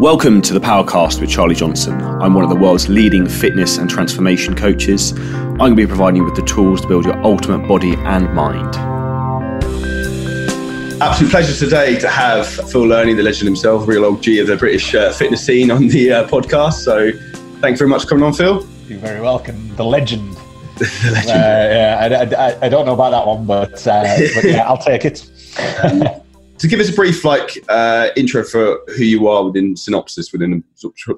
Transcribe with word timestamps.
Welcome 0.00 0.42
to 0.42 0.54
the 0.54 0.60
Powercast 0.60 1.20
with 1.20 1.28
Charlie 1.28 1.56
Johnson. 1.56 2.00
I'm 2.00 2.32
one 2.32 2.44
of 2.44 2.50
the 2.50 2.56
world's 2.56 2.88
leading 2.88 3.28
fitness 3.28 3.78
and 3.78 3.90
transformation 3.90 4.54
coaches. 4.54 5.10
I'm 5.10 5.56
going 5.56 5.70
to 5.72 5.76
be 5.76 5.88
providing 5.88 6.18
you 6.18 6.24
with 6.24 6.36
the 6.36 6.42
tools 6.42 6.82
to 6.82 6.86
build 6.86 7.04
your 7.04 7.20
ultimate 7.24 7.66
body 7.66 7.94
and 7.96 8.32
mind. 8.32 8.76
Absolute 11.02 11.30
pleasure 11.32 11.52
today 11.52 11.98
to 11.98 12.08
have 12.08 12.46
Phil 12.46 12.86
Learney, 12.86 13.16
the 13.16 13.24
legend 13.24 13.48
himself, 13.48 13.88
real 13.88 14.04
old 14.04 14.22
G 14.22 14.38
of 14.38 14.46
the 14.46 14.56
British 14.56 14.94
uh, 14.94 15.12
fitness 15.12 15.44
scene 15.44 15.68
on 15.72 15.88
the 15.88 16.12
uh, 16.12 16.28
podcast. 16.28 16.74
So 16.74 17.10
thanks 17.60 17.80
very 17.80 17.90
much 17.90 18.02
for 18.02 18.10
coming 18.10 18.22
on, 18.22 18.34
Phil. 18.34 18.64
You're 18.86 19.00
very 19.00 19.20
welcome. 19.20 19.74
The 19.74 19.84
legend. 19.84 20.36
the 20.76 21.10
legend. 21.12 21.30
Uh, 21.30 21.34
yeah, 21.34 22.36
I, 22.38 22.46
I, 22.46 22.66
I, 22.66 22.68
don't 22.68 22.86
know 22.86 22.94
about 22.94 23.10
that 23.10 23.26
one, 23.26 23.46
but, 23.46 23.84
uh, 23.84 24.16
but 24.36 24.44
yeah, 24.44 24.68
I'll 24.68 24.78
take 24.78 25.04
it. 25.04 25.28
to 26.58 26.68
give 26.68 26.80
us 26.80 26.88
a 26.88 26.92
brief 26.92 27.24
like 27.24 27.64
uh, 27.68 28.08
intro 28.16 28.44
for 28.44 28.80
who 28.96 29.04
you 29.04 29.28
are 29.28 29.44
within 29.44 29.76
synopsis 29.76 30.32
within 30.32 30.62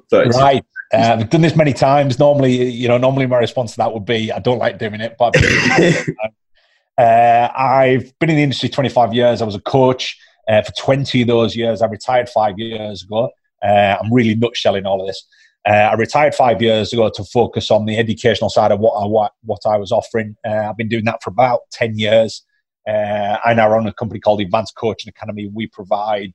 30 0.09 0.29
right 0.37 0.65
uh, 0.93 1.17
I've 1.19 1.29
done 1.29 1.41
this 1.41 1.55
many 1.55 1.73
times. 1.73 2.19
Normally, 2.19 2.69
you 2.69 2.87
know, 2.87 2.97
normally 2.97 3.25
my 3.25 3.37
response 3.37 3.71
to 3.71 3.77
that 3.77 3.93
would 3.93 4.05
be, 4.05 4.31
I 4.31 4.39
don't 4.39 4.57
like 4.57 4.77
doing 4.77 4.99
it, 4.99 5.15
but 5.17 5.35
uh, 6.97 7.49
I've 7.55 8.17
been 8.19 8.29
in 8.29 8.35
the 8.35 8.43
industry 8.43 8.69
25 8.69 9.13
years. 9.13 9.41
I 9.41 9.45
was 9.45 9.55
a 9.55 9.61
coach 9.61 10.17
uh, 10.49 10.61
for 10.61 10.71
20 10.73 11.21
of 11.21 11.27
those 11.27 11.55
years. 11.55 11.81
I 11.81 11.87
retired 11.87 12.27
five 12.27 12.59
years 12.59 13.03
ago. 13.03 13.29
Uh, 13.63 13.97
I'm 14.01 14.11
really 14.11 14.35
nutshelling 14.35 14.85
all 14.85 15.01
of 15.01 15.07
this. 15.07 15.25
Uh, 15.67 15.71
I 15.71 15.93
retired 15.93 16.35
five 16.35 16.61
years 16.61 16.91
ago 16.91 17.09
to 17.13 17.23
focus 17.23 17.71
on 17.71 17.85
the 17.85 17.97
educational 17.97 18.49
side 18.49 18.71
of 18.71 18.79
what 18.79 18.93
I, 18.93 19.05
what, 19.05 19.33
what 19.43 19.61
I 19.65 19.77
was 19.77 19.91
offering. 19.91 20.35
I've 20.43 20.75
been 20.75 20.89
doing 20.89 21.05
that 21.05 21.23
for 21.23 21.29
about 21.29 21.61
10 21.71 21.99
years. 21.99 22.43
Uh, 22.87 23.37
I 23.43 23.53
now 23.53 23.69
run 23.69 23.87
a 23.87 23.93
company 23.93 24.19
called 24.19 24.41
Advanced 24.41 24.75
Coaching 24.75 25.09
Academy. 25.09 25.49
We 25.53 25.67
provide 25.67 26.33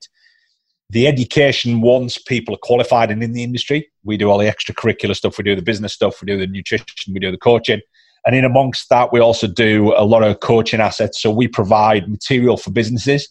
the 0.89 1.07
education 1.07 1.81
once 1.81 2.17
people 2.17 2.55
are 2.55 2.59
qualified 2.63 3.11
and 3.11 3.21
in 3.21 3.33
the 3.33 3.43
industry. 3.43 3.89
We 4.03 4.17
do 4.17 4.29
all 4.29 4.37
the 4.37 4.45
extracurricular 4.45 5.15
stuff. 5.15 5.37
We 5.37 5.43
do 5.43 5.55
the 5.55 5.61
business 5.61 5.93
stuff. 5.93 6.21
We 6.21 6.27
do 6.27 6.37
the 6.37 6.47
nutrition. 6.47 7.13
We 7.13 7.19
do 7.19 7.31
the 7.31 7.37
coaching. 7.37 7.81
And 8.25 8.35
in 8.35 8.45
amongst 8.45 8.89
that, 8.89 9.11
we 9.11 9.19
also 9.19 9.47
do 9.47 9.93
a 9.95 10.03
lot 10.03 10.23
of 10.23 10.39
coaching 10.39 10.79
assets. 10.79 11.21
So 11.21 11.31
we 11.31 11.47
provide 11.47 12.09
material 12.09 12.57
for 12.57 12.71
businesses 12.71 13.27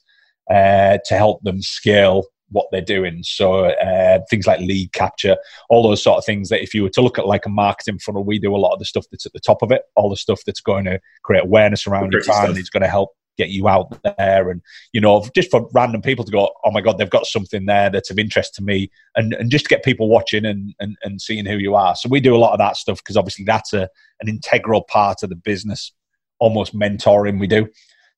uh, 0.50 0.98
to 1.04 1.14
help 1.16 1.42
them 1.42 1.62
scale 1.62 2.24
what 2.50 2.66
they're 2.70 2.80
doing. 2.80 3.22
So 3.22 3.66
uh, 3.66 4.20
things 4.30 4.46
like 4.46 4.60
lead 4.60 4.92
capture, 4.92 5.36
all 5.68 5.82
those 5.82 6.02
sort 6.02 6.18
of 6.18 6.24
things 6.24 6.48
that 6.48 6.62
if 6.62 6.74
you 6.74 6.82
were 6.82 6.90
to 6.90 7.02
look 7.02 7.18
at 7.18 7.26
like 7.26 7.46
a 7.46 7.50
marketing 7.50 7.98
funnel, 7.98 8.24
we 8.24 8.38
do 8.38 8.54
a 8.54 8.58
lot 8.58 8.72
of 8.72 8.78
the 8.78 8.84
stuff 8.84 9.06
that's 9.10 9.26
at 9.26 9.32
the 9.32 9.40
top 9.40 9.62
of 9.62 9.72
it, 9.72 9.82
all 9.94 10.10
the 10.10 10.16
stuff 10.16 10.40
that's 10.46 10.60
going 10.60 10.84
to 10.84 11.00
create 11.22 11.44
awareness 11.44 11.86
around 11.86 12.12
your 12.12 12.22
brand 12.22 12.50
and 12.50 12.58
it's 12.58 12.70
going 12.70 12.82
to 12.82 12.88
help 12.88 13.10
get 13.36 13.50
you 13.50 13.68
out 13.68 13.98
there 14.02 14.50
and 14.50 14.62
you 14.92 15.00
know 15.00 15.22
just 15.34 15.50
for 15.50 15.68
random 15.74 16.00
people 16.00 16.24
to 16.24 16.32
go 16.32 16.50
oh 16.64 16.70
my 16.70 16.80
god 16.80 16.96
they've 16.96 17.10
got 17.10 17.26
something 17.26 17.66
there 17.66 17.90
that's 17.90 18.10
of 18.10 18.18
interest 18.18 18.54
to 18.54 18.62
me 18.62 18.90
and, 19.14 19.34
and 19.34 19.50
just 19.50 19.66
to 19.66 19.68
get 19.68 19.84
people 19.84 20.08
watching 20.08 20.44
and, 20.44 20.74
and, 20.80 20.96
and 21.02 21.20
seeing 21.20 21.44
who 21.44 21.56
you 21.56 21.74
are. 21.74 21.94
So 21.96 22.08
we 22.08 22.20
do 22.20 22.34
a 22.34 22.38
lot 22.38 22.52
of 22.52 22.58
that 22.58 22.76
stuff 22.76 22.98
because 22.98 23.16
obviously 23.16 23.44
that's 23.44 23.72
a, 23.72 23.88
an 24.20 24.28
integral 24.28 24.82
part 24.82 25.22
of 25.22 25.28
the 25.28 25.36
business 25.36 25.92
almost 26.38 26.74
mentoring 26.74 27.38
we 27.38 27.46
do. 27.46 27.68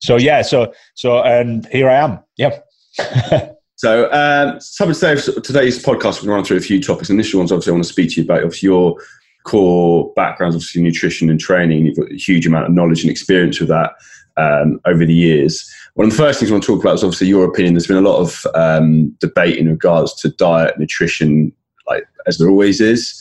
So 0.00 0.16
yeah 0.16 0.42
so 0.42 0.72
so 0.94 1.22
and 1.22 1.66
here 1.66 1.90
i 1.90 1.96
am. 1.96 2.20
Yeah 2.36 2.60
So, 3.78 4.10
um, 4.10 4.60
some 4.60 4.90
of 4.90 4.98
today's 4.98 5.80
podcast, 5.80 6.20
we're 6.20 6.26
going 6.26 6.26
to 6.26 6.30
run 6.32 6.44
through 6.44 6.56
a 6.56 6.60
few 6.60 6.82
topics. 6.82 7.10
Initial 7.10 7.38
ones, 7.38 7.52
obviously, 7.52 7.70
I 7.70 7.74
want 7.74 7.84
to 7.84 7.92
speak 7.92 8.10
to 8.10 8.16
you 8.16 8.24
about 8.24 8.42
obviously 8.42 8.66
your 8.66 8.96
core 9.44 10.12
backgrounds, 10.16 10.56
obviously 10.56 10.82
nutrition 10.82 11.30
and 11.30 11.38
training. 11.38 11.86
You've 11.86 11.96
got 11.96 12.10
a 12.10 12.16
huge 12.16 12.44
amount 12.44 12.66
of 12.66 12.72
knowledge 12.72 13.02
and 13.02 13.10
experience 13.10 13.60
with 13.60 13.68
that 13.68 13.92
um, 14.36 14.80
over 14.84 15.06
the 15.06 15.14
years. 15.14 15.72
One 15.94 16.08
of 16.08 16.10
the 16.10 16.18
first 16.18 16.40
things 16.40 16.50
I 16.50 16.54
want 16.54 16.64
to 16.64 16.72
talk 16.72 16.80
about 16.80 16.96
is 16.96 17.04
obviously 17.04 17.28
your 17.28 17.44
opinion. 17.44 17.74
There's 17.74 17.86
been 17.86 17.98
a 17.98 18.00
lot 18.00 18.18
of 18.18 18.44
um, 18.56 19.10
debate 19.20 19.58
in 19.58 19.68
regards 19.68 20.12
to 20.22 20.30
diet, 20.30 20.76
nutrition, 20.76 21.52
like 21.86 22.04
as 22.26 22.38
there 22.38 22.50
always 22.50 22.80
is. 22.80 23.16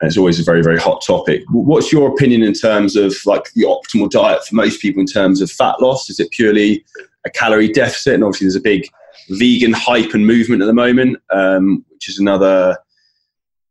And 0.00 0.08
it's 0.08 0.16
always 0.16 0.40
a 0.40 0.44
very, 0.44 0.62
very 0.62 0.80
hot 0.80 1.04
topic. 1.06 1.42
What's 1.50 1.92
your 1.92 2.08
opinion 2.08 2.42
in 2.42 2.54
terms 2.54 2.96
of 2.96 3.14
like 3.26 3.52
the 3.52 3.64
optimal 3.64 4.08
diet 4.08 4.46
for 4.46 4.54
most 4.54 4.80
people 4.80 5.02
in 5.02 5.06
terms 5.06 5.42
of 5.42 5.50
fat 5.50 5.78
loss? 5.82 6.08
Is 6.08 6.18
it 6.18 6.30
purely 6.30 6.86
a 7.26 7.30
calorie 7.30 7.70
deficit? 7.70 8.14
And 8.14 8.24
obviously, 8.24 8.46
there's 8.46 8.56
a 8.56 8.60
big 8.60 8.88
vegan 9.30 9.72
hype 9.72 10.14
and 10.14 10.26
movement 10.26 10.62
at 10.62 10.66
the 10.66 10.72
moment, 10.72 11.18
um, 11.30 11.84
which 11.90 12.08
is 12.08 12.18
another 12.18 12.76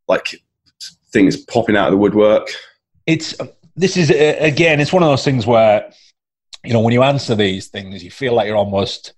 like 0.08 0.42
thing 1.12 1.26
that's 1.26 1.38
popping 1.38 1.76
out 1.76 1.88
of 1.88 1.92
the 1.92 1.98
woodwork. 1.98 2.50
It's 3.06 3.36
this 3.76 3.98
is 3.98 4.10
again, 4.10 4.80
it's 4.80 4.94
one 4.94 5.04
of 5.04 5.10
those 5.10 5.24
things 5.24 5.46
where 5.46 5.92
you 6.64 6.74
know 6.74 6.82
when 6.82 6.94
you 6.94 7.04
answer 7.04 7.36
these 7.36 7.68
things, 7.68 8.04
you 8.04 8.12
feel 8.12 8.34
like 8.34 8.48
you're 8.48 8.58
almost 8.58 9.14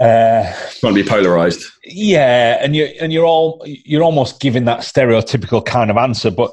uh, 0.00 0.52
trying 0.80 0.94
to 0.94 1.02
be 1.02 1.08
polarized. 1.08 1.64
Yeah, 1.84 2.58
and 2.60 2.74
you 2.74 2.84
and 3.00 3.12
you're 3.12 3.26
all 3.26 3.62
you're 3.66 4.02
almost 4.02 4.40
giving 4.40 4.64
that 4.66 4.80
stereotypical 4.80 5.64
kind 5.64 5.90
of 5.90 5.96
answer, 5.96 6.30
but 6.30 6.52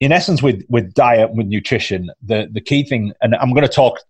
in 0.00 0.12
essence, 0.12 0.42
with 0.42 0.64
with 0.68 0.94
diet, 0.94 1.32
with 1.32 1.46
nutrition, 1.46 2.10
the 2.22 2.48
the 2.50 2.60
key 2.60 2.84
thing, 2.84 3.12
and 3.20 3.34
I'm 3.34 3.50
going 3.50 3.66
to 3.66 3.72
talk 3.72 4.00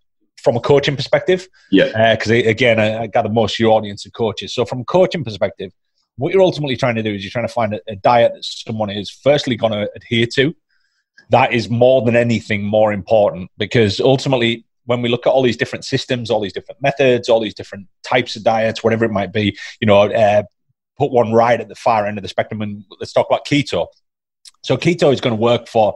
from 0.43 0.55
a 0.55 0.59
coaching 0.59 0.95
perspective. 0.95 1.47
Yeah. 1.71 2.15
Because 2.15 2.31
uh, 2.31 2.35
again, 2.35 2.79
I, 2.79 3.03
I, 3.03 3.07
gather 3.07 3.29
most 3.29 3.55
of 3.55 3.59
your 3.59 3.71
audience 3.71 4.05
are 4.05 4.11
coaches. 4.11 4.53
So 4.53 4.65
from 4.65 4.81
a 4.81 4.85
coaching 4.85 5.23
perspective, 5.23 5.71
what 6.17 6.33
you're 6.33 6.41
ultimately 6.41 6.75
trying 6.75 6.95
to 6.95 7.03
do 7.03 7.13
is 7.13 7.23
you're 7.23 7.31
trying 7.31 7.47
to 7.47 7.53
find 7.53 7.73
a, 7.73 7.79
a 7.87 7.95
diet 7.95 8.33
that 8.33 8.43
someone 8.43 8.89
is 8.89 9.09
firstly 9.09 9.55
going 9.55 9.73
to 9.73 9.89
adhere 9.95 10.27
to. 10.35 10.55
That 11.29 11.53
is 11.53 11.69
more 11.69 12.01
than 12.01 12.15
anything 12.15 12.63
more 12.63 12.91
important 12.91 13.51
because 13.57 13.99
ultimately, 13.99 14.65
when 14.85 15.01
we 15.03 15.09
look 15.09 15.27
at 15.27 15.29
all 15.29 15.43
these 15.43 15.57
different 15.57 15.85
systems, 15.85 16.31
all 16.31 16.39
these 16.39 16.53
different 16.53 16.81
methods, 16.81 17.29
all 17.29 17.39
these 17.39 17.53
different 17.53 17.87
types 18.03 18.35
of 18.35 18.43
diets, 18.43 18.83
whatever 18.83 19.05
it 19.05 19.11
might 19.11 19.31
be, 19.31 19.55
you 19.79 19.85
know, 19.85 20.11
uh, 20.11 20.43
put 20.97 21.11
one 21.11 21.31
right 21.31 21.61
at 21.61 21.67
the 21.67 21.75
far 21.75 22.07
end 22.07 22.17
of 22.17 22.23
the 22.23 22.27
spectrum 22.27 22.61
and 22.61 22.83
let's 22.99 23.13
talk 23.13 23.27
about 23.29 23.45
keto. 23.45 23.87
So 24.63 24.77
keto 24.77 25.13
is 25.13 25.21
going 25.21 25.35
to 25.35 25.41
work 25.41 25.67
for 25.67 25.95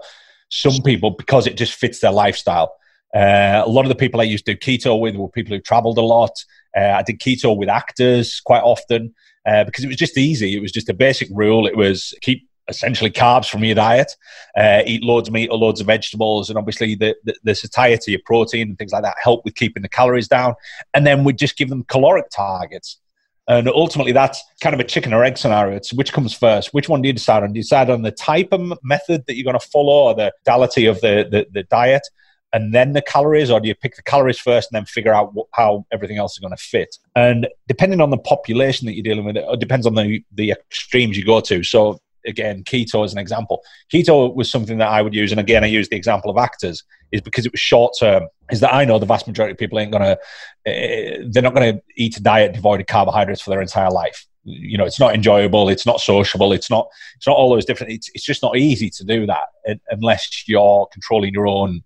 some 0.50 0.82
people 0.84 1.12
because 1.12 1.48
it 1.48 1.58
just 1.58 1.74
fits 1.74 2.00
their 2.00 2.12
lifestyle. 2.12 2.76
Uh, 3.14 3.62
a 3.66 3.70
lot 3.70 3.86
of 3.86 3.90
the 3.90 3.96
people 3.96 4.20
I 4.20 4.24
used 4.24 4.46
to 4.46 4.56
do 4.56 4.60
keto 4.60 5.00
with 5.00 5.16
were 5.16 5.30
people 5.30 5.56
who 5.56 5.62
traveled 5.62 5.98
a 5.98 6.02
lot. 6.02 6.32
Uh, 6.76 6.94
I 6.98 7.04
did 7.04 7.20
keto 7.20 7.56
with 7.56 7.70
actors 7.70 8.40
quite 8.40 8.64
often 8.64 9.14
uh, 9.46 9.64
because 9.64 9.84
it 9.84 9.88
was 9.88 9.98
just 9.98 10.18
easy. 10.18 10.56
It 10.56 10.62
was 10.62 10.72
just 10.72 10.90
a 10.90 10.94
basic 10.94 11.30
rule. 11.32 11.68
It 11.68 11.78
was 11.78 12.14
keep 12.22 12.48
essentially 12.68 13.12
carbs 13.12 13.50
from 13.50 13.64
your 13.64 13.76
diet, 13.76 14.16
uh, 14.58 14.82
eat 14.86 15.04
loads 15.04 15.28
of 15.28 15.34
meat 15.34 15.50
or 15.50 15.58
loads 15.58 15.82
of 15.82 15.88
vegetables, 15.88 16.50
and 16.50 16.58
obviously 16.58 16.96
the, 16.96 17.16
the, 17.26 17.36
the, 17.44 17.56
satiety 17.56 18.16
of 18.16 18.24
protein 18.24 18.70
and 18.70 18.78
things 18.78 18.94
like 18.94 19.04
that 19.04 19.16
help 19.22 19.44
with 19.44 19.56
keeping 19.56 19.84
the 19.84 19.90
calories 19.90 20.28
down. 20.28 20.56
And 20.94 21.06
then 21.06 21.24
we 21.24 21.34
just 21.34 21.58
give 21.58 21.70
them 21.70 21.84
caloric 21.84 22.30
targets. 22.30 23.00
And 23.48 23.68
ultimately, 23.68 24.14
that's 24.14 24.42
kind 24.62 24.74
of 24.74 24.80
a 24.80 24.86
chicken 24.86 25.14
or 25.14 25.24
egg 25.26 25.38
scenario. 25.38 25.76
It's 25.76 25.92
which 25.92 26.14
comes 26.14 26.34
first. 26.34 26.74
Which 26.74 26.88
one 26.88 27.02
do 27.02 27.08
you 27.08 27.14
decide 27.14 27.44
on? 27.44 27.52
Do 27.52 27.58
you 27.58 27.64
decide 27.64 27.90
on 27.90 28.02
the 28.02 28.12
type 28.12 28.54
of 28.54 28.80
method 28.84 29.26
that 29.28 29.36
you're 29.36 29.44
going 29.44 29.60
to 29.60 29.68
follow 29.68 30.06
or 30.08 30.16
the 30.16 30.32
modality 30.46 30.86
of 30.86 31.02
the, 31.02 31.28
the, 31.30 31.46
the 31.52 31.64
diet? 31.64 32.08
And 32.54 32.72
then 32.72 32.94
the 32.94 33.02
calories, 33.02 33.50
or 33.50 33.60
do 33.60 33.68
you 33.68 33.74
pick 33.74 33.96
the 33.96 34.04
calories 34.04 34.40
first 34.40 34.72
and 34.72 34.78
then 34.78 34.86
figure 34.86 35.14
out 35.14 35.34
what, 35.34 35.48
how 35.54 35.86
everything 35.92 36.18
else 36.18 36.34
is 36.34 36.40
going 36.40 36.56
to 36.56 36.64
fit? 36.64 36.96
And 37.16 37.48
depending 37.68 38.00
on 38.00 38.12
the 38.12 38.18
population 38.18 38.86
that 38.86 38.94
you're 38.94 39.04
dealing 39.04 39.26
with, 39.26 39.36
it 39.36 39.60
depends 39.60 39.88
on 39.88 39.96
the, 39.96 40.24
the 40.32 40.52
extremes 40.52 41.18
you 41.18 41.26
go 41.26 41.42
to. 41.42 41.64
So, 41.64 42.00
again, 42.28 42.64
keto 42.64 43.04
as 43.04 43.12
an 43.12 43.18
example. 43.18 43.64
Keto 43.92 44.34
was 44.36 44.52
something 44.52 44.78
that 44.78 44.90
I 44.90 45.02
would 45.02 45.16
use, 45.16 45.32
and 45.32 45.40
again, 45.40 45.64
I 45.64 45.68
use 45.68 45.90
the 45.90 45.96
example 45.96 46.30
of 46.30 46.38
actors, 46.38 46.84
is 47.12 47.22
because 47.22 47.46
it 47.46 47.52
was 47.52 47.60
short 47.60 47.96
term. 48.00 48.28
Is 48.52 48.60
that 48.60 48.74
I 48.74 48.86
know 48.86 49.00
the 49.00 49.08
vast 49.08 49.28
majority 49.28 49.54
of 49.54 49.58
people 49.58 49.80
ain't 49.80 49.92
going 49.92 50.04
to, 50.04 50.12
uh, 50.14 51.26
they're 51.32 51.42
not 51.42 51.56
going 51.56 51.76
to 51.76 51.82
eat 51.98 52.18
a 52.18 52.22
diet 52.22 52.54
devoid 52.54 52.82
of 52.82 52.88
carbohydrates 52.88 53.42
for 53.42 53.50
their 53.50 53.62
entire 53.62 53.90
life 53.90 54.28
you 54.46 54.78
know 54.78 54.84
it's 54.84 55.00
not 55.00 55.16
enjoyable 55.16 55.70
it's 55.70 55.86
not 55.86 56.02
sociable 56.02 56.52
it's 56.52 56.70
not 56.70 56.90
it's 57.16 57.26
not 57.26 57.38
all 57.38 57.50
those 57.50 57.64
different 57.64 57.94
it's, 57.94 58.10
it's 58.14 58.26
just 58.26 58.44
not 58.44 58.58
easy 58.58 58.90
to 58.90 59.06
do 59.06 59.26
that 59.26 59.46
unless 59.90 60.44
you're 60.48 60.86
controlling 60.92 61.34
your 61.34 61.48
own 61.48 61.82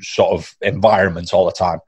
sort 0.00 0.32
of 0.32 0.54
environment 0.60 1.32
all 1.32 1.46
the 1.46 1.52
time. 1.52 1.80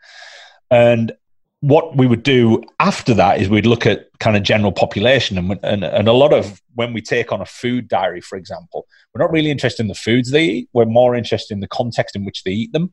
And 0.70 1.12
what 1.60 1.96
we 1.96 2.06
would 2.06 2.22
do 2.22 2.62
after 2.78 3.14
that 3.14 3.40
is 3.40 3.48
we'd 3.48 3.64
look 3.64 3.86
at 3.86 4.06
kind 4.18 4.36
of 4.36 4.42
general 4.42 4.70
population. 4.70 5.38
And, 5.38 5.58
and, 5.62 5.82
and 5.82 6.08
a 6.08 6.12
lot 6.12 6.34
of 6.34 6.60
when 6.74 6.92
we 6.92 7.00
take 7.00 7.32
on 7.32 7.40
a 7.40 7.46
food 7.46 7.88
diary 7.88 8.20
for 8.20 8.36
example 8.36 8.86
we're 9.14 9.22
not 9.22 9.32
really 9.32 9.50
interested 9.50 9.82
in 9.82 9.88
the 9.88 9.94
foods 9.94 10.30
they 10.30 10.44
eat. 10.44 10.68
We're 10.72 10.86
more 10.86 11.14
interested 11.14 11.54
in 11.54 11.60
the 11.60 11.68
context 11.68 12.16
in 12.16 12.24
which 12.24 12.42
they 12.42 12.50
eat 12.50 12.72
them. 12.72 12.92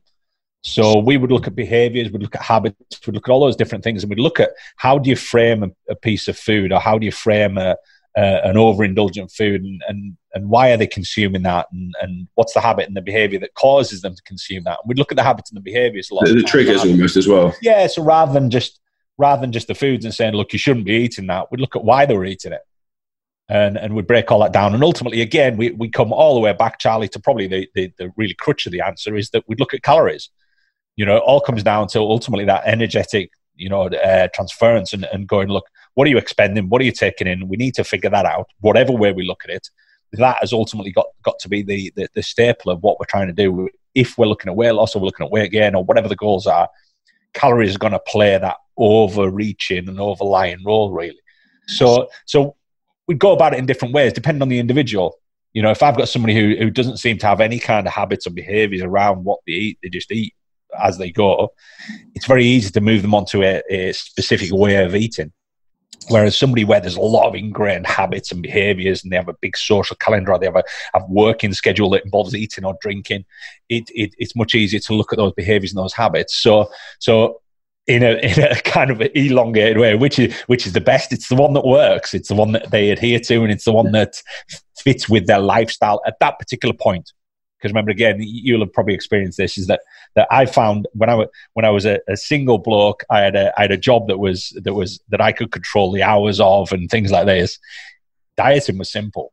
So 0.62 1.00
we 1.00 1.16
would 1.16 1.32
look 1.32 1.46
at 1.46 1.54
behaviors 1.54 2.10
we'd 2.10 2.22
look 2.22 2.36
at 2.36 2.42
habits 2.42 2.76
we'd 3.06 3.14
look 3.14 3.28
at 3.28 3.32
all 3.32 3.40
those 3.40 3.56
different 3.56 3.84
things. 3.84 4.02
And 4.02 4.10
we'd 4.10 4.20
look 4.20 4.40
at 4.40 4.52
how 4.76 4.98
do 4.98 5.10
you 5.10 5.16
frame 5.16 5.64
a, 5.64 5.70
a 5.90 5.96
piece 5.96 6.28
of 6.28 6.38
food 6.38 6.72
or 6.72 6.80
how 6.80 6.96
do 6.96 7.04
you 7.04 7.12
frame 7.12 7.58
a, 7.58 7.76
uh, 8.16 8.40
an 8.44 8.56
overindulgent 8.56 9.32
food 9.32 9.62
and, 9.62 9.82
and, 9.88 10.16
and 10.34 10.48
why 10.48 10.70
are 10.70 10.76
they 10.76 10.86
consuming 10.86 11.42
that 11.42 11.66
and, 11.72 11.94
and 12.02 12.28
what's 12.34 12.52
the 12.52 12.60
habit 12.60 12.86
and 12.86 12.96
the 12.96 13.02
behavior 13.02 13.38
that 13.38 13.54
causes 13.54 14.02
them 14.02 14.14
to 14.14 14.22
consume 14.22 14.64
that. 14.64 14.78
And 14.82 14.88
we'd 14.88 14.98
look 14.98 15.12
at 15.12 15.16
the 15.16 15.22
habits 15.22 15.50
and 15.50 15.56
the 15.56 15.62
behaviors 15.62 16.10
a 16.10 16.14
lot. 16.14 16.26
The, 16.26 16.34
the 16.34 16.42
triggers 16.42 16.84
almost 16.84 17.16
as 17.16 17.26
well. 17.26 17.54
Yeah. 17.62 17.86
So 17.86 18.02
rather 18.02 18.32
than 18.32 18.50
just 18.50 18.80
rather 19.18 19.40
than 19.40 19.52
just 19.52 19.68
the 19.68 19.74
foods 19.74 20.04
and 20.04 20.14
saying, 20.14 20.34
look, 20.34 20.52
you 20.52 20.58
shouldn't 20.58 20.86
be 20.86 20.94
eating 20.94 21.26
that, 21.28 21.50
we'd 21.50 21.60
look 21.60 21.76
at 21.76 21.84
why 21.84 22.06
they 22.06 22.16
were 22.16 22.24
eating 22.24 22.52
it. 22.52 22.62
And, 23.48 23.76
and 23.76 23.94
we'd 23.94 24.06
break 24.06 24.30
all 24.30 24.40
that 24.40 24.52
down. 24.52 24.74
And 24.74 24.82
ultimately, 24.82 25.20
again, 25.20 25.56
we, 25.56 25.70
we 25.72 25.90
come 25.90 26.12
all 26.12 26.34
the 26.34 26.40
way 26.40 26.52
back, 26.54 26.78
Charlie, 26.78 27.08
to 27.08 27.20
probably 27.20 27.46
the, 27.46 27.68
the, 27.74 27.92
the 27.98 28.10
really 28.16 28.34
crutch 28.34 28.64
of 28.66 28.72
the 28.72 28.80
answer 28.80 29.14
is 29.14 29.30
that 29.30 29.44
we'd 29.46 29.60
look 29.60 29.74
at 29.74 29.82
calories. 29.82 30.30
You 30.96 31.04
know, 31.04 31.16
it 31.16 31.22
all 31.26 31.40
comes 31.40 31.62
down 31.62 31.88
to 31.88 31.98
ultimately 31.98 32.46
that 32.46 32.62
energetic 32.64 33.30
you 33.54 33.68
know, 33.68 33.82
uh, 33.82 34.28
transference 34.34 34.92
and, 34.92 35.04
and 35.12 35.28
going, 35.28 35.48
look, 35.48 35.66
what 35.94 36.06
are 36.06 36.10
you 36.10 36.18
expending? 36.18 36.68
What 36.68 36.80
are 36.80 36.84
you 36.84 36.92
taking 36.92 37.26
in? 37.26 37.48
We 37.48 37.56
need 37.56 37.74
to 37.74 37.84
figure 37.84 38.10
that 38.10 38.26
out, 38.26 38.48
whatever 38.60 38.92
way 38.92 39.12
we 39.12 39.26
look 39.26 39.42
at 39.44 39.50
it. 39.50 39.68
That 40.12 40.38
has 40.40 40.52
ultimately 40.52 40.92
got, 40.92 41.06
got 41.22 41.38
to 41.40 41.48
be 41.48 41.62
the, 41.62 41.92
the, 41.96 42.08
the 42.14 42.22
staple 42.22 42.70
of 42.70 42.82
what 42.82 42.98
we're 42.98 43.06
trying 43.06 43.28
to 43.28 43.32
do. 43.32 43.68
If 43.94 44.18
we're 44.18 44.26
looking 44.26 44.50
at 44.50 44.56
weight 44.56 44.72
loss 44.72 44.94
or 44.94 45.00
we're 45.00 45.06
looking 45.06 45.26
at 45.26 45.32
weight 45.32 45.52
gain 45.52 45.74
or 45.74 45.84
whatever 45.84 46.08
the 46.08 46.16
goals 46.16 46.46
are, 46.46 46.68
calories 47.34 47.74
are 47.74 47.78
going 47.78 47.92
to 47.92 48.00
play 48.06 48.36
that 48.36 48.56
overreaching 48.76 49.88
and 49.88 50.00
overlying 50.00 50.62
role, 50.64 50.92
really. 50.92 51.18
So, 51.66 52.08
so 52.26 52.56
we 53.06 53.14
go 53.14 53.32
about 53.32 53.54
it 53.54 53.58
in 53.58 53.66
different 53.66 53.94
ways, 53.94 54.12
depending 54.12 54.42
on 54.42 54.48
the 54.48 54.58
individual. 54.58 55.16
You 55.52 55.62
know, 55.62 55.70
if 55.70 55.82
I've 55.82 55.96
got 55.96 56.08
somebody 56.08 56.34
who, 56.34 56.56
who 56.56 56.70
doesn't 56.70 56.98
seem 56.98 57.18
to 57.18 57.26
have 57.26 57.40
any 57.40 57.58
kind 57.58 57.86
of 57.86 57.92
habits 57.92 58.26
or 58.26 58.30
behaviors 58.30 58.82
around 58.82 59.24
what 59.24 59.40
they 59.46 59.52
eat, 59.52 59.78
they 59.82 59.88
just 59.88 60.10
eat 60.10 60.34
as 60.82 60.98
they 60.98 61.10
go, 61.10 61.52
it's 62.14 62.26
very 62.26 62.44
easy 62.44 62.70
to 62.70 62.80
move 62.80 63.02
them 63.02 63.14
onto 63.14 63.42
a, 63.42 63.62
a 63.70 63.92
specific 63.92 64.50
way 64.52 64.76
of 64.82 64.94
eating. 64.94 65.32
Whereas 66.08 66.36
somebody 66.36 66.64
where 66.64 66.80
there's 66.80 66.96
a 66.96 67.00
lot 67.00 67.28
of 67.28 67.34
ingrained 67.34 67.86
habits 67.86 68.32
and 68.32 68.42
behaviors 68.42 69.02
and 69.02 69.12
they 69.12 69.16
have 69.16 69.28
a 69.28 69.36
big 69.40 69.56
social 69.56 69.96
calendar 69.96 70.32
or 70.32 70.38
they 70.38 70.46
have 70.46 70.56
a, 70.56 70.64
a 70.94 71.04
working 71.08 71.52
schedule 71.54 71.90
that 71.90 72.04
involves 72.04 72.34
eating 72.34 72.64
or 72.64 72.76
drinking, 72.80 73.24
it, 73.68 73.84
it, 73.94 74.14
it's 74.18 74.36
much 74.36 74.54
easier 74.54 74.80
to 74.80 74.94
look 74.94 75.12
at 75.12 75.18
those 75.18 75.32
behaviors 75.32 75.72
and 75.72 75.78
those 75.78 75.94
habits. 75.94 76.36
So, 76.36 76.70
so 76.98 77.40
in 77.86 78.02
a, 78.02 78.12
in 78.22 78.42
a 78.42 78.60
kind 78.62 78.90
of 78.90 79.02
elongated 79.14 79.78
way, 79.78 79.94
which 79.94 80.18
is 80.18 80.34
which 80.42 80.66
is 80.66 80.72
the 80.72 80.80
best. 80.80 81.12
It's 81.12 81.28
the 81.28 81.36
one 81.36 81.52
that 81.54 81.66
works. 81.66 82.14
It's 82.14 82.28
the 82.28 82.34
one 82.34 82.52
that 82.52 82.70
they 82.70 82.90
adhere 82.90 83.20
to, 83.20 83.42
and 83.42 83.52
it's 83.52 83.64
the 83.64 83.72
one 83.72 83.92
that 83.92 84.22
fits 84.78 85.08
with 85.08 85.26
their 85.26 85.40
lifestyle 85.40 86.00
at 86.06 86.18
that 86.20 86.38
particular 86.38 86.74
point. 86.74 87.12
Because 87.62 87.72
remember, 87.72 87.90
again, 87.90 88.16
you'll 88.18 88.60
have 88.60 88.72
probably 88.72 88.94
experienced 88.94 89.38
this: 89.38 89.56
is 89.56 89.66
that 89.68 89.80
that 90.16 90.28
I 90.30 90.46
found 90.46 90.88
when 90.94 91.08
I 91.08 91.14
was 91.14 91.28
when 91.54 91.64
I 91.64 91.70
was 91.70 91.86
a, 91.86 92.00
a, 92.08 92.16
single 92.16 92.58
bloke, 92.58 93.04
I 93.10 93.20
had 93.20 93.36
a 93.36 93.52
I 93.56 93.62
had 93.62 93.72
a 93.72 93.76
job 93.76 94.08
that 94.08 94.18
was 94.18 94.50
that 94.62 94.74
was 94.74 95.00
that 95.08 95.20
I 95.20 95.32
could 95.32 95.52
control 95.52 95.92
the 95.92 96.02
hours 96.02 96.40
of 96.40 96.72
and 96.72 96.90
things 96.90 97.10
like 97.10 97.26
this. 97.26 97.58
Dieting 98.36 98.78
was 98.78 98.90
simple. 98.90 99.32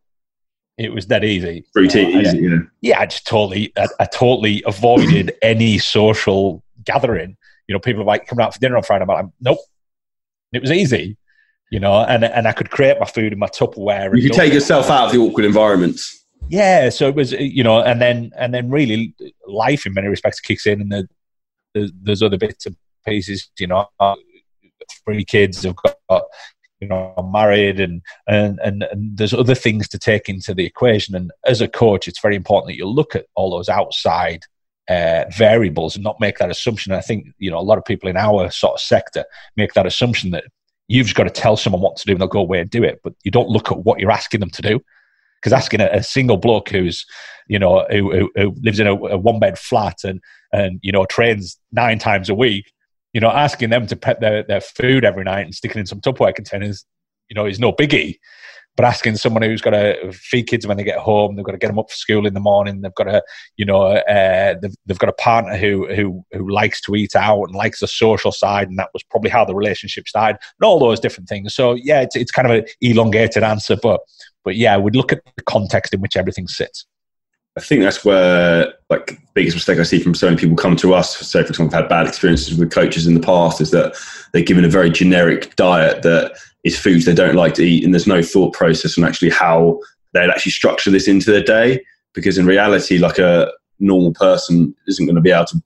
It 0.77 0.93
was 0.93 1.07
that 1.07 1.23
easy. 1.23 1.65
Routine, 1.75 2.15
uh, 2.15 2.19
easy, 2.21 2.37
yeah. 2.39 2.57
Yeah, 2.81 2.99
I 2.99 3.05
just 3.05 3.27
totally, 3.27 3.73
I, 3.77 3.87
I 3.99 4.05
totally 4.05 4.63
avoided 4.65 5.33
any 5.41 5.77
social 5.77 6.63
gathering 6.85 7.35
you 7.69 7.73
know, 7.73 7.79
people 7.79 8.01
are 8.01 8.05
like 8.05 8.25
coming 8.25 8.43
out 8.43 8.51
for 8.53 8.59
dinner 8.59 8.75
on 8.75 8.83
Friday. 8.83 9.03
I'm 9.03 9.07
like, 9.07 9.25
nope. 9.39 9.59
It 10.51 10.59
was 10.59 10.71
easy, 10.71 11.17
you 11.69 11.79
know, 11.79 12.03
and 12.03 12.25
and 12.25 12.47
I 12.47 12.51
could 12.51 12.71
create 12.71 12.99
my 12.99 13.05
food 13.05 13.31
in 13.31 13.37
my 13.37 13.45
Tupperware. 13.45 14.15
You 14.15 14.23
could 14.23 14.35
take 14.35 14.51
yourself 14.51 14.89
out 14.89 15.05
of 15.05 15.11
the 15.11 15.19
awkward 15.19 15.45
environments. 15.45 16.18
Yeah, 16.49 16.89
so 16.89 17.07
it 17.07 17.15
was, 17.15 17.31
you 17.31 17.63
know, 17.63 17.81
and 17.81 18.01
then 18.01 18.31
and 18.37 18.53
then 18.53 18.69
really 18.69 19.13
life 19.47 19.85
in 19.85 19.93
many 19.93 20.07
respects 20.07 20.39
kicks 20.39 20.65
in, 20.65 20.81
and 20.81 20.91
the, 20.91 21.07
the 21.73 21.91
there's 22.01 22.23
other 22.23 22.37
bits 22.37 22.65
and 22.65 22.75
pieces, 23.05 23.49
you 23.59 23.67
know, 23.67 23.87
three 25.05 25.23
kids 25.23 25.63
have 25.63 25.75
got 25.75 26.23
you 26.79 26.87
know 26.87 27.13
married 27.31 27.79
and, 27.79 28.01
and 28.27 28.59
and 28.63 28.83
and 28.83 29.17
there's 29.17 29.33
other 29.33 29.55
things 29.55 29.87
to 29.89 29.99
take 29.99 30.29
into 30.29 30.53
the 30.53 30.65
equation 30.65 31.13
and 31.13 31.29
as 31.45 31.59
a 31.59 31.67
coach 31.67 32.07
it's 32.07 32.21
very 32.21 32.37
important 32.37 32.67
that 32.67 32.77
you 32.77 32.87
look 32.87 33.15
at 33.15 33.25
all 33.35 33.51
those 33.51 33.67
outside 33.67 34.45
uh, 34.89 35.25
variables 35.37 35.95
and 35.95 36.03
not 36.03 36.19
make 36.19 36.39
that 36.39 36.49
assumption. 36.49 36.91
I 36.93 37.01
think 37.01 37.27
you 37.37 37.51
know 37.51 37.59
a 37.59 37.61
lot 37.61 37.77
of 37.77 37.85
people 37.85 38.09
in 38.09 38.17
our 38.17 38.49
sort 38.49 38.73
of 38.73 38.81
sector 38.81 39.23
make 39.55 39.73
that 39.73 39.85
assumption 39.85 40.31
that 40.31 40.45
you've 40.87 41.05
just 41.05 41.15
got 41.15 41.25
to 41.25 41.29
tell 41.29 41.55
someone 41.55 41.81
what 41.81 41.95
to 41.97 42.05
do 42.05 42.13
and 42.13 42.21
they'll 42.21 42.27
go 42.27 42.39
away 42.39 42.59
and 42.59 42.69
do 42.69 42.83
it, 42.83 42.99
but 43.03 43.13
you 43.23 43.29
don't 43.29 43.49
look 43.49 43.71
at 43.71 43.79
what 43.79 43.99
you're 43.99 44.11
asking 44.11 44.39
them 44.39 44.49
to 44.49 44.61
do. 44.63 44.81
Because 45.41 45.53
asking 45.53 45.81
a, 45.81 45.89
a, 45.91 46.03
single 46.03 46.37
bloke 46.37 46.69
who's, 46.69 47.05
you 47.47 47.59
know, 47.59 47.85
who, 47.89 48.29
who, 48.35 48.53
lives 48.61 48.79
in 48.79 48.87
a, 48.87 48.93
a 48.93 49.17
one 49.17 49.39
bed 49.39 49.57
flat 49.57 50.03
and 50.03 50.21
and 50.51 50.79
you 50.81 50.91
know 50.91 51.05
trains 51.05 51.57
nine 51.71 51.99
times 51.99 52.29
a 52.29 52.35
week, 52.35 52.71
you 53.13 53.21
know, 53.21 53.29
asking 53.29 53.69
them 53.69 53.87
to 53.87 53.95
prep 53.95 54.19
their, 54.19 54.43
their 54.43 54.61
food 54.61 55.05
every 55.05 55.23
night 55.23 55.45
and 55.45 55.55
sticking 55.55 55.79
in 55.79 55.85
some 55.85 56.01
Tupperware 56.01 56.35
containers, 56.35 56.85
you 57.29 57.35
know, 57.35 57.45
is 57.45 57.59
no 57.59 57.71
biggie. 57.71 58.17
But 58.75 58.85
asking 58.85 59.17
someone 59.17 59.41
who's 59.41 59.61
got 59.61 59.71
to 59.71 60.11
feed 60.13 60.47
kids 60.47 60.65
when 60.65 60.77
they 60.77 60.85
get 60.85 60.99
home, 60.99 61.35
they've 61.35 61.43
got 61.43 61.51
to 61.51 61.57
get 61.57 61.67
them 61.67 61.79
up 61.79 61.89
for 61.89 61.95
school 61.97 62.25
in 62.25 62.33
the 62.33 62.39
morning, 62.39 62.79
they've 62.79 62.95
got 62.95 63.05
to, 63.05 63.21
you 63.57 63.65
know, 63.65 63.81
uh, 63.81 64.55
they've, 64.61 64.73
they've 64.85 64.99
got 64.99 65.09
a 65.09 65.13
partner 65.13 65.57
who, 65.57 65.93
who, 65.93 66.23
who 66.31 66.49
likes 66.49 66.79
to 66.81 66.95
eat 66.95 67.13
out 67.13 67.43
and 67.43 67.55
likes 67.55 67.81
the 67.81 67.87
social 67.87 68.31
side, 68.31 68.69
and 68.69 68.79
that 68.79 68.89
was 68.93 69.03
probably 69.03 69.31
how 69.31 69.43
the 69.43 69.55
relationship 69.55 70.07
started, 70.07 70.39
and 70.59 70.65
all 70.65 70.79
those 70.79 71.01
different 71.01 71.27
things. 71.27 71.53
So 71.53 71.73
yeah, 71.73 71.99
it's, 71.99 72.15
it's 72.15 72.31
kind 72.31 72.49
of 72.49 72.59
an 72.59 72.65
elongated 72.79 73.43
answer, 73.43 73.75
but 73.75 73.99
but 74.43 74.55
yeah, 74.55 74.77
we'd 74.77 74.95
look 74.95 75.11
at 75.11 75.21
the 75.35 75.43
context 75.43 75.93
in 75.93 76.01
which 76.01 76.15
everything 76.15 76.47
sits. 76.47 76.85
I 77.57 77.61
think 77.61 77.81
that's 77.81 78.05
where 78.05 78.73
like 78.89 79.07
the 79.07 79.17
biggest 79.33 79.55
mistake 79.55 79.79
I 79.79 79.83
see 79.83 79.99
from 79.99 80.15
so 80.15 80.27
many 80.27 80.39
people 80.39 80.55
come 80.55 80.75
to 80.77 80.93
us. 80.93 81.17
So, 81.17 81.43
for 81.43 81.49
example, 81.49 81.75
I've 81.75 81.81
had 81.83 81.89
bad 81.89 82.07
experiences 82.07 82.57
with 82.57 82.71
coaches 82.71 83.05
in 83.05 83.15
the 83.15 83.19
past 83.19 83.59
is 83.59 83.71
that 83.71 83.95
they're 84.31 84.43
given 84.43 84.63
a 84.63 84.69
very 84.69 84.89
generic 84.89 85.55
diet 85.55 86.03
that 86.03 86.37
is 86.63 86.79
foods 86.79 87.05
they 87.05 87.13
don't 87.13 87.35
like 87.35 87.53
to 87.55 87.63
eat, 87.63 87.83
and 87.83 87.93
there's 87.93 88.07
no 88.07 88.21
thought 88.21 88.53
process 88.53 88.97
on 88.97 89.03
actually 89.03 89.31
how 89.31 89.79
they'd 90.13 90.29
actually 90.29 90.51
structure 90.51 90.89
this 90.89 91.07
into 91.07 91.31
their 91.31 91.43
day. 91.43 91.83
Because 92.13 92.37
in 92.37 92.45
reality, 92.45 92.97
like 92.97 93.19
a 93.19 93.51
normal 93.79 94.13
person 94.13 94.75
isn't 94.87 95.05
going 95.05 95.15
to 95.15 95.21
be 95.21 95.31
able 95.31 95.45
to 95.45 95.61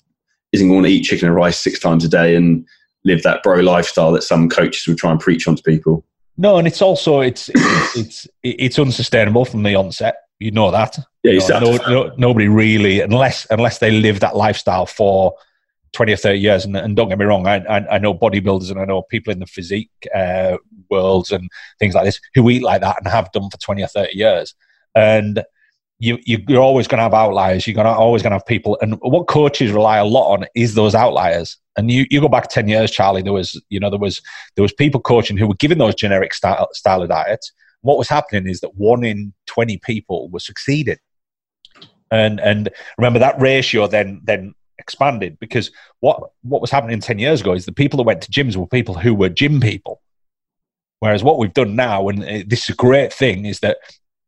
isn't 0.51 0.69
going 0.69 0.83
to 0.83 0.89
eat 0.89 1.03
chicken 1.03 1.27
and 1.27 1.35
rice 1.35 1.59
six 1.59 1.79
times 1.79 2.05
a 2.05 2.09
day 2.09 2.35
and 2.35 2.65
live 3.05 3.23
that 3.23 3.43
bro 3.43 3.59
lifestyle 3.59 4.11
that 4.11 4.23
some 4.23 4.49
coaches 4.49 4.87
would 4.87 4.97
try 4.97 5.11
and 5.11 5.19
preach 5.19 5.47
onto 5.47 5.63
people. 5.63 6.05
No, 6.37 6.57
and 6.57 6.67
it's 6.67 6.81
also 6.81 7.21
it's 7.21 7.49
it's 7.49 7.95
it's, 7.95 8.27
it's 8.43 8.79
unsustainable 8.79 9.45
from 9.45 9.63
the 9.63 9.75
onset. 9.75 10.15
You 10.39 10.51
know 10.51 10.71
that. 10.71 10.97
Yeah, 11.23 11.33
you 11.33 11.47
know, 11.47 11.59
no, 11.59 11.77
no, 11.87 12.15
nobody 12.17 12.47
really, 12.47 13.01
unless 13.01 13.47
unless 13.49 13.77
they 13.77 13.91
live 13.91 14.19
that 14.21 14.35
lifestyle 14.35 14.85
for 14.85 15.35
20 15.93 16.13
or 16.13 16.17
30 16.17 16.39
years. 16.39 16.65
And, 16.65 16.75
and 16.75 16.95
don't 16.95 17.07
get 17.07 17.17
me 17.17 17.25
wrong, 17.25 17.47
I, 17.47 17.57
I, 17.65 17.95
I, 17.95 17.97
know 17.99 18.13
bodybuilders 18.13 18.69
and 18.69 18.79
I 18.79 18.85
know 18.85 19.03
people 19.03 19.31
in 19.31 19.39
the 19.39 19.45
physique 19.45 19.91
uh, 20.13 20.57
worlds 20.89 21.31
and 21.31 21.49
things 21.79 21.93
like 21.93 22.05
this 22.05 22.19
who 22.33 22.49
eat 22.49 22.63
like 22.63 22.81
that 22.81 22.97
and 22.97 23.07
have 23.07 23.31
done 23.31 23.49
for 23.49 23.57
20 23.57 23.83
or 23.83 23.87
30 23.87 24.17
years. 24.17 24.55
And 24.95 25.43
you, 25.99 26.17
you're 26.25 26.61
always 26.61 26.87
going 26.87 26.97
to 26.97 27.03
have 27.03 27.13
outliers. 27.13 27.65
You're 27.65 27.75
gonna, 27.75 27.91
always 27.91 28.21
going 28.21 28.31
to 28.31 28.35
have 28.35 28.45
people. 28.45 28.77
And 28.81 28.95
what 29.01 29.27
coaches 29.27 29.71
rely 29.71 29.97
a 29.97 30.05
lot 30.05 30.33
on 30.33 30.45
is 30.55 30.75
those 30.75 30.95
outliers. 30.95 31.57
And 31.77 31.89
you, 31.89 32.05
you 32.09 32.19
go 32.19 32.27
back 32.27 32.49
10 32.49 32.67
years, 32.67 32.91
Charlie, 32.91 33.21
there 33.21 33.33
was, 33.33 33.59
you 33.69 33.79
know, 33.79 33.89
there 33.89 33.99
was, 33.99 34.21
there 34.55 34.63
was 34.63 34.73
people 34.73 34.99
coaching 34.99 35.37
who 35.37 35.47
were 35.47 35.55
giving 35.55 35.77
those 35.77 35.95
generic 35.95 36.33
style, 36.33 36.67
style 36.73 37.01
of 37.01 37.09
diets. 37.09 37.51
What 37.81 37.97
was 37.97 38.09
happening 38.09 38.47
is 38.47 38.59
that 38.61 38.75
one 38.75 39.03
in 39.03 39.33
20 39.47 39.77
people 39.77 40.29
were 40.29 40.39
succeeding. 40.39 40.97
And, 42.11 42.39
and 42.39 42.69
remember 42.97 43.19
that 43.19 43.39
ratio 43.39 43.87
then, 43.87 44.21
then 44.23 44.53
expanded 44.79 45.37
because 45.39 45.71
what 45.99 46.19
what 46.41 46.59
was 46.59 46.71
happening 46.71 46.99
10 46.99 47.19
years 47.19 47.41
ago 47.41 47.53
is 47.53 47.65
the 47.65 47.71
people 47.71 47.97
that 47.97 48.03
went 48.03 48.21
to 48.21 48.31
gyms 48.31 48.55
were 48.55 48.67
people 48.67 48.95
who 48.95 49.13
were 49.13 49.29
gym 49.29 49.61
people 49.61 50.01
whereas 50.99 51.23
what 51.23 51.37
we've 51.37 51.53
done 51.53 51.75
now 51.75 52.09
and 52.09 52.23
uh, 52.23 52.43
this 52.47 52.63
is 52.63 52.69
a 52.69 52.75
great 52.75 53.13
thing 53.13 53.45
is 53.45 53.59
that 53.59 53.77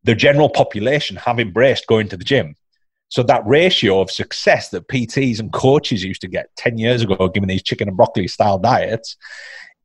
the 0.05 0.15
general 0.15 0.49
population 0.49 1.15
have 1.17 1.39
embraced 1.39 1.87
going 1.87 2.07
to 2.09 2.17
the 2.17 2.23
gym. 2.23 2.55
So 3.09 3.23
that 3.23 3.45
ratio 3.45 4.01
of 4.01 4.09
success 4.09 4.69
that 4.69 4.87
PTs 4.87 5.39
and 5.39 5.51
coaches 5.51 6.03
used 6.03 6.21
to 6.21 6.27
get 6.27 6.47
10 6.57 6.77
years 6.77 7.01
ago 7.03 7.27
given 7.27 7.49
these 7.49 7.63
chicken 7.63 7.87
and 7.87 7.97
broccoli 7.97 8.27
style 8.27 8.57
diets 8.57 9.15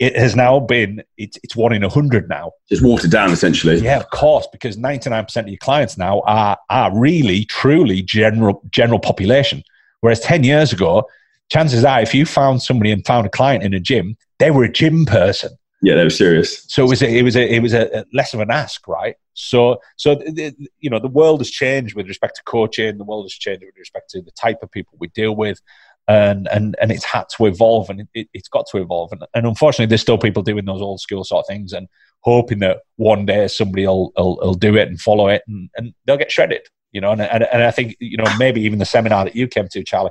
it 0.00 0.16
has 0.16 0.34
now 0.34 0.58
been 0.58 1.02
it's, 1.18 1.38
it's 1.44 1.54
one 1.54 1.74
in 1.74 1.84
a 1.84 1.88
hundred 1.88 2.28
now. 2.28 2.52
It's 2.70 2.80
watered 2.80 3.10
down 3.10 3.30
essentially. 3.30 3.76
Yeah 3.76 3.98
of 3.98 4.10
course 4.10 4.48
because 4.50 4.78
99% 4.78 5.36
of 5.36 5.48
your 5.48 5.58
clients 5.58 5.98
now 5.98 6.22
are 6.26 6.56
are 6.70 6.98
really 6.98 7.44
truly 7.44 8.02
general 8.02 8.62
general 8.70 8.98
population. 8.98 9.62
Whereas 10.00 10.20
10 10.20 10.42
years 10.42 10.72
ago, 10.72 11.04
chances 11.50 11.84
are 11.84 12.00
if 12.00 12.14
you 12.14 12.24
found 12.24 12.62
somebody 12.62 12.90
and 12.90 13.04
found 13.04 13.26
a 13.26 13.28
client 13.28 13.62
in 13.62 13.74
a 13.74 13.80
gym, 13.80 14.16
they 14.38 14.50
were 14.50 14.64
a 14.64 14.72
gym 14.72 15.04
person. 15.04 15.50
Yeah, 15.82 15.94
they 15.94 16.04
were 16.04 16.10
serious. 16.10 16.64
So 16.68 16.84
it 16.84 16.88
was 16.88 17.02
a, 17.02 17.08
it 17.08 17.22
was 17.22 17.37
a, 17.37 17.54
it 17.54 17.60
was 17.60 17.72
a, 17.72 18.04
less 18.12 18.34
of 18.34 18.40
an 18.40 18.50
ask, 18.50 18.87
right? 18.87 19.16
So 19.32 19.80
so 19.96 20.14
the, 20.14 20.54
you 20.80 20.90
know 20.90 20.99
the 20.99 21.08
world 21.08 21.40
has 21.40 21.50
changed 21.50 21.94
with 21.94 22.06
respect 22.06 22.37
to 22.37 22.42
coaching. 22.42 22.99
The 22.99 23.04
world 23.04 23.25
has 23.25 23.32
changed 23.32 23.64
with 23.64 23.76
respect 23.78 24.10
to 24.10 24.20
the 24.20 24.32
type 24.32 24.58
of 24.62 24.70
people 24.70 24.99
we 25.00 25.08
deal 25.08 25.34
with, 25.34 25.60
and 26.06 26.49
and 26.49 26.76
and 26.80 26.92
it's 26.92 27.04
had 27.04 27.25
to 27.37 27.46
evolve, 27.46 27.88
and 27.88 28.06
it, 28.12 28.28
has 28.34 28.49
got 28.49 28.66
to 28.72 28.78
evolve. 28.78 29.12
And, 29.12 29.25
and 29.34 29.46
unfortunately, 29.46 29.87
there's 29.87 30.02
still 30.02 30.18
people 30.18 30.42
doing 30.42 30.66
those 30.66 30.82
old 30.82 31.00
school 31.00 31.25
sort 31.25 31.44
of 31.44 31.46
things, 31.46 31.72
and 31.72 31.88
hoping 32.20 32.58
that 32.58 32.80
one 32.96 33.25
day 33.25 33.49
somebody 33.49 33.87
will 33.87 34.12
will, 34.16 34.37
will 34.37 34.54
do 34.54 34.76
it 34.76 34.88
and 34.88 35.00
follow 35.00 35.28
it, 35.28 35.42
and, 35.49 35.70
and 35.76 35.94
they'll 36.04 36.18
get 36.18 36.30
shredded 36.30 36.68
you 36.92 37.00
know, 37.00 37.12
and, 37.12 37.22
and, 37.22 37.44
and 37.44 37.62
I 37.62 37.70
think, 37.70 37.96
you 38.00 38.16
know, 38.16 38.25
maybe 38.38 38.60
even 38.62 38.78
the 38.78 38.84
seminar 38.84 39.25
that 39.25 39.37
you 39.37 39.46
came 39.46 39.68
to, 39.68 39.84
Charlie, 39.84 40.10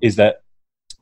is 0.00 0.16
that 0.16 0.42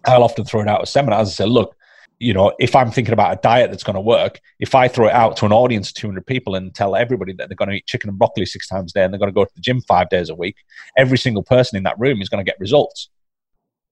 I'll 0.07 0.23
often 0.23 0.45
throw 0.45 0.63
it 0.63 0.69
out 0.69 0.83
as 0.83 0.91
seminars 0.91 1.29
and 1.29 1.35
say, 1.35 1.45
look, 1.45 1.77
you 2.19 2.35
know, 2.35 2.53
if 2.59 2.75
I'm 2.75 2.91
thinking 2.91 3.13
about 3.13 3.33
a 3.33 3.41
diet 3.41 3.71
that's 3.71 3.85
going 3.85 3.95
to 3.95 4.01
work, 4.01 4.41
if 4.59 4.75
I 4.75 4.89
throw 4.89 5.07
it 5.07 5.13
out 5.13 5.37
to 5.39 5.47
an 5.47 5.53
audience 5.53 5.91
of 5.91 5.95
200 5.95 6.27
people 6.27 6.55
and 6.55 6.75
tell 6.75 6.97
everybody 6.97 7.33
that 7.35 7.49
they're 7.49 7.57
going 7.57 7.71
to 7.71 7.77
eat 7.77 7.87
chicken 7.87 8.11
and 8.11 8.19
broccoli 8.19 8.45
six 8.45 8.67
times 8.67 8.93
a 8.93 8.95
day 8.95 9.05
and 9.05 9.13
they're 9.13 9.21
going 9.21 9.31
to 9.31 9.35
go 9.35 9.45
to 9.45 9.51
the 9.55 9.61
gym 9.61 9.81
five 9.83 10.09
days 10.09 10.29
a 10.29 10.35
week, 10.35 10.57
every 10.97 11.19
single 11.19 11.43
person 11.43 11.77
in 11.77 11.85
that 11.85 11.99
room 11.99 12.21
is 12.21 12.29
going 12.29 12.45
to 12.45 12.49
get 12.49 12.59
results. 12.59 13.09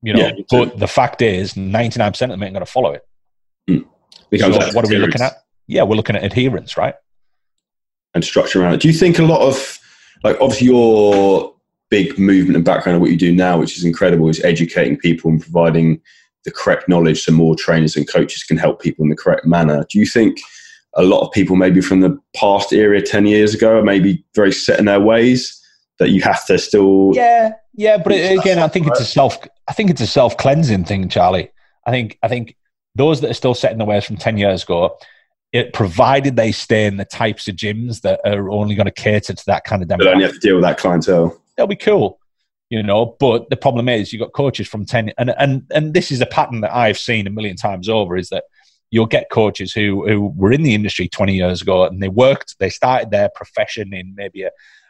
You 0.02 0.14
know, 0.14 0.20
yeah, 0.20 0.32
but 0.50 0.78
the 0.78 0.88
fact 0.88 1.22
is, 1.22 1.54
99% 1.54 2.06
of 2.06 2.18
them 2.18 2.42
ain't 2.42 2.52
going 2.52 2.64
to 2.64 2.70
follow 2.70 2.92
it. 2.92 3.02
Mm. 3.68 3.86
So 4.38 4.50
what 4.74 4.84
are 4.84 4.88
we 4.88 4.98
looking 4.98 5.22
at? 5.22 5.34
Yeah, 5.66 5.84
we're 5.84 5.96
looking 5.96 6.16
at 6.16 6.24
adherence, 6.24 6.76
right? 6.76 6.94
And 8.14 8.24
structure 8.24 8.62
around 8.62 8.74
it. 8.74 8.80
Do 8.80 8.88
you 8.88 8.94
think 8.94 9.18
a 9.18 9.24
lot 9.24 9.40
of 9.40 9.78
like 10.24 10.36
obviously 10.40 10.68
your 10.68 11.54
big 11.90 12.18
movement 12.18 12.56
and 12.56 12.64
background 12.64 12.96
of 12.96 13.02
what 13.02 13.10
you 13.10 13.16
do 13.16 13.34
now, 13.34 13.58
which 13.58 13.76
is 13.76 13.84
incredible, 13.84 14.28
is 14.28 14.42
educating 14.44 14.96
people 14.96 15.30
and 15.30 15.40
providing 15.40 16.00
the 16.46 16.52
correct 16.52 16.88
knowledge 16.88 17.24
so 17.24 17.32
more 17.32 17.56
trainers 17.56 17.96
and 17.96 18.08
coaches 18.08 18.44
can 18.44 18.56
help 18.56 18.80
people 18.80 19.02
in 19.02 19.10
the 19.10 19.16
correct 19.16 19.44
manner. 19.44 19.84
Do 19.90 19.98
you 19.98 20.06
think 20.06 20.38
a 20.94 21.02
lot 21.02 21.26
of 21.26 21.32
people, 21.32 21.56
maybe 21.56 21.82
from 21.82 22.00
the 22.00 22.18
past 22.34 22.72
era 22.72 23.02
10 23.02 23.26
years 23.26 23.52
ago, 23.52 23.78
are 23.78 23.82
maybe 23.82 24.24
very 24.34 24.52
set 24.52 24.78
in 24.78 24.86
their 24.86 25.00
ways 25.00 25.60
that 25.98 26.10
you 26.10 26.22
have 26.22 26.46
to 26.46 26.56
still. 26.56 27.10
Yeah, 27.14 27.52
yeah. 27.74 27.98
But 27.98 28.12
again, 28.12 28.58
I 28.58 28.68
think 28.68 28.86
it's 28.86 29.00
a 29.00 29.04
self, 29.04 29.36
I 29.68 29.72
think 29.72 29.90
it's 29.90 30.00
a 30.00 30.06
self 30.06 30.36
cleansing 30.36 30.84
thing, 30.84 31.08
Charlie. 31.08 31.50
I 31.84 31.90
think, 31.90 32.16
I 32.22 32.28
think 32.28 32.56
those 32.94 33.20
that 33.20 33.30
are 33.30 33.34
still 33.34 33.54
set 33.54 33.72
in 33.72 33.78
their 33.78 33.86
ways 33.86 34.04
from 34.04 34.16
10 34.16 34.38
years 34.38 34.62
ago, 34.62 34.96
it 35.52 35.72
provided 35.72 36.36
they 36.36 36.52
stay 36.52 36.86
in 36.86 36.96
the 36.96 37.04
types 37.04 37.48
of 37.48 37.56
gyms 37.56 38.02
that 38.02 38.20
are 38.24 38.50
only 38.50 38.74
going 38.74 38.86
to 38.86 38.92
cater 38.92 39.34
to 39.34 39.46
that 39.46 39.64
kind 39.64 39.82
of 39.82 39.88
demographic. 39.88 39.98
But 39.98 40.08
only 40.08 40.24
have 40.24 40.34
to 40.34 40.38
deal 40.38 40.54
with 40.54 40.64
that 40.64 40.78
clientele. 40.78 41.40
That'll 41.56 41.66
be 41.66 41.76
cool 41.76 42.20
you 42.70 42.82
know 42.82 43.16
but 43.20 43.48
the 43.50 43.56
problem 43.56 43.88
is 43.88 44.12
you've 44.12 44.20
got 44.20 44.32
coaches 44.32 44.66
from 44.68 44.84
10 44.84 45.12
and 45.18 45.34
and 45.38 45.66
and 45.72 45.94
this 45.94 46.10
is 46.10 46.20
a 46.20 46.26
pattern 46.26 46.60
that 46.60 46.74
i've 46.74 46.98
seen 46.98 47.26
a 47.26 47.30
million 47.30 47.56
times 47.56 47.88
over 47.88 48.16
is 48.16 48.28
that 48.28 48.44
you'll 48.90 49.06
get 49.06 49.30
coaches 49.30 49.72
who 49.72 50.06
who 50.08 50.32
were 50.36 50.52
in 50.52 50.62
the 50.62 50.74
industry 50.74 51.08
20 51.08 51.34
years 51.34 51.62
ago 51.62 51.84
and 51.84 52.02
they 52.02 52.08
worked 52.08 52.56
they 52.58 52.70
started 52.70 53.10
their 53.10 53.28
profession 53.34 53.94
in 53.94 54.14
maybe 54.16 54.42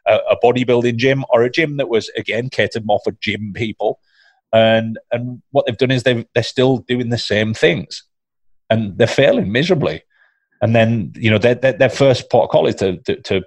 a, 0.06 0.16
a 0.30 0.36
bodybuilding 0.42 0.96
gym 0.96 1.24
or 1.30 1.42
a 1.42 1.50
gym 1.50 1.76
that 1.76 1.88
was 1.88 2.08
again 2.16 2.48
catered 2.48 2.86
more 2.86 3.00
for 3.04 3.12
gym 3.20 3.52
people. 3.54 4.00
And 4.52 4.98
and 5.10 5.42
what 5.50 5.66
they've 5.66 5.76
done 5.76 5.90
is 5.90 6.04
they 6.04 6.24
they're 6.34 6.42
still 6.42 6.78
doing 6.78 7.10
the 7.10 7.18
same 7.18 7.52
things 7.52 8.04
and 8.70 8.96
they're 8.96 9.06
failing 9.06 9.52
miserably. 9.52 10.02
And 10.62 10.74
then 10.74 11.12
you 11.16 11.30
know 11.30 11.38
their, 11.38 11.54
their, 11.54 11.90
first 11.90 12.30
port 12.30 12.44
of 12.44 12.50
call 12.50 12.66
is 12.66 12.76
to, 12.76 12.96
to, 12.98 13.20
to 13.22 13.42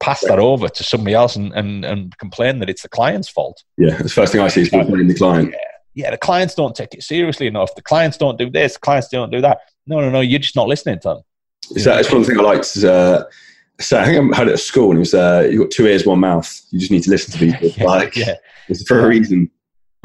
pass 0.00 0.20
that 0.22 0.38
over 0.38 0.68
to 0.68 0.84
somebody 0.84 1.14
else 1.14 1.36
and, 1.36 1.52
and, 1.54 1.84
and 1.84 2.16
complain 2.18 2.58
that 2.58 2.68
it's 2.68 2.82
the 2.82 2.88
client's 2.88 3.28
fault. 3.28 3.62
Yeah, 3.76 3.96
the 3.96 4.08
first 4.08 4.32
thing 4.32 4.40
I 4.40 4.48
see 4.48 4.62
is 4.62 4.70
blaming 4.70 5.06
the 5.06 5.14
client. 5.14 5.52
Yeah. 5.52 6.04
yeah, 6.04 6.10
the 6.10 6.18
clients 6.18 6.54
don't 6.54 6.74
take 6.74 6.94
it 6.94 7.02
seriously 7.02 7.46
enough. 7.46 7.74
The 7.74 7.82
clients 7.82 8.16
don't 8.16 8.38
do 8.38 8.50
this, 8.50 8.74
the 8.74 8.80
clients 8.80 9.08
don't 9.08 9.30
do 9.30 9.40
that. 9.40 9.60
No, 9.86 10.00
no, 10.00 10.10
no, 10.10 10.20
you're 10.20 10.40
just 10.40 10.56
not 10.56 10.68
listening 10.68 10.98
to 11.00 11.08
them. 11.08 11.20
So 11.78 11.94
that's 11.94 12.12
one 12.12 12.24
thing 12.24 12.38
I 12.38 12.42
liked. 12.42 12.76
Is, 12.76 12.84
uh, 12.84 13.24
so 13.80 13.98
I 13.98 14.04
think 14.04 14.34
I 14.34 14.36
had 14.36 14.48
it 14.48 14.52
at 14.52 14.60
school, 14.60 14.90
and 14.90 14.98
it 14.98 15.00
was 15.00 15.14
uh, 15.14 15.48
you 15.50 15.58
got 15.58 15.70
two 15.70 15.86
ears, 15.86 16.06
one 16.06 16.20
mouth. 16.20 16.60
You 16.70 16.78
just 16.78 16.92
need 16.92 17.02
to 17.04 17.10
listen 17.10 17.32
to 17.32 17.38
people. 17.38 17.68
yeah, 17.76 17.84
like, 17.84 18.16
yeah. 18.16 18.34
it's 18.68 18.86
for 18.86 19.04
a 19.04 19.08
reason. 19.08 19.50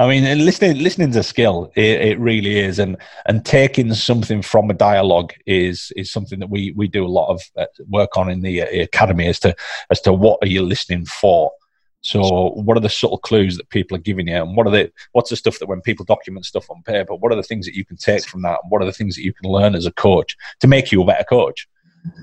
I 0.02 0.08
mean, 0.08 0.44
listening 0.44 0.82
listening's 0.82 1.14
a 1.14 1.22
skill. 1.22 1.70
It, 1.76 2.00
it, 2.00 2.18
really 2.18 2.58
is, 2.58 2.80
and 2.80 2.96
and 3.26 3.44
taking 3.44 3.94
something 3.94 4.42
from 4.42 4.68
a 4.68 4.74
dialogue 4.74 5.32
is 5.46 5.92
is 5.94 6.10
something 6.10 6.40
that 6.40 6.50
we 6.50 6.72
we 6.72 6.88
do 6.88 7.06
a 7.06 7.16
lot 7.18 7.28
of 7.28 7.40
uh, 7.56 7.66
work 7.88 8.16
on 8.16 8.28
in 8.28 8.42
the 8.42 8.62
uh, 8.62 8.82
academy 8.82 9.28
as 9.28 9.38
to 9.40 9.54
as 9.90 10.00
to 10.00 10.12
what 10.12 10.40
are 10.42 10.48
you 10.48 10.62
listening 10.62 11.04
for. 11.06 11.52
So, 12.00 12.50
what 12.56 12.76
are 12.76 12.80
the 12.80 12.88
subtle 12.88 13.18
clues 13.18 13.56
that 13.58 13.70
people 13.70 13.96
are 13.96 14.00
giving 14.00 14.26
you, 14.26 14.42
and 14.42 14.56
what 14.56 14.66
are 14.66 14.70
the 14.70 14.90
what's 15.12 15.30
the 15.30 15.36
stuff 15.36 15.60
that 15.60 15.68
when 15.68 15.80
people 15.82 16.04
document 16.04 16.46
stuff 16.46 16.68
on 16.68 16.82
paper, 16.82 17.14
what 17.14 17.30
are 17.30 17.36
the 17.36 17.44
things 17.44 17.64
that 17.66 17.76
you 17.76 17.84
can 17.84 17.96
take 17.96 18.24
from 18.24 18.42
that, 18.42 18.58
and 18.60 18.72
what 18.72 18.82
are 18.82 18.86
the 18.86 18.92
things 18.92 19.14
that 19.14 19.22
you 19.22 19.32
can 19.32 19.48
learn 19.48 19.76
as 19.76 19.86
a 19.86 19.92
coach 19.92 20.36
to 20.58 20.66
make 20.66 20.90
you 20.90 21.00
a 21.00 21.06
better 21.06 21.22
coach? 21.22 21.68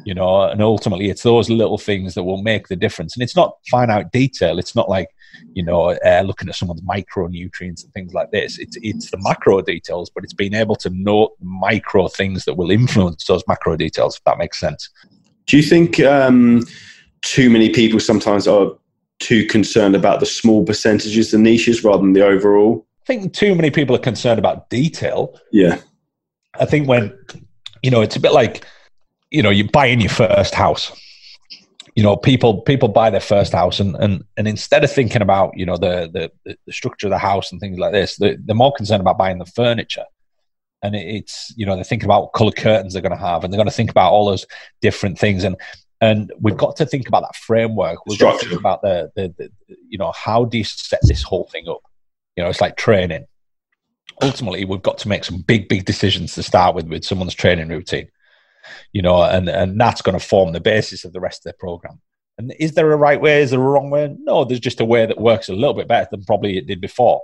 You 0.04 0.16
know, 0.16 0.42
and 0.42 0.62
ultimately, 0.62 1.10
it's 1.10 1.24
those 1.24 1.50
little 1.50 1.78
things 1.78 2.14
that 2.16 2.24
will 2.24 2.44
make 2.44 2.68
the 2.68 2.76
difference. 2.76 3.16
And 3.16 3.24
it's 3.24 3.38
not 3.38 3.56
finite 3.72 4.12
detail. 4.12 4.60
It's 4.60 4.76
not 4.76 4.90
like 4.90 5.08
you 5.54 5.64
know, 5.64 5.98
uh, 6.06 6.24
looking 6.26 6.50
at 6.50 6.56
some 6.56 6.70
of 6.70 6.78
the 6.78 6.84
micronutrients 6.84 7.84
and 7.84 7.94
things 7.94 8.14
like 8.14 8.32
this. 8.32 8.60
It's 8.60 8.78
it's 8.82 9.12
the 9.12 9.18
macro 9.20 9.62
details, 9.62 10.10
but 10.10 10.24
it's 10.24 10.34
being 10.34 10.54
able 10.54 10.76
to 10.78 10.90
note 10.92 11.36
micro 11.42 12.08
things 12.08 12.46
that 12.46 12.56
will 12.56 12.72
influence 12.72 13.26
those 13.26 13.44
macro 13.48 13.76
details. 13.76 14.18
If 14.18 14.24
that 14.26 14.38
makes 14.38 14.60
sense. 14.60 14.90
Do 15.46 15.58
you 15.58 15.64
think 15.64 16.00
um, 16.02 16.64
too 17.22 17.50
many 17.50 17.70
people 17.70 18.00
sometimes 18.00 18.48
are 18.48 18.72
too 19.20 19.46
concerned 19.48 19.96
about 19.96 20.20
the 20.20 20.26
small 20.26 20.64
percentages, 20.64 21.32
the 21.32 21.38
niches, 21.38 21.84
rather 21.84 22.02
than 22.02 22.14
the 22.14 22.26
overall? 22.26 22.86
I 23.04 23.06
think 23.06 23.34
too 23.34 23.56
many 23.56 23.72
people 23.72 23.96
are 23.96 24.00
concerned 24.00 24.40
about 24.40 24.70
detail. 24.70 25.40
Yeah. 25.52 25.80
I 26.60 26.66
think 26.66 26.88
when 26.88 27.18
you 27.82 27.92
know, 27.92 28.02
it's 28.02 28.16
a 28.16 28.20
bit 28.20 28.34
like 28.34 28.66
you 29.32 29.44
know, 29.44 29.50
you're 29.50 29.68
buying 29.68 30.02
your 30.02 30.10
first 30.10 30.56
house 30.56 30.92
you 31.96 32.04
know 32.04 32.16
people 32.16 32.62
people 32.62 32.90
buy 32.90 33.10
their 33.10 33.20
first 33.20 33.54
house 33.54 33.80
and 33.80 33.96
and, 33.96 34.24
and 34.38 34.48
instead 34.48 34.84
of 34.84 34.92
thinking 34.92 35.22
about 35.22 35.52
you 35.56 35.66
know 35.66 35.78
the, 35.78 36.10
the 36.44 36.56
the 36.66 36.74
structure 36.74 37.08
of 37.08 37.12
the 37.12 37.18
house 37.18 37.52
and 37.52 37.60
things 37.60 37.78
like 37.78 37.92
this 37.92 38.18
they're, 38.18 38.38
they're 38.40 38.56
more 38.56 38.74
concerned 38.74 39.02
about 39.02 39.18
buying 39.18 39.38
the 39.38 39.46
furniture. 39.46 40.06
And 40.82 40.96
it's 40.96 41.54
you 41.58 41.66
know 41.66 41.76
they're 41.76 41.84
thinking 41.84 42.08
about 42.08 42.22
what 42.22 42.34
color 42.34 42.52
curtains 42.52 42.94
they're 42.94 43.02
going 43.02 43.18
to 43.18 43.18
have 43.18 43.44
and 43.44 43.52
they're 43.52 43.58
going 43.58 43.68
to 43.68 43.74
think 43.74 43.92
about 43.92 44.14
all 44.14 44.26
those 44.26 44.46
different 44.82 45.20
things. 45.20 45.44
And 45.44 45.58
and 46.00 46.32
we've 46.40 46.56
got 46.56 46.78
to 46.78 46.86
think 46.86 47.10
about 47.10 47.24
that 47.24 47.36
framework. 47.36 48.06
We've 48.06 48.18
got 48.18 48.40
to 48.40 48.48
think 48.48 48.60
about 48.60 48.82
the, 48.82 49.12
the, 49.16 49.34
the 49.38 49.50
you 49.90 49.98
know 49.98 50.14
how 50.14 50.46
do 50.46 50.58
you 50.58 50.64
set 50.64 51.02
this 51.04 51.22
whole 51.22 51.50
thing 51.52 51.68
up? 51.68 51.82
You 52.38 52.44
know 52.44 52.50
it's 52.50 52.62
like 52.62 52.78
training. 52.78 53.26
Ultimately 54.22 54.64
we've 54.64 54.82
got 54.82 55.00
to 55.00 55.10
make 55.10 55.26
some 55.26 55.42
big 55.42 55.68
big 55.68 55.84
decisions 55.84 56.34
to 56.36 56.44
start 56.44 56.76
with 56.76 56.88
with 56.88 57.04
someone's 57.04 57.36
training 57.36 57.68
routine 57.68 58.10
you 58.94 59.02
know, 59.02 59.24
and, 59.24 59.50
and 59.50 59.80
that's 59.80 60.02
going 60.02 60.18
to 60.18 60.26
form 60.26 60.54
the 60.54 60.60
basis 60.60 61.06
of 61.06 61.14
the 61.14 61.20
rest 61.20 61.40
of 61.40 61.44
their 61.46 61.58
program. 61.60 62.02
And 62.38 62.54
is 62.58 62.72
there 62.74 62.92
a 62.92 62.98
right 62.98 63.20
way? 63.20 63.42
Is 63.42 63.52
there 63.52 63.60
a 63.60 63.64
wrong 63.64 63.90
way? 63.90 64.16
No, 64.22 64.46
there's 64.46 64.62
just 64.62 64.80
a 64.80 64.86
way 64.86 65.06
that 65.06 65.20
works 65.20 65.50
a 65.50 65.54
little 65.54 65.74
bit 65.74 65.90
better 65.90 66.08
than 66.10 66.24
probably 66.24 66.58
it 66.58 66.68
did 66.68 66.80
before. 66.80 67.22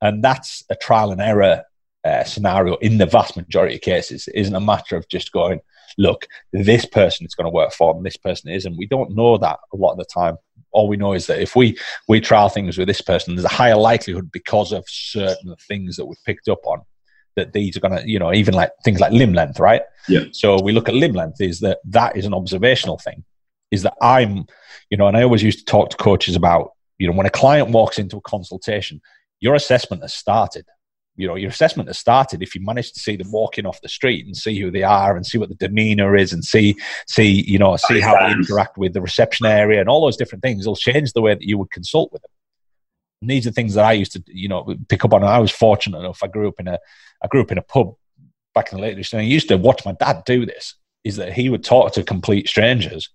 And 0.00 0.24
that's 0.24 0.64
a 0.70 0.74
trial 0.74 1.12
and 1.12 1.20
error 1.20 1.62
uh, 2.04 2.24
scenario 2.24 2.76
in 2.76 2.98
the 2.98 3.06
vast 3.06 3.36
majority 3.36 3.76
of 3.76 3.80
cases. 3.82 4.26
It 4.28 4.36
isn't 4.36 4.54
a 4.54 4.60
matter 4.60 4.96
of 4.96 5.08
just 5.08 5.32
going, 5.32 5.60
look, 5.98 6.26
this 6.52 6.86
person 6.86 7.26
is 7.26 7.34
going 7.34 7.44
to 7.44 7.54
work 7.54 7.72
for 7.72 7.94
and 7.94 8.04
this 8.04 8.16
person 8.16 8.50
isn't. 8.50 8.76
We 8.76 8.86
don't 8.86 9.14
know 9.14 9.36
that 9.38 9.58
a 9.72 9.76
lot 9.76 9.92
of 9.92 9.98
the 9.98 10.04
time. 10.04 10.36
All 10.72 10.88
we 10.88 10.96
know 10.96 11.12
is 11.12 11.26
that 11.26 11.40
if 11.40 11.54
we, 11.54 11.78
we 12.08 12.20
trial 12.20 12.48
things 12.48 12.78
with 12.78 12.88
this 12.88 13.00
person, 13.00 13.34
there's 13.34 13.44
a 13.44 13.48
higher 13.48 13.76
likelihood 13.76 14.32
because 14.32 14.72
of 14.72 14.84
certain 14.88 15.54
things 15.68 15.96
that 15.96 16.06
we've 16.06 16.24
picked 16.24 16.48
up 16.48 16.66
on 16.66 16.82
that 17.36 17.52
these 17.52 17.76
are 17.76 17.80
going 17.80 17.96
to, 17.96 18.08
you 18.08 18.18
know, 18.18 18.32
even 18.32 18.54
like 18.54 18.70
things 18.84 19.00
like 19.00 19.12
limb 19.12 19.32
length, 19.32 19.58
right? 19.58 19.82
Yeah. 20.08 20.24
So 20.32 20.60
we 20.62 20.72
look 20.72 20.88
at 20.88 20.94
limb 20.94 21.12
length 21.12 21.40
is 21.40 21.60
that 21.60 21.78
that 21.86 22.16
is 22.16 22.24
an 22.24 22.34
observational 22.34 22.98
thing. 22.98 23.24
Is 23.70 23.82
that 23.82 23.94
I'm, 24.00 24.46
you 24.90 24.96
know, 24.96 25.08
and 25.08 25.16
I 25.16 25.22
always 25.22 25.42
used 25.42 25.58
to 25.60 25.64
talk 25.64 25.90
to 25.90 25.96
coaches 25.96 26.36
about, 26.36 26.72
you 26.98 27.08
know, 27.08 27.14
when 27.14 27.26
a 27.26 27.30
client 27.30 27.70
walks 27.70 27.98
into 27.98 28.18
a 28.18 28.20
consultation, 28.20 29.00
your 29.40 29.54
assessment 29.54 30.02
has 30.02 30.14
started. 30.14 30.66
You 31.16 31.28
know, 31.28 31.36
your 31.36 31.50
assessment 31.50 31.88
has 31.88 31.98
started 31.98 32.42
if 32.42 32.54
you 32.54 32.64
manage 32.64 32.92
to 32.92 33.00
see 33.00 33.16
them 33.16 33.30
walking 33.30 33.66
off 33.66 33.80
the 33.80 33.88
street 33.88 34.26
and 34.26 34.36
see 34.36 34.60
who 34.60 34.70
they 34.70 34.82
are 34.82 35.16
and 35.16 35.24
see 35.24 35.38
what 35.38 35.48
the 35.48 35.54
demeanor 35.54 36.16
is 36.16 36.32
and 36.32 36.44
see, 36.44 36.76
see, 37.08 37.44
you 37.48 37.58
know, 37.58 37.76
see 37.76 38.00
how 38.00 38.18
they 38.18 38.32
interact 38.32 38.76
with 38.76 38.94
the 38.94 39.00
reception 39.00 39.46
area 39.46 39.80
and 39.80 39.88
all 39.88 40.04
those 40.04 40.16
different 40.16 40.42
things. 40.42 40.64
It'll 40.64 40.74
change 40.74 41.12
the 41.12 41.22
way 41.22 41.34
that 41.34 41.42
you 41.42 41.56
would 41.58 41.70
consult 41.70 42.12
with 42.12 42.22
them. 42.22 42.30
And 43.20 43.30
these 43.30 43.46
are 43.46 43.52
things 43.52 43.74
that 43.74 43.84
I 43.84 43.92
used 43.92 44.12
to, 44.12 44.22
you 44.26 44.48
know, 44.48 44.74
pick 44.88 45.04
up 45.04 45.14
on. 45.14 45.24
I 45.24 45.38
was 45.38 45.50
fortunate 45.50 45.98
enough. 45.98 46.22
I 46.22 46.26
grew 46.26 46.48
up 46.48 46.60
in 46.60 46.68
a, 46.68 46.78
I 47.22 47.28
grew 47.28 47.40
up 47.40 47.52
in 47.52 47.58
a 47.58 47.62
pub 47.62 47.94
back 48.54 48.72
in 48.72 48.78
the 48.78 48.82
late 48.82 49.12
and 49.12 49.20
I 49.20 49.24
used 49.24 49.48
to 49.48 49.56
watch 49.56 49.84
my 49.84 49.92
dad 49.92 50.22
do 50.24 50.46
this. 50.46 50.74
Is 51.04 51.16
that 51.16 51.34
he 51.34 51.50
would 51.50 51.62
talk 51.62 51.92
to 51.92 52.02
complete 52.02 52.48
strangers, 52.48 53.10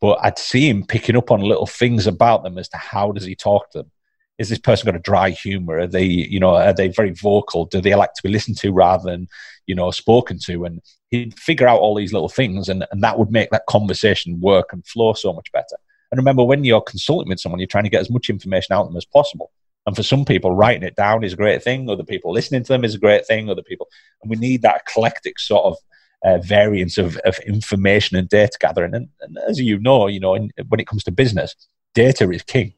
but 0.00 0.18
I'd 0.22 0.38
see 0.38 0.68
him 0.70 0.86
picking 0.86 1.16
up 1.16 1.30
on 1.30 1.40
little 1.40 1.66
things 1.66 2.06
about 2.06 2.42
them 2.42 2.56
as 2.56 2.68
to 2.70 2.78
how 2.78 3.12
does 3.12 3.26
he 3.26 3.34
talk 3.34 3.70
to 3.72 3.78
them. 3.78 3.90
Is 4.38 4.48
this 4.48 4.58
person 4.58 4.86
got 4.86 4.96
a 4.96 5.00
dry 5.00 5.30
humor? 5.30 5.80
Are 5.80 5.86
they, 5.86 6.04
you 6.04 6.40
know, 6.40 6.54
are 6.54 6.72
they 6.72 6.88
very 6.88 7.10
vocal? 7.10 7.66
Do 7.66 7.82
they 7.82 7.94
like 7.94 8.14
to 8.14 8.22
be 8.22 8.30
listened 8.30 8.56
to 8.58 8.72
rather 8.72 9.10
than, 9.10 9.28
you 9.66 9.74
know, 9.74 9.90
spoken 9.90 10.38
to? 10.46 10.64
And 10.64 10.80
he'd 11.10 11.38
figure 11.38 11.68
out 11.68 11.80
all 11.80 11.94
these 11.94 12.12
little 12.12 12.28
things, 12.28 12.70
and, 12.70 12.86
and 12.90 13.02
that 13.02 13.18
would 13.18 13.30
make 13.30 13.50
that 13.50 13.66
conversation 13.68 14.40
work 14.40 14.72
and 14.72 14.86
flow 14.86 15.12
so 15.12 15.32
much 15.32 15.52
better. 15.52 15.76
And 16.10 16.18
remember, 16.18 16.44
when 16.44 16.64
you're 16.64 16.80
consulting 16.80 17.28
with 17.28 17.40
someone, 17.40 17.58
you're 17.58 17.66
trying 17.66 17.84
to 17.84 17.90
get 17.90 18.00
as 18.00 18.10
much 18.10 18.30
information 18.30 18.74
out 18.74 18.82
of 18.82 18.88
them 18.88 18.96
as 18.96 19.04
possible. 19.04 19.50
And 19.86 19.94
for 19.94 20.02
some 20.02 20.24
people, 20.24 20.50
writing 20.50 20.82
it 20.82 20.96
down 20.96 21.24
is 21.24 21.32
a 21.32 21.36
great 21.36 21.62
thing. 21.62 21.88
Other 21.88 22.04
people 22.04 22.32
listening 22.32 22.64
to 22.64 22.72
them 22.72 22.84
is 22.84 22.94
a 22.94 22.98
great 22.98 23.26
thing. 23.26 23.48
Other 23.48 23.62
people, 23.62 23.88
and 24.22 24.30
we 24.30 24.36
need 24.36 24.62
that 24.62 24.82
eclectic 24.86 25.38
sort 25.38 25.64
of 25.64 25.76
uh, 26.24 26.38
variance 26.38 26.98
of, 26.98 27.16
of 27.18 27.38
information 27.40 28.16
and 28.16 28.28
data 28.28 28.58
gathering. 28.60 28.94
And, 28.94 29.08
and 29.20 29.38
as 29.48 29.60
you 29.60 29.78
know, 29.78 30.08
you 30.08 30.18
know, 30.18 30.34
in, 30.34 30.50
when 30.68 30.80
it 30.80 30.88
comes 30.88 31.04
to 31.04 31.12
business, 31.12 31.54
data 31.94 32.28
is 32.30 32.42
king. 32.42 32.74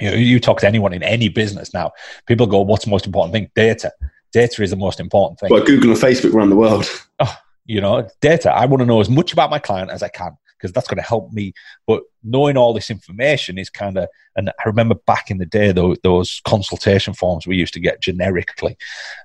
You 0.00 0.10
know, 0.10 0.16
you 0.16 0.38
talk 0.38 0.60
to 0.60 0.66
anyone 0.66 0.92
in 0.92 1.02
any 1.02 1.28
business 1.28 1.74
now, 1.74 1.92
people 2.26 2.46
go, 2.46 2.60
"What's 2.60 2.84
the 2.84 2.90
most 2.90 3.06
important 3.06 3.32
thing?" 3.32 3.50
Data. 3.56 3.90
Data 4.32 4.62
is 4.62 4.70
the 4.70 4.76
most 4.76 5.00
important 5.00 5.40
thing. 5.40 5.48
Well, 5.50 5.64
Google 5.64 5.90
and 5.90 5.98
Facebook 5.98 6.34
run 6.34 6.50
the 6.50 6.56
world. 6.56 6.86
Oh, 7.18 7.36
you 7.64 7.80
know, 7.80 8.06
data. 8.20 8.52
I 8.52 8.66
want 8.66 8.80
to 8.80 8.86
know 8.86 9.00
as 9.00 9.08
much 9.08 9.32
about 9.32 9.50
my 9.50 9.58
client 9.58 9.90
as 9.90 10.02
I 10.02 10.08
can 10.08 10.36
because 10.58 10.72
that's 10.72 10.88
going 10.88 11.02
to 11.02 11.08
help 11.08 11.32
me. 11.32 11.52
But 11.86 12.02
knowing 12.22 12.56
all 12.56 12.72
this 12.72 12.90
information 12.90 13.58
is 13.58 13.70
kind 13.70 13.96
of, 13.96 14.08
and 14.36 14.50
I 14.50 14.62
remember 14.66 14.94
back 15.06 15.30
in 15.30 15.38
the 15.38 15.46
day, 15.46 15.72
those, 15.72 15.98
those 16.02 16.40
consultation 16.44 17.14
forms 17.14 17.46
we 17.46 17.56
used 17.56 17.74
to 17.74 17.80
get 17.80 18.00
generically, 18.00 18.76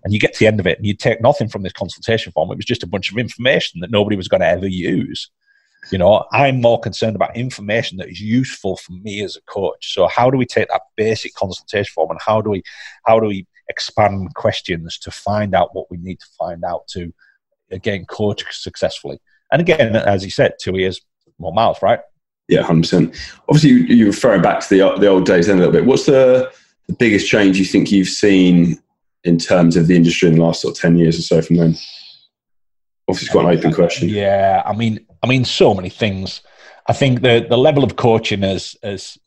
and 0.04 0.13
you 0.13 0.20
get 0.20 0.34
to 0.34 0.40
the 0.40 0.48
end 0.48 0.60
of 0.60 0.68
it 0.68 0.78
and 0.78 0.86
you 0.86 0.96
take 0.96 1.22
nothing 1.22 1.50
from 1.50 1.63
this 1.63 1.74
consultation 1.74 2.32
form. 2.32 2.52
It 2.52 2.58
was 2.58 2.66
just 2.66 2.84
a 2.84 2.88
bunch 2.88 3.12
of 3.12 3.18
information 3.18 3.80
that 3.82 3.92
nobody 3.92 4.16
was 4.16 4.28
going 4.28 4.42
to 4.42 4.48
ever 4.48 4.68
use. 4.68 5.30
You 5.92 5.98
know, 5.98 6.25
I'm 6.32 6.62
more 6.62 6.80
concerned 6.80 7.18
about 7.18 7.36
information 7.36 7.98
that 7.98 8.08
is 8.08 8.22
useful 8.22 8.78
for 8.78 8.94
me 8.94 9.22
as 9.22 9.36
a 9.36 9.42
coach. 9.42 9.94
So 9.94 10.08
how 10.08 10.30
do 10.30 10.38
we 10.38 10.46
take 10.46 10.70
that 10.70 10.84
basic 10.96 11.34
consultation 11.34 11.92
form 11.94 12.12
and 12.12 12.22
how 12.22 12.42
do 12.42 12.50
we, 12.52 12.63
how 13.06 13.20
do 13.20 13.28
we 13.28 13.46
expand 13.70 14.34
questions 14.36 14.98
to 15.00 15.12
find 15.12 15.56
out 15.56 15.74
what 15.74 15.90
we 15.90 15.98
need 15.98 16.20
to 16.20 16.25
find 16.38 16.63
out 16.63 16.88
to 16.88 17.13
again 17.72 18.06
coach 18.06 18.44
successfully 18.52 19.20
and 19.52 19.62
again 19.62 19.96
as 19.96 20.24
you 20.24 20.32
said 20.32 20.54
two 20.60 20.78
years 20.78 21.02
more 21.40 21.54
miles, 21.54 21.82
right? 21.82 22.00
Yeah, 22.48 22.62
hundred 22.62 22.82
percent. 22.82 23.16
Obviously, 23.48 23.94
you're 23.94 24.08
referring 24.08 24.42
back 24.42 24.60
to 24.62 24.70
the 24.70 24.96
the 25.00 25.08
old 25.08 25.25
days 25.25 25.48
then 25.48 25.58
a 25.58 25.60
little 25.60 25.74
bit. 25.74 25.86
What's 25.86 26.06
the 26.06 26.52
the 26.88 26.94
biggest 26.94 27.28
change 27.28 27.58
you 27.58 27.66
think 27.66 27.92
you've 27.92 28.10
seen 28.10 28.82
in 29.24 29.38
terms 29.38 29.78
of 29.78 29.88
the 29.88 29.96
industry 29.96 30.30
in 30.30 30.36
the 30.36 30.44
last 30.44 30.62
sort 30.62 30.75
of 30.75 30.82
10 30.82 30.98
years 30.98 31.18
or 31.18 31.22
so 31.22 31.42
from 31.42 31.56
then? 31.56 31.78
Obviously, 33.08 33.25
it's 33.25 33.32
quite 33.32 33.46
an 33.46 33.58
open 33.58 33.74
question. 33.74 34.10
Yeah, 34.10 34.62
I 34.66 34.74
mean, 34.74 35.06
I 35.24 35.28
mean, 35.28 35.46
so 35.46 35.74
many 35.74 35.90
things. 35.90 36.42
I 36.88 36.94
think 36.94 37.22
the 37.22 37.46
the 37.50 37.58
level 37.58 37.84
of 37.84 37.96
coaching 37.96 38.44
is 38.44 38.75
is 38.84 39.18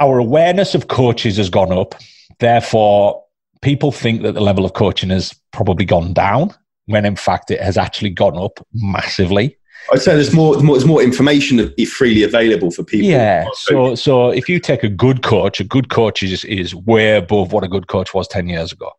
our 0.00 0.18
awareness 0.18 0.74
of 0.74 0.88
coaches 0.88 1.36
has 1.36 1.50
gone 1.50 1.72
up. 1.72 1.94
Therefore, 2.38 3.24
people 3.62 3.92
think 3.92 4.22
that 4.22 4.32
the 4.32 4.40
level 4.40 4.64
of 4.64 4.74
coaching 4.74 5.10
has 5.10 5.34
probably 5.52 5.84
gone 5.84 6.12
down 6.12 6.54
when 6.86 7.04
in 7.04 7.16
fact 7.16 7.50
it 7.50 7.60
has 7.60 7.76
actually 7.76 8.10
gone 8.10 8.36
up 8.38 8.64
massively. 8.72 9.56
I'd 9.92 10.02
say 10.02 10.14
there's 10.14 10.34
more, 10.34 10.56
there's 10.60 10.84
more 10.84 11.02
information 11.02 11.72
freely 11.86 12.22
available 12.22 12.70
for 12.70 12.82
people. 12.82 13.08
Yeah. 13.08 13.46
So, 13.54 13.94
so 13.94 14.30
if 14.30 14.48
you 14.48 14.58
take 14.58 14.82
a 14.82 14.88
good 14.88 15.22
coach, 15.22 15.60
a 15.60 15.64
good 15.64 15.88
coach 15.88 16.22
is, 16.22 16.44
is 16.44 16.74
way 16.74 17.16
above 17.16 17.52
what 17.52 17.64
a 17.64 17.68
good 17.68 17.86
coach 17.86 18.12
was 18.14 18.26
10 18.28 18.48
years 18.48 18.72
ago. 18.72 18.90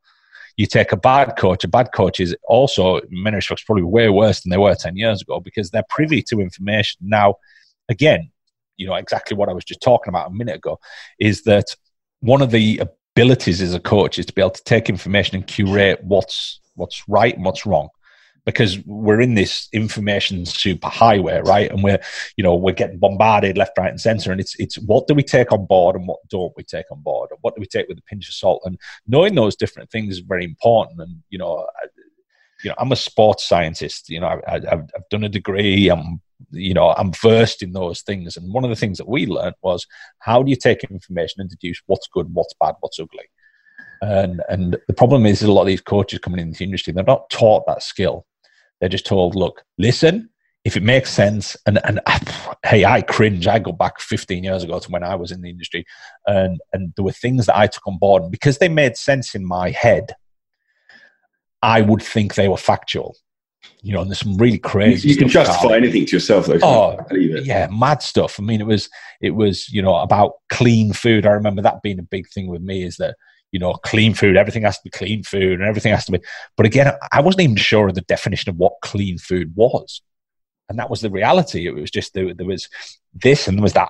You 0.55 0.65
take 0.65 0.91
a 0.91 0.97
bad 0.97 1.35
coach, 1.37 1.63
a 1.63 1.67
bad 1.67 1.91
coach 1.93 2.19
is 2.19 2.35
also, 2.43 2.97
in 2.97 3.23
many 3.23 3.35
respects, 3.35 3.63
probably 3.63 3.83
way 3.83 4.09
worse 4.09 4.41
than 4.41 4.49
they 4.49 4.57
were 4.57 4.75
10 4.75 4.95
years 4.95 5.21
ago 5.21 5.39
because 5.39 5.69
they're 5.69 5.83
privy 5.89 6.23
to 6.23 6.39
information. 6.39 6.99
Now, 7.01 7.35
again, 7.89 8.31
you 8.77 8.87
know, 8.87 8.95
exactly 8.95 9.35
what 9.35 9.49
I 9.49 9.53
was 9.53 9.65
just 9.65 9.81
talking 9.81 10.09
about 10.09 10.31
a 10.31 10.33
minute 10.33 10.55
ago 10.55 10.79
is 11.19 11.43
that 11.43 11.75
one 12.21 12.41
of 12.41 12.51
the 12.51 12.81
abilities 13.17 13.61
as 13.61 13.73
a 13.73 13.79
coach 13.79 14.19
is 14.19 14.25
to 14.27 14.33
be 14.33 14.41
able 14.41 14.51
to 14.51 14.63
take 14.63 14.89
information 14.89 15.35
and 15.35 15.47
curate 15.47 16.03
what's 16.03 16.59
what's 16.75 17.03
right 17.07 17.35
and 17.35 17.43
what's 17.43 17.65
wrong 17.65 17.89
because 18.47 18.79
we're 18.85 19.19
in 19.19 19.33
this 19.33 19.67
information 19.73 20.43
superhighway, 20.43 21.45
right? 21.45 21.69
And 21.69 21.83
we're, 21.83 21.99
you 22.37 22.45
know, 22.45 22.55
we're 22.55 22.71
getting 22.71 22.97
bombarded 22.97 23.57
left, 23.57 23.77
right, 23.77 23.89
and 23.89 23.99
center. 23.99 24.31
And 24.31 24.39
it's 24.39 24.55
it's 24.57 24.77
what 24.77 25.05
do 25.05 25.13
we 25.13 25.21
take 25.21 25.51
on 25.51 25.65
board 25.65 25.97
and 25.97 26.07
what 26.07 26.19
don't 26.29 26.53
we 26.55 26.63
take 26.63 26.89
on 26.89 27.01
board? 27.01 27.29
And 27.31 27.39
what 27.41 27.55
do 27.55 27.59
we 27.59 27.67
take 27.67 27.89
with 27.89 27.97
a 27.97 28.03
pinch 28.03 28.29
of 28.29 28.33
salt? 28.33 28.61
And 28.63 28.79
knowing 29.05 29.35
those 29.35 29.57
different 29.57 29.91
things 29.91 30.13
is 30.13 30.19
very 30.19 30.45
important. 30.45 31.01
And 31.01 31.21
you 31.29 31.37
know, 31.37 31.67
I, 31.83 31.87
you 32.63 32.69
know, 32.69 32.75
I'm 32.77 32.93
a 32.93 32.95
sports 32.95 33.45
scientist. 33.45 34.09
You 34.09 34.21
know, 34.21 34.39
I, 34.47 34.53
have 34.53 34.89
I've 34.95 35.09
done 35.11 35.25
a 35.25 35.29
degree. 35.29 35.89
I'm, 35.89 36.21
you 36.51 36.73
know, 36.73 36.91
I'm 36.91 37.11
versed 37.11 37.61
in 37.61 37.73
those 37.73 38.01
things. 38.01 38.37
And 38.37 38.53
one 38.53 38.63
of 38.63 38.69
the 38.69 38.77
things 38.77 38.97
that 38.97 39.09
we 39.09 39.25
learned 39.25 39.55
was 39.61 39.85
how 40.19 40.41
do 40.41 40.49
you 40.49 40.55
take 40.55 40.85
information 40.85 41.41
and 41.41 41.49
deduce 41.49 41.81
what's 41.87 42.07
good, 42.07 42.33
what's 42.33 42.53
bad, 42.61 42.75
what's 42.79 42.97
ugly. 42.97 43.25
And 44.01 44.41
and 44.47 44.77
the 44.87 44.93
problem 44.93 45.25
is, 45.25 45.41
is 45.41 45.49
a 45.49 45.51
lot 45.51 45.63
of 45.63 45.67
these 45.67 45.81
coaches 45.81 46.19
coming 46.19 46.39
into 46.39 46.59
the 46.59 46.63
industry, 46.63 46.93
they're 46.93 47.03
not 47.03 47.29
taught 47.29 47.65
that 47.67 47.83
skill. 47.83 48.25
They're 48.79 48.89
just 48.89 49.05
told, 49.05 49.35
look, 49.35 49.63
listen, 49.77 50.29
if 50.67 50.75
it 50.75 50.83
makes 50.83 51.11
sense, 51.11 51.55
and 51.65 51.79
and 51.85 52.01
hey, 52.65 52.83
I 52.83 53.01
cringe. 53.01 53.47
I 53.47 53.57
go 53.57 53.71
back 53.71 54.01
15 54.01 54.43
years 54.43 54.63
ago 54.63 54.79
to 54.79 54.91
when 54.91 55.01
I 55.01 55.15
was 55.15 55.31
in 55.31 55.41
the 55.41 55.49
industry, 55.49 55.85
and 56.25 56.59
and 56.73 56.93
there 56.95 57.05
were 57.05 57.13
things 57.13 57.45
that 57.45 57.57
I 57.57 57.67
took 57.67 57.87
on 57.87 57.97
board, 57.97 58.23
and 58.23 58.31
because 58.31 58.57
they 58.57 58.67
made 58.67 58.97
sense 58.97 59.33
in 59.33 59.45
my 59.45 59.69
head, 59.69 60.13
I 61.61 61.81
would 61.81 62.01
think 62.01 62.35
they 62.35 62.49
were 62.49 62.57
factual. 62.57 63.15
You 63.81 63.93
know, 63.93 64.01
and 64.01 64.09
there's 64.09 64.19
some 64.19 64.37
really 64.37 64.57
crazy. 64.57 65.07
You, 65.07 65.13
you 65.13 65.19
can 65.19 65.29
justify 65.29 65.75
anything 65.75 66.05
to 66.05 66.15
yourself, 66.17 66.47
though. 66.47 66.59
Oh, 66.61 66.97
yeah, 67.11 67.67
mad 67.71 68.01
stuff. 68.01 68.39
I 68.39 68.43
mean, 68.43 68.59
it 68.59 68.67
was 68.67 68.89
it 69.21 69.31
was 69.31 69.69
you 69.69 69.81
know 69.81 69.95
about 69.95 70.33
clean 70.49 70.91
food. 70.91 71.25
I 71.25 71.31
remember 71.31 71.61
that 71.61 71.81
being 71.81 71.99
a 71.99 72.03
big 72.03 72.27
thing 72.29 72.47
with 72.47 72.61
me. 72.61 72.83
Is 72.83 72.97
that 72.97 73.15
you 73.51 73.59
know, 73.59 73.73
clean 73.73 74.13
food. 74.13 74.37
Everything 74.37 74.63
has 74.63 74.77
to 74.77 74.83
be 74.83 74.89
clean 74.89 75.23
food, 75.23 75.59
and 75.59 75.63
everything 75.63 75.93
has 75.93 76.05
to 76.05 76.11
be. 76.11 76.19
But 76.55 76.65
again, 76.65 76.93
I 77.11 77.21
wasn't 77.21 77.41
even 77.43 77.55
sure 77.55 77.87
of 77.87 77.95
the 77.95 78.01
definition 78.01 78.49
of 78.49 78.57
what 78.57 78.73
clean 78.81 79.17
food 79.17 79.55
was, 79.55 80.01
and 80.69 80.77
that 80.79 80.89
was 80.89 81.01
the 81.01 81.09
reality. 81.09 81.67
It 81.67 81.75
was 81.75 81.91
just 81.91 82.13
there, 82.13 82.33
there 82.33 82.45
was 82.45 82.69
this 83.13 83.47
and 83.47 83.57
there 83.57 83.63
was 83.63 83.73
that, 83.73 83.89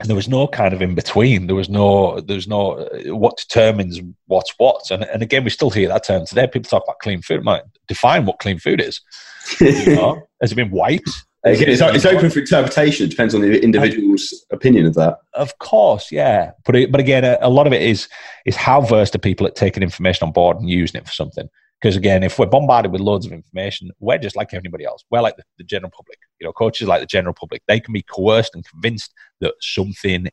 and 0.00 0.08
there 0.08 0.16
was 0.16 0.28
no 0.28 0.46
kind 0.46 0.74
of 0.74 0.82
in 0.82 0.94
between. 0.94 1.46
There 1.46 1.56
was 1.56 1.68
no, 1.68 2.20
there 2.20 2.36
was 2.36 2.48
no 2.48 2.72
uh, 2.72 3.14
what 3.16 3.36
determines 3.36 4.00
what's 4.26 4.52
what. 4.58 4.90
And 4.90 5.04
and 5.04 5.22
again, 5.22 5.44
we 5.44 5.50
still 5.50 5.70
hear 5.70 5.88
that 5.88 6.04
term 6.04 6.26
today. 6.26 6.46
People 6.46 6.68
talk 6.68 6.84
about 6.84 6.98
clean 6.98 7.22
food. 7.22 7.44
Might 7.44 7.62
define 7.88 8.26
what 8.26 8.38
clean 8.38 8.58
food 8.58 8.80
is. 8.80 9.00
you 9.60 9.86
know? 9.96 10.22
Has 10.40 10.52
it 10.52 10.56
been 10.56 10.70
wiped? 10.70 11.10
Again, 11.44 11.70
it's, 11.70 11.80
it's 11.82 12.06
open 12.06 12.30
for 12.30 12.38
interpretation. 12.38 13.06
It 13.06 13.10
depends 13.10 13.34
on 13.34 13.40
the 13.40 13.60
individual's 13.62 14.46
opinion 14.52 14.86
of 14.86 14.94
that. 14.94 15.18
Of 15.34 15.58
course, 15.58 16.12
yeah. 16.12 16.52
But 16.64 16.76
it, 16.76 16.92
but 16.92 17.00
again, 17.00 17.24
a, 17.24 17.36
a, 17.40 17.50
lot 17.50 17.66
of 17.66 17.72
it 17.72 17.82
is 17.82 18.08
is 18.46 18.54
how 18.54 18.80
versed 18.80 19.16
are 19.16 19.18
people 19.18 19.46
at 19.48 19.56
taking 19.56 19.82
information 19.82 20.24
on 20.24 20.32
board 20.32 20.58
and 20.58 20.70
using 20.70 21.00
it 21.00 21.06
for 21.06 21.12
something. 21.12 21.48
Because 21.80 21.96
again, 21.96 22.22
if 22.22 22.38
we're 22.38 22.46
bombarded 22.46 22.92
with 22.92 23.00
loads 23.00 23.26
of 23.26 23.32
information, 23.32 23.90
we're 23.98 24.18
just 24.18 24.36
like 24.36 24.54
anybody 24.54 24.84
else. 24.84 25.04
We're 25.10 25.20
like 25.20 25.36
the, 25.36 25.42
the 25.58 25.64
general 25.64 25.90
public. 25.90 26.18
You 26.38 26.46
know, 26.46 26.52
coaches 26.52 26.86
like 26.86 27.00
the 27.00 27.06
general 27.06 27.34
public. 27.34 27.62
They 27.66 27.80
can 27.80 27.92
be 27.92 28.02
coerced 28.02 28.54
and 28.54 28.64
convinced 28.64 29.12
that 29.40 29.54
something 29.60 30.28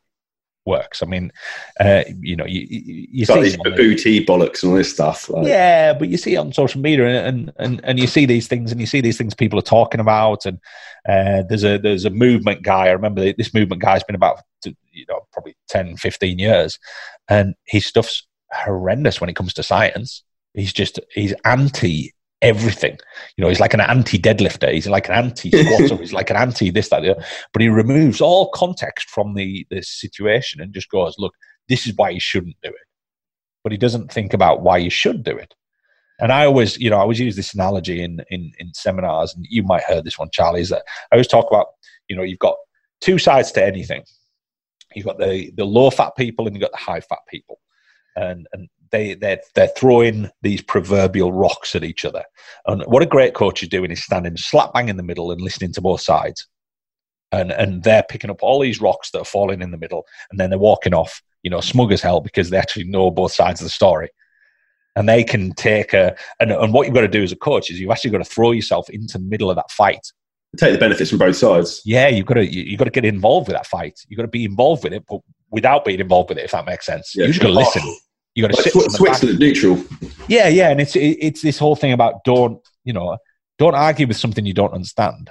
works. 0.70 1.02
I 1.02 1.06
mean, 1.06 1.30
uh, 1.78 2.04
you 2.20 2.36
know, 2.36 2.46
you, 2.46 2.66
you, 3.10 3.26
see 3.26 3.42
these 3.42 3.56
booty 3.58 4.24
bollocks 4.24 4.62
and 4.62 4.72
all 4.72 4.78
this 4.78 4.92
stuff. 4.92 5.28
Like. 5.28 5.46
Yeah, 5.46 5.92
but 5.92 6.08
you 6.08 6.16
see 6.16 6.34
it 6.34 6.38
on 6.38 6.52
social 6.52 6.80
media, 6.80 7.26
and, 7.26 7.52
and 7.58 7.80
and 7.84 7.98
you 7.98 8.06
see 8.06 8.24
these 8.24 8.48
things, 8.48 8.72
and 8.72 8.80
you 8.80 8.86
see 8.86 9.02
these 9.02 9.18
things 9.18 9.34
people 9.34 9.58
are 9.58 9.62
talking 9.62 10.00
about, 10.00 10.46
and 10.46 10.58
uh, 11.08 11.42
there's 11.48 11.64
a 11.64 11.78
there's 11.78 12.06
a 12.06 12.10
movement 12.10 12.62
guy. 12.62 12.86
I 12.86 12.92
remember 12.92 13.32
this 13.32 13.52
movement 13.52 13.82
guy's 13.82 14.04
been 14.04 14.16
about 14.16 14.40
you 14.64 15.06
know 15.08 15.26
probably 15.32 15.56
10, 15.68 15.96
15 15.96 16.38
years, 16.38 16.78
and 17.28 17.54
his 17.66 17.86
stuff's 17.86 18.26
horrendous 18.52 19.20
when 19.20 19.30
it 19.30 19.36
comes 19.36 19.52
to 19.54 19.62
science. 19.62 20.22
He's 20.54 20.72
just 20.72 20.98
he's 21.12 21.34
anti 21.44 22.12
everything. 22.42 22.98
You 23.36 23.42
know, 23.42 23.48
he's 23.48 23.60
like 23.60 23.74
an 23.74 23.80
anti 23.80 24.18
deadlifter. 24.18 24.72
He's 24.72 24.88
like 24.88 25.08
an 25.08 25.14
anti 25.14 25.50
squatter. 25.50 25.96
he's 26.00 26.12
like 26.12 26.30
an 26.30 26.36
anti 26.36 26.70
this, 26.70 26.88
that, 26.88 27.02
the 27.02 27.24
But 27.52 27.62
he 27.62 27.68
removes 27.68 28.20
all 28.20 28.50
context 28.50 29.10
from 29.10 29.34
the, 29.34 29.66
the 29.70 29.82
situation 29.82 30.60
and 30.60 30.72
just 30.72 30.90
goes, 30.90 31.16
look, 31.18 31.34
this 31.68 31.86
is 31.86 31.94
why 31.96 32.10
you 32.10 32.20
shouldn't 32.20 32.56
do 32.62 32.70
it. 32.70 32.86
But 33.62 33.72
he 33.72 33.78
doesn't 33.78 34.12
think 34.12 34.32
about 34.32 34.62
why 34.62 34.78
you 34.78 34.90
should 34.90 35.22
do 35.22 35.36
it. 35.36 35.54
And 36.18 36.32
I 36.32 36.44
always, 36.44 36.78
you 36.78 36.90
know, 36.90 36.96
I 36.96 37.00
always 37.00 37.20
use 37.20 37.36
this 37.36 37.54
analogy 37.54 38.02
in, 38.02 38.22
in, 38.30 38.52
in 38.58 38.74
seminars, 38.74 39.34
and 39.34 39.46
you 39.48 39.62
might 39.62 39.84
heard 39.84 40.04
this 40.04 40.18
one, 40.18 40.28
Charlie, 40.32 40.60
is 40.60 40.68
that 40.68 40.82
I 41.10 41.16
always 41.16 41.26
talk 41.26 41.46
about, 41.50 41.68
you 42.08 42.16
know, 42.16 42.22
you've 42.22 42.38
got 42.38 42.56
two 43.00 43.18
sides 43.18 43.52
to 43.52 43.64
anything. 43.64 44.02
You've 44.94 45.06
got 45.06 45.18
the, 45.18 45.50
the 45.56 45.64
low 45.64 45.90
fat 45.90 46.12
people 46.16 46.46
and 46.46 46.54
you've 46.54 46.62
got 46.62 46.72
the 46.72 46.78
high 46.78 47.00
fat 47.00 47.20
people. 47.28 47.60
And, 48.16 48.46
and 48.52 48.68
they 48.90 49.14
they're 49.14 49.40
they're 49.54 49.70
throwing 49.76 50.30
these 50.42 50.62
proverbial 50.62 51.32
rocks 51.32 51.74
at 51.74 51.84
each 51.84 52.04
other. 52.04 52.24
And 52.66 52.82
what 52.86 53.02
a 53.02 53.06
great 53.06 53.34
coach 53.34 53.62
is 53.62 53.68
doing 53.68 53.90
is 53.90 54.04
standing 54.04 54.36
slap 54.36 54.72
bang 54.72 54.88
in 54.88 54.96
the 54.96 55.02
middle 55.02 55.30
and 55.30 55.40
listening 55.40 55.72
to 55.74 55.80
both 55.80 56.00
sides. 56.00 56.46
And 57.32 57.52
and 57.52 57.82
they're 57.82 58.04
picking 58.08 58.30
up 58.30 58.42
all 58.42 58.60
these 58.60 58.80
rocks 58.80 59.10
that 59.10 59.20
are 59.20 59.24
falling 59.24 59.62
in 59.62 59.70
the 59.70 59.78
middle, 59.78 60.04
and 60.30 60.40
then 60.40 60.50
they're 60.50 60.58
walking 60.58 60.94
off, 60.94 61.22
you 61.42 61.50
know, 61.50 61.60
smug 61.60 61.92
as 61.92 62.02
hell 62.02 62.20
because 62.20 62.50
they 62.50 62.56
actually 62.56 62.84
know 62.84 63.10
both 63.10 63.32
sides 63.32 63.60
of 63.60 63.64
the 63.64 63.70
story. 63.70 64.10
And 64.96 65.08
they 65.08 65.22
can 65.22 65.52
take 65.52 65.92
a 65.92 66.16
and, 66.40 66.50
and 66.50 66.74
what 66.74 66.86
you've 66.86 66.94
got 66.94 67.02
to 67.02 67.08
do 67.08 67.22
as 67.22 67.32
a 67.32 67.36
coach 67.36 67.70
is 67.70 67.80
you've 67.80 67.90
actually 67.90 68.10
got 68.10 68.18
to 68.18 68.24
throw 68.24 68.50
yourself 68.50 68.90
into 68.90 69.18
the 69.18 69.24
middle 69.24 69.48
of 69.48 69.56
that 69.56 69.70
fight. 69.70 70.12
Take 70.56 70.72
the 70.72 70.78
benefits 70.78 71.10
from 71.10 71.20
both 71.20 71.36
sides. 71.36 71.80
Yeah, 71.84 72.08
you've 72.08 72.26
got 72.26 72.34
to 72.34 72.44
you, 72.44 72.64
you've 72.64 72.78
got 72.78 72.86
to 72.86 72.90
get 72.90 73.04
involved 73.04 73.46
with 73.46 73.56
that 73.56 73.66
fight. 73.66 74.00
You've 74.08 74.16
got 74.16 74.24
to 74.24 74.28
be 74.28 74.44
involved 74.44 74.82
with 74.82 74.92
it, 74.92 75.04
but 75.08 75.20
without 75.50 75.84
being 75.84 76.00
involved 76.00 76.30
with 76.30 76.38
it, 76.38 76.44
if 76.44 76.50
that 76.50 76.66
makes 76.66 76.86
sense. 76.86 77.14
Yeah. 77.14 77.26
You 77.26 77.32
just 77.32 77.40
got 77.40 77.48
to 77.48 77.54
listen. 77.54 77.82
You 78.34 78.46
got 78.46 78.54
to 78.54 78.62
sit. 78.62 78.72
Sw- 78.72 78.94
Switzerland 78.94 79.38
neutral. 79.38 79.82
Yeah, 80.28 80.48
yeah, 80.48 80.70
and 80.70 80.80
it's 80.80 80.94
it's 80.96 81.42
this 81.42 81.58
whole 81.58 81.76
thing 81.76 81.92
about 81.92 82.24
don't 82.24 82.60
you 82.84 82.92
know 82.92 83.18
don't 83.58 83.74
argue 83.74 84.06
with 84.06 84.16
something 84.16 84.46
you 84.46 84.54
don't 84.54 84.72
understand. 84.72 85.30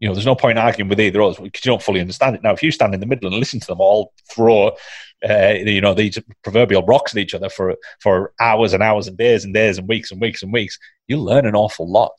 You 0.00 0.08
know, 0.08 0.14
there's 0.14 0.26
no 0.26 0.36
point 0.36 0.58
arguing 0.58 0.88
with 0.88 1.00
either 1.00 1.20
of 1.20 1.32
us 1.32 1.40
because 1.40 1.64
you 1.64 1.72
don't 1.72 1.82
fully 1.82 2.00
understand 2.00 2.36
it. 2.36 2.42
Now, 2.42 2.52
if 2.52 2.62
you 2.62 2.70
stand 2.70 2.94
in 2.94 3.00
the 3.00 3.06
middle 3.06 3.28
and 3.28 3.36
listen 3.36 3.58
to 3.58 3.66
them 3.66 3.80
all 3.80 4.12
throw, 4.30 4.76
uh, 5.28 5.54
you 5.56 5.80
know, 5.80 5.92
these 5.92 6.18
proverbial 6.44 6.84
rocks 6.84 7.12
at 7.12 7.18
each 7.18 7.34
other 7.34 7.48
for 7.48 7.76
for 8.00 8.32
hours 8.40 8.72
and 8.74 8.82
hours 8.82 9.08
and 9.08 9.16
days 9.16 9.44
and 9.44 9.54
days 9.54 9.78
and 9.78 9.88
weeks 9.88 10.10
and 10.10 10.20
weeks 10.20 10.42
and 10.42 10.52
weeks, 10.52 10.78
you'll 11.06 11.24
learn 11.24 11.46
an 11.46 11.56
awful 11.56 11.90
lot, 11.90 12.12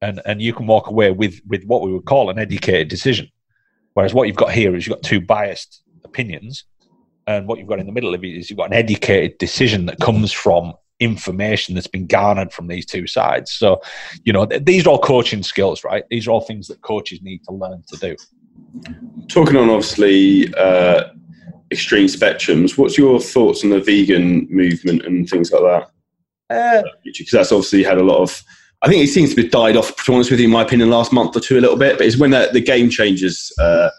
and 0.00 0.20
and 0.24 0.40
you 0.40 0.52
can 0.52 0.66
walk 0.66 0.88
away 0.88 1.10
with 1.10 1.40
with 1.46 1.64
what 1.64 1.82
we 1.82 1.92
would 1.92 2.04
call 2.04 2.30
an 2.30 2.38
educated 2.38 2.88
decision. 2.88 3.28
Whereas 3.94 4.14
what 4.14 4.26
you've 4.26 4.36
got 4.36 4.52
here 4.52 4.74
is 4.74 4.86
you've 4.86 4.96
got 4.96 5.04
two 5.04 5.20
biased 5.20 5.82
opinions 6.04 6.64
and 7.26 7.46
what 7.46 7.58
you've 7.58 7.68
got 7.68 7.78
in 7.78 7.86
the 7.86 7.92
middle 7.92 8.14
of 8.14 8.24
it 8.24 8.28
is 8.28 8.50
you've 8.50 8.56
got 8.56 8.68
an 8.68 8.74
educated 8.74 9.38
decision 9.38 9.86
that 9.86 10.00
comes 10.00 10.32
from 10.32 10.74
information 11.00 11.74
that's 11.74 11.86
been 11.86 12.06
garnered 12.06 12.52
from 12.52 12.68
these 12.68 12.86
two 12.86 13.06
sides. 13.06 13.52
So, 13.52 13.80
you 14.24 14.32
know, 14.32 14.46
th- 14.46 14.64
these 14.64 14.86
are 14.86 14.90
all 14.90 14.98
coaching 14.98 15.42
skills, 15.42 15.84
right? 15.84 16.04
These 16.10 16.26
are 16.26 16.30
all 16.30 16.40
things 16.40 16.68
that 16.68 16.80
coaches 16.82 17.20
need 17.22 17.42
to 17.44 17.52
learn 17.52 17.82
to 17.88 17.96
do. 17.96 18.16
Talking 19.28 19.56
on 19.56 19.68
obviously 19.68 20.52
uh, 20.54 21.08
extreme 21.70 22.06
spectrums, 22.06 22.78
what's 22.78 22.96
your 22.96 23.20
thoughts 23.20 23.64
on 23.64 23.70
the 23.70 23.80
vegan 23.80 24.46
movement 24.50 25.04
and 25.04 25.28
things 25.28 25.50
like 25.50 25.62
that? 25.62 25.90
Uh, 26.50 26.82
because 27.04 27.34
uh, 27.34 27.38
that's 27.38 27.52
obviously 27.52 27.82
had 27.82 27.98
a 27.98 28.04
lot 28.04 28.20
of. 28.22 28.42
I 28.82 28.88
think 28.88 29.02
it 29.02 29.08
seems 29.08 29.30
to 29.30 29.36
be 29.36 29.48
died 29.48 29.76
off. 29.76 29.94
To 29.94 30.10
be 30.10 30.14
honest 30.14 30.30
with 30.30 30.40
you, 30.40 30.46
in 30.46 30.52
my 30.52 30.62
opinion, 30.62 30.90
last 30.90 31.12
month 31.12 31.36
or 31.36 31.40
two 31.40 31.58
a 31.58 31.60
little 31.62 31.76
bit. 31.76 31.98
But 31.98 32.06
it's 32.06 32.18
when 32.18 32.32
the, 32.32 32.50
the 32.52 32.60
game 32.60 32.90
changers 32.90 33.52
uh, 33.58 33.90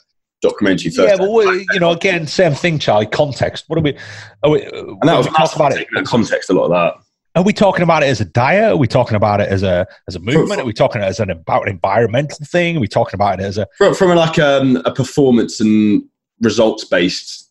documentary 0.44 0.92
first. 0.92 1.10
Yeah, 1.10 1.18
but 1.18 1.32
we, 1.32 1.66
you 1.72 1.80
know, 1.80 1.92
again, 1.92 2.28
same 2.28 2.54
thing, 2.54 2.78
Charlie. 2.78 3.08
Context. 3.08 3.66
What 3.68 3.80
are 3.80 3.82
we? 3.82 3.98
Are 4.44 4.52
we 4.52 4.64
and 4.64 5.02
that 5.02 5.18
was 5.18 5.26
talk 5.28 5.56
about 5.56 5.76
it. 5.76 5.88
Context, 6.06 6.52
a 6.52 6.54
lot 6.54 6.66
of 6.66 6.72
that. 6.72 6.94
Are 7.36 7.44
we 7.44 7.54
talking 7.54 7.82
about 7.82 8.04
it 8.04 8.08
as 8.08 8.22
a 8.22 8.26
diet? 8.26 8.74
Are 8.74 8.78
we 8.78 8.88
talking 8.88 9.16
about 9.16 9.42
it 9.42 9.50
as 9.50 9.64
a 9.64 9.88
as 10.08 10.16
a 10.16 10.20
movement? 10.20 10.62
Are 10.62 10.66
we 10.66 10.74
talking 10.74 11.02
as 11.02 11.20
an 11.20 11.32
about 11.32 11.64
an 11.64 11.70
environmental 11.70 12.46
thing? 12.46 12.78
Are 12.78 12.80
we 12.80 12.88
talking 12.88 13.16
about 13.16 13.40
it 13.40 13.44
as 13.44 13.58
a 13.58 13.68
from, 13.78 13.96
from 13.96 14.16
like 14.16 14.38
um, 14.38 14.76
a 14.86 14.94
performance 14.94 15.60
and 15.60 16.04
results 16.42 16.86
based 16.86 17.43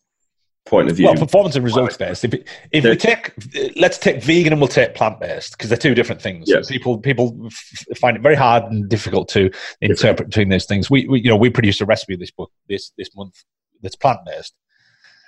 point 0.65 0.89
of 0.89 0.97
view. 0.97 1.05
Well, 1.05 1.15
performance 1.15 1.55
and 1.55 1.63
results 1.63 1.97
based. 1.97 2.23
If, 2.23 2.33
if 2.71 2.83
we 2.83 2.95
take, 2.95 3.33
let's 3.75 3.97
take 3.97 4.23
vegan 4.23 4.53
and 4.53 4.61
we'll 4.61 4.67
take 4.67 4.95
plant 4.95 5.19
based 5.19 5.51
because 5.57 5.69
they're 5.69 5.77
two 5.77 5.95
different 5.95 6.21
things. 6.21 6.45
Yes. 6.47 6.67
People 6.69 6.97
people 6.97 7.37
f- 7.45 7.97
find 7.97 8.15
it 8.15 8.23
very 8.23 8.35
hard 8.35 8.63
and 8.71 8.87
difficult 8.89 9.27
to 9.29 9.51
interpret 9.81 10.29
between 10.29 10.49
those 10.49 10.65
things. 10.65 10.89
We, 10.89 11.07
we 11.07 11.21
you 11.21 11.29
know 11.29 11.35
we 11.35 11.49
produced 11.49 11.81
a 11.81 11.85
recipe 11.85 12.15
this 12.15 12.31
book 12.31 12.51
this 12.69 12.91
this 12.97 13.15
month 13.15 13.43
that's 13.81 13.95
plant 13.95 14.19
based. 14.25 14.53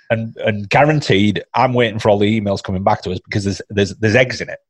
And, 0.08 0.36
and 0.36 0.70
guaranteed, 0.70 1.42
I'm 1.54 1.74
waiting 1.74 1.98
for 1.98 2.10
all 2.10 2.18
the 2.18 2.40
emails 2.40 2.62
coming 2.62 2.84
back 2.84 3.02
to 3.02 3.10
us 3.10 3.18
because 3.24 3.42
there's 3.42 3.60
there's, 3.70 3.94
there's 3.96 4.14
eggs 4.14 4.40
in 4.40 4.48
it. 4.48 4.60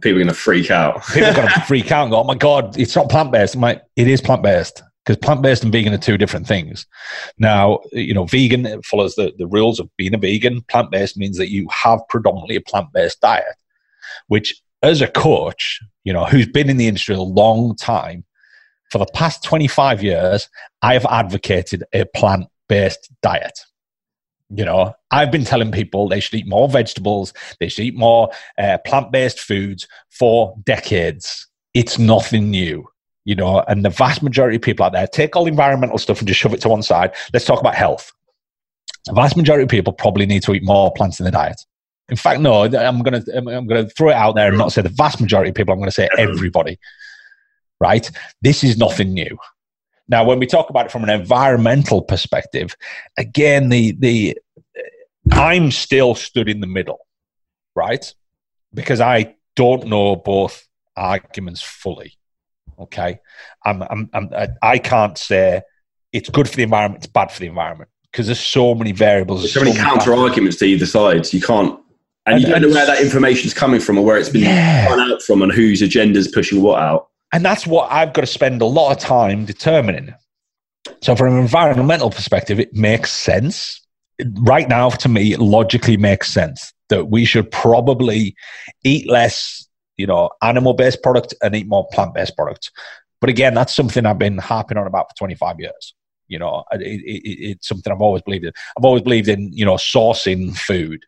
People 0.00 0.18
are 0.18 0.24
going 0.24 0.28
to 0.28 0.34
freak 0.34 0.70
out. 0.70 1.04
People 1.06 1.30
are 1.30 1.34
going 1.34 1.48
to 1.48 1.60
freak 1.62 1.90
out 1.90 2.04
and 2.04 2.12
go, 2.12 2.20
"Oh 2.20 2.24
my 2.24 2.36
god, 2.36 2.78
it's 2.78 2.94
not 2.94 3.10
plant 3.10 3.32
based." 3.32 3.56
I'm 3.56 3.60
like, 3.60 3.82
"It 3.96 4.06
is 4.06 4.20
plant 4.20 4.42
based." 4.44 4.82
Because 5.04 5.16
plant-based 5.16 5.62
and 5.62 5.72
vegan 5.72 5.94
are 5.94 5.98
two 5.98 6.18
different 6.18 6.46
things. 6.46 6.86
Now, 7.38 7.80
you 7.92 8.12
know, 8.12 8.24
vegan 8.24 8.82
follows 8.82 9.14
the, 9.14 9.32
the 9.38 9.46
rules 9.46 9.80
of 9.80 9.88
being 9.96 10.14
a 10.14 10.18
vegan. 10.18 10.62
Plant-based 10.62 11.16
means 11.16 11.38
that 11.38 11.50
you 11.50 11.68
have 11.70 12.00
predominantly 12.08 12.56
a 12.56 12.60
plant-based 12.60 13.20
diet, 13.20 13.56
which 14.28 14.60
as 14.82 15.00
a 15.00 15.08
coach, 15.08 15.80
you 16.04 16.12
know, 16.12 16.24
who's 16.26 16.48
been 16.48 16.70
in 16.70 16.76
the 16.76 16.86
industry 16.86 17.14
a 17.14 17.20
long 17.20 17.76
time, 17.76 18.24
for 18.90 18.98
the 18.98 19.06
past 19.14 19.44
25 19.44 20.02
years, 20.02 20.48
I 20.82 20.94
have 20.94 21.06
advocated 21.06 21.84
a 21.92 22.04
plant-based 22.06 23.10
diet. 23.22 23.58
You 24.52 24.64
know, 24.64 24.94
I've 25.12 25.30
been 25.30 25.44
telling 25.44 25.70
people 25.70 26.08
they 26.08 26.18
should 26.18 26.34
eat 26.34 26.48
more 26.48 26.68
vegetables, 26.68 27.32
they 27.60 27.68
should 27.68 27.84
eat 27.84 27.96
more 27.96 28.30
uh, 28.58 28.78
plant 28.84 29.12
based 29.12 29.38
foods 29.38 29.86
for 30.10 30.56
decades. 30.64 31.46
It's 31.72 32.00
nothing 32.00 32.50
new 32.50 32.89
you 33.24 33.34
know, 33.34 33.60
and 33.68 33.84
the 33.84 33.90
vast 33.90 34.22
majority 34.22 34.56
of 34.56 34.62
people 34.62 34.84
out 34.84 34.92
there 34.92 35.06
take 35.06 35.36
all 35.36 35.44
the 35.44 35.50
environmental 35.50 35.98
stuff 35.98 36.18
and 36.18 36.28
just 36.28 36.40
shove 36.40 36.54
it 36.54 36.60
to 36.62 36.68
one 36.68 36.82
side. 36.82 37.12
Let's 37.32 37.44
talk 37.44 37.60
about 37.60 37.74
health. 37.74 38.12
The 39.06 39.12
vast 39.12 39.36
majority 39.36 39.64
of 39.64 39.68
people 39.68 39.92
probably 39.92 40.26
need 40.26 40.42
to 40.44 40.54
eat 40.54 40.64
more 40.64 40.92
plants 40.92 41.20
in 41.20 41.24
the 41.24 41.30
diet. 41.30 41.60
In 42.08 42.16
fact, 42.16 42.40
no, 42.40 42.64
I'm 42.64 43.02
going 43.02 43.22
to 43.22 43.36
I'm 43.36 43.66
going 43.66 43.86
to 43.86 43.90
throw 43.90 44.10
it 44.10 44.14
out 44.14 44.34
there 44.34 44.48
and 44.48 44.58
not 44.58 44.72
say 44.72 44.82
the 44.82 44.88
vast 44.88 45.20
majority 45.20 45.50
of 45.50 45.54
people. 45.54 45.72
I'm 45.72 45.78
going 45.78 45.88
to 45.88 45.94
say 45.94 46.08
everybody. 46.18 46.78
Right? 47.80 48.10
This 48.42 48.62
is 48.62 48.76
nothing 48.76 49.14
new. 49.14 49.38
Now, 50.08 50.24
when 50.24 50.38
we 50.40 50.46
talk 50.46 50.70
about 50.70 50.86
it 50.86 50.92
from 50.92 51.04
an 51.04 51.10
environmental 51.10 52.02
perspective, 52.02 52.76
again, 53.16 53.68
the 53.68 53.92
the 53.92 54.38
I'm 55.30 55.70
still 55.70 56.14
stood 56.16 56.48
in 56.48 56.60
the 56.60 56.66
middle, 56.66 56.98
right? 57.76 58.12
Because 58.74 59.00
I 59.00 59.36
don't 59.54 59.86
know 59.86 60.16
both 60.16 60.66
arguments 60.96 61.62
fully. 61.62 62.18
Okay, 62.80 63.18
I'm, 63.64 63.82
I'm, 63.82 64.10
I'm, 64.12 64.30
I 64.62 64.78
can't 64.78 65.18
say 65.18 65.62
it's 66.12 66.28
good 66.28 66.48
for 66.48 66.56
the 66.56 66.62
environment, 66.62 67.04
it's 67.04 67.12
bad 67.12 67.30
for 67.30 67.40
the 67.40 67.46
environment 67.46 67.90
because 68.10 68.26
there's 68.26 68.40
so 68.40 68.74
many 68.74 68.92
variables. 68.92 69.42
There's 69.42 69.54
so 69.54 69.60
many 69.60 69.76
counter 69.76 70.14
arguments 70.14 70.56
to 70.58 70.64
either 70.64 70.86
side. 70.86 71.32
You 71.32 71.40
can't, 71.40 71.78
and, 72.26 72.34
and 72.34 72.42
you 72.42 72.48
don't 72.48 72.62
know 72.62 72.68
where 72.68 72.86
that 72.86 73.00
information 73.00 73.46
is 73.46 73.54
coming 73.54 73.80
from 73.80 73.98
or 73.98 74.04
where 74.04 74.16
it's 74.16 74.28
been 74.28 74.42
yeah. 74.42 74.88
out 74.90 75.22
from 75.22 75.42
and 75.42 75.52
whose 75.52 75.82
agenda 75.82 76.18
is 76.18 76.28
pushing 76.28 76.62
what 76.62 76.80
out. 76.80 77.08
And 77.32 77.44
that's 77.44 77.66
what 77.66 77.90
I've 77.92 78.12
got 78.12 78.22
to 78.22 78.26
spend 78.26 78.60
a 78.60 78.66
lot 78.66 78.92
of 78.92 78.98
time 78.98 79.44
determining. 79.44 80.14
So, 81.02 81.14
from 81.14 81.34
an 81.34 81.40
environmental 81.40 82.10
perspective, 82.10 82.58
it 82.58 82.74
makes 82.74 83.12
sense. 83.12 83.80
Right 84.40 84.68
now, 84.68 84.90
to 84.90 85.08
me, 85.08 85.32
it 85.32 85.40
logically 85.40 85.96
makes 85.96 86.30
sense 86.32 86.72
that 86.88 87.06
we 87.06 87.24
should 87.24 87.50
probably 87.50 88.34
eat 88.84 89.08
less 89.08 89.68
you 90.00 90.06
know, 90.06 90.30
animal 90.40 90.72
based 90.72 91.02
product 91.02 91.34
and 91.42 91.54
eat 91.54 91.68
more 91.68 91.86
plant 91.92 92.14
based 92.14 92.34
products. 92.34 92.70
But 93.20 93.28
again, 93.28 93.52
that's 93.52 93.76
something 93.76 94.06
I've 94.06 94.18
been 94.18 94.38
harping 94.38 94.78
on 94.78 94.86
about 94.86 95.10
for 95.10 95.16
25 95.16 95.60
years. 95.60 95.94
You 96.26 96.38
know, 96.38 96.64
it, 96.72 96.80
it, 96.80 97.50
it's 97.50 97.68
something 97.68 97.92
I've 97.92 98.00
always 98.00 98.22
believed 98.22 98.46
in. 98.46 98.52
I've 98.78 98.84
always 98.84 99.02
believed 99.02 99.28
in, 99.28 99.52
you 99.52 99.66
know, 99.66 99.74
sourcing 99.74 100.56
food, 100.56 101.04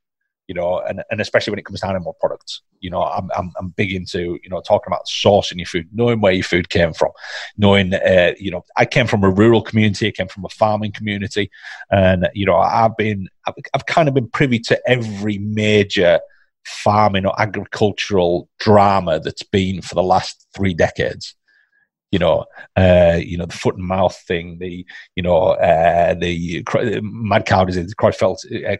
you 0.46 0.55
know, 0.55 0.81
and, 0.81 1.02
and 1.11 1.22
especially 1.22 1.52
when 1.52 1.59
it 1.61 1.64
comes 1.64 1.81
to 1.81 1.87
animal 1.87 2.18
products. 2.20 2.61
You 2.81 2.90
know, 2.90 3.02
I'm, 3.02 3.31
I'm, 3.35 3.50
I'm 3.59 3.68
big 3.70 3.94
into, 3.94 4.38
you 4.42 4.50
know, 4.50 4.61
talking 4.61 4.92
about 4.92 5.07
sourcing 5.07 5.57
your 5.57 5.66
food, 5.66 5.88
knowing 5.94 6.20
where 6.20 6.33
your 6.33 6.44
food 6.44 6.68
came 6.68 6.92
from, 6.92 7.12
knowing, 7.57 7.94
uh, 7.94 8.33
you 8.38 8.50
know, 8.50 8.62
I 8.76 8.85
came 8.85 9.07
from 9.07 9.24
a 9.24 9.31
rural 9.31 9.62
community, 9.62 10.09
I 10.09 10.11
came 10.11 10.28
from 10.28 10.44
a 10.44 10.50
farming 10.50 10.92
community, 10.92 11.50
and, 11.90 12.28
you 12.35 12.44
know, 12.44 12.57
I've 12.57 12.96
been, 12.98 13.31
I've, 13.46 13.55
I've 13.72 13.87
kind 13.87 14.09
of 14.09 14.14
been 14.14 14.28
privy 14.28 14.59
to 14.59 14.78
every 14.87 15.38
major 15.38 16.20
farming 16.64 17.27
or 17.27 17.40
agricultural 17.40 18.48
drama 18.59 19.20
that's 19.20 19.42
been 19.42 19.83
for 19.83 19.94
the 19.94 20.03
last 20.03 20.46
three 20.55 20.75
decades. 20.75 21.35
You 22.11 22.18
know, 22.18 22.44
uh, 22.77 23.18
you 23.22 23.38
know 23.38 23.46
the 23.46 23.57
foot 23.57 23.77
and 23.77 23.87
mouth 23.87 24.14
thing, 24.29 24.59
the 24.59 24.85
you 25.16 25.22
know 25.22 25.53
uh, 25.53 26.12
the 26.12 26.62
mad 27.03 27.46
cow 27.46 27.64
disease, 27.64 27.94
Creutzfeldt, 27.94 28.44
uh, 28.70 28.77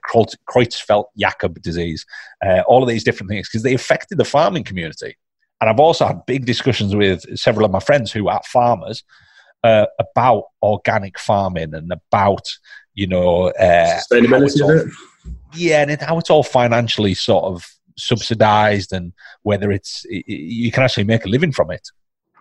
Creutzfeldt-Jakob 0.47 1.63
disease, 1.63 2.05
uh, 2.45 2.61
all 2.67 2.83
of 2.83 2.91
these 2.91 3.05
different 3.05 3.31
things 3.31 3.49
because 3.49 3.63
they 3.63 3.73
affected 3.73 4.19
the 4.19 4.25
farming 4.27 4.65
community. 4.65 5.17
And 5.63 5.71
I've 5.71 5.81
also 5.81 6.07
had 6.07 6.27
big 6.27 6.45
discussions 6.45 6.95
with 6.95 7.39
several 7.39 7.65
of 7.65 7.71
my 7.71 7.81
friends 7.81 8.13
who 8.13 8.29
are 8.29 8.43
farmers 8.45 9.03
uh, 9.65 9.87
about 9.99 10.45
organic 10.63 11.19
farming 11.19 11.73
and 11.73 11.91
about 11.91 12.47
you 12.93 13.07
know 13.07 13.51
sustainability 13.59 14.93
yeah, 15.55 15.83
and 15.83 16.01
how 16.01 16.19
it's 16.19 16.31
all 16.31 16.43
financially 16.43 17.15
sort 17.15 17.45
of 17.45 17.67
subsidized, 17.97 18.93
and 18.93 19.13
whether 19.43 19.71
it's 19.71 20.05
you 20.09 20.71
can 20.73 20.83
actually 20.83 21.05
make 21.05 21.25
a 21.25 21.29
living 21.29 21.53
from 21.53 21.71
it. 21.71 21.89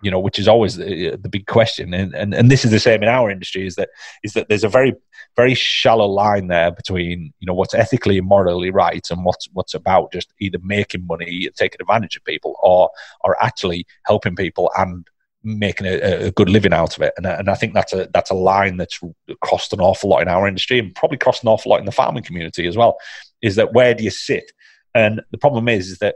You 0.04 0.10
know, 0.10 0.20
which 0.20 0.40
is 0.40 0.48
always 0.48 0.78
the, 0.78 1.16
the 1.16 1.30
big 1.30 1.46
question, 1.46 1.94
and, 1.94 2.16
and 2.16 2.34
and 2.34 2.50
this 2.50 2.66
is 2.66 2.72
the 2.72 2.80
same 2.80 3.04
in 3.04 3.10
our 3.10 3.30
industry. 3.30 3.68
Is 3.68 3.76
that 3.76 3.90
is 4.24 4.34
that 4.34 4.50
there's 4.50 4.64
a 4.64 4.70
very 4.70 4.96
very 5.36 5.54
shallow 5.54 6.08
line 6.08 6.48
there 6.48 6.72
between 6.72 7.34
you 7.40 7.46
know 7.46 7.54
what's 7.54 7.74
ethically 7.74 8.18
and 8.18 8.28
morally 8.28 8.72
right 8.72 9.08
and 9.10 9.24
what's 9.24 9.48
what's 9.54 9.74
about 9.74 10.12
just 10.12 10.34
either 10.40 10.58
making 10.64 11.06
money 11.06 11.50
taking 11.56 11.78
advantage 11.80 12.18
of 12.18 12.26
people 12.26 12.56
or 12.62 12.90
or 13.24 13.42
actually 13.44 13.86
helping 14.06 14.36
people 14.36 14.72
and 14.78 15.08
making 15.44 15.88
a, 15.88 16.28
a, 16.28 16.32
good 16.32 16.50
living 16.50 16.74
out 16.74 16.96
of 16.96 17.02
it. 17.02 17.14
And, 17.18 17.26
and 17.26 17.50
I 17.50 17.56
think 17.56 17.74
that's 17.74 17.94
a 17.94 18.08
that's 18.14 18.30
a 18.30 18.36
line 18.36 18.78
that's 18.78 19.00
crossed 19.42 19.74
an 19.74 19.80
awful 19.80 20.10
lot 20.10 20.22
in 20.22 20.28
our 20.28 20.48
industry 20.48 20.80
and 20.80 20.94
probably 20.94 21.18
crossed 21.18 21.44
an 21.44 21.50
awful 21.50 21.72
lot 21.72 21.80
in 21.80 21.86
the 21.86 21.92
farming 21.92 22.24
community 22.24 22.68
as 22.68 22.78
well. 22.78 22.98
Is 23.42 23.56
that 23.56 23.74
where 23.74 23.94
do 23.94 24.04
you 24.04 24.12
sit? 24.12 24.52
And 24.94 25.22
the 25.32 25.38
problem 25.38 25.68
is, 25.68 25.90
is 25.90 25.98
that 26.00 26.16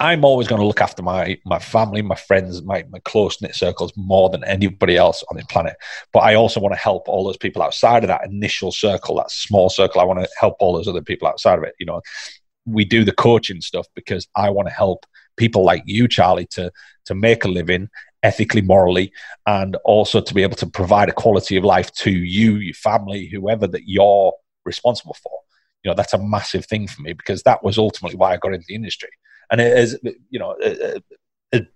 I'm 0.00 0.24
always 0.24 0.46
going 0.46 0.60
to 0.60 0.66
look 0.66 0.80
after 0.80 1.02
my 1.02 1.38
my 1.44 1.58
family, 1.58 2.02
my 2.02 2.14
friends, 2.14 2.62
my, 2.62 2.84
my 2.90 2.98
close 3.00 3.40
knit 3.42 3.54
circles 3.54 3.92
more 3.96 4.30
than 4.30 4.44
anybody 4.44 4.96
else 4.96 5.24
on 5.30 5.36
the 5.36 5.44
planet. 5.46 5.76
But 6.12 6.20
I 6.20 6.34
also 6.34 6.60
want 6.60 6.74
to 6.74 6.80
help 6.80 7.08
all 7.08 7.24
those 7.24 7.36
people 7.36 7.62
outside 7.62 8.04
of 8.04 8.08
that 8.08 8.24
initial 8.24 8.70
circle, 8.70 9.16
that 9.16 9.30
small 9.30 9.70
circle. 9.70 10.00
I 10.00 10.04
want 10.04 10.20
to 10.20 10.28
help 10.38 10.56
all 10.60 10.74
those 10.74 10.88
other 10.88 11.02
people 11.02 11.26
outside 11.26 11.58
of 11.58 11.64
it. 11.64 11.74
You 11.80 11.86
know, 11.86 12.00
we 12.64 12.84
do 12.84 13.04
the 13.04 13.12
coaching 13.12 13.60
stuff 13.60 13.86
because 13.94 14.28
I 14.36 14.50
want 14.50 14.68
to 14.68 14.74
help 14.74 15.04
people 15.36 15.64
like 15.64 15.82
you, 15.86 16.06
Charlie, 16.06 16.46
to 16.52 16.70
to 17.06 17.14
make 17.14 17.44
a 17.44 17.48
living 17.48 17.88
ethically, 18.22 18.62
morally, 18.62 19.12
and 19.46 19.76
also 19.84 20.20
to 20.20 20.34
be 20.34 20.42
able 20.42 20.56
to 20.56 20.66
provide 20.66 21.08
a 21.08 21.12
quality 21.12 21.56
of 21.56 21.64
life 21.64 21.92
to 21.92 22.10
you, 22.10 22.56
your 22.56 22.74
family, 22.74 23.26
whoever 23.26 23.66
that 23.66 23.82
you're 23.86 24.32
responsible 24.64 25.16
for. 25.22 25.32
You 25.84 25.90
know, 25.90 25.94
that's 25.94 26.14
a 26.14 26.18
massive 26.18 26.66
thing 26.66 26.88
for 26.88 27.02
me 27.02 27.12
because 27.12 27.42
that 27.44 27.62
was 27.62 27.78
ultimately 27.78 28.16
why 28.16 28.32
I 28.32 28.36
got 28.36 28.54
into 28.54 28.66
the 28.68 28.74
industry. 28.74 29.10
And 29.50 29.60
it 29.60 29.76
is, 29.78 29.98
you 30.30 30.38
know, 30.38 30.56
a, 30.62 31.00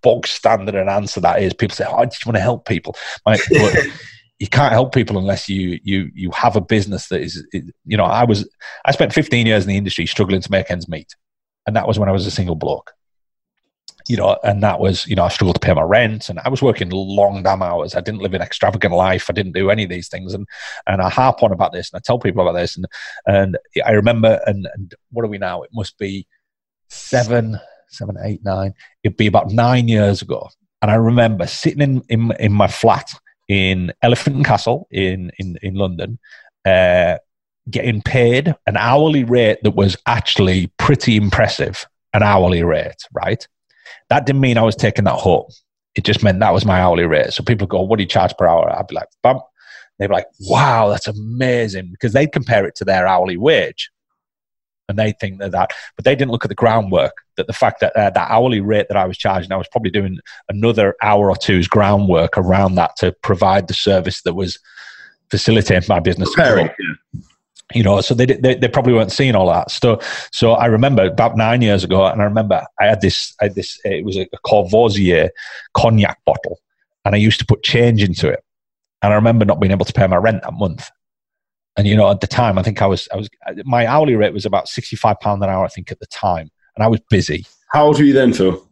bog 0.02 0.26
standard 0.26 0.74
an 0.74 0.88
answer 0.88 1.18
that 1.20 1.42
is 1.42 1.55
people 1.55 1.74
say, 1.74 1.87
oh, 1.88 1.96
I 1.96 2.05
just 2.05 2.26
want 2.26 2.37
to 2.37 2.42
help 2.42 2.66
people. 2.66 2.94
Like, 3.24 3.40
you 4.38 4.48
can't 4.48 4.72
help 4.72 4.92
people 4.92 5.16
unless 5.16 5.48
you 5.48 5.78
you 5.83 6.11
you 6.14 6.31
have 6.33 6.57
a 6.57 6.61
business 6.61 7.09
that 7.09 7.22
is, 7.22 7.46
you 7.52 7.96
know, 7.96 8.05
I 8.05 8.24
was 8.24 8.46
I 8.85 8.92
spent 8.92 9.14
15 9.14 9.46
years 9.46 9.64
in 9.64 9.70
the 9.70 9.76
industry 9.76 10.05
struggling 10.05 10.42
to 10.42 10.50
make 10.50 10.70
ends 10.70 10.88
meet, 10.88 11.14
and 11.66 11.76
that 11.76 11.87
was 11.87 11.98
when 11.98 12.09
I 12.09 12.12
was 12.12 12.26
a 12.26 12.31
single 12.31 12.57
bloke 12.57 12.92
you 14.08 14.16
know, 14.16 14.36
and 14.42 14.62
that 14.62 14.80
was, 14.80 15.06
you 15.06 15.14
know, 15.14 15.24
I 15.24 15.28
struggled 15.28 15.56
to 15.56 15.60
pay 15.66 15.72
my 15.72 15.82
rent 15.82 16.28
and 16.28 16.40
I 16.44 16.48
was 16.48 16.62
working 16.62 16.90
long 16.90 17.42
damn 17.42 17.62
hours. 17.62 17.94
I 17.94 18.00
didn't 18.00 18.20
live 18.20 18.34
an 18.34 18.42
extravagant 18.42 18.94
life. 18.94 19.26
I 19.28 19.32
didn't 19.32 19.52
do 19.52 19.70
any 19.70 19.84
of 19.84 19.90
these 19.90 20.08
things. 20.08 20.34
And, 20.34 20.46
and 20.86 21.00
I 21.00 21.08
harp 21.08 21.42
on 21.42 21.52
about 21.52 21.72
this 21.72 21.92
and 21.92 21.98
I 21.98 22.02
tell 22.04 22.18
people 22.18 22.42
about 22.42 22.58
this. 22.58 22.76
And, 22.76 22.86
and 23.26 23.58
I 23.84 23.92
remember, 23.92 24.40
and, 24.46 24.66
and 24.74 24.94
what 25.10 25.24
are 25.24 25.28
we 25.28 25.38
now? 25.38 25.62
It 25.62 25.70
must 25.72 25.98
be 25.98 26.26
seven, 26.88 27.58
seven, 27.88 28.16
eight, 28.24 28.44
nine. 28.44 28.74
It'd 29.02 29.16
be 29.16 29.26
about 29.26 29.50
nine 29.50 29.88
years 29.88 30.22
ago. 30.22 30.48
And 30.80 30.90
I 30.90 30.94
remember 30.94 31.46
sitting 31.46 31.80
in, 31.80 32.02
in, 32.08 32.32
in 32.40 32.52
my 32.52 32.66
flat 32.66 33.12
in 33.48 33.92
Elephant 34.02 34.36
and 34.36 34.44
Castle 34.44 34.88
in, 34.90 35.30
in, 35.38 35.58
in 35.62 35.74
London, 35.74 36.18
uh, 36.64 37.18
getting 37.70 38.02
paid 38.02 38.54
an 38.66 38.76
hourly 38.76 39.22
rate 39.22 39.58
that 39.62 39.76
was 39.76 39.96
actually 40.06 40.72
pretty 40.78 41.16
impressive, 41.16 41.86
an 42.12 42.22
hourly 42.22 42.64
rate, 42.64 43.06
right? 43.12 43.46
That 44.12 44.27
didn't 44.27 44.42
mean 44.42 44.59
I 44.59 44.62
was 44.62 44.77
taking 44.77 45.07
that 45.07 45.14
home. 45.14 45.46
It 45.94 46.05
just 46.05 46.22
meant 46.22 46.38
that 46.40 46.53
was 46.53 46.66
my 46.66 46.83
hourly 46.83 47.07
rate. 47.07 47.33
So 47.33 47.42
people 47.42 47.66
go, 47.66 47.81
what 47.81 47.96
do 47.96 48.03
you 48.03 48.09
charge 48.09 48.37
per 48.37 48.46
hour? 48.46 48.70
I'd 48.70 48.87
be 48.87 48.94
like, 48.94 49.09
bump. 49.22 49.40
They'd 49.98 50.09
be 50.09 50.12
like, 50.12 50.27
wow, 50.40 50.90
that's 50.90 51.07
amazing. 51.07 51.88
Because 51.92 52.12
they'd 52.12 52.31
compare 52.31 52.66
it 52.66 52.75
to 52.75 52.85
their 52.85 53.07
hourly 53.07 53.38
wage. 53.38 53.90
And 54.87 54.98
they 54.98 55.14
think 55.18 55.38
that 55.38 55.53
that, 55.53 55.70
but 55.96 56.05
they 56.05 56.14
didn't 56.14 56.31
look 56.31 56.44
at 56.44 56.51
the 56.51 56.55
groundwork. 56.55 57.14
That 57.38 57.46
the 57.46 57.55
fact 57.55 57.81
that 57.81 57.96
uh, 57.96 58.11
that 58.11 58.31
hourly 58.31 58.61
rate 58.61 58.88
that 58.88 58.98
I 58.98 59.07
was 59.07 59.16
charging, 59.16 59.51
I 59.51 59.57
was 59.57 59.68
probably 59.72 59.90
doing 59.90 60.18
another 60.51 60.94
hour 61.01 61.31
or 61.31 61.37
two's 61.37 61.66
groundwork 61.66 62.37
around 62.37 62.75
that 62.75 62.96
to 62.98 63.14
provide 63.22 63.66
the 63.66 63.72
service 63.72 64.20
that 64.25 64.35
was 64.35 64.59
facilitating 65.31 65.87
my 65.88 66.01
business. 66.01 66.35
Preparing, 66.35 66.66
yeah 66.66 67.20
you 67.74 67.82
know, 67.82 68.00
so 68.00 68.14
they, 68.14 68.26
they, 68.26 68.54
they 68.54 68.68
probably 68.68 68.92
weren't 68.92 69.12
seeing 69.12 69.35
all 69.35 69.48
that. 69.48 69.70
So 69.70 70.00
so 70.32 70.52
I 70.52 70.66
remember 70.66 71.04
about 71.04 71.37
nine 71.37 71.62
years 71.62 71.85
ago, 71.85 72.06
and 72.06 72.20
I 72.20 72.24
remember 72.24 72.64
I 72.80 72.87
had 72.87 73.00
this 73.00 73.35
I 73.40 73.44
had 73.44 73.54
this 73.54 73.78
it 73.85 74.04
was 74.04 74.16
a 74.16 74.26
Courvoisier 74.46 75.30
cognac 75.74 76.18
bottle, 76.24 76.61
and 77.04 77.14
I 77.14 77.18
used 77.18 77.38
to 77.40 77.46
put 77.46 77.62
change 77.62 78.02
into 78.02 78.28
it, 78.28 78.42
and 79.02 79.12
I 79.12 79.16
remember 79.16 79.44
not 79.44 79.61
being 79.61 79.72
able 79.72 79.85
to 79.85 79.92
pay 79.92 80.06
my 80.06 80.16
rent 80.16 80.42
that 80.42 80.52
month. 80.52 80.90
And 81.76 81.87
you 81.87 81.96
know, 81.96 82.11
at 82.11 82.20
the 82.20 82.26
time, 82.26 82.58
I 82.58 82.62
think 82.62 82.82
I 82.82 82.87
was 82.87 83.08
I 83.12 83.16
was 83.16 83.28
my 83.64 83.87
hourly 83.87 84.14
rate 84.14 84.32
was 84.32 84.46
about 84.46 84.68
sixty 84.68 84.96
five 84.96 85.18
pound 85.20 85.42
an 85.42 85.48
hour, 85.48 85.64
I 85.64 85.68
think, 85.68 85.90
at 85.90 86.00
the 86.00 86.06
time, 86.06 86.50
and 86.76 86.85
I 86.85 86.88
was 86.88 87.00
busy. 87.08 87.46
How 87.70 87.87
old 87.87 87.98
were 87.98 88.04
you 88.04 88.12
then, 88.12 88.32
Phil? 88.32 88.68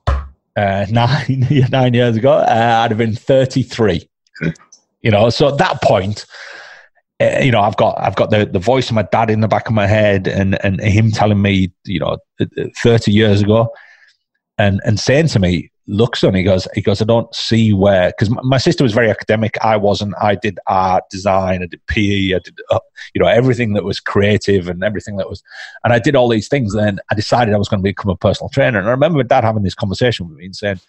Uh, 0.57 0.87
nine 0.91 1.47
nine 1.71 1.95
years 1.95 2.17
ago, 2.17 2.33
uh, 2.33 2.81
I'd 2.85 2.91
have 2.91 2.99
been 2.99 3.17
thirty 3.17 3.63
three. 3.63 4.09
you 5.01 5.11
know, 5.11 5.31
so 5.31 5.49
at 5.49 5.59
that 5.59 5.81
point, 5.83 6.27
Uh, 7.21 7.41
you 7.43 7.51
know, 7.51 7.61
I've 7.61 7.77
got 7.77 7.99
I've 7.99 8.17
got 8.17 8.31
the, 8.31 8.47
the 8.47 8.59
voice 8.59 8.89
of 8.89 8.95
my 8.95 9.03
dad 9.03 9.31
in 9.31 9.41
the 9.41 9.49
back 9.49 9.69
of 9.69 9.75
my 9.75 9.87
head, 9.87 10.27
and 10.27 10.63
and 10.65 10.81
him 10.81 11.11
telling 11.11 11.43
me, 11.43 11.73
you 11.85 12.01
know, 12.01 12.19
uh, 12.41 12.47
uh, 12.59 12.65
thirty 12.83 13.13
years 13.13 13.43
ago, 13.43 13.73
and 14.57 14.81
and 14.85 14.99
saying 14.99 15.29
to 15.29 15.39
me, 15.39 15.71
"Look, 15.87 16.17
son," 16.17 16.35
he 16.35 16.43
goes, 16.43 16.67
he 16.75 16.81
goes, 16.81 17.03
I 17.03 17.05
don't 17.05 17.33
see 17.35 17.75
where 17.75 18.09
because 18.09 18.31
my, 18.31 18.41
my, 18.43 18.57
sister 18.57 18.83
was 18.83 18.95
very 18.95 19.11
academic. 19.11 19.59
I 19.63 19.77
wasn't. 19.77 20.15
I 20.19 20.35
did 20.35 20.59
art, 20.67 21.05
design, 21.11 21.63
I 21.63 21.67
did 21.67 21.87
PE, 21.89 22.37
I 22.37 22.39
did 22.39 22.59
uh, 22.71 22.79
you 23.15 23.21
know 23.21 23.29
everything 23.29 23.75
that 23.75 23.85
was 23.85 24.01
creative 24.01 24.69
and 24.69 24.83
everything 24.83 25.17
that 25.19 25.29
was, 25.29 25.43
and 25.85 25.93
I 25.93 25.99
did 25.99 26.17
all 26.17 26.29
these 26.29 26.49
things. 26.49 26.73
Then 26.73 27.01
I 27.11 27.15
decided 27.15 27.53
I 27.53 27.59
was 27.59 27.69
going 27.69 27.81
to 27.81 27.89
become 27.89 28.11
a 28.11 28.17
personal 28.17 28.49
trainer, 28.49 28.79
and 28.79 28.89
I 28.89 28.93
remember 28.93 29.19
my 29.19 29.25
dad 29.25 29.45
having 29.45 29.63
this 29.63 29.75
conversation 29.75 30.27
with 30.27 30.39
me 30.39 30.47
and 30.47 30.57
saying, 30.57 30.81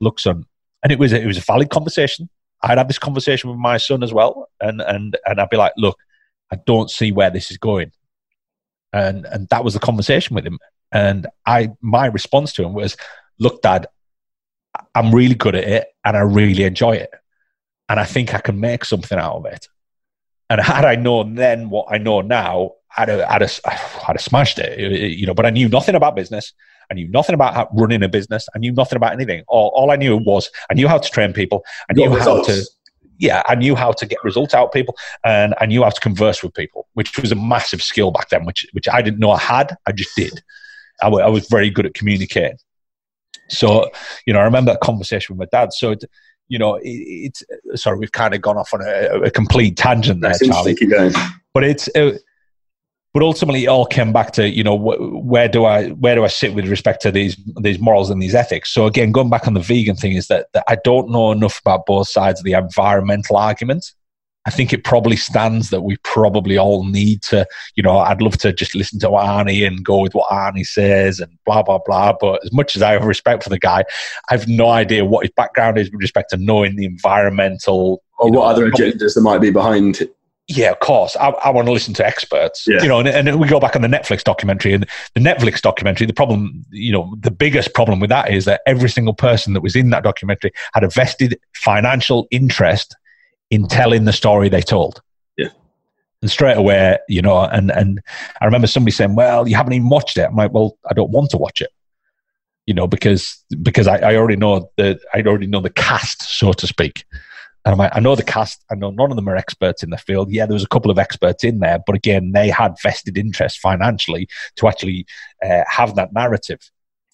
"Look, 0.00 0.20
son," 0.20 0.46
and 0.82 0.90
it 0.90 0.98
was 0.98 1.12
it 1.12 1.26
was 1.26 1.36
a 1.36 1.42
valid 1.42 1.68
conversation 1.68 2.30
I'd 2.62 2.78
have 2.78 2.88
this 2.88 2.98
conversation 2.98 3.50
with 3.50 3.58
my 3.58 3.76
son 3.76 4.02
as 4.02 4.12
well, 4.12 4.48
and 4.60 4.80
and 4.80 5.16
and 5.26 5.40
I'd 5.40 5.50
be 5.50 5.56
like, 5.56 5.72
look, 5.76 5.98
I 6.50 6.56
don't 6.66 6.90
see 6.90 7.12
where 7.12 7.30
this 7.30 7.50
is 7.50 7.58
going, 7.58 7.92
and 8.92 9.26
and 9.26 9.48
that 9.48 9.64
was 9.64 9.74
the 9.74 9.80
conversation 9.80 10.34
with 10.34 10.46
him, 10.46 10.58
and 10.92 11.26
I 11.44 11.70
my 11.80 12.06
response 12.06 12.52
to 12.54 12.64
him 12.64 12.74
was, 12.74 12.96
look, 13.38 13.62
Dad, 13.62 13.86
I'm 14.94 15.14
really 15.14 15.34
good 15.34 15.54
at 15.54 15.64
it, 15.64 15.88
and 16.04 16.16
I 16.16 16.20
really 16.20 16.64
enjoy 16.64 16.92
it, 16.92 17.10
and 17.88 18.00
I 18.00 18.04
think 18.04 18.34
I 18.34 18.40
can 18.40 18.58
make 18.60 18.84
something 18.84 19.18
out 19.18 19.36
of 19.36 19.46
it, 19.46 19.68
and 20.48 20.60
had 20.60 20.84
I 20.84 20.96
known 20.96 21.34
then 21.34 21.70
what 21.70 21.88
I 21.90 21.98
know 21.98 22.20
now, 22.20 22.72
I'd 22.96 23.08
have, 23.08 23.20
I'd 23.20 23.42
have, 23.42 23.60
I'd 23.64 24.16
have 24.16 24.20
smashed 24.20 24.58
it, 24.58 24.78
you 25.16 25.26
know. 25.26 25.34
But 25.34 25.46
I 25.46 25.50
knew 25.50 25.68
nothing 25.68 25.94
about 25.94 26.16
business. 26.16 26.52
I 26.90 26.94
knew 26.94 27.08
nothing 27.08 27.34
about 27.34 27.68
running 27.76 28.02
a 28.02 28.08
business. 28.08 28.48
I 28.54 28.58
knew 28.58 28.72
nothing 28.72 28.96
about 28.96 29.12
anything. 29.12 29.42
All, 29.48 29.72
all 29.74 29.90
I 29.90 29.96
knew 29.96 30.16
was 30.16 30.50
I 30.70 30.74
knew 30.74 30.88
how 30.88 30.98
to 30.98 31.10
train 31.10 31.32
people. 31.32 31.64
I 31.90 31.94
knew 31.94 32.10
how 32.16 32.42
to, 32.42 32.64
yeah, 33.18 33.42
I 33.46 33.54
knew 33.54 33.74
how 33.74 33.92
to 33.92 34.06
get 34.06 34.18
results 34.22 34.54
out 34.54 34.66
of 34.66 34.72
people, 34.72 34.96
and 35.24 35.54
I 35.60 35.66
knew 35.66 35.82
how 35.82 35.90
to 35.90 36.00
converse 36.00 36.42
with 36.42 36.54
people, 36.54 36.86
which 36.94 37.18
was 37.18 37.32
a 37.32 37.34
massive 37.34 37.82
skill 37.82 38.10
back 38.10 38.28
then, 38.28 38.44
which 38.44 38.66
which 38.72 38.88
I 38.88 39.02
didn't 39.02 39.18
know 39.18 39.30
I 39.30 39.38
had. 39.38 39.76
I 39.86 39.92
just 39.92 40.14
did. 40.16 40.42
I, 41.02 41.06
w- 41.06 41.24
I 41.24 41.28
was 41.28 41.48
very 41.48 41.70
good 41.70 41.86
at 41.86 41.94
communicating. 41.94 42.58
So, 43.48 43.90
you 44.26 44.32
know, 44.32 44.40
I 44.40 44.44
remember 44.44 44.72
that 44.72 44.80
conversation 44.80 45.36
with 45.36 45.50
my 45.52 45.58
dad. 45.58 45.72
So, 45.72 45.92
it, 45.92 46.04
you 46.48 46.58
know, 46.58 46.76
it, 46.76 46.82
it's 46.84 47.42
sorry, 47.74 47.98
we've 47.98 48.12
kind 48.12 48.34
of 48.34 48.40
gone 48.40 48.56
off 48.56 48.72
on 48.72 48.80
a, 48.82 49.22
a 49.22 49.30
complete 49.30 49.76
tangent 49.76 50.20
there, 50.20 50.32
Charlie. 50.52 50.74
But 51.52 51.64
it's. 51.64 51.88
Uh, 51.94 52.18
but 53.16 53.22
ultimately 53.22 53.64
it 53.64 53.68
all 53.68 53.86
came 53.86 54.12
back 54.12 54.30
to 54.32 54.46
you 54.46 54.62
know 54.62 54.76
wh- 54.76 55.24
where 55.24 55.48
do 55.48 55.64
i 55.64 55.88
where 55.88 56.14
do 56.14 56.22
i 56.22 56.26
sit 56.26 56.52
with 56.52 56.66
respect 56.68 57.00
to 57.00 57.10
these 57.10 57.34
these 57.62 57.78
morals 57.78 58.10
and 58.10 58.20
these 58.20 58.34
ethics 58.34 58.70
so 58.70 58.84
again 58.84 59.10
going 59.10 59.30
back 59.30 59.46
on 59.46 59.54
the 59.54 59.60
vegan 59.60 59.96
thing 59.96 60.12
is 60.12 60.26
that, 60.28 60.48
that 60.52 60.62
i 60.68 60.76
don't 60.84 61.08
know 61.10 61.32
enough 61.32 61.58
about 61.60 61.86
both 61.86 62.06
sides 62.06 62.40
of 62.40 62.44
the 62.44 62.52
environmental 62.52 63.38
argument 63.38 63.94
I 64.46 64.50
think 64.50 64.72
it 64.72 64.84
probably 64.84 65.16
stands 65.16 65.70
that 65.70 65.80
we 65.80 65.96
probably 66.04 66.56
all 66.56 66.84
need 66.84 67.20
to, 67.22 67.44
you 67.74 67.82
know, 67.82 67.98
I'd 67.98 68.22
love 68.22 68.36
to 68.38 68.52
just 68.52 68.76
listen 68.76 69.00
to 69.00 69.08
Arnie 69.08 69.66
and 69.66 69.84
go 69.84 69.98
with 69.98 70.14
what 70.14 70.30
Arnie 70.30 70.64
says 70.64 71.18
and 71.18 71.36
blah, 71.44 71.64
blah, 71.64 71.80
blah. 71.84 72.12
But 72.20 72.44
as 72.44 72.52
much 72.52 72.76
as 72.76 72.82
I 72.82 72.92
have 72.92 73.04
respect 73.04 73.42
for 73.42 73.48
the 73.48 73.58
guy, 73.58 73.82
I 74.30 74.34
have 74.34 74.46
no 74.46 74.68
idea 74.68 75.04
what 75.04 75.24
his 75.24 75.32
background 75.36 75.78
is 75.78 75.90
with 75.90 76.00
respect 76.00 76.30
to 76.30 76.36
knowing 76.36 76.76
the 76.76 76.84
environmental. 76.84 78.04
Or 78.20 78.30
what 78.30 78.32
know, 78.32 78.42
other 78.42 78.70
agendas 78.70 79.14
there 79.14 79.22
might 79.24 79.40
be 79.40 79.50
behind 79.50 80.08
yeah, 80.48 80.70
of 80.70 80.78
course. 80.78 81.16
I, 81.16 81.30
I 81.30 81.50
want 81.50 81.66
to 81.66 81.72
listen 81.72 81.92
to 81.94 82.06
experts. 82.06 82.66
Yeah. 82.68 82.80
You 82.80 82.88
know, 82.88 83.00
and, 83.00 83.08
and, 83.08 83.40
we 83.40 83.48
go 83.48 83.58
back 83.58 83.74
on 83.74 83.82
the 83.82 83.88
Netflix 83.88 84.22
documentary, 84.22 84.72
and 84.74 84.86
the 85.14 85.20
Netflix 85.20 85.60
documentary. 85.60 86.06
The 86.06 86.12
problem, 86.12 86.64
you 86.70 86.92
know, 86.92 87.16
the 87.18 87.32
biggest 87.32 87.74
problem 87.74 87.98
with 87.98 88.10
that 88.10 88.32
is 88.32 88.44
that 88.44 88.60
every 88.64 88.88
single 88.88 89.14
person 89.14 89.54
that 89.54 89.60
was 89.60 89.74
in 89.74 89.90
that 89.90 90.04
documentary 90.04 90.52
had 90.72 90.84
a 90.84 90.88
vested 90.88 91.38
financial 91.54 92.28
interest 92.30 92.94
in 93.50 93.66
telling 93.66 94.04
the 94.04 94.12
story 94.12 94.48
they 94.48 94.60
told. 94.60 95.02
Yeah. 95.36 95.48
And 96.22 96.30
straight 96.30 96.56
away, 96.56 96.98
you 97.08 97.22
know, 97.22 97.40
and 97.40 97.72
and 97.72 98.00
I 98.40 98.44
remember 98.44 98.68
somebody 98.68 98.92
saying, 98.92 99.16
"Well, 99.16 99.48
you 99.48 99.56
haven't 99.56 99.72
even 99.72 99.88
watched 99.88 100.16
it." 100.16 100.28
I'm 100.28 100.36
like, 100.36 100.52
"Well, 100.52 100.78
I 100.88 100.94
don't 100.94 101.10
want 101.10 101.30
to 101.30 101.38
watch 101.38 101.60
it." 101.60 101.70
You 102.66 102.74
know, 102.74 102.86
because 102.86 103.42
because 103.62 103.88
I, 103.88 103.96
I 103.96 104.16
already 104.16 104.36
know 104.36 104.70
the 104.76 105.00
I 105.12 105.22
already 105.22 105.48
know 105.48 105.60
the 105.60 105.70
cast, 105.70 106.22
so 106.22 106.52
to 106.52 106.66
speak. 106.68 107.04
And 107.66 107.72
I'm 107.72 107.78
like, 107.78 107.90
I 107.96 107.98
know 107.98 108.14
the 108.14 108.22
cast. 108.22 108.64
I 108.70 108.76
know 108.76 108.90
none 108.90 109.10
of 109.10 109.16
them 109.16 109.28
are 109.28 109.34
experts 109.34 109.82
in 109.82 109.90
the 109.90 109.98
field. 109.98 110.30
Yeah, 110.30 110.46
there 110.46 110.54
was 110.54 110.62
a 110.62 110.68
couple 110.68 110.88
of 110.88 111.00
experts 111.00 111.42
in 111.42 111.58
there, 111.58 111.80
but 111.84 111.96
again, 111.96 112.30
they 112.30 112.48
had 112.48 112.76
vested 112.80 113.18
interest 113.18 113.58
financially 113.58 114.28
to 114.54 114.68
actually 114.68 115.04
uh, 115.44 115.64
have 115.68 115.96
that 115.96 116.12
narrative. 116.12 116.60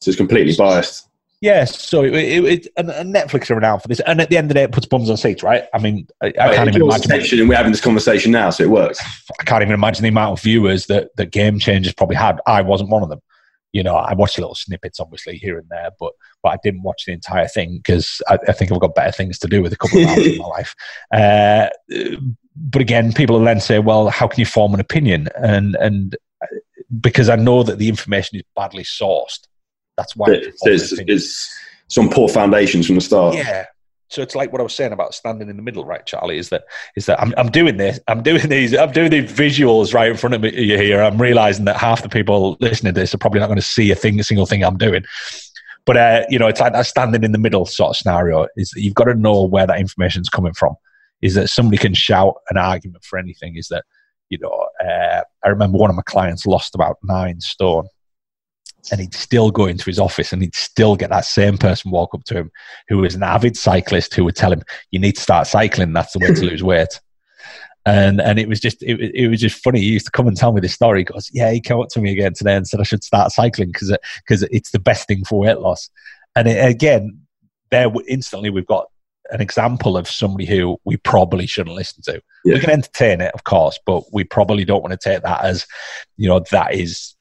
So 0.03 0.11
it's 0.11 0.19
completely 0.19 0.55
biased. 0.55 1.09
Yes, 1.41 1.81
so 1.81 2.05
it, 2.05 2.15
it, 2.15 2.45
it 2.45 2.69
and, 2.77 2.91
and, 2.91 3.13
Netflix 3.13 3.51
are 3.51 3.55
renowned 3.55 3.81
for 3.83 3.89
this, 3.89 3.99
and 4.01 4.21
at 4.21 4.29
the 4.29 4.37
end 4.37 4.45
of 4.45 4.49
the 4.49 4.55
day, 4.55 4.63
it 4.63 4.73
puts 4.73 4.87
bums 4.87 5.09
on 5.09 5.17
seats, 5.17 5.43
right? 5.43 5.65
I 5.75 5.79
mean, 5.79 6.07
I, 6.23 6.29
I 6.29 6.55
can't 6.55 6.69
even 6.69 6.83
imagine. 6.83 7.11
Attention, 7.11 7.41
and 7.41 7.49
we're 7.49 7.57
having 7.57 7.73
this 7.73 7.81
conversation 7.81 8.31
now, 8.31 8.51
so 8.51 8.63
it 8.63 8.71
works. 8.71 9.01
I 9.41 9.45
can't 9.45 9.63
even 9.63 9.75
imagine 9.75 10.03
the 10.03 10.11
amount 10.11 10.39
of 10.39 10.43
viewers 10.43 10.87
that 10.87 11.17
that 11.17 11.33
Game 11.33 11.59
Changers 11.59 11.95
probably 11.95 12.15
had. 12.17 12.41
I 12.47 12.61
wasn't 12.61 12.91
one 12.91 13.03
of 13.03 13.09
them 13.09 13.23
you 13.73 13.83
know, 13.83 13.95
I 13.95 14.15
watched 14.15 14.39
little 14.39 14.55
snippets, 14.55 15.01
obviously 15.01 15.37
here 15.37 15.59
and 15.59 15.69
there, 15.71 15.91
but 15.99 16.13
but 16.43 16.51
I 16.51 16.59
didn't 16.63 16.83
watch 16.83 17.05
the 17.07 17.13
entire 17.13 17.49
thing 17.49 17.79
because 17.79 18.21
I, 18.29 18.39
I, 18.49 18.53
think 18.53 18.71
I've 18.71 18.81
got 18.81 18.95
better 18.95 19.13
things 19.13 19.39
to 19.41 19.49
do 19.49 19.63
with 19.63 19.73
a 19.73 19.77
couple 19.77 20.03
of 20.03 20.09
hours 20.09 20.27
in 20.27 20.39
my 20.39 20.47
life. 20.49 20.75
Uh, 21.13 21.69
but 22.55 22.83
again, 22.83 23.13
people 23.13 23.39
will 23.39 23.45
then 23.45 23.61
say, 23.61 23.79
"Well, 23.79 24.09
how 24.09 24.29
can 24.29 24.41
you 24.41 24.47
form 24.47 24.75
an 24.75 24.81
opinion?" 24.81 25.29
And 25.37 25.75
and 25.77 26.17
uh, 26.43 26.47
because 27.01 27.29
I 27.29 27.37
know 27.37 27.63
that 27.63 27.79
the 27.79 27.89
information 27.89 28.37
is 28.37 28.45
badly 28.55 28.85
sourced, 28.85 29.47
that's 29.97 30.15
why 30.15 30.43
there's, 30.65 30.91
there's 30.91 31.51
some 31.89 32.11
poor 32.11 32.29
foundations 32.29 32.87
from 32.87 32.97
the 32.97 33.01
start. 33.01 33.37
Yeah, 33.37 33.67
so 34.13 34.21
it's 34.21 34.35
like 34.35 34.53
what 34.53 34.61
I 34.61 34.65
was 34.65 34.75
saying 34.75 34.93
about 34.93 35.15
standing 35.15 35.49
in 35.49 35.57
the 35.57 35.63
middle, 35.63 35.87
right, 35.87 36.05
Charlie? 36.05 36.37
Is 36.37 36.51
that 36.51 36.65
is 36.97 37.07
that 37.07 37.19
I'm, 37.19 37.33
I'm 37.39 37.51
doing 37.51 37.79
this, 37.79 37.99
I'm 38.09 38.23
doing 38.23 38.47
these, 38.49 38.77
I'm 38.77 38.93
doing 38.93 39.11
these 39.11 39.33
visuals 39.33 39.95
right 39.95 40.11
in 40.11 40.17
front 40.19 40.35
of 40.35 40.43
me 40.43 40.53
here. 40.53 41.03
I'm 41.03 41.21
realizing 41.21 41.65
that 41.65 41.77
half 41.77 42.03
the 42.03 42.11
people 42.11 42.59
listening 42.61 42.93
to 42.93 43.01
this 43.01 43.15
are 43.15 43.19
probably 43.19 43.41
not 43.41 43.47
going 43.47 43.57
to 43.57 43.63
see 43.63 43.91
a 43.91 43.95
thing, 43.95 44.21
a 44.21 44.25
single 44.25 44.45
thing 44.45 44.63
I'm 44.63 44.77
doing. 44.77 45.05
But 45.87 45.97
uh, 45.97 46.25
you 46.29 46.39
know, 46.39 46.47
it's 46.47 46.61
like 46.61 46.75
that 46.75 46.87
standing 46.87 47.25
in 47.25 47.33
the 47.33 47.39
middle 47.39 47.65
sort 47.65 47.91
of 47.91 47.97
scenario. 47.97 48.47
Is 48.57 48.71
that 48.71 48.83
you've 48.83 48.95
got 48.95 49.05
to 49.05 49.15
know 49.15 49.45
where 49.45 49.67
that 49.67 49.81
information 49.81 50.21
is 50.21 50.29
coming 50.29 50.53
from. 50.53 50.75
Is 51.23 51.35
that 51.35 51.49
somebody 51.49 51.79
can 51.79 51.95
shout 51.95 52.35
an 52.51 52.59
argument 52.59 53.05
for 53.05 53.19
anything? 53.19 53.57
Is 53.57 53.69
that 53.69 53.85
you 54.29 54.39
know? 54.39 54.69
Uh, 54.85 55.23
I 55.43 55.49
remember 55.49 55.79
one 55.79 55.89
of 55.89 55.97
my 55.97 56.03
clients 56.03 56.47
lost 56.47 56.75
about 56.75 56.99
nine 57.03 57.41
stone 57.41 57.87
and 58.91 59.01
he'd 59.01 59.15
still 59.15 59.51
go 59.51 59.67
into 59.67 59.85
his 59.85 59.99
office 59.99 60.33
and 60.33 60.43
he'd 60.43 60.55
still 60.55 60.97
get 60.97 61.11
that 61.11 61.25
same 61.25 61.57
person 61.57 61.91
walk 61.91 62.15
up 62.15 62.25
to 62.25 62.35
him 62.35 62.51
who 62.89 62.99
was 62.99 63.15
an 63.15 63.23
avid 63.23 63.57
cyclist 63.57 64.15
who 64.15 64.25
would 64.25 64.37
tell 64.37 64.53
him, 64.53 64.63
"You 64.91 64.99
need 64.99 65.17
to 65.17 65.23
start 65.23 65.47
cycling. 65.47 65.93
That's 65.93 66.13
the 66.13 66.19
way 66.19 66.35
to 66.35 66.45
lose 66.51 66.63
weight." 66.63 67.01
And 67.85 68.21
and 68.21 68.39
it 68.39 68.49
was 68.49 68.61
just 68.61 68.83
it, 68.83 69.01
it 69.15 69.29
was 69.29 69.41
just 69.41 69.63
funny. 69.63 69.81
He 69.81 69.91
used 69.91 70.07
to 70.07 70.13
come 70.13 70.27
and 70.27 70.37
tell 70.37 70.53
me 70.53 70.61
this 70.61 70.75
story. 70.75 71.01
He 71.01 71.05
goes, 71.05 71.31
"Yeah, 71.33 71.51
he 71.51 71.61
came 71.61 71.81
up 71.81 71.89
to 71.91 72.01
me 72.01 72.13
again 72.13 72.35
today 72.35 72.57
and 72.57 72.67
said 72.67 72.81
I 72.81 72.85
should 72.85 73.05
start 73.05 73.33
cycling 73.33 73.69
because 73.69 73.97
because 74.19 74.43
it, 74.43 74.51
it's 74.53 74.71
the 74.71 74.81
best 74.81 75.07
thing 75.07 75.25
for 75.25 75.41
weight 75.41 75.59
loss." 75.59 75.89
And 76.35 76.49
it, 76.49 76.65
again, 76.65 77.21
there 77.71 77.91
instantly 78.09 78.51
we've 78.51 78.67
got 78.67 78.87
an 79.31 79.41
example 79.41 79.97
of 79.97 80.09
somebody 80.09 80.47
who 80.47 80.79
we 80.85 80.97
probably 80.99 81.47
shouldn't 81.47 81.75
listen 81.75 82.03
to. 82.03 82.23
Yeah. 82.45 82.55
We 82.55 82.61
can 82.61 82.71
entertain 82.71 83.21
it, 83.21 83.33
of 83.35 83.45
course, 83.45 83.79
but 83.87 84.05
we 84.13 84.25
probably 84.25 84.65
don't 84.65 84.83
want 84.83 84.93
to 84.93 84.99
take 84.99 85.23
that 85.23 85.45
as, 85.45 85.67
you 86.17 86.29
know, 86.29 86.41
that 86.51 86.75
is 86.75 87.15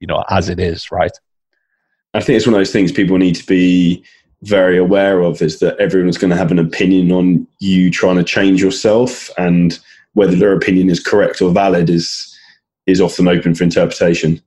you 0.00 0.06
know 0.06 0.24
as 0.30 0.48
it 0.48 0.58
is 0.58 0.90
right 0.90 1.12
i 2.14 2.20
think 2.20 2.36
it's 2.36 2.46
one 2.46 2.54
of 2.54 2.60
those 2.60 2.72
things 2.72 2.92
people 2.92 3.18
need 3.18 3.36
to 3.36 3.46
be 3.46 4.02
very 4.42 4.78
aware 4.78 5.20
of 5.20 5.42
is 5.42 5.58
that 5.58 5.76
everyone's 5.78 6.18
going 6.18 6.30
to 6.30 6.36
have 6.36 6.52
an 6.52 6.58
opinion 6.58 7.10
on 7.10 7.46
you 7.58 7.90
trying 7.90 8.16
to 8.16 8.22
change 8.22 8.62
yourself 8.62 9.30
and 9.36 9.80
whether 10.14 10.36
their 10.36 10.52
opinion 10.52 10.88
is 10.88 11.02
correct 11.02 11.42
or 11.42 11.50
valid 11.50 11.90
is 11.90 12.34
is 12.86 13.00
often 13.00 13.28
open 13.28 13.54
for 13.54 13.64
interpretation 13.64 14.40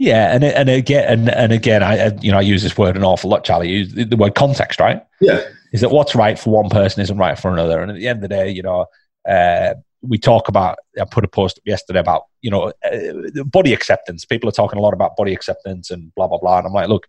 yeah, 0.00 0.34
and 0.34 0.42
and 0.42 0.70
again, 0.70 1.04
and, 1.06 1.28
and 1.28 1.52
again, 1.52 1.82
I 1.82 2.16
you 2.22 2.32
know 2.32 2.38
I 2.38 2.40
use 2.40 2.62
this 2.62 2.78
word 2.78 2.96
an 2.96 3.04
awful 3.04 3.28
lot, 3.28 3.44
Charlie. 3.44 3.68
Use 3.68 3.92
the 3.92 4.16
word 4.16 4.34
context, 4.34 4.80
right? 4.80 5.04
Yeah, 5.20 5.42
is 5.74 5.82
that 5.82 5.90
what's 5.90 6.14
right 6.14 6.38
for 6.38 6.48
one 6.48 6.70
person 6.70 7.02
isn't 7.02 7.18
right 7.18 7.38
for 7.38 7.52
another, 7.52 7.82
and 7.82 7.90
at 7.90 7.98
the 7.98 8.08
end 8.08 8.16
of 8.16 8.22
the 8.22 8.34
day, 8.34 8.48
you 8.48 8.62
know, 8.62 8.86
uh, 9.28 9.74
we 10.02 10.18
talk 10.18 10.48
about 10.48 10.78
i 11.00 11.04
put 11.04 11.24
a 11.24 11.28
post 11.28 11.60
yesterday 11.64 12.00
about 12.00 12.24
you 12.40 12.50
know 12.50 12.72
uh, 12.84 13.44
body 13.44 13.72
acceptance 13.72 14.24
people 14.24 14.48
are 14.48 14.52
talking 14.52 14.78
a 14.78 14.82
lot 14.82 14.94
about 14.94 15.16
body 15.16 15.32
acceptance 15.32 15.90
and 15.90 16.14
blah 16.14 16.26
blah 16.26 16.38
blah 16.38 16.58
and 16.58 16.66
i'm 16.66 16.72
like 16.72 16.88
look 16.88 17.06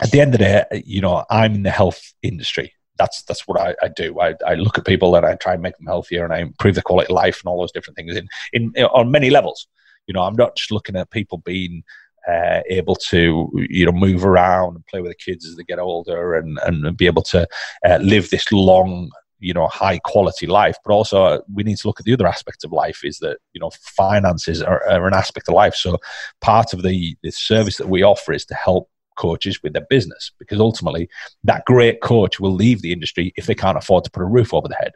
at 0.00 0.10
the 0.10 0.20
end 0.20 0.34
of 0.34 0.38
the 0.38 0.44
day 0.44 0.82
you 0.84 1.00
know 1.00 1.24
i'm 1.30 1.54
in 1.54 1.62
the 1.62 1.70
health 1.70 2.12
industry 2.22 2.72
that's 3.00 3.22
that's 3.22 3.48
what 3.48 3.58
I, 3.58 3.74
I 3.82 3.88
do. 3.88 4.20
I, 4.20 4.34
I, 4.46 4.54
look 4.54 4.76
at 4.76 4.84
people 4.84 5.16
and 5.16 5.24
I 5.24 5.34
try 5.34 5.54
and 5.54 5.62
make 5.62 5.76
them 5.78 5.86
healthier 5.86 6.22
and 6.22 6.34
I 6.34 6.40
improve 6.40 6.74
their 6.74 6.82
quality 6.82 7.10
of 7.10 7.14
life 7.14 7.40
and 7.40 7.48
all 7.48 7.58
those 7.58 7.72
different 7.72 7.96
things 7.96 8.14
in, 8.14 8.28
in, 8.52 8.72
in 8.74 8.84
on 8.84 9.10
many 9.10 9.30
levels. 9.30 9.68
You 10.06 10.12
know, 10.12 10.22
I'm 10.22 10.36
not 10.36 10.54
just 10.54 10.70
looking 10.70 10.96
at 10.96 11.10
people 11.10 11.38
being 11.38 11.82
uh, 12.28 12.60
able 12.68 12.96
to 12.96 13.50
you 13.70 13.86
know 13.86 13.92
move 13.92 14.24
around 14.24 14.76
and 14.76 14.86
play 14.86 15.00
with 15.00 15.12
the 15.12 15.32
kids 15.32 15.46
as 15.46 15.56
they 15.56 15.64
get 15.64 15.78
older 15.78 16.34
and 16.34 16.58
and 16.64 16.96
be 16.96 17.06
able 17.06 17.22
to 17.22 17.48
uh, 17.88 17.98
live 18.02 18.28
this 18.28 18.52
long 18.52 19.10
you 19.40 19.54
know 19.54 19.66
high 19.66 19.98
quality 19.98 20.46
life 20.46 20.76
but 20.84 20.92
also 20.92 21.24
uh, 21.24 21.40
we 21.52 21.62
need 21.62 21.76
to 21.78 21.86
look 21.86 21.98
at 21.98 22.06
the 22.06 22.12
other 22.12 22.26
aspects 22.26 22.64
of 22.64 22.72
life 22.72 23.04
is 23.04 23.18
that 23.18 23.38
you 23.52 23.60
know 23.60 23.70
finances 23.80 24.62
are, 24.62 24.86
are 24.88 25.06
an 25.06 25.14
aspect 25.14 25.48
of 25.48 25.54
life. 25.54 25.74
So 25.74 25.98
part 26.40 26.72
of 26.72 26.82
the, 26.82 27.16
the 27.22 27.30
service 27.30 27.76
that 27.78 27.88
we 27.88 28.02
offer 28.02 28.32
is 28.32 28.44
to 28.46 28.54
help 28.54 28.88
coaches 29.16 29.62
with 29.62 29.72
their 29.74 29.86
business 29.90 30.32
because 30.38 30.60
ultimately 30.60 31.08
that 31.44 31.64
great 31.66 32.00
coach 32.00 32.40
will 32.40 32.54
leave 32.54 32.80
the 32.80 32.92
industry 32.92 33.32
if 33.36 33.46
they 33.46 33.54
can't 33.54 33.76
afford 33.76 34.04
to 34.04 34.10
put 34.10 34.22
a 34.22 34.26
roof 34.26 34.54
over 34.54 34.68
their 34.68 34.78
head. 34.80 34.92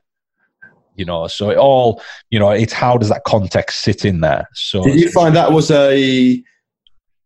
You 0.96 1.04
know 1.04 1.26
so 1.26 1.50
it 1.50 1.58
all 1.58 2.00
you 2.30 2.38
know 2.38 2.50
it's 2.50 2.72
how 2.72 2.96
does 2.96 3.08
that 3.08 3.24
context 3.24 3.82
sit 3.82 4.04
in 4.04 4.20
there? 4.20 4.48
So 4.54 4.84
did 4.84 5.00
you 5.00 5.10
find 5.10 5.34
that 5.34 5.52
was 5.52 5.70
a 5.70 6.42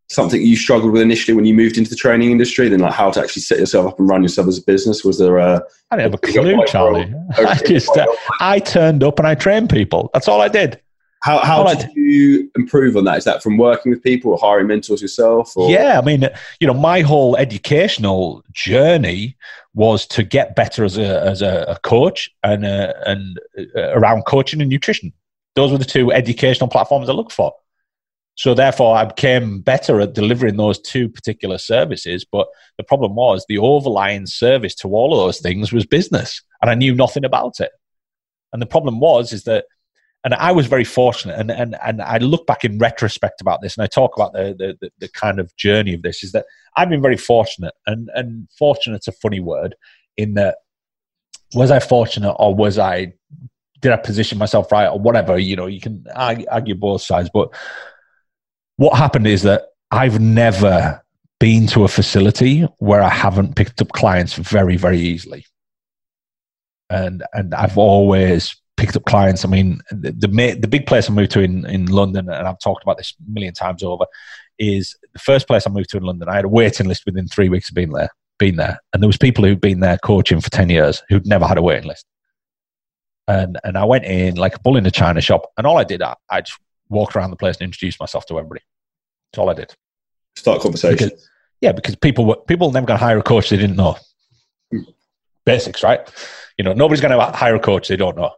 something 0.08 0.40
you 0.40 0.56
struggled 0.56 0.92
with 0.92 1.02
initially 1.02 1.34
when 1.34 1.44
you 1.44 1.54
moved 1.54 1.76
into 1.76 1.90
the 1.90 1.96
training 1.96 2.30
industry? 2.30 2.68
Then, 2.68 2.80
like 2.80 2.94
how 2.94 3.10
to 3.10 3.20
actually 3.20 3.42
set 3.42 3.58
yourself 3.58 3.86
up 3.86 3.98
and 3.98 4.08
run 4.08 4.22
yourself 4.22 4.48
as 4.48 4.58
a 4.58 4.62
business? 4.62 5.04
Was 5.04 5.18
there 5.18 5.38
a? 5.38 5.62
I 5.90 5.96
didn't 5.96 6.12
have 6.12 6.14
a 6.14 6.32
clue, 6.32 6.64
Charlie. 6.66 7.12
I 7.36 7.54
just 7.66 7.96
uh, 7.96 8.06
I 8.40 8.58
turned 8.58 9.02
up 9.02 9.18
and 9.18 9.28
I 9.28 9.34
trained 9.34 9.70
people. 9.70 10.10
That's 10.12 10.28
all 10.28 10.40
I 10.40 10.48
did. 10.48 10.80
How 11.22 11.38
how 11.38 11.62
all 11.62 11.74
did 11.74 11.90
you 11.94 12.50
improve 12.54 12.96
on 12.96 13.04
that? 13.04 13.18
Is 13.18 13.24
that 13.24 13.42
from 13.42 13.56
working 13.56 13.90
with 13.90 14.02
people 14.02 14.32
or 14.32 14.38
hiring 14.38 14.68
mentors 14.68 15.02
yourself? 15.02 15.56
Or? 15.56 15.68
Yeah, 15.68 15.98
I 15.98 16.04
mean, 16.04 16.28
you 16.60 16.66
know, 16.66 16.74
my 16.74 17.00
whole 17.00 17.36
educational 17.36 18.44
journey 18.52 19.36
was 19.74 20.06
to 20.06 20.22
get 20.22 20.54
better 20.54 20.84
as 20.84 20.96
a 20.96 21.20
as 21.22 21.42
a, 21.42 21.64
a 21.68 21.78
coach 21.80 22.30
and 22.44 22.64
uh, 22.64 22.92
and 23.04 23.40
uh, 23.76 23.90
around 23.94 24.26
coaching 24.26 24.60
and 24.60 24.70
nutrition. 24.70 25.12
Those 25.56 25.72
were 25.72 25.78
the 25.78 25.84
two 25.84 26.12
educational 26.12 26.68
platforms 26.68 27.08
I 27.08 27.12
looked 27.12 27.32
for. 27.32 27.52
So 28.38 28.54
therefore, 28.54 28.96
I 28.96 29.04
became 29.04 29.60
better 29.62 30.00
at 30.00 30.12
delivering 30.12 30.58
those 30.58 30.78
two 30.78 31.08
particular 31.08 31.58
services. 31.58 32.24
But 32.24 32.46
the 32.76 32.84
problem 32.84 33.16
was 33.16 33.44
the 33.48 33.58
overlying 33.58 34.26
service 34.26 34.76
to 34.76 34.88
all 34.90 35.12
of 35.12 35.18
those 35.18 35.40
things 35.40 35.72
was 35.72 35.84
business, 35.84 36.40
and 36.62 36.70
I 36.70 36.74
knew 36.74 36.94
nothing 36.94 37.24
about 37.24 37.58
it. 37.58 37.72
And 38.52 38.62
the 38.62 38.66
problem 38.66 39.00
was 39.00 39.32
is 39.32 39.42
that, 39.44 39.64
and 40.22 40.34
I 40.34 40.52
was 40.52 40.68
very 40.68 40.84
fortunate, 40.84 41.36
and 41.36 41.50
and 41.50 41.74
and 41.84 42.00
I 42.00 42.18
look 42.18 42.46
back 42.46 42.64
in 42.64 42.78
retrospect 42.78 43.40
about 43.40 43.60
this, 43.60 43.76
and 43.76 43.82
I 43.82 43.88
talk 43.88 44.16
about 44.16 44.34
the 44.34 44.54
the, 44.56 44.78
the, 44.80 44.90
the 45.00 45.08
kind 45.08 45.40
of 45.40 45.54
journey 45.56 45.94
of 45.94 46.02
this. 46.02 46.22
Is 46.22 46.30
that 46.30 46.46
I've 46.76 46.90
been 46.90 47.02
very 47.02 47.16
fortunate, 47.16 47.74
and 47.88 48.08
and 48.14 48.48
fortunate's 48.56 49.08
a 49.08 49.12
funny 49.12 49.40
word 49.40 49.74
in 50.16 50.34
that 50.34 50.58
was 51.54 51.72
I 51.72 51.80
fortunate 51.80 52.34
or 52.34 52.54
was 52.54 52.78
I 52.78 53.14
did 53.80 53.90
I 53.90 53.96
position 53.96 54.38
myself 54.38 54.70
right 54.70 54.86
or 54.86 54.98
whatever? 55.00 55.38
You 55.38 55.56
know, 55.56 55.66
you 55.66 55.80
can 55.80 56.04
argue 56.14 56.76
both 56.76 57.02
sides, 57.02 57.30
but 57.34 57.52
what 58.78 58.96
happened 58.96 59.26
is 59.26 59.42
that 59.42 59.66
I've 59.90 60.20
never 60.20 61.02
been 61.40 61.66
to 61.68 61.84
a 61.84 61.88
facility 61.88 62.62
where 62.78 63.02
I 63.02 63.08
haven't 63.08 63.56
picked 63.56 63.82
up 63.82 63.90
clients 63.90 64.34
very, 64.34 64.76
very 64.76 64.98
easily. 64.98 65.44
And 66.88 67.22
and 67.34 67.54
I've 67.54 67.76
always 67.76 68.56
picked 68.76 68.96
up 68.96 69.04
clients. 69.04 69.44
I 69.44 69.48
mean, 69.48 69.80
the 69.90 70.12
the, 70.12 70.58
the 70.60 70.68
big 70.68 70.86
place 70.86 71.10
I 71.10 71.12
moved 71.12 71.32
to 71.32 71.40
in, 71.40 71.66
in 71.66 71.86
London, 71.86 72.30
and 72.30 72.48
I've 72.48 72.60
talked 72.60 72.82
about 72.82 72.96
this 72.96 73.14
a 73.18 73.30
million 73.30 73.52
times 73.52 73.82
over, 73.82 74.06
is 74.58 74.96
the 75.12 75.18
first 75.18 75.48
place 75.48 75.66
I 75.66 75.70
moved 75.70 75.90
to 75.90 75.96
in 75.96 76.04
London. 76.04 76.28
I 76.28 76.36
had 76.36 76.44
a 76.44 76.48
waiting 76.48 76.86
list 76.86 77.02
within 77.04 77.26
three 77.26 77.48
weeks 77.48 77.68
of 77.68 77.74
being 77.74 77.90
there, 77.90 78.10
being 78.38 78.56
there, 78.56 78.78
and 78.94 79.02
there 79.02 79.08
was 79.08 79.18
people 79.18 79.44
who'd 79.44 79.60
been 79.60 79.80
there 79.80 79.98
coaching 79.98 80.40
for 80.40 80.50
ten 80.50 80.70
years 80.70 81.02
who'd 81.08 81.26
never 81.26 81.46
had 81.46 81.58
a 81.58 81.62
waiting 81.62 81.88
list. 81.88 82.06
And 83.26 83.58
and 83.64 83.76
I 83.76 83.84
went 83.84 84.04
in 84.04 84.36
like 84.36 84.54
a 84.54 84.60
bull 84.60 84.76
in 84.76 84.86
a 84.86 84.90
china 84.90 85.20
shop, 85.20 85.50
and 85.58 85.66
all 85.66 85.78
I 85.78 85.84
did, 85.84 86.00
I, 86.00 86.14
I 86.30 86.40
just 86.42 86.58
walked 86.88 87.16
around 87.16 87.30
the 87.30 87.36
place 87.36 87.56
and 87.56 87.62
introduced 87.62 88.00
myself 88.00 88.26
to 88.26 88.38
everybody. 88.38 88.62
That's 89.32 89.38
all 89.38 89.50
I 89.50 89.54
did. 89.54 89.74
Start 90.36 90.60
conversation. 90.60 91.08
Because, 91.08 91.28
yeah, 91.60 91.72
because 91.72 91.96
people 91.96 92.24
were, 92.24 92.36
people 92.36 92.70
never 92.70 92.86
going 92.86 92.98
to 92.98 93.04
hire 93.04 93.18
a 93.18 93.22
coach 93.22 93.50
they 93.50 93.56
didn't 93.56 93.76
know. 93.76 93.96
Hmm. 94.72 94.82
Basics, 95.44 95.82
right? 95.82 96.00
You 96.56 96.64
know, 96.64 96.72
nobody's 96.72 97.00
going 97.00 97.16
to 97.18 97.36
hire 97.36 97.56
a 97.56 97.60
coach 97.60 97.88
they 97.88 97.96
don't 97.96 98.16
know. 98.16 98.32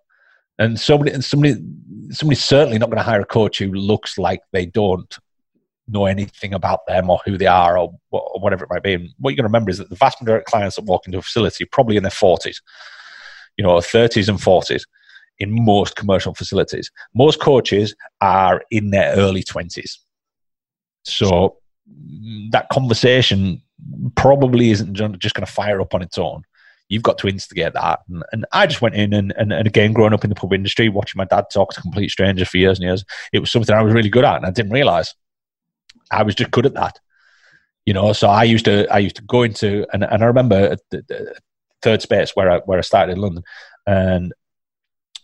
And 0.58 0.78
somebody, 0.78 1.12
and 1.12 1.24
somebody, 1.24 1.56
somebody's 2.10 2.44
certainly 2.44 2.78
not 2.78 2.90
going 2.90 2.98
to 2.98 3.02
hire 3.02 3.22
a 3.22 3.26
coach 3.26 3.58
who 3.58 3.72
looks 3.72 4.18
like 4.18 4.40
they 4.52 4.66
don't 4.66 5.18
know 5.88 6.06
anything 6.06 6.54
about 6.54 6.86
them 6.86 7.10
or 7.10 7.20
who 7.24 7.36
they 7.36 7.46
are 7.46 7.78
or, 7.78 7.92
or 8.10 8.40
whatever 8.40 8.64
it 8.64 8.70
might 8.70 8.82
be. 8.82 8.94
And 8.94 9.08
what 9.18 9.30
you're 9.30 9.36
going 9.36 9.44
to 9.44 9.48
remember 9.48 9.70
is 9.70 9.78
that 9.78 9.90
the 9.90 9.96
vast 9.96 10.20
majority 10.20 10.42
of 10.42 10.46
clients 10.46 10.76
that 10.76 10.84
walk 10.84 11.06
into 11.06 11.18
a 11.18 11.22
facility 11.22 11.64
are 11.64 11.68
probably 11.72 11.96
in 11.96 12.02
their 12.02 12.10
40s, 12.10 12.60
you 13.56 13.64
know, 13.64 13.72
30s 13.76 14.28
and 14.28 14.38
40s 14.38 14.84
in 15.40 15.64
most 15.64 15.96
commercial 15.96 16.34
facilities. 16.34 16.90
Most 17.14 17.40
coaches 17.40 17.94
are 18.20 18.62
in 18.70 18.90
their 18.90 19.14
early 19.16 19.42
20s. 19.42 19.96
So 21.04 21.56
that 22.50 22.68
conversation 22.70 23.62
probably 24.14 24.70
isn't 24.70 24.94
just 24.94 25.34
going 25.34 25.46
to 25.46 25.52
fire 25.52 25.80
up 25.80 25.94
on 25.94 26.02
its 26.02 26.18
own. 26.18 26.44
You've 26.88 27.02
got 27.02 27.18
to 27.18 27.28
instigate 27.28 27.72
that. 27.72 28.00
And, 28.08 28.22
and 28.32 28.46
I 28.52 28.66
just 28.66 28.82
went 28.82 28.96
in 28.96 29.12
and, 29.14 29.32
and, 29.36 29.52
and, 29.52 29.66
again, 29.66 29.92
growing 29.92 30.12
up 30.12 30.24
in 30.24 30.30
the 30.30 30.36
pub 30.36 30.52
industry, 30.52 30.88
watching 30.88 31.18
my 31.18 31.24
dad 31.24 31.46
talk 31.52 31.72
to 31.72 31.80
complete 31.80 32.10
strangers 32.10 32.48
for 32.48 32.58
years 32.58 32.78
and 32.78 32.86
years, 32.86 33.04
it 33.32 33.38
was 33.38 33.50
something 33.50 33.74
I 33.74 33.82
was 33.82 33.94
really 33.94 34.08
good 34.10 34.24
at 34.24 34.36
and 34.36 34.46
I 34.46 34.50
didn't 34.50 34.72
realize. 34.72 35.14
I 36.10 36.22
was 36.24 36.34
just 36.34 36.50
good 36.50 36.66
at 36.66 36.74
that. 36.74 36.98
You 37.86 37.94
know, 37.94 38.12
so 38.12 38.28
I 38.28 38.44
used 38.44 38.66
to 38.66 38.86
I 38.92 38.98
used 38.98 39.16
to 39.16 39.22
go 39.22 39.42
into 39.42 39.86
and, 39.92 40.04
and 40.04 40.22
I 40.22 40.26
remember 40.26 40.76
the, 40.90 41.02
the 41.08 41.34
third 41.80 42.02
space 42.02 42.36
where 42.36 42.50
I 42.50 42.58
where 42.58 42.78
I 42.78 42.82
started 42.82 43.12
in 43.12 43.20
London 43.20 43.42
and 43.86 44.32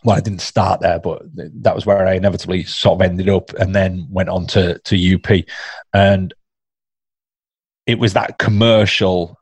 well, 0.05 0.17
I 0.17 0.21
didn't 0.21 0.41
start 0.41 0.81
there, 0.81 0.99
but 0.99 1.23
that 1.35 1.75
was 1.75 1.87
where 1.87 2.07
I 2.07 2.15
inevitably 2.15 2.65
sort 2.65 3.01
of 3.01 3.11
ended 3.11 3.29
up, 3.29 3.53
and 3.55 3.75
then 3.75 4.07
went 4.11 4.29
on 4.29 4.47
to 4.49 4.79
to 4.79 5.15
UP, 5.15 5.45
and 5.93 6.33
it 7.87 7.99
was 7.99 8.13
that 8.15 8.39
commercial 8.39 9.39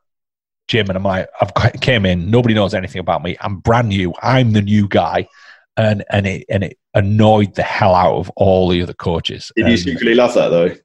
gym, 0.67 0.89
and 0.89 0.97
I'm 0.97 1.03
like, 1.03 1.29
I've 1.39 1.53
came 1.81 2.05
in, 2.05 2.29
nobody 2.29 2.53
knows 2.53 2.73
anything 2.73 2.99
about 2.99 3.23
me, 3.23 3.37
I'm 3.41 3.57
brand 3.57 3.89
new, 3.89 4.13
I'm 4.21 4.53
the 4.53 4.61
new 4.61 4.87
guy, 4.87 5.27
and 5.77 6.03
and 6.09 6.25
it 6.25 6.45
and 6.49 6.63
it 6.63 6.77
annoyed 6.93 7.55
the 7.55 7.63
hell 7.63 7.93
out 7.93 8.15
of 8.15 8.29
all 8.35 8.69
the 8.69 8.81
other 8.81 8.93
coaches. 8.93 9.51
Did 9.55 9.67
you 9.67 9.77
secretly 9.77 10.15
love 10.15 10.33
that 10.35 10.49
though? 10.49 10.75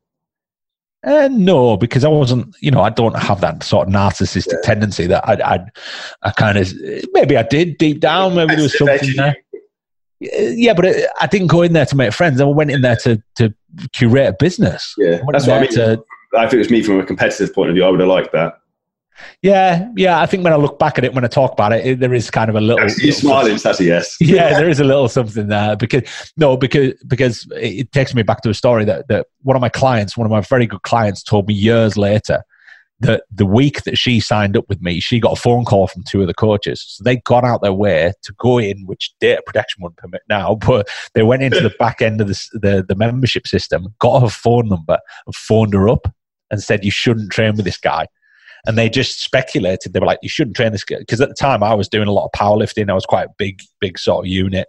Uh, 1.03 1.29
no, 1.33 1.79
because 1.79 2.05
I 2.05 2.09
wasn't, 2.09 2.55
you 2.61 2.71
know, 2.71 2.83
I 2.83 2.91
don't 2.91 3.17
have 3.17 3.41
that 3.41 3.63
sort 3.63 3.89
of 3.89 3.95
narcissistic 3.95 4.53
yeah. 4.53 4.61
tendency 4.63 5.07
that 5.07 5.27
I, 5.27 5.55
I, 5.55 5.67
I 6.21 6.31
kind 6.33 6.59
of, 6.59 6.71
maybe 7.13 7.39
I 7.39 7.43
did 7.43 7.79
deep 7.79 8.01
down, 8.01 8.35
maybe 8.35 8.55
there 8.55 8.65
was 8.65 8.77
something 8.77 9.17
there. 9.17 9.35
Uh, 10.23 10.53
yeah, 10.55 10.75
but 10.75 10.85
it, 10.85 11.09
I 11.21 11.27
didn't 11.27 11.49
go 11.49 11.63
in 11.63 11.73
there 11.73 11.87
to 11.87 11.97
make 11.97 12.13
friends. 12.13 12.41
I 12.41 12.45
went 12.45 12.71
in 12.71 12.83
there 12.83 12.97
to 12.97 13.23
to 13.37 13.55
curate 13.93 14.29
a 14.29 14.37
business. 14.39 14.95
Yeah, 14.99 15.21
that's 15.33 15.47
what 15.47 15.59
I 15.59 15.61
mean. 15.63 15.73
To, 15.73 16.03
if 16.35 16.53
it 16.53 16.59
was 16.59 16.71
me 16.71 16.83
from 16.83 17.01
a 17.01 17.07
competitive 17.07 17.55
point 17.55 17.71
of 17.71 17.75
view, 17.75 17.85
I 17.85 17.89
would 17.89 18.01
have 18.01 18.09
liked 18.09 18.33
that. 18.33 18.61
Yeah, 19.43 19.91
yeah. 19.97 20.21
I 20.21 20.27
think 20.27 20.45
when 20.45 20.53
I 20.53 20.57
look 20.57 20.79
back 20.79 20.97
at 20.99 21.05
it, 21.05 21.15
when 21.15 21.25
I 21.25 21.29
talk 21.29 21.53
about 21.53 21.73
it, 21.73 21.87
it 21.87 22.01
there 22.01 22.15
is 22.15 22.31
kind 22.31 22.49
of 22.49 22.57
a 22.57 22.61
little. 22.61 22.89
You're 22.99 23.13
smiling. 23.13 23.57
That's 23.57 23.81
a 23.81 23.85
yes. 23.85 24.17
yeah, 24.21 24.59
there 24.59 24.69
is 24.71 24.81
a 24.81 24.85
little 24.85 25.09
something 25.09 25.49
there 25.49 25.77
because 25.77 26.33
no, 26.37 26.57
because 26.57 26.95
because 27.07 27.47
it 27.53 27.93
takes 27.93 28.15
me 28.15 28.23
back 28.23 28.43
to 28.43 28.51
a 28.51 28.55
story 28.55 28.85
that 28.85 29.09
that 29.09 29.27
one 29.43 29.57
of 29.57 29.61
my 29.61 29.69
clients, 29.69 30.17
one 30.17 30.27
of 30.27 30.31
my 30.31 30.41
very 30.41 30.67
good 30.67 30.83
clients, 30.83 31.23
told 31.23 31.49
me 31.49 31.55
years 31.55 31.97
later 31.97 32.43
that 33.01 33.25
the 33.31 33.47
week 33.47 33.83
that 33.85 33.97
she 33.97 34.21
signed 34.21 34.57
up 34.57 34.69
with 34.69 34.83
me, 34.83 35.01
she 35.01 35.21
got 35.21 35.37
a 35.37 35.41
phone 35.41 35.65
call 35.65 35.87
from 35.87 36.03
two 36.03 36.21
of 36.21 36.27
the 36.27 36.35
coaches. 36.35 36.85
So 36.87 37.03
they 37.03 37.17
got 37.17 37.45
out 37.45 37.63
their 37.63 37.73
way 37.73 38.13
to 38.23 38.33
go 38.39 38.59
in, 38.59 38.87
which 38.87 39.13
data 39.21 39.43
protection 39.45 39.83
wouldn't 39.83 39.99
permit 39.99 40.23
now, 40.29 40.55
but 40.67 40.89
they 41.15 41.23
went 41.23 41.43
into 41.43 41.61
the 41.61 41.75
back 41.79 42.03
end 42.03 42.21
of 42.21 42.29
the, 42.29 42.49
the, 42.53 42.85
the 42.87 42.95
membership 42.95 43.47
system, 43.47 43.95
got 43.99 44.21
her 44.21 44.29
phone 44.29 44.69
number, 44.69 44.99
and 45.27 45.35
phoned 45.35 45.73
her 45.73 45.89
up 45.89 46.13
and 46.51 46.63
said, 46.63 46.85
You 46.85 46.91
shouldn't 46.91 47.33
train 47.33 47.57
with 47.57 47.65
this 47.65 47.79
guy. 47.79 48.07
And 48.67 48.77
they 48.77 48.91
just 48.91 49.23
speculated. 49.23 49.95
They 49.95 50.01
were 50.01 50.07
like, 50.07 50.19
You 50.23 50.29
shouldn't 50.29 50.57
train 50.57 50.73
this 50.73 50.85
guy. 50.85 50.99
Because 50.99 51.21
at 51.21 51.29
the 51.31 51.35
time, 51.35 51.63
I 51.63 51.75
was 51.75 51.89
doing 51.89 52.09
a 52.09 52.13
lot 52.13 52.27
of 52.27 52.39
powerlifting. 52.39 52.91
I 52.91 52.95
was 52.95 53.07
quite 53.07 53.29
a 53.29 53.35
big, 53.39 53.63
big 53.81 53.99
sort 53.99 54.27
of 54.27 54.31
unit. 54.31 54.69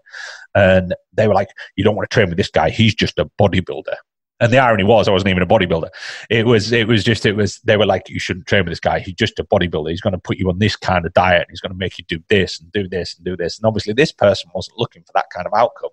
And 0.55 0.95
they 1.13 1.27
were 1.27 1.33
like, 1.33 1.49
You 1.75 1.83
don't 1.83 1.95
want 1.95 2.09
to 2.09 2.13
train 2.13 2.29
with 2.29 2.37
this 2.37 2.51
guy. 2.51 2.69
He's 2.69 2.95
just 2.95 3.19
a 3.19 3.29
bodybuilder. 3.39 3.95
And 4.41 4.51
the 4.51 4.57
irony 4.57 4.83
was, 4.83 5.07
I 5.07 5.11
wasn't 5.11 5.29
even 5.29 5.43
a 5.43 5.47
bodybuilder. 5.47 5.89
It 6.31 6.47
was, 6.47 6.71
it 6.71 6.87
was 6.87 7.03
just, 7.03 7.27
it 7.27 7.35
was. 7.35 7.59
They 7.59 7.77
were 7.77 7.85
like, 7.85 8.09
you 8.09 8.19
shouldn't 8.19 8.47
train 8.47 8.65
with 8.65 8.71
this 8.71 8.79
guy. 8.79 8.99
He's 8.99 9.13
just 9.13 9.39
a 9.39 9.43
bodybuilder. 9.43 9.91
He's 9.91 10.01
going 10.01 10.13
to 10.13 10.19
put 10.19 10.37
you 10.37 10.49
on 10.49 10.57
this 10.57 10.75
kind 10.75 11.05
of 11.05 11.13
diet. 11.13 11.47
he's 11.49 11.61
going 11.61 11.71
to 11.71 11.77
make 11.77 11.99
you 11.99 12.05
do 12.05 12.19
this 12.27 12.59
and 12.59 12.71
do 12.71 12.87
this 12.87 13.15
and 13.15 13.23
do 13.23 13.37
this. 13.37 13.59
And 13.59 13.67
obviously, 13.67 13.93
this 13.93 14.11
person 14.11 14.49
wasn't 14.55 14.79
looking 14.79 15.03
for 15.03 15.11
that 15.13 15.27
kind 15.33 15.45
of 15.45 15.53
outcome. 15.53 15.91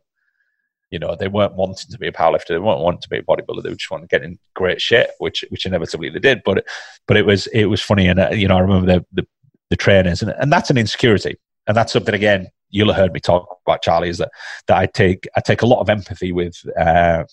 You 0.91 0.99
know, 0.99 1.15
they 1.15 1.29
weren't 1.29 1.57
wanting 1.57 1.91
to 1.91 1.99
be 1.99 2.09
a 2.09 2.13
powerlifter. 2.13 2.49
They 2.49 2.59
weren't 2.59 2.81
wanting 2.81 3.03
to 3.03 3.09
be 3.11 3.19
a 3.19 3.23
bodybuilder. 3.23 3.63
They 3.63 3.71
just 3.75 3.91
wanted 3.91 4.09
to 4.09 4.19
get 4.19 4.25
in 4.25 4.39
great 4.55 4.81
shape, 4.81 5.11
which, 5.19 5.45
which 5.51 5.67
inevitably 5.67 6.09
they 6.09 6.19
did. 6.19 6.41
But, 6.43 6.67
but 7.07 7.19
it 7.19 7.27
was, 7.27 7.49
it 7.49 7.67
was 7.67 7.83
funny. 7.83 8.09
And 8.09 8.19
uh, 8.19 8.31
you 8.31 8.49
know, 8.49 8.57
I 8.57 8.61
remember 8.61 8.87
the, 8.87 9.07
the, 9.13 9.29
the 9.69 9.77
trainers, 9.77 10.23
and, 10.23 10.33
and 10.39 10.51
that's 10.51 10.71
an 10.71 10.79
insecurity. 10.79 11.37
And 11.67 11.77
that's 11.77 11.93
something 11.93 12.15
again 12.15 12.49
you'll 12.71 12.89
have 12.89 12.97
heard 12.97 13.13
me 13.13 13.21
talk 13.21 13.61
about 13.67 13.83
Charlie 13.83 14.09
is 14.09 14.19
that 14.19 14.31
that 14.67 14.77
I 14.77 14.87
take 14.87 15.27
I 15.37 15.41
take 15.41 15.63
a 15.63 15.67
lot 15.67 15.81
of 15.81 15.89
empathy 15.89 16.33
with 16.33 16.57
uh, 16.79 17.25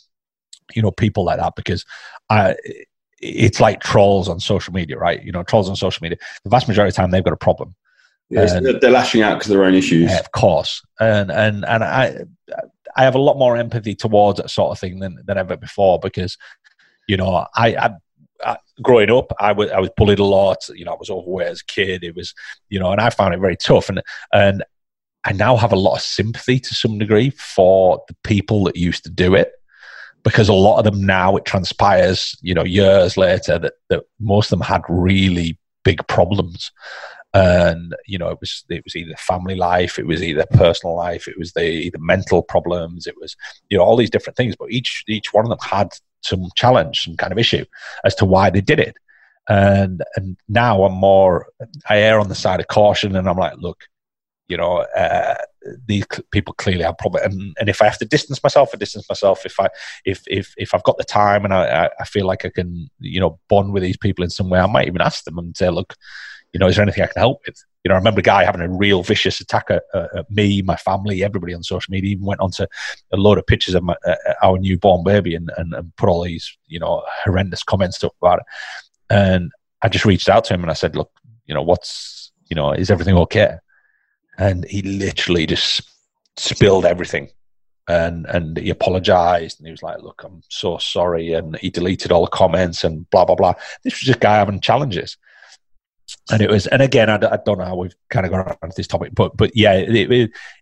you 0.74 0.82
know 0.82 0.92
people 0.92 1.26
like 1.26 1.40
that 1.40 1.54
because 1.56 1.86
I, 2.30 2.56
it's 3.20 3.60
like 3.60 3.82
trolls 3.82 4.28
on 4.28 4.40
social 4.40 4.74
media, 4.74 4.98
right? 4.98 5.24
You 5.24 5.32
know, 5.32 5.44
trolls 5.44 5.70
on 5.70 5.76
social 5.76 6.04
media. 6.04 6.18
The 6.44 6.50
vast 6.50 6.68
majority 6.68 6.90
of 6.90 6.96
the 6.96 7.02
time, 7.02 7.12
they've 7.12 7.24
got 7.24 7.34
a 7.34 7.38
problem, 7.38 7.76
Yes, 8.30 8.54
they're, 8.54 8.80
they're 8.80 8.92
lashing 8.92 9.22
out 9.22 9.36
because 9.36 9.52
of 9.52 9.58
their 9.58 9.66
own 9.66 9.76
issues. 9.76 10.10
Yeah, 10.10 10.20
of 10.20 10.32
course, 10.32 10.82
and 11.00 11.32
and 11.32 11.64
and 11.66 11.84
I 11.84 12.24
I 12.96 13.04
have 13.04 13.16
a 13.16 13.20
lot 13.20 13.38
more 13.38 13.56
empathy 13.56 13.94
towards 13.94 14.38
that 14.40 14.50
sort 14.50 14.72
of 14.72 14.80
thing 14.80 15.00
than 15.00 15.20
than 15.26 15.38
ever 15.38 15.56
before 15.58 16.00
because 16.00 16.38
you 17.08 17.18
know 17.18 17.46
I. 17.56 17.68
I 17.76 17.90
I, 18.44 18.58
growing 18.82 19.10
up, 19.10 19.32
I 19.40 19.54
was 19.54 19.72
I 19.72 19.80
was 19.80 19.90
bullied 19.96 20.20
a 20.20 20.26
lot. 20.26 20.58
You 20.68 20.84
know, 20.84 20.92
I 20.92 20.98
was 21.00 21.10
overweight 21.10 21.48
as 21.48 21.62
a 21.62 21.66
kid. 21.66 22.04
It 22.04 22.18
was, 22.18 22.34
you 22.68 22.78
know, 22.78 22.92
and 22.92 23.00
I 23.00 23.10
found 23.10 23.34
it 23.34 23.40
very 23.40 23.56
tough. 23.56 23.88
And 23.88 24.04
and 24.34 24.62
I 25.24 25.32
now 25.32 25.56
have 25.56 25.72
a 25.72 25.78
lot 25.78 25.96
of 25.96 26.02
sympathy 26.02 26.60
to 26.60 26.76
some 26.76 27.00
degree 27.00 27.30
for 27.30 28.04
the 28.10 28.16
people 28.26 28.66
that 28.66 28.76
used 28.76 29.06
to 29.06 29.10
do 29.10 29.36
it, 29.36 29.54
because 30.26 30.50
a 30.50 30.54
lot 30.54 30.80
of 30.80 30.84
them 30.84 31.06
now 31.06 31.38
it 31.38 31.46
transpires, 31.46 32.36
you 32.42 32.54
know, 32.54 32.66
years 32.66 33.16
later 33.16 33.58
that 33.60 33.74
that 33.90 34.04
most 34.20 34.52
of 34.52 34.60
them 34.60 34.68
had 34.68 34.82
really 34.90 35.58
big 35.86 36.06
problems. 36.08 36.72
And 37.34 37.94
you 38.08 38.18
know 38.18 38.30
it 38.30 38.40
was 38.40 38.64
it 38.70 38.84
was 38.86 38.96
either 38.96 39.14
family 39.18 39.56
life 39.56 40.00
it 40.00 40.08
was 40.08 40.24
either 40.24 40.46
personal 40.52 40.96
life 40.96 41.28
it 41.28 41.38
was 41.38 41.52
the 41.52 41.66
either 41.66 41.98
mental 42.00 42.42
problems 42.42 43.08
it 43.08 43.16
was 43.20 43.36
you 43.70 43.78
know 43.78 43.84
all 43.84 43.98
these 43.98 44.10
different 44.10 44.38
things. 44.38 44.56
But 44.58 44.72
each 44.72 45.04
each 45.08 45.34
one 45.34 45.46
of 45.46 45.50
them 45.50 45.60
had 45.62 45.90
some 46.22 46.48
challenge 46.56 47.04
some 47.04 47.18
kind 47.18 47.34
of 47.34 47.38
issue 47.38 47.66
as 48.06 48.16
to 48.16 48.26
why 48.26 48.50
they 48.50 48.62
did 48.62 48.80
it. 48.80 48.96
And 49.50 50.02
and 50.16 50.38
now 50.48 50.84
i'm 50.86 50.94
more 50.94 51.48
i 51.90 52.00
err 52.00 52.20
on 52.20 52.30
the 52.30 52.36
side 52.36 52.62
of 52.62 52.68
caution 52.68 53.16
and 53.16 53.30
i'm 53.30 53.38
like 53.38 53.58
look 53.58 53.82
you 54.48 54.58
know 54.58 54.86
uh, 54.96 55.36
these 55.88 56.06
people 56.32 56.54
clearly 56.54 56.84
have 56.84 56.98
problems 56.98 57.26
and, 57.26 57.56
and 57.60 57.70
if 57.70 57.82
i 57.82 57.86
have 57.86 57.98
to 57.98 58.06
distance 58.06 58.42
myself 58.44 58.70
i 58.74 58.78
distance 58.78 59.08
myself 59.10 59.46
if 59.46 59.60
i 59.60 59.68
if 60.06 60.22
if 60.28 60.54
if 60.58 60.74
i've 60.74 60.84
got 60.84 60.98
the 60.98 61.04
time 61.04 61.46
and 61.46 61.54
i 61.54 61.90
i 62.00 62.06
feel 62.06 62.26
like 62.26 62.46
i 62.46 62.50
can 62.50 62.90
you 63.00 63.20
know 63.20 63.40
bond 63.50 63.74
with 63.74 63.84
these 63.84 63.98
people 63.98 64.24
in 64.24 64.30
some 64.30 64.50
way 64.50 64.60
i 64.60 64.68
might 64.68 64.88
even 64.88 65.02
ask 65.02 65.24
them 65.24 65.40
and 65.40 65.58
say 65.58 65.70
look 65.70 65.96
you 66.56 66.60
know, 66.60 66.68
is 66.68 66.78
there 66.78 66.84
anything 66.84 67.04
I 67.04 67.08
can 67.08 67.20
help 67.20 67.42
with? 67.46 67.62
You 67.84 67.90
know, 67.90 67.96
I 67.96 67.98
remember 67.98 68.22
a 68.22 68.24
guy 68.24 68.46
having 68.46 68.62
a 68.62 68.70
real 68.70 69.04
vicious 69.04 69.42
attack 69.42 69.66
at, 69.70 69.84
at 69.94 70.32
me, 70.32 70.62
my 70.62 70.78
family, 70.78 71.22
everybody 71.22 71.54
on 71.54 71.64
social 71.64 71.92
media. 71.92 72.12
Even 72.12 72.24
went 72.24 72.40
onto 72.40 72.66
a 73.12 73.18
load 73.18 73.38
of 73.38 73.46
pictures 73.46 73.76
of 73.76 73.84
my, 73.84 73.94
uh, 74.08 74.16
our 74.42 74.58
newborn 74.58 75.04
baby 75.04 75.36
and, 75.36 75.52
and, 75.58 75.74
and 75.74 75.94
put 75.98 76.08
all 76.08 76.24
these, 76.24 76.58
you 76.68 76.80
know, 76.80 77.04
horrendous 77.26 77.62
comments 77.62 78.02
up 78.06 78.14
about 78.22 78.40
it. 78.40 78.46
And 79.10 79.52
I 79.82 79.90
just 79.90 80.06
reached 80.06 80.30
out 80.30 80.46
to 80.46 80.54
him 80.54 80.62
and 80.62 80.72
I 80.72 80.76
said, 80.76 80.96
look, 80.96 81.12
you 81.46 81.54
know, 81.54 81.62
what's, 81.62 82.32
you 82.48 82.56
know, 82.56 82.72
is 82.72 82.90
everything 82.90 83.18
okay? 83.18 83.58
And 84.38 84.66
he 84.66 84.82
literally 84.82 85.46
just 85.46 85.82
spilled 86.38 86.86
everything 86.86 87.30
and 87.88 88.26
and 88.28 88.58
he 88.58 88.70
apologized 88.70 89.60
and 89.60 89.68
he 89.68 89.72
was 89.72 89.84
like 89.84 90.02
look 90.02 90.24
i'm 90.24 90.42
so 90.50 90.78
sorry 90.78 91.34
and 91.34 91.56
he 91.58 91.70
deleted 91.70 92.12
all 92.12 92.26
the 92.26 92.32
comments 92.32 92.84
and 92.84 93.10
blah 93.10 93.26
blah 93.26 93.36
blah. 93.36 93.54
This 93.84 93.94
was 93.94 94.02
just 94.02 94.18
a 94.18 94.20
guy 94.20 94.36
having 94.38 94.60
challenges. 94.60 95.18
And 96.32 96.42
it 96.42 96.50
was 96.50 96.68
and 96.68 96.82
again 96.82 97.10
I, 97.10 97.16
I, 97.16 97.40
don't 97.46 97.58
know 97.58 97.66
how 97.66 97.76
we've 97.76 97.96
kind 98.10 98.26
of 98.26 98.32
gone 98.32 98.56
on 98.62 98.70
to 98.70 98.76
this 98.76 98.88
topic 98.88 99.14
but 99.14 99.36
but 99.38 99.56
yeah 99.56 99.74
it, 99.74 100.12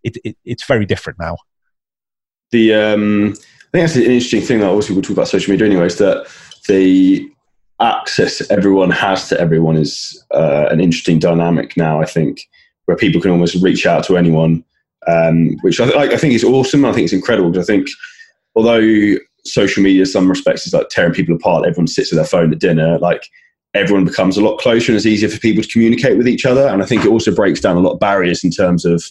it, 0.03 0.17
it, 0.23 0.37
it's 0.45 0.65
very 0.65 0.85
different 0.85 1.19
now. 1.19 1.37
The 2.51 2.73
um 2.73 3.29
i 3.29 3.77
think 3.77 3.83
that's 3.83 3.95
an 3.95 4.03
interesting 4.03 4.41
thing 4.41 4.59
that 4.59 4.69
obviously 4.69 4.95
we'll 4.95 5.01
talk 5.01 5.11
about 5.11 5.27
social 5.27 5.51
media 5.51 5.67
anyway 5.67 5.87
is 5.87 5.97
that 5.97 6.27
the 6.67 7.29
access 7.81 8.49
everyone 8.51 8.91
has 8.91 9.27
to 9.29 9.39
everyone 9.39 9.75
is 9.75 10.23
uh, 10.31 10.67
an 10.69 10.79
interesting 10.79 11.17
dynamic 11.17 11.75
now 11.75 11.99
i 11.99 12.05
think 12.05 12.47
where 12.85 12.97
people 12.97 13.21
can 13.21 13.31
almost 13.31 13.61
reach 13.61 13.85
out 13.85 14.03
to 14.05 14.17
anyone 14.17 14.63
um, 15.07 15.57
which 15.61 15.81
I, 15.81 16.13
I 16.13 16.17
think 16.17 16.33
is 16.33 16.43
awesome 16.43 16.85
i 16.85 16.93
think 16.93 17.05
it's 17.05 17.13
incredible 17.13 17.57
i 17.59 17.63
think 17.63 17.87
although 18.55 19.15
social 19.45 19.83
media 19.83 20.01
in 20.01 20.05
some 20.05 20.29
respects 20.29 20.65
is 20.65 20.73
like 20.73 20.87
tearing 20.89 21.13
people 21.13 21.35
apart 21.35 21.65
everyone 21.65 21.87
sits 21.87 22.11
with 22.11 22.17
their 22.17 22.25
phone 22.25 22.53
at 22.53 22.59
dinner 22.59 22.97
like 22.99 23.27
everyone 23.73 24.05
becomes 24.05 24.37
a 24.37 24.41
lot 24.41 24.57
closer 24.59 24.91
and 24.91 24.97
it's 24.97 25.05
easier 25.05 25.29
for 25.29 25.39
people 25.39 25.63
to 25.63 25.69
communicate 25.69 26.17
with 26.17 26.27
each 26.27 26.45
other. 26.45 26.67
And 26.67 26.81
I 26.81 26.85
think 26.85 27.03
it 27.03 27.09
also 27.09 27.33
breaks 27.33 27.59
down 27.59 27.77
a 27.77 27.79
lot 27.79 27.93
of 27.93 27.99
barriers 27.99 28.43
in 28.43 28.51
terms 28.51 28.85
of 28.85 29.03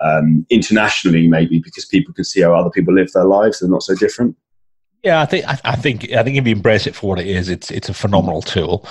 um, 0.00 0.46
internationally, 0.50 1.28
maybe 1.28 1.60
because 1.60 1.86
people 1.86 2.12
can 2.12 2.24
see 2.24 2.42
how 2.42 2.54
other 2.54 2.70
people 2.70 2.94
live 2.94 3.10
their 3.12 3.24
lives. 3.24 3.60
They're 3.60 3.70
not 3.70 3.82
so 3.82 3.94
different. 3.94 4.36
Yeah, 5.06 5.20
I 5.20 5.24
think 5.24 5.44
I, 5.46 5.76
think 5.76 6.10
I 6.14 6.24
think 6.24 6.36
if 6.36 6.44
you 6.48 6.52
embrace 6.52 6.84
it 6.84 6.96
for 6.96 7.10
what 7.10 7.20
it 7.20 7.28
is, 7.28 7.48
it's 7.48 7.70
it's 7.70 7.88
a 7.88 7.94
phenomenal 7.94 8.42
tool. 8.42 8.84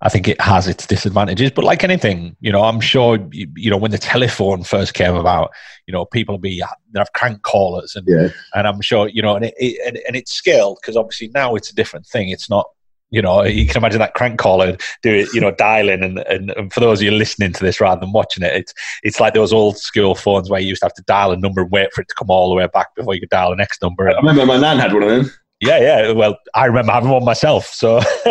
I 0.00 0.08
think 0.08 0.26
it 0.26 0.40
has 0.40 0.66
its 0.66 0.86
disadvantages, 0.86 1.50
but 1.50 1.62
like 1.62 1.84
anything, 1.84 2.34
you 2.40 2.50
know, 2.50 2.62
I'm 2.62 2.80
sure 2.80 3.18
you, 3.32 3.48
you 3.54 3.70
know 3.70 3.76
when 3.76 3.90
the 3.90 3.98
telephone 3.98 4.64
first 4.64 4.94
came 4.94 5.14
about, 5.14 5.50
you 5.86 5.92
know, 5.92 6.06
people 6.06 6.38
be 6.38 6.62
they 6.94 6.98
have 6.98 7.12
crank 7.12 7.42
callers, 7.42 7.96
and 7.96 8.08
yeah. 8.08 8.28
and 8.54 8.66
I'm 8.66 8.80
sure 8.80 9.08
you 9.08 9.20
know, 9.20 9.36
and 9.36 9.44
it, 9.44 9.54
it 9.58 9.78
and, 9.86 9.98
and 10.06 10.16
it's 10.16 10.32
scaled 10.32 10.78
because 10.80 10.96
obviously 10.96 11.28
now 11.34 11.54
it's 11.54 11.68
a 11.68 11.74
different 11.74 12.06
thing. 12.06 12.30
It's 12.30 12.48
not 12.48 12.64
you 13.10 13.20
know, 13.20 13.42
you 13.44 13.66
can 13.66 13.76
imagine 13.76 13.98
that 13.98 14.14
crank 14.14 14.38
caller 14.38 14.74
do 15.02 15.12
it, 15.12 15.28
you 15.34 15.40
know, 15.40 15.50
dialing. 15.50 16.02
And, 16.02 16.18
and, 16.20 16.50
and, 16.50 16.72
for 16.72 16.80
those 16.80 17.00
of 17.00 17.04
you 17.04 17.10
listening 17.10 17.52
to 17.54 17.64
this 17.64 17.80
rather 17.80 18.00
than 18.00 18.12
watching 18.12 18.42
it, 18.42 18.54
it's 18.54 18.74
it's 19.02 19.20
like 19.20 19.34
those 19.34 19.52
old 19.52 19.76
school 19.76 20.14
phones 20.14 20.48
where 20.48 20.60
you 20.60 20.68
used 20.68 20.80
to 20.80 20.86
have 20.86 20.94
to 20.94 21.02
dial 21.02 21.32
a 21.32 21.36
number 21.36 21.60
and 21.60 21.70
wait 21.70 21.92
for 21.92 22.00
it 22.00 22.08
to 22.08 22.14
come 22.14 22.30
all 22.30 22.48
the 22.48 22.54
way 22.54 22.66
back 22.72 22.94
before 22.94 23.14
you 23.14 23.20
could 23.20 23.28
dial 23.28 23.50
the 23.50 23.56
next 23.56 23.82
number. 23.82 24.08
I 24.08 24.14
remember 24.14 24.46
my 24.46 24.58
nan 24.58 24.78
had 24.78 24.94
one 24.94 25.02
of 25.02 25.10
them. 25.10 25.30
Yeah, 25.60 25.80
yeah. 25.80 26.12
Well, 26.12 26.38
I 26.54 26.66
remember 26.66 26.92
having 26.92 27.10
one 27.10 27.24
myself. 27.24 27.66
So 27.66 28.00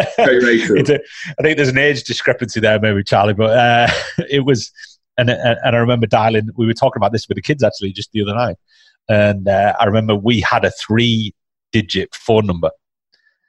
true. 0.66 0.78
a, 0.78 1.00
I 1.38 1.42
think 1.42 1.58
there's 1.58 1.68
an 1.68 1.78
age 1.78 2.04
discrepancy 2.04 2.60
there, 2.60 2.80
maybe 2.80 3.04
Charlie, 3.04 3.34
but 3.34 3.58
uh, 3.58 3.88
it 4.30 4.46
was. 4.46 4.72
And, 5.20 5.32
and 5.32 5.76
I 5.76 5.80
remember 5.80 6.06
dialing. 6.06 6.50
We 6.56 6.68
were 6.68 6.76
talking 6.76 7.00
about 7.00 7.12
this 7.12 7.28
with 7.28 7.38
the 7.38 7.42
kids 7.42 7.64
actually 7.64 7.92
just 7.92 8.12
the 8.12 8.22
other 8.22 8.36
night, 8.36 8.58
and 9.10 9.48
uh, 9.48 9.74
I 9.80 9.86
remember 9.86 10.16
we 10.16 10.42
had 10.42 10.64
a 10.64 10.70
three-digit 10.70 12.14
phone 12.14 12.46
number 12.46 12.70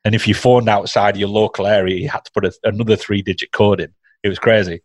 and 0.05 0.14
if 0.14 0.26
you 0.26 0.35
phoned 0.35 0.70
outside 0.70 1.18
your 1.18 1.29
local 1.29 1.66
area, 1.66 1.97
you 1.97 2.09
had 2.09 2.24
to 2.24 2.33
put 2.33 2.45
a, 2.47 2.53
another 2.64 2.97
three 2.97 3.20
digit 3.20 3.53
code 3.53 3.79
in. 3.79 3.93
It 4.22 4.29
was 4.31 4.39
crazy. 4.39 4.83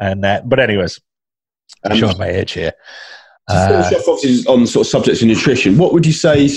And 0.00 0.24
uh, 0.24 0.42
but 0.44 0.58
anyways, 0.58 1.00
I'm 1.84 1.92
um, 1.92 1.98
showing 1.98 2.18
my 2.18 2.28
age 2.28 2.52
here. 2.52 2.72
Uh, 3.48 3.88
obviously 4.08 4.44
on 4.46 4.66
sort 4.66 4.86
of 4.86 4.90
subjects 4.90 5.22
of 5.22 5.28
nutrition, 5.28 5.78
what 5.78 5.92
would 5.92 6.04
you 6.04 6.12
say 6.12 6.48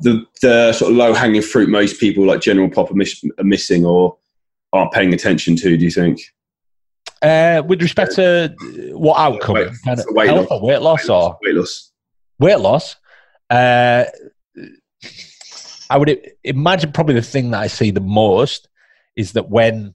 the 0.00 0.24
the 0.42 0.72
sort 0.72 0.90
of 0.90 0.96
low 0.96 1.14
hanging 1.14 1.42
fruit 1.42 1.68
most 1.68 2.00
people 2.00 2.24
like 2.24 2.40
general 2.40 2.68
pop 2.68 2.90
are, 2.90 2.94
miss, 2.94 3.24
are, 3.38 3.44
missing 3.44 3.84
or 3.84 4.16
aren't 4.72 4.92
paying 4.92 5.14
attention 5.14 5.56
to? 5.56 5.76
Do 5.76 5.84
you 5.84 5.90
think? 5.90 6.20
Uh, 7.22 7.62
with 7.66 7.80
respect 7.80 8.14
to 8.16 8.54
what 8.92 9.18
outcome? 9.18 9.54
Weight, 9.54 9.68
kind 9.84 9.98
of 9.98 10.06
weight 10.10 10.28
health 10.28 10.50
loss. 10.50 10.60
or 10.60 10.66
weight 10.66 10.82
loss 10.82 11.08
weight 11.08 11.14
or 11.14 11.38
weight 11.42 11.54
loss? 11.54 11.92
Weight 12.38 12.60
loss. 12.60 12.96
Uh, 13.50 14.04
I 15.90 15.98
would 15.98 16.20
imagine 16.42 16.92
probably 16.92 17.14
the 17.14 17.22
thing 17.22 17.50
that 17.50 17.60
I 17.60 17.66
see 17.66 17.90
the 17.90 18.00
most 18.00 18.68
is 19.16 19.32
that 19.32 19.48
when 19.48 19.94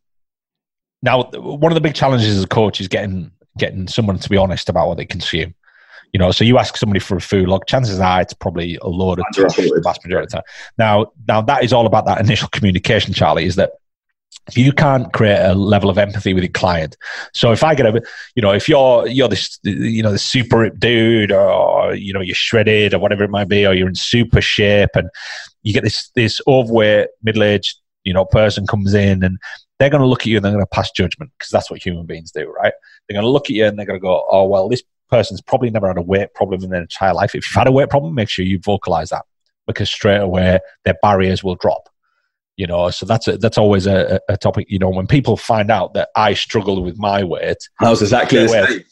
now 1.02 1.24
one 1.34 1.72
of 1.72 1.76
the 1.76 1.82
big 1.82 1.96
challenges 1.96 2.38
as 2.38 2.44
a 2.44 2.48
coach 2.48 2.80
is 2.80 2.88
getting 2.88 3.32
getting 3.58 3.88
someone 3.88 4.18
to 4.20 4.30
be 4.30 4.38
honest 4.38 4.70
about 4.70 4.88
what 4.88 4.98
they 4.98 5.06
consume. 5.06 5.54
You 6.14 6.20
know, 6.20 6.32
so 6.32 6.44
you 6.44 6.58
ask 6.58 6.76
somebody 6.76 7.00
for 7.00 7.18
a 7.18 7.22
food 7.22 7.48
log, 7.48 7.68
chances 7.68 8.00
are 8.00 8.22
it's 8.22 8.34
probably 8.34 8.78
a 8.82 8.88
load 8.88 9.20
of 9.20 9.26
trash 9.34 9.56
the 9.56 9.82
vast 9.84 10.04
majority 10.04 10.26
of 10.26 10.30
the 10.30 10.38
time. 10.38 10.44
Now, 10.78 11.12
now 11.28 11.42
that 11.42 11.64
is 11.64 11.72
all 11.72 11.86
about 11.86 12.06
that 12.06 12.20
initial 12.20 12.50
communication, 12.50 13.14
Charlie. 13.14 13.46
Is 13.46 13.56
that 13.56 13.74
if 14.48 14.58
you 14.58 14.72
can't 14.72 15.14
create 15.14 15.40
a 15.40 15.54
level 15.54 15.90
of 15.90 15.98
empathy 15.98 16.34
with 16.34 16.44
your 16.44 16.52
client 16.52 16.98
so 17.34 17.52
if 17.52 17.64
i 17.64 17.76
get 17.76 17.86
a 17.86 18.02
you 18.36 18.42
know 18.42 18.52
if 18.52 18.68
you're 18.68 19.08
you're 19.08 19.28
this 19.28 19.60
you 19.64 20.02
know 20.02 20.12
the 20.12 20.20
super 20.20 20.70
dude 20.70 21.32
or 21.32 21.94
you 21.94 22.14
know 22.14 22.22
you're 22.22 22.36
shredded 22.36 22.94
or 22.94 23.00
whatever 23.00 23.24
it 23.24 23.30
might 23.30 23.48
be 23.48 23.66
or 23.66 23.74
you're 23.74 23.88
in 23.88 23.96
super 23.96 24.42
shape 24.42 24.90
and 24.96 25.10
you 25.64 25.74
get 25.74 25.84
this 25.84 26.10
this 26.16 26.42
overweight 26.48 27.08
middle-aged 27.24 27.78
you 28.04 28.14
know 28.14 28.26
person 28.26 28.66
comes 28.66 28.94
in 28.94 29.24
and 29.24 29.38
they're 29.78 29.90
going 29.90 30.02
to 30.02 30.08
look 30.08 30.22
at 30.22 30.28
you 30.28 30.36
and 30.36 30.44
they're 30.44 30.52
going 30.52 30.64
to 30.64 30.68
pass 30.68 30.92
judgment 30.92 31.32
because 31.38 31.52
that's 31.52 31.70
what 31.70 31.84
human 31.84 32.06
beings 32.06 32.32
do 32.32 32.52
right 32.52 32.74
they're 33.08 33.16
going 33.16 33.26
to 33.26 33.30
look 33.30 33.50
at 33.50 33.56
you 33.56 33.66
and 33.66 33.78
they're 33.78 33.86
going 33.86 34.00
to 34.00 34.04
go 34.04 34.26
oh 34.32 34.46
well 34.46 34.68
this 34.68 34.84
person's 35.10 35.42
probably 35.42 35.70
never 35.70 35.88
had 35.88 35.98
a 35.98 36.02
weight 36.02 36.34
problem 36.34 36.64
in 36.64 36.70
their 36.70 36.82
entire 36.82 37.14
life. 37.14 37.36
If 37.36 37.48
you've 37.48 37.58
had 37.58 37.68
a 37.68 37.72
weight 37.72 37.90
problem 37.90 38.16
make 38.16 38.30
sure 38.30 38.46
you 38.46 38.60
vocalize 38.60 39.10
that 39.10 39.26
because 39.68 39.90
straight 39.90 40.22
away 40.22 40.60
their 40.86 40.96
barriers 41.02 41.44
will 41.44 41.56
drop 41.56 41.90
you 42.60 42.68
know? 42.68 42.90
So 42.90 43.06
that's 43.06 43.28
a, 43.28 43.38
that's 43.38 43.58
always 43.58 43.88
a, 43.88 44.20
a, 44.28 44.36
topic 44.36 44.68
you 44.70 44.78
know? 44.78 44.90
When 44.90 45.08
people 45.08 45.38
find 45.38 45.72
out 45.72 45.94
that 45.94 46.10
i 46.16 46.34
struggle 46.34 46.84
with 46.84 47.00
my 47.00 47.24
weight 47.24 47.58
that 47.80 47.90
was 47.90 48.02
exactly 48.02 48.46
straight 48.48 48.70
away, 48.70 48.86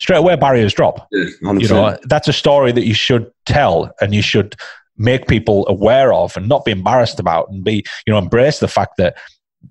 straight 0.00 0.16
away 0.18 0.36
barriers 0.36 0.72
drop. 0.72 1.06
Yeah, 1.10 1.52
you 1.52 1.68
know 1.68 1.98
that's 2.04 2.28
a 2.28 2.32
story 2.32 2.72
that 2.72 2.86
you 2.86 2.94
should 2.94 3.30
tell 3.44 3.92
and 4.00 4.14
you 4.14 4.22
should 4.22 4.54
make 4.96 5.26
people 5.26 5.66
aware 5.68 6.12
of 6.12 6.36
and 6.36 6.48
not 6.48 6.64
be 6.64 6.70
embarrassed 6.70 7.20
about 7.20 7.50
and 7.50 7.64
be 7.64 7.84
you 8.06 8.12
know 8.12 8.18
embrace 8.18 8.60
the 8.60 8.68
fact 8.68 8.92
that 8.98 9.16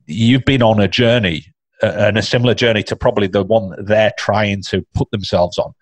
you've 0.06 0.46
been 0.46 0.62
on 0.62 0.80
a 0.80 0.88
journey 0.88 1.46
and 1.82 2.18
a 2.18 2.22
similar 2.22 2.54
journey 2.54 2.84
to 2.84 2.96
probably 2.96 3.28
the 3.28 3.44
one 3.44 3.74
they're 3.86 4.14
trying 4.18 4.62
to 4.62 4.86
put 4.94 5.10
themselves 5.12 5.58
on 5.58 5.74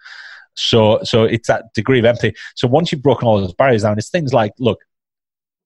so 0.55 0.99
so 1.03 1.23
it's 1.23 1.47
that 1.47 1.65
degree 1.73 1.99
of 1.99 2.05
empathy 2.05 2.33
so 2.55 2.67
once 2.67 2.91
you've 2.91 3.03
broken 3.03 3.27
all 3.27 3.39
those 3.39 3.53
barriers 3.53 3.83
down 3.83 3.97
it's 3.97 4.09
things 4.09 4.33
like 4.33 4.51
look 4.59 4.79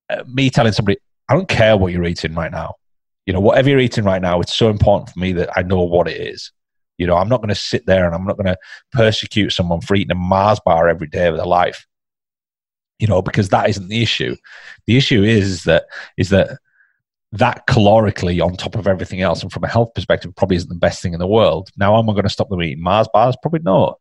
uh, 0.09 0.23
me 0.27 0.49
telling 0.49 0.73
somebody 0.73 0.97
I 1.29 1.35
don't 1.35 1.47
care 1.47 1.77
what 1.77 1.93
you're 1.93 2.05
eating 2.05 2.33
right 2.33 2.51
now. 2.51 2.75
You 3.25 3.33
know, 3.33 3.39
whatever 3.39 3.69
you're 3.69 3.79
eating 3.79 4.03
right 4.03 4.21
now, 4.21 4.41
it's 4.41 4.55
so 4.55 4.69
important 4.69 5.11
for 5.11 5.19
me 5.19 5.31
that 5.33 5.49
I 5.55 5.61
know 5.61 5.81
what 5.81 6.07
it 6.07 6.19
is. 6.19 6.51
You 6.97 7.05
know, 7.05 7.15
I'm 7.15 7.29
not 7.29 7.37
going 7.37 7.49
to 7.49 7.55
sit 7.55 7.85
there 7.85 8.05
and 8.05 8.15
I'm 8.15 8.25
not 8.25 8.35
going 8.35 8.47
to 8.47 8.57
persecute 8.91 9.51
someone 9.51 9.81
for 9.81 9.95
eating 9.95 10.11
a 10.11 10.15
Mars 10.15 10.59
bar 10.65 10.89
every 10.89 11.07
day 11.07 11.27
of 11.27 11.37
their 11.37 11.45
life. 11.45 11.85
You 12.97 13.07
know, 13.07 13.21
because 13.21 13.49
that 13.49 13.69
isn't 13.69 13.87
the 13.87 14.01
issue. 14.01 14.35
The 14.87 14.97
issue 14.97 15.23
is 15.23 15.63
that 15.63 15.85
is 16.17 16.29
that 16.29 16.57
that 17.31 17.67
calorically 17.67 18.43
on 18.43 18.55
top 18.55 18.75
of 18.75 18.87
everything 18.87 19.21
else 19.21 19.43
and 19.43 19.51
from 19.51 19.63
a 19.63 19.67
health 19.67 19.93
perspective 19.93 20.35
probably 20.35 20.57
isn't 20.57 20.69
the 20.69 20.75
best 20.75 21.01
thing 21.01 21.13
in 21.13 21.19
the 21.19 21.27
world. 21.27 21.69
Now, 21.77 21.97
am 21.97 22.09
I 22.09 22.13
going 22.13 22.23
to 22.23 22.29
stop 22.29 22.49
them 22.49 22.63
eating 22.63 22.81
Mars 22.81 23.07
bars? 23.13 23.35
Probably 23.41 23.59
not. 23.59 23.99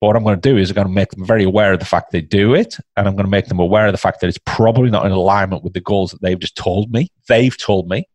But 0.00 0.08
what 0.08 0.16
I'm 0.16 0.24
going 0.24 0.40
to 0.40 0.48
do 0.48 0.56
is 0.56 0.68
I'm 0.68 0.74
going 0.74 0.88
to 0.88 0.92
make 0.92 1.10
them 1.10 1.24
very 1.24 1.44
aware 1.44 1.72
of 1.72 1.78
the 1.78 1.86
fact 1.86 2.10
they 2.10 2.20
do 2.20 2.54
it, 2.54 2.76
and 2.96 3.06
I'm 3.06 3.14
going 3.14 3.24
to 3.24 3.30
make 3.30 3.46
them 3.46 3.60
aware 3.60 3.86
of 3.86 3.92
the 3.92 3.98
fact 3.98 4.20
that 4.20 4.26
it's 4.26 4.40
probably 4.44 4.90
not 4.90 5.06
in 5.06 5.12
alignment 5.12 5.62
with 5.62 5.74
the 5.74 5.80
goals 5.80 6.10
that 6.10 6.20
they've 6.20 6.38
just 6.38 6.56
told 6.56 6.90
me. 6.90 7.08
They've 7.28 7.56
told 7.56 7.88
me. 7.88 8.08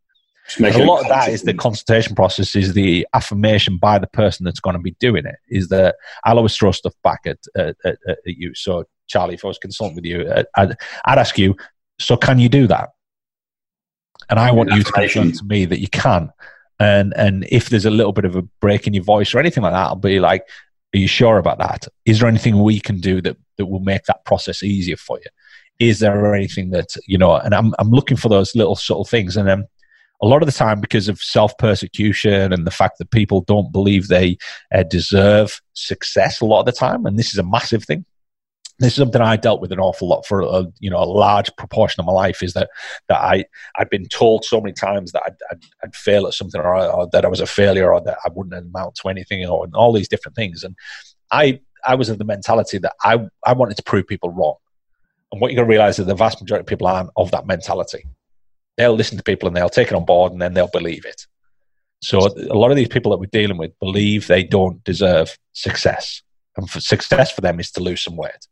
a 0.76 0.84
lot 0.84 1.02
of 1.02 1.08
that 1.08 1.30
is 1.30 1.44
the 1.44 1.54
consultation 1.54 2.14
process, 2.14 2.56
is 2.58 2.74
the 2.74 3.08
affirmation 3.14 3.78
by 3.78 4.00
the 4.00 4.08
person 4.08 4.44
that's 4.44 4.60
going 4.60 4.76
to 4.76 4.82
be 4.82 4.96
doing 5.00 5.26
it. 5.26 5.36
Is 5.48 5.70
that 5.70 5.96
I'll 6.26 6.38
always 6.38 6.58
throw 6.58 6.74
stuff 6.74 6.94
back 7.04 7.22
at, 7.26 7.40
at, 7.56 7.78
at, 7.86 7.98
at 8.08 8.18
you. 8.26 8.54
So, 8.54 8.84
Charlie, 9.08 9.36
if 9.36 9.46
I 9.46 9.48
was 9.48 9.58
consulting 9.58 9.96
with 9.96 10.06
you, 10.06 10.30
I'd, 10.56 10.76
I'd 11.06 11.18
ask 11.18 11.38
you, 11.38 11.56
so 12.00 12.18
can 12.18 12.40
you 12.40 12.50
do 12.50 12.68
that? 12.68 12.90
And 14.30 14.40
I 14.40 14.52
want 14.52 14.72
you 14.72 14.84
to 14.84 14.92
confirm 14.92 15.32
to 15.32 15.44
me 15.46 15.66
that 15.66 15.80
you 15.80 15.88
can. 15.88 16.32
And 16.80 17.14
and 17.16 17.46
if 17.50 17.70
there's 17.70 17.86
a 17.86 17.90
little 17.90 18.14
bit 18.14 18.26
of 18.26 18.36
a 18.36 18.44
break 18.62 18.88
in 18.88 18.94
your 18.94 19.04
voice 19.04 19.34
or 19.34 19.40
anything 19.40 19.64
like 19.64 19.74
that, 19.74 19.88
I'll 19.88 19.96
be 19.96 20.20
like, 20.20 20.44
"Are 20.94 21.00
you 21.00 21.08
sure 21.08 21.38
about 21.38 21.58
that? 21.60 21.88
Is 22.06 22.20
there 22.20 22.30
anything 22.30 22.62
we 22.62 22.80
can 22.80 23.00
do 23.00 23.22
that 23.22 23.38
that 23.58 23.66
will 23.66 23.80
make 23.80 24.04
that 24.06 24.26
process 24.26 24.62
easier 24.64 24.98
for 24.98 25.18
you? 25.18 25.32
Is 25.80 26.00
there 26.00 26.36
anything 26.36 26.70
that 26.72 26.96
you 27.08 27.18
know?" 27.18 27.36
And 27.36 27.56
I'm 27.56 27.74
I'm 27.80 27.90
looking 27.90 28.18
for 28.18 28.30
those 28.30 28.56
little 28.56 28.76
subtle 28.76 29.06
things, 29.06 29.38
and 29.38 29.48
then. 29.48 29.68
a 30.20 30.28
lot 30.28 30.42
of 30.42 30.48
the 30.48 30.64
time, 30.66 30.82
because 30.82 31.08
of 31.10 31.20
self 31.22 31.56
persecution 31.60 32.52
and 32.52 32.66
the 32.66 32.72
fact 32.72 32.98
that 32.98 33.12
people 33.12 33.42
don't 33.42 33.72
believe 33.72 34.08
they 34.08 34.36
uh, 34.74 34.82
deserve 34.82 35.62
success, 35.74 36.42
a 36.42 36.46
lot 36.46 36.62
of 36.62 36.66
the 36.66 36.72
time, 36.72 37.06
and 37.06 37.20
this 37.20 37.32
is 37.34 37.38
a 37.40 37.44
massive 37.44 37.84
thing 37.86 38.04
this 38.80 38.94
is 38.94 38.98
something 38.98 39.22
I 39.22 39.38
dealt 39.38 39.62
with 39.62 39.72
an 39.72 39.80
awful 39.80 40.08
lot 40.08 40.26
for 40.26 40.42
a 40.42 40.66
you 40.80 40.90
know 40.90 41.02
a 41.02 41.06
large 41.06 41.56
proportion 41.56 42.00
of 42.00 42.06
my 42.06 42.12
life 42.12 42.44
is 42.44 42.54
that 42.54 42.70
that 43.08 43.20
I 43.20 43.46
I'd 43.78 43.90
been 43.90 44.08
told 44.08 44.46
so 44.46 44.62
many 44.62 44.74
times 44.74 45.12
that 45.12 45.24
I'd, 45.26 45.36
I'd, 45.52 45.64
I'd 45.84 45.96
fail 45.96 46.28
at 46.28 46.34
something 46.34 46.62
or, 46.62 46.76
or, 46.76 47.10
that 47.12 47.26
I 47.26 47.28
was 47.28 47.40
a 47.40 47.48
failure 47.48 47.92
or 47.92 48.02
that 48.02 48.18
I 48.24 48.30
wouldn't 48.34 48.54
amount 48.54 48.96
to 48.96 49.10
anything 49.10 49.46
or 49.48 49.66
and 49.66 49.76
all 49.76 49.94
these 49.94 50.08
different 50.08 50.36
things. 50.36 50.64
And 50.64 50.76
I 51.32 51.60
I 51.86 51.96
was 51.96 52.10
of 52.10 52.20
the 52.20 52.26
mentality 52.26 52.78
that 52.80 52.94
I 53.04 53.28
I 53.46 53.54
wanted 53.54 53.78
to 53.78 53.84
prove 53.84 54.08
people 54.08 54.30
wrong. 54.30 54.56
And 55.32 55.42
what 55.42 55.52
you're 55.52 55.58
going 55.58 55.68
to 55.68 55.72
realize 55.72 56.00
is 56.00 56.06
the 56.06 56.16
vast 56.16 56.42
majority 56.42 56.62
of 56.62 56.68
people 56.68 56.88
aren't 56.88 57.10
of 57.18 57.32
that 57.32 57.48
mentality. 57.48 58.06
They'll 58.78 58.94
listen 58.94 59.18
to 59.18 59.24
people 59.24 59.48
and 59.48 59.58
they'll 59.58 59.70
take 59.70 59.88
it 59.88 59.96
on 59.96 60.06
board 60.06 60.32
and 60.32 60.42
then 60.42 60.54
they'll 60.54 60.70
believe 60.70 61.04
it. 61.04 61.26
So 62.02 62.20
a 62.20 62.54
lot 62.54 62.70
of 62.70 62.78
these 62.78 62.88
people 62.88 63.12
that 63.12 63.18
we're 63.18 63.26
dealing 63.26 63.58
with 63.58 63.78
believe 63.80 64.28
they 64.28 64.44
don't 64.44 64.84
deserve 64.84 65.36
success. 65.54 66.22
And 66.56 66.70
for 66.70 66.80
success 66.80 67.32
for 67.32 67.42
them 67.42 67.60
is 67.60 67.72
to 67.72 67.82
lose 67.82 68.04
some 68.04 68.16
weight 68.16 68.48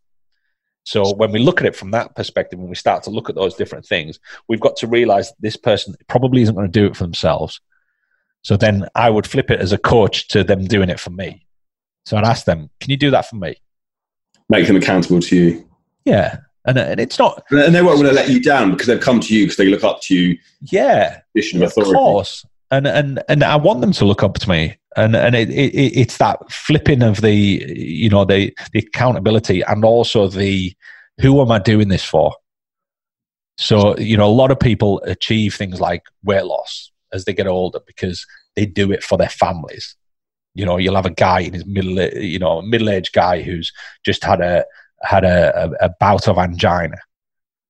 so 0.85 1.15
when 1.15 1.31
we 1.31 1.39
look 1.39 1.59
at 1.59 1.67
it 1.67 1.75
from 1.75 1.91
that 1.91 2.15
perspective, 2.15 2.59
when 2.59 2.69
we 2.69 2.75
start 2.75 3.03
to 3.03 3.09
look 3.09 3.27
at 3.27 3.35
those 3.35 3.55
different 3.55 3.85
things, 3.85 4.19
we've 4.47 4.59
got 4.59 4.75
to 4.77 4.87
realize 4.87 5.33
this 5.39 5.57
person 5.57 5.95
probably 6.07 6.43
isn't 6.43 6.53
going 6.53 6.71
to 6.71 6.79
do 6.79 6.85
it 6.85 6.95
for 6.95 7.03
themselves. 7.03 7.59
So 8.43 8.55
then 8.55 8.87
I 8.93 9.09
would 9.09 9.25
flip 9.25 9.49
it 9.49 9.59
as 9.59 9.71
a 9.71 9.79
coach 9.79 10.27
to 10.29 10.43
them 10.43 10.65
doing 10.65 10.89
it 10.89 10.99
for 10.99 11.09
me. 11.09 11.47
So 12.05 12.15
I'd 12.17 12.25
ask 12.25 12.45
them, 12.45 12.69
"Can 12.79 12.91
you 12.91 12.97
do 12.97 13.09
that 13.09 13.27
for 13.27 13.35
me?" 13.35 13.55
Make 14.47 14.67
them 14.67 14.75
accountable 14.75 15.19
to 15.21 15.35
you. 15.35 15.69
Yeah, 16.05 16.37
and 16.65 16.77
and 16.77 16.99
it's 16.99 17.17
not, 17.17 17.43
and 17.49 17.73
they 17.73 17.81
won't 17.81 17.97
want 17.97 18.09
to 18.09 18.13
let 18.13 18.29
you 18.29 18.39
down 18.39 18.69
because 18.69 18.85
they've 18.85 19.01
come 19.01 19.19
to 19.21 19.35
you 19.35 19.45
because 19.45 19.57
they 19.57 19.65
look 19.65 19.83
up 19.83 20.01
to 20.03 20.15
you. 20.15 20.37
Yeah, 20.61 21.21
position 21.35 21.63
of 21.63 21.69
authority. 21.69 21.93
Of 21.93 21.95
course, 21.95 22.45
and 22.71 22.87
and 22.87 23.23
and 23.29 23.43
I 23.43 23.55
want 23.55 23.81
them 23.81 23.91
to 23.93 24.05
look 24.05 24.23
up 24.23 24.35
to 24.39 24.49
me 24.49 24.77
and 24.95 25.15
and 25.15 25.35
it, 25.35 25.49
it, 25.49 25.97
it's 25.97 26.17
that 26.17 26.51
flipping 26.51 27.03
of 27.03 27.21
the 27.21 27.33
you 27.33 28.09
know 28.09 28.25
the 28.25 28.55
the 28.73 28.79
accountability 28.79 29.61
and 29.61 29.83
also 29.83 30.27
the 30.27 30.73
who 31.21 31.41
am 31.41 31.51
I 31.51 31.59
doing 31.59 31.89
this 31.89 32.03
for? 32.03 32.35
So 33.57 33.97
you 33.97 34.17
know 34.17 34.27
a 34.27 34.31
lot 34.31 34.51
of 34.51 34.59
people 34.59 35.01
achieve 35.05 35.55
things 35.55 35.79
like 35.79 36.03
weight 36.23 36.45
loss 36.45 36.91
as 37.13 37.25
they 37.25 37.33
get 37.33 37.47
older 37.47 37.79
because 37.85 38.25
they 38.55 38.65
do 38.65 38.91
it 38.91 39.03
for 39.03 39.17
their 39.17 39.29
families. 39.29 39.95
You 40.53 40.65
know, 40.65 40.77
you'll 40.77 40.95
have 40.95 41.05
a 41.05 41.09
guy 41.09 41.41
in 41.41 41.53
his 41.53 41.65
middle, 41.65 41.99
you 42.17 42.39
know, 42.39 42.61
middle 42.61 42.89
aged 42.89 43.13
guy 43.13 43.41
who's 43.41 43.73
just 44.05 44.23
had 44.23 44.39
a 44.39 44.65
had 45.01 45.25
a, 45.25 45.65
a, 45.65 45.85
a 45.87 45.89
bout 45.99 46.27
of 46.27 46.37
angina. 46.37 46.97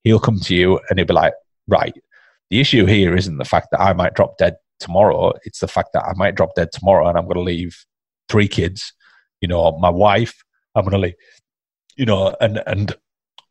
He'll 0.03 0.19
come 0.19 0.39
to 0.41 0.55
you 0.55 0.79
and 0.89 0.99
he'll 0.99 1.07
be 1.07 1.13
like, 1.13 1.33
right. 1.67 1.95
The 2.51 2.59
issue 2.59 2.85
here 2.85 3.15
isn't 3.15 3.37
the 3.37 3.45
fact 3.45 3.69
that 3.71 3.81
I 3.81 3.93
might 3.93 4.13
drop 4.13 4.37
dead 4.37 4.57
tomorrow. 4.79 5.33
It's 5.43 5.59
the 5.59 5.67
fact 5.67 5.89
that 5.93 6.03
I 6.03 6.13
might 6.15 6.35
drop 6.35 6.55
dead 6.55 6.71
tomorrow 6.71 7.07
and 7.07 7.17
I'm 7.17 7.25
going 7.25 7.35
to 7.35 7.41
leave 7.41 7.77
three 8.29 8.47
kids, 8.47 8.93
you 9.41 9.47
know, 9.47 9.77
my 9.79 9.89
wife, 9.89 10.43
I'm 10.75 10.83
going 10.83 10.93
to 10.93 10.97
leave, 10.97 11.15
you 11.95 12.05
know, 12.05 12.35
and, 12.41 12.61
and 12.67 12.95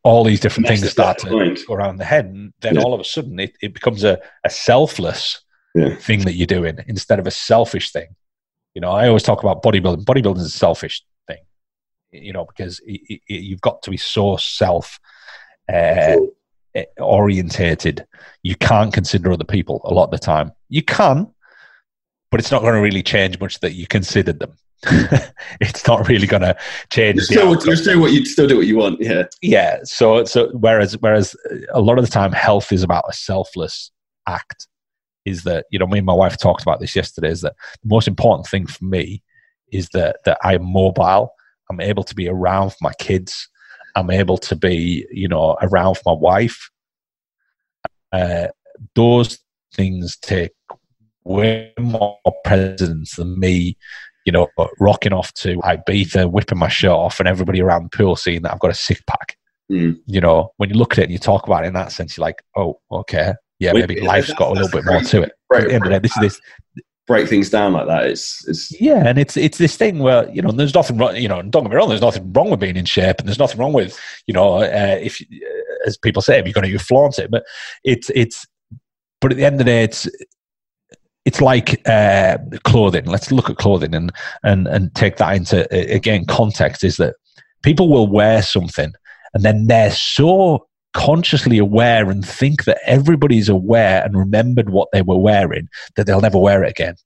all 0.03 0.25
these 0.25 0.41
different 0.41 0.69
things 0.69 0.89
start 0.91 1.19
to 1.19 1.29
point. 1.29 1.61
go 1.67 1.75
around 1.75 1.97
the 1.97 2.05
head. 2.05 2.27
And 2.27 2.53
then 2.61 2.75
yeah. 2.77 2.83
all 2.83 2.95
of 2.95 3.01
a 3.01 3.05
sudden 3.05 3.39
it, 3.41 3.57
it 3.63 3.75
becomes 3.75 4.05
a, 4.05 4.21
a 4.45 4.51
selfless 4.51 5.43
yeah. 5.75 5.97
thing 5.97 6.21
that 6.21 6.35
you're 6.35 6.47
doing 6.47 6.79
instead 6.87 7.19
of 7.19 7.27
a 7.27 7.31
selfish 7.31 7.93
thing. 7.93 8.15
You 8.75 8.81
know, 8.81 8.91
I 8.91 9.07
always 9.09 9.23
talk 9.23 9.43
about 9.43 9.63
bodybuilding. 9.63 10.05
Bodybuilding 10.05 10.39
is 10.39 10.47
a 10.47 10.51
selfish 10.51 11.03
thing, 11.29 11.39
you 12.11 12.33
know, 12.33 12.45
because 12.45 12.81
it, 12.85 13.21
it, 13.29 13.41
you've 13.41 13.61
got 13.61 13.83
to 13.83 13.91
be 13.91 13.97
so 13.97 14.37
self 14.37 14.99
uh, 15.73 16.17
Eh, 16.77 16.85
orientated, 16.99 18.05
you 18.43 18.57
can't 18.57 18.93
consider 18.93 19.31
other 19.31 19.45
people 19.45 19.81
a 19.85 19.95
lot 19.95 20.07
of 20.07 20.11
the 20.11 20.19
time. 20.19 20.51
You 20.75 20.83
can, 20.83 21.33
but 22.33 22.41
it's 22.41 22.51
not 22.51 22.63
going 22.63 22.75
to 22.75 22.81
really 22.81 23.05
change 23.05 23.39
much 23.39 23.61
that 23.61 23.75
you 23.75 23.87
considered 23.87 24.41
them. 24.41 24.57
it's 25.61 25.87
not 25.87 26.09
really 26.09 26.27
going 26.27 26.43
to 26.43 26.57
change. 26.91 27.15
You 27.15 27.23
still, 27.23 27.65
you 27.65 27.77
still 27.77 28.01
what 28.01 28.11
you 28.11 28.25
still 28.25 28.49
do 28.49 28.57
what 28.57 28.67
you 28.67 28.79
want. 28.79 29.01
Yeah, 29.01 29.23
yeah. 29.41 29.79
So, 29.85 30.25
so 30.25 30.49
whereas 30.49 30.99
whereas 30.99 31.37
a 31.73 31.81
lot 31.81 31.97
of 31.97 32.05
the 32.05 32.11
time, 32.11 32.33
health 32.33 32.73
is 32.73 32.83
about 32.83 33.05
a 33.09 33.13
selfless 33.13 33.93
act. 34.27 34.67
Is 35.25 35.45
that 35.45 35.67
you 35.71 35.79
know 35.79 35.87
me 35.87 35.99
and 35.99 36.07
my 36.07 36.13
wife 36.13 36.39
talked 36.39 36.63
about 36.63 36.81
this 36.81 36.97
yesterday? 36.97 37.31
Is 37.31 37.43
that 37.43 37.55
the 37.85 37.89
most 37.89 38.09
important 38.09 38.49
thing 38.49 38.67
for 38.67 38.85
me 38.85 39.23
is 39.71 39.89
that 39.93 40.17
that 40.25 40.39
I'm 40.43 40.65
mobile. 40.65 41.31
I'm 41.71 41.81
able 41.81 42.03
to 42.03 42.17
be 42.17 42.29
around 42.29 42.71
for 42.71 42.79
my 42.81 42.95
kids. 42.99 43.49
I'm 43.95 44.11
able 44.11 44.39
to 44.39 44.57
be, 44.57 45.07
you 45.13 45.29
know, 45.29 45.57
around 45.63 45.99
for 45.99 46.17
my 46.17 46.21
wife. 46.21 46.69
Uh, 48.13 48.49
those 48.97 49.39
things 49.75 50.17
take 50.17 50.53
way 51.25 51.73
more 51.79 52.19
presence 52.45 53.17
than 53.17 53.39
me, 53.39 53.77
you 54.25 54.33
know, 54.33 54.49
rocking 54.79 55.13
off 55.13 55.33
to 55.35 55.57
Ibiza, 55.59 56.31
whipping 56.31 56.59
my 56.59 56.69
shirt 56.69 56.91
off, 56.91 57.21
and 57.21 57.29
everybody 57.29 57.61
around 57.61 57.85
the 57.85 57.97
pool 57.97 58.17
seeing 58.17 58.43
that 58.43 58.53
I've 58.53 58.61
got 58.61 58.71
a 58.71 58.75
six 58.75 59.01
pack. 59.07 59.37
Mm. 59.71 59.97
You 60.07 60.21
know, 60.21 60.51
when 60.59 60.69
you 60.71 60.77
look 60.77 60.93
at 60.93 60.99
it 60.99 61.05
and 61.05 61.13
you 61.13 61.19
talk 61.19 61.47
about 61.47 61.65
it 61.65 61.69
in 61.69 61.75
that 61.75 61.93
sense, 61.93 62.17
you're 62.17 62.27
like, 62.27 62.43
oh, 62.57 62.79
okay, 62.93 63.35
yeah, 63.59 63.73
maybe 63.73 64.01
life's 64.01 64.33
got 64.35 64.51
a 64.51 64.53
little 64.53 64.69
bit 64.69 64.85
more 64.85 65.01
to 65.01 65.23
it. 65.23 65.33
Right, 65.51 65.63
at 65.63 65.69
the 65.69 65.75
end 65.75 65.85
of 65.85 65.91
the 65.91 65.99
day, 65.99 66.01
this 66.01 66.17
is 66.17 66.21
this 66.21 66.41
break 67.07 67.29
things 67.29 67.51
down 67.51 67.73
like 67.73 67.87
that. 67.87 68.07
It's, 68.07 68.47
it's 68.49 68.81
yeah, 68.81 69.07
and 69.07 69.19
it's 69.19 69.37
it's 69.37 69.59
this 69.59 69.77
thing 69.77 69.99
where 69.99 70.29
you 70.31 70.43
know 70.43 70.51
there's 70.51 70.75
nothing 70.75 70.99
wrong. 70.99 71.17
You 71.17 71.29
know, 71.29 71.43
don't 71.43 71.65
get 71.65 71.71
me 71.71 71.77
wrong. 71.77 71.89
There's 71.89 72.01
nothing 72.01 72.33
wrong 72.33 72.51
with 72.51 72.61
being 72.61 72.77
in 72.77 72.85
shape, 72.85 73.19
and 73.19 73.29
there's 73.29 73.39
nothing 73.39 73.61
wrong 73.61 73.73
with 73.73 73.99
you 74.27 74.35
know 74.35 74.57
uh, 74.57 74.99
if 75.01 75.21
uh, 75.21 75.87
as 75.87 75.97
people 75.97 76.23
say 76.23 76.39
if 76.39 76.47
you're 76.47 76.53
going 76.53 76.65
to 76.65 76.71
you 76.71 76.79
flaunt 76.79 77.19
it. 77.19 77.31
But 77.31 77.45
it's 77.85 78.11
it's 78.15 78.47
but 79.25 79.33
at 79.33 79.39
the 79.39 79.45
end 79.47 79.55
of 79.55 79.59
the 79.61 79.65
day, 79.65 79.83
it's 79.83 80.07
it's 81.25 81.41
like 81.41 81.81
uh, 81.89 82.37
clothing. 82.65 83.07
Let's 83.07 83.33
look 83.33 83.49
at 83.49 83.57
clothing 83.57 83.95
and 83.95 84.13
and 84.43 84.67
and 84.67 84.95
take 84.95 85.17
that 85.17 85.35
into 85.35 85.67
again 85.73 86.27
context. 86.27 86.85
Is 86.85 86.99
that 86.99 87.15
people 87.63 87.89
will 87.89 88.07
wear 88.07 88.43
something 88.43 88.93
and 89.33 89.43
then 89.43 89.67
they're 89.67 89.93
so 89.93 90.67
consciously 90.93 91.57
aware 91.57 92.11
and 92.11 92.23
think 92.23 92.65
that 92.65 92.77
everybody's 92.85 93.49
aware 93.49 94.05
and 94.05 94.15
remembered 94.19 94.69
what 94.69 94.91
they 94.93 95.01
were 95.01 95.17
wearing, 95.17 95.69
that 95.97 96.07
they'll 96.07 96.21
never 96.21 96.39
wear 96.39 96.63
it 96.63 96.69
again. 96.69 96.97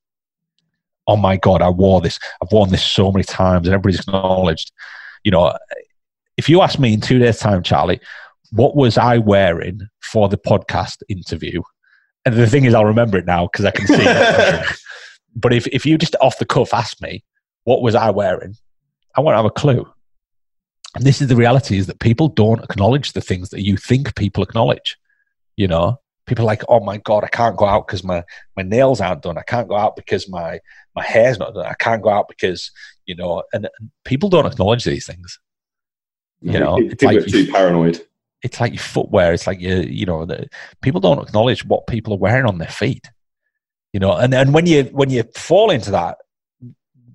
Oh 1.06 1.16
my 1.16 1.36
God, 1.36 1.62
I 1.62 1.68
wore 1.68 2.00
this. 2.00 2.18
I've 2.42 2.50
worn 2.50 2.70
this 2.70 2.84
so 2.84 3.12
many 3.12 3.22
times 3.22 3.68
and 3.68 3.74
everybody's 3.74 4.00
acknowledged. 4.00 4.72
You 5.22 5.30
know, 5.30 5.56
if 6.36 6.48
you 6.48 6.62
ask 6.62 6.80
me 6.80 6.94
in 6.94 7.00
two 7.00 7.20
days' 7.20 7.38
time, 7.38 7.62
Charlie, 7.62 8.00
what 8.50 8.74
was 8.74 8.98
I 8.98 9.18
wearing 9.18 9.82
for 10.00 10.28
the 10.28 10.36
podcast 10.36 11.04
interview? 11.08 11.62
And 12.28 12.36
the 12.36 12.46
thing 12.46 12.66
is, 12.66 12.74
I'll 12.74 12.84
remember 12.84 13.16
it 13.16 13.24
now 13.24 13.46
because 13.46 13.64
I 13.64 13.70
can 13.70 13.86
see 13.86 13.96
it. 13.96 14.66
but 15.36 15.54
if, 15.54 15.66
if 15.68 15.86
you 15.86 15.96
just 15.96 16.14
off 16.20 16.38
the 16.38 16.44
cuff 16.44 16.74
ask 16.74 17.00
me, 17.00 17.24
what 17.64 17.80
was 17.80 17.94
I 17.94 18.10
wearing? 18.10 18.54
I 19.16 19.22
won't 19.22 19.36
have 19.36 19.46
a 19.46 19.50
clue. 19.50 19.88
And 20.94 21.04
this 21.04 21.22
is 21.22 21.28
the 21.28 21.36
reality 21.36 21.78
is 21.78 21.86
that 21.86 22.00
people 22.00 22.28
don't 22.28 22.62
acknowledge 22.62 23.12
the 23.12 23.22
things 23.22 23.48
that 23.48 23.64
you 23.64 23.78
think 23.78 24.14
people 24.14 24.42
acknowledge. 24.42 24.98
You 25.56 25.68
know, 25.68 26.00
people 26.26 26.44
are 26.44 26.46
like, 26.46 26.64
oh 26.68 26.80
my 26.80 26.98
God, 26.98 27.24
I 27.24 27.28
can't 27.28 27.56
go 27.56 27.64
out 27.64 27.86
because 27.86 28.04
my, 28.04 28.22
my 28.56 28.62
nails 28.62 29.00
aren't 29.00 29.22
done. 29.22 29.38
I 29.38 29.42
can't 29.42 29.68
go 29.68 29.76
out 29.76 29.96
because 29.96 30.28
my, 30.28 30.60
my 30.94 31.02
hair's 31.02 31.38
not 31.38 31.54
done. 31.54 31.64
I 31.64 31.74
can't 31.74 32.02
go 32.02 32.10
out 32.10 32.28
because, 32.28 32.70
you 33.06 33.16
know, 33.16 33.42
and, 33.54 33.70
and 33.80 33.90
people 34.04 34.28
don't 34.28 34.46
acknowledge 34.46 34.84
these 34.84 35.06
things. 35.06 35.38
You 36.42 36.60
know, 36.60 36.76
people 36.76 36.92
it's 36.92 37.02
like 37.02 37.26
too 37.26 37.50
paranoid. 37.50 38.06
It's 38.42 38.60
like 38.60 38.72
your 38.72 38.82
footwear. 38.82 39.32
It's 39.32 39.46
like 39.46 39.60
you, 39.60 39.76
you 39.76 40.06
know, 40.06 40.24
the, 40.24 40.48
people 40.82 41.00
don't 41.00 41.26
acknowledge 41.26 41.64
what 41.64 41.86
people 41.86 42.14
are 42.14 42.18
wearing 42.18 42.46
on 42.46 42.58
their 42.58 42.68
feet. 42.68 43.10
You 43.92 44.00
know, 44.00 44.12
and, 44.12 44.34
and 44.34 44.54
when 44.54 44.66
you 44.66 44.84
when 44.84 45.10
you 45.10 45.24
fall 45.34 45.70
into 45.70 45.90
that, 45.92 46.18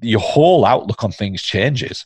your 0.02 0.20
whole 0.20 0.66
outlook 0.66 1.04
on 1.04 1.12
things 1.12 1.42
changes. 1.42 2.06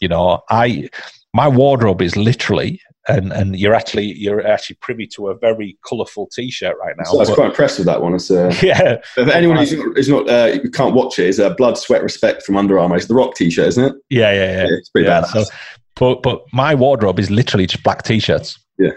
You 0.00 0.08
know, 0.08 0.42
I 0.50 0.88
my 1.32 1.48
wardrobe 1.48 2.02
is 2.02 2.16
literally 2.16 2.80
and 3.08 3.32
and 3.32 3.58
you're 3.58 3.74
actually 3.74 4.04
you're 4.04 4.46
actually 4.46 4.76
privy 4.80 5.06
to 5.06 5.28
a 5.28 5.34
very 5.38 5.78
colourful 5.82 6.28
T-shirt 6.30 6.76
right 6.78 6.94
now. 6.96 7.04
So 7.04 7.16
I 7.16 7.20
was 7.20 7.30
quite 7.30 7.48
impressed 7.48 7.78
with 7.78 7.86
that 7.86 8.02
one. 8.02 8.14
It's, 8.14 8.30
uh, 8.30 8.54
yeah, 8.62 8.98
if 9.16 9.28
anyone 9.28 9.56
who's 9.56 9.72
not, 9.72 9.96
who's 9.96 10.08
not 10.08 10.28
uh, 10.28 10.58
can't 10.74 10.94
watch 10.94 11.18
it, 11.18 11.28
it's 11.28 11.38
uh, 11.38 11.50
Blood, 11.54 11.78
Sweat, 11.78 12.02
Respect 12.02 12.42
from 12.42 12.56
Under 12.56 12.78
Armour. 12.78 12.96
It's 12.96 13.06
the 13.06 13.14
Rock 13.14 13.34
T-shirt, 13.34 13.68
isn't 13.68 13.84
it? 13.84 13.94
yeah, 14.10 14.32
yeah, 14.32 14.62
yeah. 14.62 14.66
it's 14.68 14.90
pretty 14.90 15.08
Yeah, 15.08 15.22
badass. 15.22 15.44
so- 15.46 15.54
But 15.98 16.22
but 16.22 16.42
my 16.52 16.74
wardrobe 16.74 17.18
is 17.18 17.30
literally 17.30 17.66
just 17.66 17.82
black 17.82 18.02
T-shirts. 18.02 18.58
Yeah. 18.78 18.92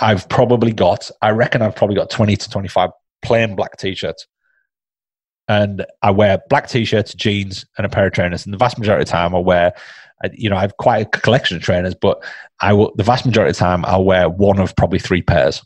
I've 0.00 0.28
probably 0.28 0.72
got. 0.72 1.10
I 1.22 1.30
reckon 1.30 1.62
I've 1.62 1.74
probably 1.74 1.96
got 1.96 2.10
twenty 2.10 2.36
to 2.36 2.50
twenty-five 2.50 2.90
plain 3.22 3.56
black 3.56 3.76
T-shirts, 3.78 4.26
and 5.48 5.86
I 6.02 6.10
wear 6.10 6.38
black 6.48 6.68
T-shirts, 6.68 7.14
jeans, 7.14 7.64
and 7.76 7.86
a 7.86 7.88
pair 7.88 8.06
of 8.06 8.12
trainers. 8.12 8.44
And 8.44 8.52
the 8.52 8.58
vast 8.58 8.78
majority 8.78 9.02
of 9.02 9.08
the 9.08 9.12
time, 9.12 9.34
I 9.34 9.38
wear. 9.38 9.72
You 10.32 10.50
know, 10.50 10.56
I 10.56 10.62
have 10.62 10.76
quite 10.78 11.06
a 11.06 11.18
collection 11.20 11.56
of 11.56 11.62
trainers, 11.62 11.94
but 11.94 12.22
I 12.60 12.72
will. 12.72 12.92
The 12.96 13.04
vast 13.04 13.24
majority 13.24 13.50
of 13.50 13.56
the 13.56 13.60
time, 13.60 13.84
I'll 13.84 14.04
wear 14.04 14.28
one 14.28 14.58
of 14.58 14.74
probably 14.76 14.98
three 14.98 15.22
pairs. 15.22 15.64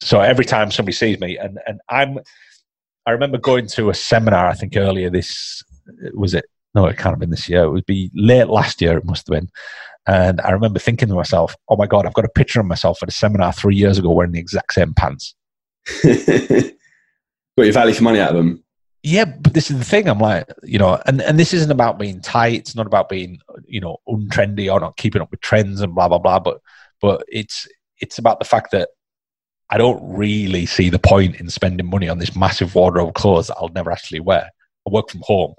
So 0.00 0.20
every 0.20 0.44
time 0.44 0.70
somebody 0.70 0.94
sees 0.94 1.18
me, 1.18 1.36
and 1.36 1.58
and 1.66 1.80
I'm, 1.88 2.20
I 3.04 3.10
remember 3.10 3.36
going 3.36 3.66
to 3.66 3.90
a 3.90 3.94
seminar. 3.94 4.48
I 4.48 4.54
think 4.54 4.76
earlier 4.76 5.10
this 5.10 5.62
was 6.14 6.34
it. 6.34 6.44
No, 6.74 6.86
it 6.86 6.96
can't 6.96 7.12
have 7.12 7.18
been 7.18 7.30
this 7.30 7.48
year. 7.48 7.64
It 7.64 7.70
would 7.70 7.86
be 7.86 8.10
late 8.14 8.48
last 8.48 8.80
year. 8.80 8.98
It 8.98 9.04
must 9.04 9.26
have 9.28 9.40
been. 9.40 9.48
And 10.06 10.40
I 10.40 10.50
remember 10.50 10.78
thinking 10.78 11.08
to 11.08 11.14
myself, 11.14 11.54
"Oh 11.68 11.76
my 11.76 11.86
god, 11.86 12.06
I've 12.06 12.14
got 12.14 12.24
a 12.24 12.30
picture 12.30 12.60
of 12.60 12.66
myself 12.66 12.98
at 13.02 13.08
a 13.08 13.12
seminar 13.12 13.52
three 13.52 13.76
years 13.76 13.98
ago 13.98 14.10
wearing 14.10 14.32
the 14.32 14.40
exact 14.40 14.72
same 14.72 14.94
pants." 14.94 15.34
Got 16.02 17.64
your 17.64 17.72
value 17.72 17.94
for 17.94 18.04
money 18.04 18.20
out 18.20 18.30
of 18.30 18.36
them. 18.36 18.62
Yeah, 19.02 19.24
but 19.24 19.54
this 19.54 19.70
is 19.70 19.78
the 19.78 19.84
thing. 19.84 20.08
I'm 20.08 20.18
like, 20.18 20.46
you 20.62 20.78
know, 20.78 21.00
and, 21.06 21.20
and 21.22 21.38
this 21.38 21.52
isn't 21.52 21.70
about 21.70 21.98
being 21.98 22.20
tight. 22.20 22.60
It's 22.60 22.74
not 22.74 22.86
about 22.86 23.08
being, 23.08 23.38
you 23.64 23.80
know, 23.80 23.98
untrendy 24.08 24.72
or 24.72 24.80
not 24.80 24.96
keeping 24.96 25.22
up 25.22 25.30
with 25.30 25.40
trends 25.40 25.80
and 25.80 25.94
blah 25.94 26.08
blah 26.08 26.18
blah. 26.18 26.40
But 26.40 26.60
but 27.00 27.24
it's 27.28 27.66
it's 28.00 28.18
about 28.18 28.38
the 28.38 28.44
fact 28.44 28.70
that 28.72 28.90
I 29.70 29.78
don't 29.78 30.00
really 30.16 30.66
see 30.66 30.88
the 30.88 30.98
point 30.98 31.36
in 31.36 31.50
spending 31.50 31.88
money 31.88 32.08
on 32.08 32.18
this 32.18 32.34
massive 32.34 32.74
wardrobe 32.74 33.08
of 33.08 33.14
clothes 33.14 33.48
that 33.48 33.56
I'll 33.58 33.68
never 33.68 33.90
actually 33.90 34.20
wear. 34.20 34.50
I 34.86 34.90
work 34.90 35.10
from 35.10 35.22
home. 35.24 35.54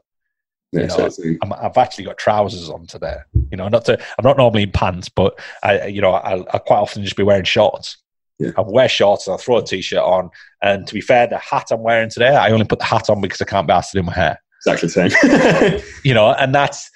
Yeah, 0.71 0.81
You 0.81 0.87
know, 0.87 1.09
so 1.09 1.23
I'm, 1.41 1.53
I've 1.53 1.77
actually 1.77 2.03
got 2.05 2.17
trousers 2.17 2.69
on 2.69 2.85
today. 2.85 3.15
You 3.51 3.57
know, 3.57 3.67
not 3.69 3.85
to. 3.85 3.93
I'm 3.97 4.23
not 4.23 4.37
normally 4.37 4.63
in 4.63 4.71
pants, 4.71 5.09
but 5.09 5.39
I, 5.63 5.87
you 5.87 6.01
know, 6.01 6.11
I, 6.11 6.41
I 6.53 6.57
quite 6.59 6.77
often 6.77 7.03
just 7.03 7.15
be 7.15 7.23
wearing 7.23 7.43
shorts. 7.43 7.97
Yeah. 8.39 8.51
I 8.57 8.61
wear 8.61 8.87
shorts 8.87 9.27
and 9.27 9.33
I 9.33 9.37
throw 9.37 9.57
a 9.57 9.63
t-shirt 9.63 9.99
on. 9.99 10.29
And 10.61 10.87
to 10.87 10.93
be 10.93 11.01
fair, 11.01 11.27
the 11.27 11.37
hat 11.37 11.67
I'm 11.71 11.81
wearing 11.83 12.09
today, 12.09 12.35
I 12.35 12.51
only 12.51 12.65
put 12.65 12.79
the 12.79 12.85
hat 12.85 13.09
on 13.09 13.19
because 13.19 13.41
I 13.41 13.45
can't 13.45 13.67
be 13.67 13.73
asked 13.73 13.91
to 13.91 13.99
do 13.99 14.03
my 14.03 14.13
hair. 14.13 14.41
exactly 14.65 14.87
the 14.87 15.09
same. 15.09 15.81
You 16.03 16.13
know, 16.13 16.33
and 16.33 16.55
that's 16.55 16.89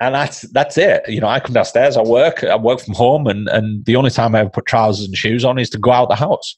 and 0.00 0.14
that's 0.14 0.42
that's 0.52 0.78
it. 0.78 1.08
You 1.08 1.20
know, 1.20 1.28
I 1.28 1.40
come 1.40 1.54
downstairs, 1.54 1.96
I 1.96 2.02
work, 2.02 2.44
I 2.44 2.56
work 2.56 2.80
from 2.80 2.94
home, 2.94 3.26
and 3.26 3.48
and 3.48 3.84
the 3.84 3.96
only 3.96 4.10
time 4.10 4.34
I 4.34 4.40
ever 4.40 4.50
put 4.50 4.66
trousers 4.66 5.06
and 5.06 5.16
shoes 5.16 5.44
on 5.44 5.58
is 5.58 5.70
to 5.70 5.78
go 5.78 5.90
out 5.90 6.08
the 6.08 6.14
house. 6.14 6.56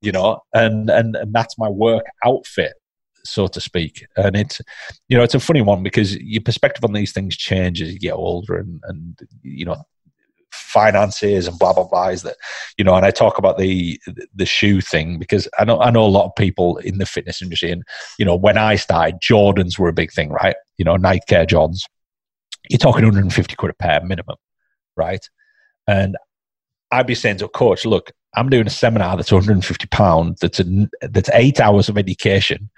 You 0.00 0.12
know, 0.12 0.40
and 0.52 0.90
and 0.90 1.14
and 1.16 1.32
that's 1.32 1.58
my 1.58 1.68
work 1.68 2.04
outfit, 2.24 2.74
so 3.28 3.46
to 3.48 3.60
speak. 3.60 4.06
And 4.16 4.36
it's 4.36 4.60
you 5.08 5.16
know, 5.16 5.22
it's 5.22 5.34
a 5.34 5.40
funny 5.40 5.62
one 5.62 5.82
because 5.82 6.16
your 6.16 6.42
perspective 6.42 6.84
on 6.84 6.92
these 6.92 7.12
things 7.12 7.36
changes 7.36 7.88
as 7.88 7.94
you 7.94 8.00
get 8.00 8.12
older, 8.12 8.56
and 8.56 8.80
and 8.84 9.18
you 9.42 9.64
know, 9.64 9.76
finances 10.50 11.46
and 11.46 11.58
blah 11.58 11.72
blah 11.72 11.84
blah 11.84 12.08
is 12.08 12.22
that 12.22 12.36
you 12.78 12.84
know 12.84 12.94
and 12.94 13.04
i 13.04 13.10
talk 13.10 13.38
about 13.38 13.58
the 13.58 14.00
the 14.34 14.46
shoe 14.46 14.80
thing 14.80 15.18
because 15.18 15.48
i 15.58 15.64
know 15.64 15.78
i 15.80 15.90
know 15.90 16.04
a 16.04 16.06
lot 16.06 16.24
of 16.24 16.34
people 16.36 16.78
in 16.78 16.98
the 16.98 17.06
fitness 17.06 17.42
industry 17.42 17.70
and 17.70 17.82
you 18.18 18.24
know 18.24 18.36
when 18.36 18.56
i 18.56 18.74
started 18.74 19.20
jordans 19.20 19.78
were 19.78 19.88
a 19.88 19.92
big 19.92 20.10
thing 20.12 20.30
right? 20.30 20.56
You 20.78 20.84
know 20.84 20.96
nike 20.96 21.34
air 21.34 21.46
jordans. 21.46 21.82
You're 22.70 22.78
talking 22.78 23.04
150 23.04 23.54
quid 23.56 23.70
a 23.70 23.74
pair 23.74 24.02
minimum 24.02 24.36
right? 24.96 25.26
And 25.86 26.16
i'd 26.92 27.06
be 27.06 27.14
saying 27.14 27.36
to 27.36 27.44
a 27.44 27.48
coach 27.48 27.84
look 27.84 28.10
i'm 28.36 28.48
doing 28.48 28.66
a 28.66 28.70
seminar 28.70 29.16
that's 29.16 29.32
150 29.32 29.86
pound 29.88 30.36
that's 30.40 30.60
a, 30.60 30.64
that's 31.02 31.30
eight 31.32 31.60
hours 31.60 31.88
of 31.88 31.98
education 31.98 32.68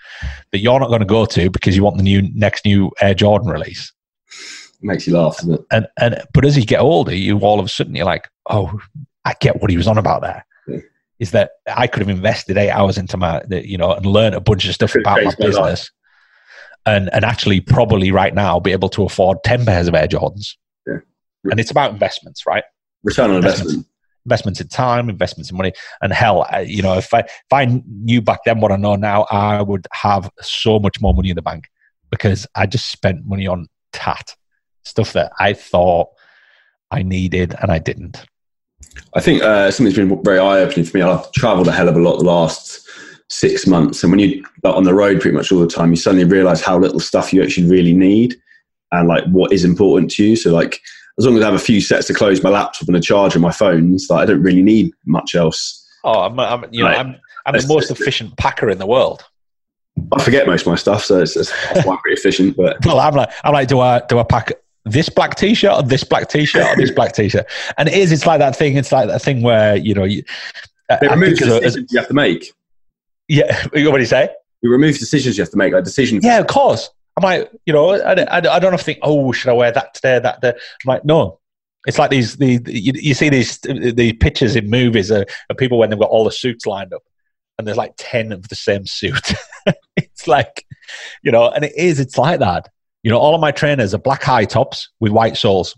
that 0.52 0.58
you're 0.60 0.80
not 0.80 0.88
going 0.88 1.00
to 1.00 1.06
go 1.06 1.24
to 1.26 1.50
because 1.50 1.76
you 1.76 1.82
want 1.82 1.96
the 1.96 2.02
new 2.02 2.22
next 2.34 2.64
new 2.64 2.90
air 3.00 3.14
jordan 3.14 3.48
release 3.50 3.92
It 4.28 4.86
Makes 4.86 5.06
you 5.06 5.14
laugh, 5.16 5.36
doesn't 5.36 5.54
it? 5.54 5.60
and 5.70 5.86
and 5.98 6.22
but 6.32 6.44
as 6.44 6.56
you 6.56 6.64
get 6.64 6.80
older, 6.80 7.14
you 7.14 7.38
all 7.40 7.58
of 7.60 7.66
a 7.66 7.68
sudden 7.68 7.94
you're 7.94 8.06
like, 8.06 8.28
oh, 8.48 8.80
I 9.26 9.34
get 9.40 9.60
what 9.60 9.70
he 9.70 9.76
was 9.76 9.86
on 9.86 9.98
about 9.98 10.22
there. 10.22 10.46
Yeah. 10.66 10.78
Is 11.18 11.32
that 11.32 11.50
I 11.66 11.86
could 11.86 12.00
have 12.00 12.08
invested 12.08 12.56
eight 12.56 12.70
hours 12.70 12.96
into 12.96 13.18
my, 13.18 13.42
you 13.50 13.76
know, 13.76 13.92
and 13.92 14.06
learned 14.06 14.34
a 14.34 14.40
bunch 14.40 14.66
of 14.66 14.72
stuff 14.74 14.94
about 14.94 15.22
my 15.22 15.34
business, 15.38 15.90
and 16.86 17.10
and 17.12 17.24
actually 17.26 17.60
probably 17.60 18.10
right 18.10 18.34
now 18.34 18.58
be 18.58 18.72
able 18.72 18.88
to 18.90 19.04
afford 19.04 19.36
ten 19.44 19.66
pairs 19.66 19.86
of 19.86 19.94
Air 19.94 20.08
Jordans. 20.08 20.56
Yeah. 20.86 21.00
And 21.44 21.60
it's 21.60 21.70
about 21.70 21.90
investments, 21.92 22.46
right? 22.46 22.64
Return 23.02 23.30
on 23.30 23.36
investment. 23.36 23.86
Investments 24.26 24.60
in 24.60 24.68
time, 24.68 25.08
investments 25.08 25.50
in 25.50 25.56
money, 25.56 25.72
and 26.02 26.12
hell, 26.12 26.46
you 26.64 26.82
know, 26.82 26.98
if 26.98 27.12
I 27.14 27.20
if 27.20 27.52
I 27.52 27.82
knew 27.86 28.20
back 28.20 28.40
then 28.44 28.60
what 28.60 28.70
I 28.70 28.76
know 28.76 28.96
now, 28.96 29.26
I 29.30 29.62
would 29.62 29.86
have 29.92 30.30
so 30.40 30.78
much 30.78 31.00
more 31.00 31.14
money 31.14 31.30
in 31.30 31.36
the 31.36 31.42
bank 31.42 31.68
because 32.10 32.46
I 32.54 32.66
just 32.66 32.90
spent 32.90 33.26
money 33.26 33.46
on 33.46 33.66
tat 33.92 34.36
stuff 34.84 35.12
that 35.14 35.32
I 35.40 35.52
thought 35.52 36.08
I 36.90 37.02
needed 37.02 37.54
and 37.60 37.72
I 37.72 37.78
didn't. 37.78 38.24
I 39.14 39.20
think 39.20 39.42
uh, 39.42 39.70
something's 39.70 39.96
been 39.96 40.22
very 40.22 40.38
eye 40.38 40.60
opening 40.60 40.84
for 40.84 40.96
me. 40.96 41.02
I've 41.02 41.30
travelled 41.32 41.68
a 41.68 41.72
hell 41.72 41.88
of 41.88 41.96
a 41.96 42.00
lot 42.00 42.18
the 42.18 42.24
last 42.24 42.88
six 43.28 43.66
months, 43.66 44.02
and 44.02 44.12
when 44.12 44.18
you 44.18 44.44
are 44.64 44.74
on 44.74 44.84
the 44.84 44.94
road 44.94 45.20
pretty 45.20 45.36
much 45.36 45.52
all 45.52 45.60
the 45.60 45.66
time, 45.66 45.90
you 45.90 45.96
suddenly 45.96 46.24
realise 46.24 46.60
how 46.60 46.78
little 46.78 47.00
stuff 47.00 47.32
you 47.32 47.42
actually 47.42 47.68
really 47.68 47.92
need, 47.92 48.36
and 48.92 49.08
like 49.08 49.24
what 49.26 49.52
is 49.52 49.64
important 49.64 50.10
to 50.12 50.24
you. 50.24 50.36
So 50.36 50.52
like, 50.52 50.80
as 51.20 51.26
long 51.26 51.36
as 51.36 51.42
I 51.42 51.46
have 51.46 51.54
a 51.54 51.58
few 51.58 51.82
sets 51.82 52.06
to 52.06 52.14
close 52.14 52.42
my 52.42 52.48
laptop 52.48 52.88
and 52.88 52.96
a 52.96 53.00
charger, 53.00 53.38
my 53.38 53.52
phones, 53.52 54.08
like 54.08 54.22
I 54.22 54.26
don't 54.26 54.42
really 54.42 54.62
need 54.62 54.92
much 55.04 55.34
else. 55.34 55.86
Oh, 56.02 56.20
I'm, 56.22 56.40
I'm 56.40 56.64
you 56.70 56.82
know. 56.82 56.88
I'm, 56.88 57.16
I'm 57.44 57.54
the 57.54 57.66
most 57.68 57.90
efficient 57.90 58.36
packer 58.38 58.70
in 58.70 58.78
the 58.78 58.86
world. 58.86 59.22
I 60.12 60.22
forget 60.22 60.46
most 60.46 60.62
of 60.62 60.68
my 60.68 60.76
stuff, 60.76 61.04
so 61.04 61.20
it's, 61.20 61.36
it's 61.36 61.50
that's 61.66 61.86
why 61.86 61.94
I'm 61.94 62.00
pretty 62.00 62.18
efficient. 62.18 62.56
But 62.56 62.78
Well, 62.86 62.98
I'm 62.98 63.14
like, 63.14 63.30
I'm 63.44 63.52
like, 63.52 63.68
do 63.68 63.80
I 63.80 64.00
do 64.08 64.18
I 64.18 64.22
pack 64.22 64.52
this 64.86 65.10
black 65.10 65.34
t-shirt 65.34 65.72
or 65.72 65.82
this 65.82 66.04
black 66.04 66.28
t-shirt 66.28 66.66
or 66.66 66.76
this 66.76 66.90
black 66.90 67.12
t-shirt? 67.12 67.46
And 67.76 67.88
it 67.88 67.94
is, 67.94 68.12
it's 68.12 68.26
like 68.26 68.38
that 68.38 68.56
thing. 68.56 68.76
It's 68.76 68.92
like 68.92 69.08
that 69.08 69.20
thing 69.20 69.42
where 69.42 69.76
you 69.76 69.94
know, 69.94 70.04
you, 70.04 70.22
it 70.88 71.10
removes 71.10 71.38
think 71.38 71.50
as 71.52 71.60
decisions 71.60 71.92
you 71.92 71.98
have 71.98 72.08
to 72.08 72.14
make. 72.14 72.52
yeah. 73.28 73.66
What 73.72 73.96
do 73.96 73.98
you 73.98 74.06
say? 74.06 74.30
It 74.62 74.68
removes 74.68 74.98
decisions 74.98 75.36
you 75.36 75.42
have 75.42 75.50
to 75.50 75.58
make, 75.58 75.74
like 75.74 75.84
decisions. 75.84 76.24
Yeah, 76.24 76.38
of 76.38 76.46
course. 76.46 76.90
I'm 77.20 77.40
like, 77.40 77.50
you 77.66 77.72
know, 77.72 77.90
I, 77.90 78.12
I, 78.12 78.36
I 78.38 78.58
don't 78.58 78.72
have 78.72 78.80
to 78.80 78.84
think, 78.84 79.00
oh, 79.02 79.30
should 79.32 79.50
I 79.50 79.52
wear 79.52 79.70
that 79.70 79.92
today, 79.92 80.18
that 80.18 80.40
day? 80.40 80.50
I'm 80.50 80.86
like, 80.86 81.04
no. 81.04 81.38
It's 81.86 81.98
like 81.98 82.10
these, 82.10 82.36
the, 82.36 82.62
you, 82.66 82.92
you 82.94 83.14
see 83.14 83.28
these 83.28 83.58
the 83.58 84.14
pictures 84.20 84.56
in 84.56 84.68
movies 84.68 85.10
of, 85.10 85.26
of 85.48 85.56
people 85.56 85.78
when 85.78 85.90
they've 85.90 85.98
got 85.98 86.10
all 86.10 86.24
the 86.24 86.32
suits 86.32 86.66
lined 86.66 86.92
up 86.94 87.02
and 87.58 87.66
there's 87.66 87.76
like 87.76 87.92
10 87.98 88.32
of 88.32 88.48
the 88.48 88.54
same 88.54 88.86
suit. 88.86 89.32
it's 89.96 90.26
like, 90.26 90.64
you 91.22 91.30
know, 91.30 91.50
and 91.50 91.64
it 91.64 91.72
is, 91.76 92.00
it's 92.00 92.16
like 92.16 92.40
that. 92.40 92.68
You 93.02 93.10
know, 93.10 93.18
all 93.18 93.34
of 93.34 93.40
my 93.40 93.50
trainers 93.50 93.94
are 93.94 93.98
black 93.98 94.22
high 94.22 94.44
tops 94.44 94.90
with 95.00 95.12
white 95.12 95.36
soles. 95.36 95.76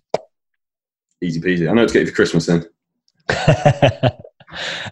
Easy 1.20 1.40
peasy. 1.40 1.68
I 1.68 1.72
know 1.72 1.82
it's 1.82 1.93
get 1.93 2.01
you 2.01 2.07
for 2.07 2.14
Christmas 2.14 2.47
then. 2.47 2.64
and 3.28 4.12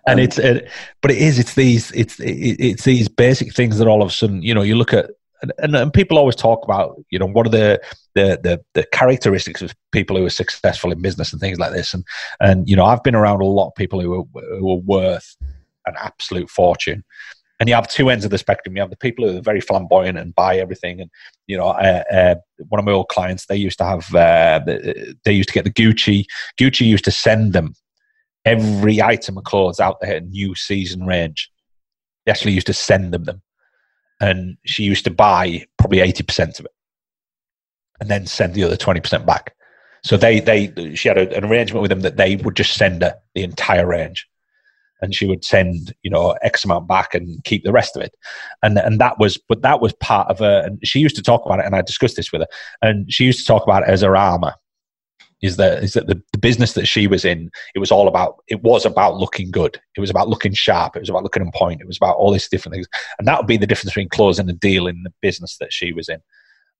Um, 0.06 0.18
it's 0.18 0.38
it, 0.38 0.70
but 1.02 1.10
it 1.10 1.18
is 1.18 1.38
it's 1.38 1.54
these 1.54 1.90
it's 1.92 2.18
it, 2.20 2.56
it's 2.60 2.84
these 2.84 3.08
basic 3.08 3.54
things 3.54 3.78
that 3.78 3.88
all 3.88 4.02
of 4.02 4.08
a 4.08 4.12
sudden 4.12 4.42
you 4.42 4.54
know 4.54 4.62
you 4.62 4.74
look 4.74 4.94
at 4.94 5.10
and, 5.42 5.52
and, 5.58 5.76
and 5.76 5.92
people 5.92 6.18
always 6.18 6.36
talk 6.36 6.64
about 6.64 6.96
you 7.10 7.18
know 7.18 7.26
what 7.26 7.46
are 7.46 7.50
the, 7.50 7.80
the 8.14 8.38
the 8.42 8.64
the 8.74 8.84
characteristics 8.92 9.62
of 9.62 9.74
people 9.92 10.16
who 10.16 10.24
are 10.24 10.30
successful 10.30 10.92
in 10.92 11.00
business 11.00 11.32
and 11.32 11.40
things 11.40 11.58
like 11.58 11.72
this 11.72 11.94
and 11.94 12.04
and 12.40 12.68
you 12.68 12.76
know 12.76 12.84
I've 12.84 13.02
been 13.02 13.14
around 13.14 13.40
a 13.40 13.46
lot 13.46 13.68
of 13.68 13.74
people 13.74 14.00
who 14.00 14.20
are, 14.20 14.58
who 14.58 14.70
are 14.70 14.80
worth 14.80 15.36
an 15.86 15.94
absolute 15.98 16.50
fortune 16.50 17.04
and 17.58 17.68
you 17.68 17.74
have 17.74 17.88
two 17.88 18.10
ends 18.10 18.24
of 18.24 18.30
the 18.30 18.38
spectrum 18.38 18.76
you 18.76 18.82
have 18.82 18.90
the 18.90 18.96
people 18.96 19.26
who 19.26 19.38
are 19.38 19.42
very 19.42 19.60
flamboyant 19.60 20.18
and 20.18 20.34
buy 20.34 20.58
everything 20.58 21.00
and 21.00 21.10
you 21.46 21.56
know 21.56 21.68
uh, 21.68 22.02
uh, 22.12 22.34
one 22.68 22.78
of 22.78 22.84
my 22.84 22.92
old 22.92 23.08
clients 23.08 23.46
they 23.46 23.56
used 23.56 23.78
to 23.78 23.84
have 23.84 24.14
uh, 24.14 24.60
they 25.24 25.32
used 25.32 25.48
to 25.48 25.54
get 25.54 25.64
the 25.64 25.70
Gucci 25.70 26.24
Gucci 26.58 26.86
used 26.86 27.04
to 27.04 27.10
send 27.10 27.52
them 27.52 27.74
every 28.44 29.02
item 29.02 29.38
of 29.38 29.44
clothes 29.44 29.80
out 29.80 30.00
there, 30.00 30.20
new 30.20 30.54
season 30.54 31.06
range. 31.06 31.50
They 32.24 32.32
actually 32.32 32.52
used 32.52 32.66
to 32.68 32.72
send 32.72 33.12
them 33.12 33.24
them. 33.24 33.42
And 34.20 34.56
she 34.64 34.84
used 34.84 35.04
to 35.04 35.10
buy 35.10 35.64
probably 35.78 35.98
80% 35.98 36.60
of 36.60 36.66
it 36.66 36.72
and 38.00 38.10
then 38.10 38.26
send 38.26 38.54
the 38.54 38.64
other 38.64 38.76
20% 38.76 39.26
back. 39.26 39.54
So 40.02 40.16
they, 40.16 40.40
they, 40.40 40.94
she 40.94 41.08
had 41.08 41.18
a, 41.18 41.36
an 41.36 41.44
arrangement 41.44 41.82
with 41.82 41.90
them 41.90 42.00
that 42.00 42.16
they 42.16 42.36
would 42.36 42.56
just 42.56 42.74
send 42.74 43.02
her 43.02 43.14
the 43.34 43.42
entire 43.42 43.86
range. 43.86 44.26
And 45.02 45.14
she 45.14 45.26
would 45.26 45.44
send, 45.44 45.94
you 46.02 46.10
know, 46.10 46.32
X 46.42 46.64
amount 46.64 46.86
back 46.86 47.14
and 47.14 47.42
keep 47.44 47.64
the 47.64 47.72
rest 47.72 47.96
of 47.96 48.02
it. 48.02 48.14
And, 48.62 48.78
and 48.78 49.00
that 49.00 49.18
was, 49.18 49.38
but 49.48 49.62
that 49.62 49.80
was 49.80 49.94
part 49.94 50.28
of 50.28 50.40
her. 50.40 50.62
And 50.64 50.78
she 50.86 51.00
used 51.00 51.16
to 51.16 51.22
talk 51.22 51.44
about 51.46 51.58
it. 51.58 51.64
And 51.64 51.74
I 51.74 51.80
discussed 51.80 52.16
this 52.16 52.32
with 52.32 52.42
her. 52.42 52.48
And 52.82 53.10
she 53.10 53.24
used 53.24 53.40
to 53.40 53.46
talk 53.46 53.62
about 53.62 53.82
it 53.82 53.88
as 53.88 54.02
her 54.02 54.16
armor 54.16 54.54
is 55.42 55.56
that 55.56 55.82
is 55.82 55.94
that 55.94 56.06
the, 56.06 56.20
the 56.32 56.38
business 56.38 56.74
that 56.74 56.86
she 56.86 57.06
was 57.06 57.24
in 57.24 57.50
it 57.74 57.78
was 57.78 57.90
all 57.90 58.08
about 58.08 58.42
it 58.48 58.62
was 58.62 58.84
about 58.84 59.16
looking 59.16 59.50
good. 59.50 59.80
It 59.96 60.00
was 60.00 60.10
about 60.10 60.28
looking 60.28 60.52
sharp. 60.52 60.96
It 60.96 61.00
was 61.00 61.08
about 61.08 61.22
looking 61.22 61.42
on 61.42 61.50
point. 61.52 61.80
It 61.80 61.86
was 61.86 61.96
about 61.96 62.16
all 62.16 62.30
these 62.30 62.48
different 62.48 62.74
things. 62.74 62.88
And 63.18 63.26
that 63.26 63.38
would 63.38 63.46
be 63.46 63.56
the 63.56 63.66
difference 63.66 63.90
between 63.90 64.08
closing 64.08 64.48
a 64.50 64.54
deal 64.54 64.86
in 64.86 65.02
the 65.02 65.12
business 65.22 65.56
that 65.58 65.72
she 65.72 65.92
was 65.92 66.08
in. 66.08 66.20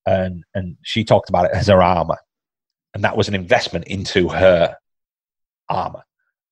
And 0.07 0.45
and 0.55 0.77
she 0.83 1.05
talked 1.05 1.29
about 1.29 1.47
it 1.47 1.53
as 1.55 1.69
her 1.69 1.83
armor. 1.83 2.19
And 2.95 3.05
that 3.05 3.17
was 3.17 3.29
an 3.29 3.35
investment 3.35 3.87
into 3.87 4.29
her 4.29 4.77
armor. 5.69 6.03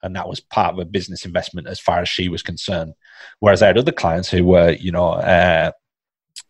And 0.02 0.14
that 0.14 0.28
was 0.28 0.40
part 0.40 0.74
of 0.74 0.78
a 0.78 0.84
business 0.84 1.24
investment 1.24 1.66
as 1.66 1.80
far 1.80 2.00
as 2.00 2.08
she 2.08 2.28
was 2.28 2.42
concerned. 2.42 2.94
Whereas 3.40 3.62
I 3.62 3.66
had 3.66 3.78
other 3.78 3.92
clients 3.92 4.30
who 4.30 4.44
were, 4.44 4.70
you 4.70 4.92
know, 4.92 5.10
uh, 5.10 5.72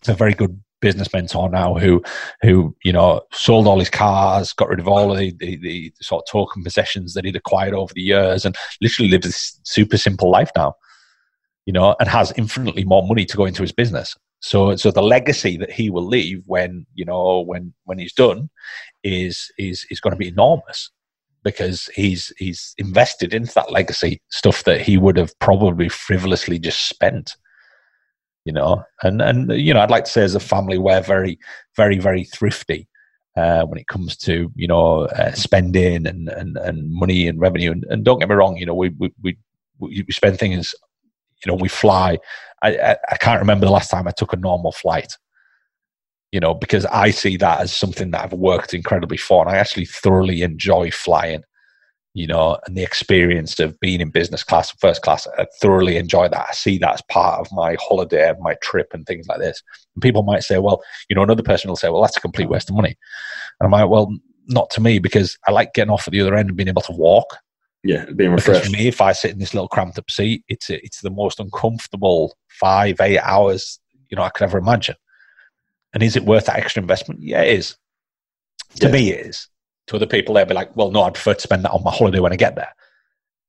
a 0.07 0.15
very 0.15 0.35
good 0.35 0.61
business 0.81 1.13
mentor 1.13 1.49
now 1.51 1.75
who 1.75 2.03
who 2.43 2.75
you 2.85 2.93
know 2.93 3.21
sold 3.33 3.67
all 3.67 3.79
his 3.79 3.91
cars 3.91 4.53
got 4.53 4.69
rid 4.69 4.79
of 4.79 4.87
all 4.87 5.11
of 5.11 5.19
the, 5.19 5.35
the, 5.39 5.57
the, 5.57 5.93
sort 6.01 6.23
of 6.23 6.31
token 6.31 6.63
possessions 6.63 7.15
that 7.15 7.25
he'd 7.25 7.35
acquired 7.35 7.75
over 7.75 7.93
the 7.95 8.01
years 8.01 8.45
and 8.45 8.57
literally 8.81 9.11
lives 9.11 9.27
this 9.27 9.61
super 9.65 9.97
simple 9.97 10.31
life 10.31 10.51
now 10.55 10.75
you 11.69 11.73
know 11.73 11.95
and 12.01 12.09
has 12.09 12.33
infinitely 12.39 12.83
more 12.83 13.07
money 13.07 13.27
to 13.27 13.37
go 13.37 13.45
into 13.45 13.61
his 13.61 13.73
business. 13.73 14.17
So 14.41 14.75
so 14.77 14.91
the 14.91 15.03
legacy 15.03 15.59
that 15.59 15.71
he 15.71 15.91
will 15.91 16.07
leave 16.07 16.43
when 16.47 16.87
you 16.95 17.05
know 17.05 17.41
when 17.43 17.75
when 17.85 17.99
he's 17.99 18.15
done 18.15 18.49
is 19.05 19.53
is 19.59 19.87
is 19.91 20.01
going 20.01 20.13
to 20.13 20.25
be 20.25 20.29
enormous 20.29 20.91
because 21.45 21.91
he's 21.95 22.33
he's 22.39 22.75
invested 22.79 23.35
into 23.35 23.53
that 23.53 23.71
legacy 23.71 24.23
stuff 24.31 24.65
that 24.65 24.81
he 24.81 24.97
would 24.97 25.19
have 25.19 25.39
probably 25.41 25.91
frivolously 25.91 26.59
just 26.59 26.89
spent 26.89 27.37
you 28.49 28.55
know? 28.55 28.83
And 29.03 29.21
and 29.21 29.53
you 29.53 29.75
know 29.75 29.81
i'd 29.81 29.91
like 29.91 30.07
to 30.07 30.11
say 30.11 30.23
as 30.23 30.35
a 30.35 30.41
family 30.41 30.79
we're 30.79 31.03
very 31.03 31.39
very 31.77 31.99
very 31.99 32.25
thrifty 32.25 32.89
uh, 33.37 33.63
when 33.67 33.79
it 33.79 33.89
comes 33.89 34.17
to 34.17 34.51
you 34.57 34.67
know 34.67 35.05
uh, 35.21 35.33
spending 35.33 36.07
and, 36.07 36.29
and 36.31 36.57
and 36.57 36.91
money 36.91 37.29
and 37.29 37.39
revenue. 37.39 37.71
And, 37.73 37.85
and 37.91 38.05
don't 38.07 38.19
get 38.19 38.29
me 38.31 38.35
wrong 38.35 38.57
you 38.57 38.65
know 38.65 38.75
we 38.75 38.89
we 38.99 39.13
we, 39.23 39.37
we 39.79 40.13
spend 40.21 40.39
things 40.39 40.75
you 41.45 41.53
know 41.53 41.59
we 41.61 41.69
fly. 41.69 42.19
I, 42.63 42.71
I, 42.77 42.97
I 43.13 43.17
can't 43.19 43.39
remember 43.39 43.67
the 43.67 43.73
last 43.79 43.91
time 43.91 44.09
i 44.09 44.13
took 44.13 44.33
a 44.33 44.37
normal 44.49 44.73
flight 44.73 45.13
you 46.33 46.41
know 46.41 46.55
because 46.55 46.85
i 46.87 47.11
see 47.11 47.37
that 47.37 47.61
as 47.61 47.71
something 47.73 48.11
that 48.11 48.25
i've 48.25 48.33
worked 48.33 48.73
incredibly 48.75 49.19
for 49.19 49.47
and 49.47 49.55
i 49.55 49.59
actually 49.59 49.87
thoroughly 49.87 50.43
enjoy 50.43 50.91
flying 50.91 51.43
you 52.15 52.27
know, 52.27 52.59
and 52.67 52.77
the 52.77 52.83
experience 52.83 53.61
of 53.61 53.79
being 53.81 54.01
in 54.01 54.11
business 54.11 54.43
class 54.43 54.71
and 54.71 54.81
first 54.81 55.03
class. 55.03 55.27
I 55.39 55.47
thoroughly 55.61 55.97
enjoy 55.97 56.29
that. 56.29 56.47
I 56.51 56.53
see 56.53 56.79
that 56.79 56.95
as 56.95 57.03
part 57.03 57.41
of 57.41 57.53
my 57.53 57.77
holiday 57.81 58.33
my 58.41 58.55
trip 58.63 58.89
and 58.93 59.07
things 59.07 59.29
like 59.29 59.39
this. 59.39 59.63
And 59.95 60.03
people 60.03 60.23
might 60.23 60.43
say, 60.43 60.59
well, 60.59 60.83
you 61.09 61.17
know, 61.17 61.23
another 61.23 61.43
person 61.43 61.69
will 61.69 61.77
say, 61.77 61.89
well, 61.89 62.03
that's 62.03 62.17
a 62.17 62.21
complete 62.21 62.49
waste 62.49 62.71
of 62.71 62.77
money. 62.77 62.97
And 63.61 63.67
I'm 63.67 63.71
like, 63.71 63.89
well, 63.89 64.13
not 64.47 64.71
to 64.71 64.81
me 64.81 64.99
because 64.99 65.39
I 65.47 65.53
like 65.53 65.75
getting 65.75 65.93
off 65.93 66.09
at 66.09 66.13
the 66.13 66.21
other 66.21 66.35
end 66.35 66.49
and 66.49 66.57
being 66.57 66.69
able 66.69 66.83
to 66.83 66.93
walk. 66.93 67.37
Yeah, 67.85 68.07
being 68.07 68.33
refreshed. 68.33 68.63
Because 68.63 68.67
for 68.67 68.77
me, 68.77 68.89
if 68.89 69.01
I 69.01 69.13
sit 69.13 69.31
in 69.31 69.39
this 69.39 69.55
little 69.55 69.69
cramped 69.69 69.99
up 69.99 70.11
seat, 70.11 70.43
it's 70.49 70.69
it's 70.69 71.01
the 71.01 71.11
most 71.11 71.39
uncomfortable 71.39 72.37
five, 72.49 73.01
eight 73.01 73.21
hours 73.21 73.79
you 74.09 74.17
know 74.17 74.23
I 74.23 74.31
could 74.31 74.45
ever 74.45 74.59
imagine. 74.59 74.97
And 75.95 76.03
is 76.03 76.17
it 76.17 76.25
worth 76.25 76.47
that 76.47 76.59
extra 76.59 76.83
investment? 76.83 77.23
Yeah, 77.23 77.43
it 77.43 77.59
is. 77.59 77.77
To 78.81 78.87
yeah. 78.87 78.93
me, 78.93 79.13
it 79.13 79.27
is 79.27 79.49
to 79.89 79.97
other 79.97 80.07
people, 80.07 80.35
they'll 80.35 80.45
be 80.45 80.55
like, 80.55 80.75
well, 80.77 80.91
no, 80.91 81.03
I'd 81.03 81.15
prefer 81.15 81.35
to 81.35 81.41
spend 81.41 81.65
that 81.65 81.73
on 81.73 81.83
my 81.83 81.91
holiday 81.91 82.21
when 82.21 82.33
I 82.33 82.37
get 82.37 82.55
there. 82.55 82.75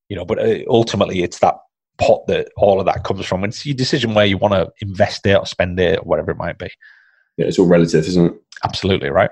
You 0.09 0.15
know, 0.15 0.25
but 0.25 0.39
uh, 0.39 0.59
ultimately, 0.67 1.21
it's 1.21 1.39
that 1.39 1.55
pot 1.99 2.25
that 2.27 2.49
all 2.57 2.79
of 2.79 2.85
that 2.87 3.03
comes 3.03 3.25
from. 3.25 3.43
It's 3.43 3.65
your 3.65 3.75
decision 3.75 4.13
where 4.13 4.25
you 4.25 4.37
want 4.37 4.53
to 4.53 4.71
invest 4.81 5.25
it 5.25 5.37
or 5.37 5.45
spend 5.45 5.79
it 5.79 5.99
or 5.99 6.03
whatever 6.03 6.31
it 6.31 6.37
might 6.37 6.57
be. 6.57 6.69
Yeah, 7.37 7.45
it's 7.45 7.59
all 7.59 7.67
relative, 7.67 8.05
isn't 8.07 8.25
it? 8.25 8.41
Absolutely, 8.63 9.09
right. 9.09 9.29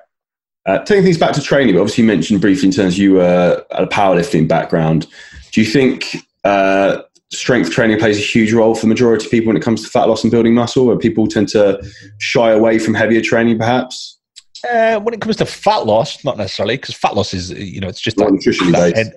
Uh, 0.66 0.80
taking 0.84 1.04
things 1.04 1.18
back 1.18 1.34
to 1.34 1.42
training, 1.42 1.74
but 1.74 1.82
obviously 1.82 2.04
you 2.04 2.08
mentioned 2.08 2.42
briefly 2.42 2.68
in 2.68 2.74
terms 2.74 2.96
of 2.96 3.00
you 3.00 3.14
were 3.14 3.64
uh, 3.72 3.84
a 3.84 3.88
powerlifting 3.88 4.48
background. 4.48 5.08
Do 5.52 5.62
you 5.62 5.68
think 5.68 6.18
uh, 6.44 7.04
strength 7.32 7.72
training 7.72 8.00
plays 8.00 8.18
a 8.18 8.22
huge 8.22 8.52
role 8.52 8.76
for 8.76 8.82
the 8.82 8.88
majority 8.88 9.26
of 9.26 9.32
people 9.32 9.48
when 9.48 9.58
it 9.58 9.64
comes 9.64 9.84
to 9.84 9.90
fat 9.90 10.10
loss 10.10 10.24
and 10.24 10.32
building 10.32 10.54
muscle, 10.54 10.86
where 10.86 10.98
people 10.98 11.26
tend 11.28 11.48
to 11.50 11.82
shy 12.20 12.52
away 12.52 12.80
from 12.80 12.94
heavier 12.94 13.22
training, 13.22 13.58
perhaps? 13.58 14.17
Uh, 14.64 15.00
when 15.00 15.14
it 15.14 15.22
comes 15.22 15.38
to 15.38 15.46
fat 15.46 15.86
loss, 15.86 16.24
not 16.24 16.38
necessarily, 16.38 16.78
because 16.78 16.96
fat 16.96 17.16
loss 17.16 17.34
is 17.34 17.52
you 17.52 17.82
know 17.82 17.88
it's 17.88 18.02
just 18.02 18.18
that, 18.18 18.32
that 18.72 18.98
en- 18.98 19.14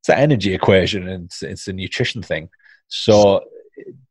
it's 0.00 0.08
that 0.08 0.18
energy 0.18 0.54
equation 0.54 1.08
and 1.08 1.24
it's, 1.26 1.42
it's 1.42 1.68
a 1.68 1.72
nutrition 1.72 2.22
thing. 2.22 2.48
So 2.88 3.42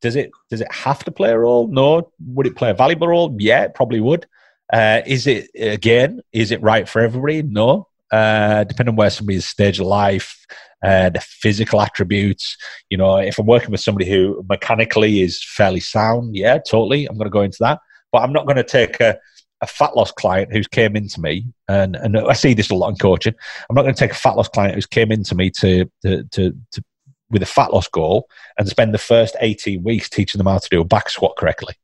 does 0.01 0.15
it 0.15 0.31
does 0.49 0.61
it 0.61 0.71
have 0.71 1.03
to 1.03 1.11
play 1.11 1.31
a 1.31 1.37
role? 1.37 1.67
No. 1.67 2.11
Would 2.25 2.47
it 2.47 2.55
play 2.55 2.69
a 2.69 2.73
valuable 2.73 3.07
role? 3.07 3.35
Yeah, 3.39 3.63
it 3.63 3.75
probably 3.75 3.99
would. 3.99 4.25
Uh, 4.71 5.01
is 5.05 5.27
it 5.27 5.49
again? 5.55 6.21
Is 6.31 6.51
it 6.51 6.61
right 6.61 6.87
for 6.87 7.01
everybody? 7.01 7.43
No. 7.43 7.87
Uh, 8.11 8.63
depending 8.63 8.93
on 8.93 8.95
where 8.95 9.09
somebody's 9.09 9.45
stage 9.45 9.79
of 9.79 9.87
life, 9.87 10.45
uh, 10.83 11.09
the 11.09 11.19
physical 11.21 11.81
attributes. 11.81 12.57
You 12.89 12.97
know, 12.97 13.17
if 13.17 13.39
I'm 13.39 13.45
working 13.45 13.71
with 13.71 13.81
somebody 13.81 14.09
who 14.09 14.45
mechanically 14.47 15.21
is 15.21 15.43
fairly 15.43 15.79
sound, 15.79 16.35
yeah, 16.35 16.57
totally, 16.57 17.05
I'm 17.05 17.17
going 17.17 17.25
to 17.25 17.31
go 17.31 17.41
into 17.41 17.57
that. 17.61 17.79
But 18.11 18.19
I'm 18.19 18.33
not 18.33 18.45
going 18.45 18.57
to 18.57 18.63
take 18.63 18.99
a 18.99 19.17
a 19.63 19.67
fat 19.67 19.95
loss 19.95 20.11
client 20.11 20.51
who's 20.51 20.67
came 20.67 20.95
into 20.95 21.21
me, 21.21 21.45
and, 21.69 21.95
and 21.95 22.17
I 22.17 22.33
see 22.33 22.53
this 22.53 22.69
a 22.69 22.75
lot 22.75 22.89
in 22.89 22.97
coaching. 22.97 23.33
I'm 23.69 23.75
not 23.75 23.83
going 23.83 23.95
to 23.95 23.99
take 23.99 24.11
a 24.11 24.15
fat 24.15 24.35
loss 24.35 24.49
client 24.49 24.75
who's 24.75 24.85
came 24.85 25.11
into 25.11 25.35
me 25.35 25.49
to, 25.61 25.89
to, 26.03 26.23
to, 26.23 26.53
to 26.73 26.83
with 27.29 27.41
a 27.41 27.47
fat 27.47 27.73
loss 27.73 27.87
goal 27.87 28.27
and 28.59 28.67
spend 28.67 28.93
the 28.93 28.99
first 28.99 29.37
18 29.39 29.81
weeks 29.81 30.09
teaching 30.09 30.37
them 30.37 30.47
how 30.47 30.57
to 30.57 30.69
do 30.69 30.81
a 30.81 30.85
back 30.85 31.09
squat 31.09 31.35
correctly. 31.37 31.75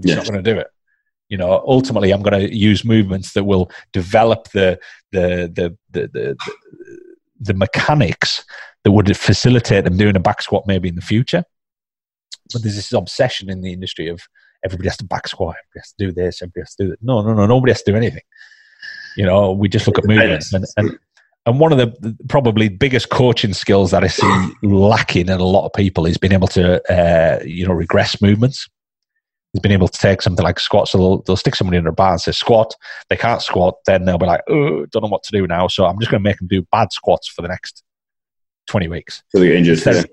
It's 0.00 0.08
yes. 0.08 0.16
not 0.16 0.26
going 0.26 0.42
to 0.42 0.54
do 0.54 0.58
it. 0.58 0.66
You 1.28 1.38
know, 1.38 1.62
ultimately, 1.66 2.10
I'm 2.10 2.22
going 2.22 2.38
to 2.38 2.54
use 2.54 2.84
movements 2.84 3.32
that 3.32 3.44
will 3.44 3.70
develop 3.92 4.48
the 4.50 4.78
the 5.12 5.50
the 5.54 5.76
the, 5.92 6.08
the, 6.08 6.36
the, 6.36 7.04
the 7.40 7.54
mechanics 7.54 8.44
that 8.82 8.90
would 8.90 9.16
facilitate 9.16 9.84
them 9.84 9.96
doing 9.96 10.16
a 10.16 10.20
back 10.20 10.42
squat 10.42 10.64
maybe 10.66 10.88
in 10.88 10.96
the 10.96 11.00
future. 11.00 11.44
But 12.52 12.62
there's 12.62 12.74
this 12.74 12.92
obsession 12.92 13.48
in 13.48 13.62
the 13.62 13.72
industry 13.72 14.08
of 14.08 14.20
everybody 14.64 14.88
has 14.88 14.96
to 14.98 15.04
back 15.04 15.28
squat, 15.28 15.56
everybody 15.56 15.80
has 15.80 15.92
to 15.92 16.06
do 16.06 16.12
this, 16.12 16.42
everybody 16.42 16.60
has 16.62 16.74
to 16.76 16.84
do 16.84 16.90
that. 16.90 17.02
No, 17.02 17.22
no, 17.22 17.34
no, 17.34 17.46
nobody 17.46 17.72
has 17.72 17.82
to 17.82 17.92
do 17.92 17.96
anything. 17.96 18.22
You 19.16 19.26
know, 19.26 19.52
we 19.52 19.68
just 19.68 19.86
look 19.86 19.98
at 19.98 20.04
movements 20.06 20.52
and, 20.52 20.64
and 20.76 20.98
and 21.46 21.60
one 21.60 21.72
of 21.72 21.78
the 21.78 22.16
probably 22.28 22.68
biggest 22.68 23.10
coaching 23.10 23.52
skills 23.52 23.90
that 23.90 24.02
I 24.02 24.06
see 24.06 24.50
lacking 24.62 25.28
in 25.28 25.40
a 25.40 25.44
lot 25.44 25.66
of 25.66 25.72
people 25.74 26.06
is 26.06 26.16
being 26.16 26.32
able 26.32 26.48
to, 26.48 26.80
uh, 26.90 27.42
you 27.44 27.66
know, 27.66 27.74
regress 27.74 28.22
movements. 28.22 28.68
Is 29.52 29.60
been 29.60 29.70
able 29.70 29.86
to 29.86 29.98
take 29.98 30.20
something 30.20 30.42
like 30.42 30.58
squat. 30.58 30.88
So 30.88 30.98
they'll, 30.98 31.22
they'll 31.22 31.36
stick 31.36 31.54
somebody 31.54 31.76
in 31.76 31.84
their 31.84 31.92
bar 31.92 32.12
and 32.12 32.20
say 32.20 32.32
squat. 32.32 32.74
They 33.08 33.16
can't 33.16 33.40
squat. 33.40 33.76
Then 33.86 34.04
they'll 34.04 34.18
be 34.18 34.26
like, 34.26 34.40
oh, 34.48 34.86
don't 34.86 35.02
know 35.02 35.08
what 35.08 35.22
to 35.24 35.32
do 35.32 35.46
now. 35.46 35.68
So 35.68 35.84
I'm 35.84 35.98
just 36.00 36.10
going 36.10 36.20
to 36.22 36.28
make 36.28 36.38
them 36.38 36.48
do 36.48 36.66
bad 36.72 36.92
squats 36.92 37.28
for 37.28 37.42
the 37.42 37.48
next 37.48 37.84
20 38.66 38.88
weeks. 38.88 39.22
So 39.28 39.38
they 39.38 39.48
get 39.48 39.56
injured. 39.56 39.74
Instead 39.74 39.96
of, 39.96 40.06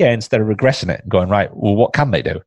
yeah, 0.00 0.10
instead 0.10 0.40
of 0.40 0.48
regressing 0.48 0.92
it 0.92 1.02
and 1.02 1.10
going, 1.10 1.28
right, 1.28 1.48
well, 1.54 1.76
what 1.76 1.92
can 1.92 2.10
they 2.10 2.22
do? 2.22 2.40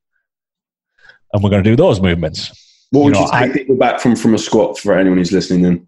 And 1.33 1.43
we're 1.43 1.49
going 1.49 1.63
to 1.63 1.69
do 1.69 1.75
those 1.75 2.01
movements. 2.01 2.49
What 2.91 3.05
would 3.05 3.15
you, 3.15 3.21
know, 3.21 3.25
you 3.25 3.31
take 3.31 3.51
I, 3.51 3.53
people 3.53 3.75
back 3.75 3.99
from 3.99 4.15
from 4.15 4.33
a 4.33 4.37
squat 4.37 4.77
for 4.77 4.97
anyone 4.97 5.17
who's 5.17 5.31
listening? 5.31 5.61
Then 5.61 5.87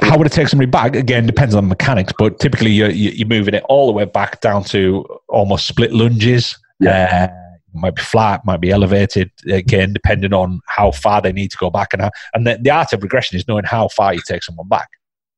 how 0.00 0.16
would 0.16 0.26
it 0.26 0.32
take 0.32 0.48
somebody 0.48 0.70
back? 0.70 0.96
Again, 0.96 1.26
depends 1.26 1.54
on 1.54 1.64
the 1.64 1.68
mechanics, 1.68 2.12
but 2.18 2.38
typically 2.38 2.70
you're, 2.70 2.90
you're 2.90 3.28
moving 3.28 3.54
it 3.54 3.64
all 3.68 3.86
the 3.86 3.92
way 3.92 4.04
back 4.04 4.40
down 4.40 4.64
to 4.64 5.04
almost 5.28 5.66
split 5.66 5.92
lunges. 5.92 6.56
Yeah. 6.78 7.30
Uh, 7.30 7.36
might 7.72 7.94
be 7.94 8.02
flat, 8.02 8.44
might 8.44 8.60
be 8.60 8.70
elevated. 8.70 9.30
Again, 9.48 9.92
depending 9.92 10.32
on 10.32 10.60
how 10.66 10.90
far 10.90 11.20
they 11.20 11.32
need 11.32 11.50
to 11.52 11.56
go 11.56 11.70
back, 11.70 11.92
and 11.92 12.02
how, 12.02 12.10
and 12.34 12.46
the, 12.46 12.58
the 12.60 12.70
art 12.70 12.92
of 12.92 13.02
regression 13.02 13.36
is 13.36 13.46
knowing 13.46 13.64
how 13.64 13.88
far 13.88 14.12
you 14.14 14.20
take 14.26 14.42
someone 14.42 14.68
back. 14.68 14.88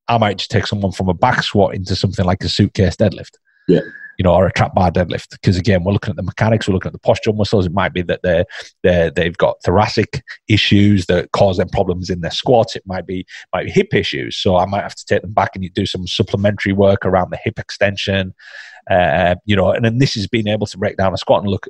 I 0.08 0.18
might 0.18 0.38
just 0.38 0.50
take 0.50 0.66
someone 0.66 0.92
from 0.92 1.08
a 1.08 1.14
back 1.14 1.42
squat 1.42 1.74
into 1.74 1.94
something 1.94 2.24
like 2.24 2.42
a 2.42 2.48
suitcase 2.48 2.96
deadlift. 2.96 3.32
Yeah 3.68 3.80
you 4.18 4.24
know, 4.24 4.34
or 4.34 4.46
a 4.46 4.52
trap 4.52 4.74
bar 4.74 4.90
deadlift. 4.90 5.30
Because 5.30 5.56
again, 5.56 5.84
we're 5.84 5.92
looking 5.92 6.10
at 6.10 6.16
the 6.16 6.22
mechanics, 6.22 6.68
we're 6.68 6.74
looking 6.74 6.90
at 6.90 6.92
the 6.92 6.98
postural 6.98 7.36
muscles. 7.36 7.66
It 7.66 7.72
might 7.72 7.92
be 7.92 8.02
that 8.02 8.20
they're, 8.22 8.44
they're 8.82 9.10
they've 9.10 9.36
got 9.36 9.62
thoracic 9.64 10.22
issues 10.48 11.06
that 11.06 11.32
cause 11.32 11.56
them 11.56 11.68
problems 11.68 12.10
in 12.10 12.20
their 12.20 12.30
squat. 12.30 12.76
It 12.76 12.84
might 12.86 13.06
be 13.06 13.26
might 13.52 13.66
be 13.66 13.72
hip 13.72 13.94
issues. 13.94 14.36
So 14.36 14.56
I 14.56 14.66
might 14.66 14.82
have 14.82 14.94
to 14.94 15.04
take 15.06 15.22
them 15.22 15.32
back 15.32 15.50
and 15.54 15.64
you 15.64 15.70
do 15.70 15.86
some 15.86 16.06
supplementary 16.06 16.72
work 16.72 17.04
around 17.04 17.30
the 17.30 17.38
hip 17.42 17.58
extension. 17.58 18.34
Uh, 18.90 19.36
you 19.44 19.56
know, 19.56 19.72
and 19.72 19.84
then 19.84 19.98
this 19.98 20.16
is 20.16 20.26
being 20.26 20.48
able 20.48 20.66
to 20.66 20.78
break 20.78 20.96
down 20.96 21.14
a 21.14 21.16
squat 21.16 21.42
and 21.42 21.50
look 21.50 21.66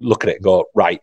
look 0.00 0.24
at 0.24 0.30
it 0.30 0.36
and 0.36 0.44
go 0.44 0.64
right. 0.74 1.02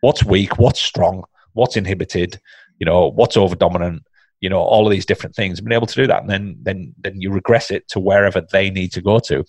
What's 0.00 0.24
weak? 0.24 0.58
What's 0.58 0.80
strong? 0.80 1.24
What's 1.54 1.76
inhibited? 1.76 2.40
You 2.78 2.86
know, 2.86 3.08
what's 3.08 3.36
over 3.36 3.54
dominant? 3.54 4.02
You 4.40 4.50
know 4.50 4.60
all 4.60 4.86
of 4.86 4.90
these 4.90 5.06
different 5.06 5.34
things 5.34 5.60
being 5.60 5.72
able 5.72 5.86
to 5.86 5.94
do 5.94 6.06
that 6.06 6.20
and 6.20 6.30
then 6.30 6.56
then 6.62 6.94
then 6.98 7.20
you 7.20 7.30
regress 7.30 7.70
it 7.70 7.88
to 7.88 7.98
wherever 7.98 8.42
they 8.52 8.70
need 8.70 8.92
to 8.92 9.00
go 9.00 9.18
to 9.18 9.44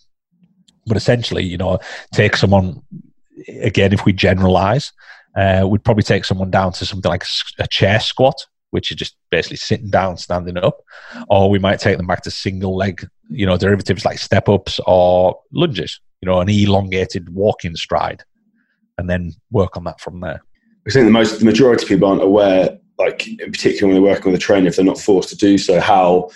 but 0.88 0.98
essentially, 0.98 1.44
you 1.44 1.58
know, 1.58 1.80
take 2.14 2.36
someone 2.36 2.82
again. 3.62 3.94
If 3.94 4.06
we 4.06 4.14
generalize, 4.14 4.94
uh, 5.36 5.68
we'd 5.70 5.84
probably 5.84 6.04
take 6.04 6.26
someone 6.26 6.50
down 6.50 6.72
to 6.74 6.86
something 6.86 7.10
like 7.10 7.26
a 7.60 7.68
chair 7.68 8.00
squat, 8.00 8.46
which 8.72 8.90
is 8.90 8.98
just 8.98 9.18
basically 9.30 9.58
sitting 9.58 9.90
down, 9.90 10.18
standing 10.18 10.58
up, 10.58 10.80
or 11.30 11.50
we 11.50 11.60
might 11.60 11.80
take 11.80 11.98
them 11.98 12.08
back 12.08 12.24
to 12.24 12.32
single 12.32 12.76
leg, 12.76 13.06
you 13.30 13.46
know, 13.46 13.58
derivatives 13.58 14.06
like 14.06 14.18
step 14.18 14.48
ups 14.48 14.80
or 14.88 15.38
lunges, 15.52 16.00
you 16.22 16.26
know, 16.26 16.40
an 16.40 16.50
elongated 16.50 17.34
walking 17.34 17.76
stride, 17.76 18.24
and 18.98 19.10
then 19.10 19.34
work 19.52 19.76
on 19.78 19.84
that 19.84 20.00
from 20.00 20.22
there. 20.22 20.42
I 20.88 20.92
think 20.92 21.06
the 21.06 21.12
most, 21.12 21.40
the 21.40 21.46
majority 21.46 21.84
of 21.84 21.90
people 21.90 22.08
aren't 22.08 22.24
aware, 22.24 22.78
like 22.98 23.28
particularly 23.40 23.94
when 23.94 23.94
they're 23.94 24.14
working 24.14 24.32
with 24.32 24.42
a 24.42 24.44
trainer, 24.44 24.68
if 24.68 24.76
they're 24.76 24.86
not 24.86 25.00
forced 25.00 25.30
to 25.30 25.38
do 25.38 25.58
so, 25.58 25.80
how 25.80 26.30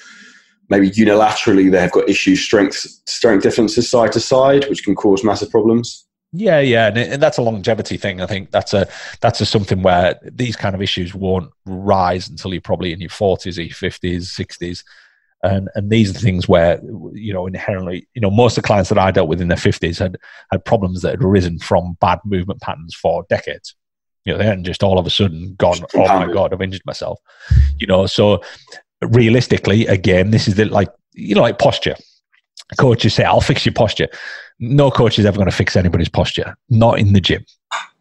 maybe 0.70 0.90
unilaterally 0.92 1.70
they've 1.72 1.92
got 1.92 2.08
issues 2.08 2.42
strength 2.42 2.88
strength 3.06 3.44
differences 3.44 3.90
side 3.90 4.12
to 4.14 4.20
side, 4.20 4.70
which 4.70 4.84
can 4.84 4.96
cause 4.96 5.24
massive 5.24 5.50
problems. 5.50 6.08
Yeah, 6.34 6.62
yeah, 6.62 6.88
and, 6.88 6.98
and 6.98 7.22
that's 7.22 7.40
a 7.40 7.42
longevity 7.42 7.98
thing. 7.98 8.22
I 8.22 8.26
think 8.26 8.52
that's 8.52 8.74
a 8.74 8.88
that's 9.20 9.42
a 9.42 9.46
something 9.46 9.82
where 9.82 10.18
these 10.24 10.56
kind 10.56 10.74
of 10.74 10.82
issues 10.82 11.14
won't 11.14 11.52
rise 11.66 12.30
until 12.30 12.54
you're 12.54 12.62
probably 12.62 12.94
in 12.94 13.02
your 13.02 13.10
forties, 13.10 13.58
your 13.58 13.70
fifties, 13.70 14.32
sixties, 14.32 14.86
And 15.44 15.70
and 15.76 15.90
these 15.90 16.16
are 16.16 16.20
things 16.20 16.48
where 16.48 16.80
you 17.14 17.34
know 17.34 17.48
inherently, 17.48 18.08
you 18.14 18.22
know, 18.22 18.30
most 18.30 18.58
of 18.58 18.64
the 18.64 18.68
clients 18.68 18.90
that 18.90 19.00
I 19.00 19.12
dealt 19.12 19.28
with 19.28 19.42
in 19.42 19.48
their 19.48 19.58
fifties 19.58 20.00
had 20.00 20.18
had 20.52 20.64
problems 20.64 21.02
that 21.02 21.12
had 21.12 21.24
arisen 21.24 21.60
from 21.60 21.98
bad 22.00 22.20
movement 22.24 22.62
patterns 22.62 22.96
for 22.96 23.26
decades. 23.30 23.76
You 24.26 24.34
know, 24.34 24.38
they 24.38 24.46
hadn't 24.46 24.66
just 24.66 24.84
all 24.84 25.00
of 25.00 25.08
a 25.08 25.10
sudden 25.10 25.56
gone, 25.56 25.80
oh 25.96 26.06
my 26.06 26.32
god, 26.32 26.54
I've 26.54 26.62
injured 26.62 26.86
myself. 26.86 27.20
You 27.78 27.88
know, 27.88 28.06
so 28.06 28.42
realistically, 29.02 29.88
again, 29.88 30.32
this 30.32 30.48
is 30.48 30.56
the 30.56 30.66
like 30.66 30.90
you 31.14 31.36
know 31.36 31.42
like 31.42 31.60
posture. 31.60 31.96
Coaches 32.78 33.14
say, 33.14 33.24
"I'll 33.24 33.42
fix 33.42 33.66
your 33.66 33.74
posture." 33.74 34.08
No 34.60 34.92
coach 34.92 35.18
is 35.18 35.26
ever 35.26 35.38
going 35.38 35.50
to 35.50 35.56
fix 35.56 35.76
anybody's 35.76 36.10
posture. 36.10 36.56
Not 36.70 37.00
in 37.00 37.14
the 37.14 37.20
gym. 37.20 37.44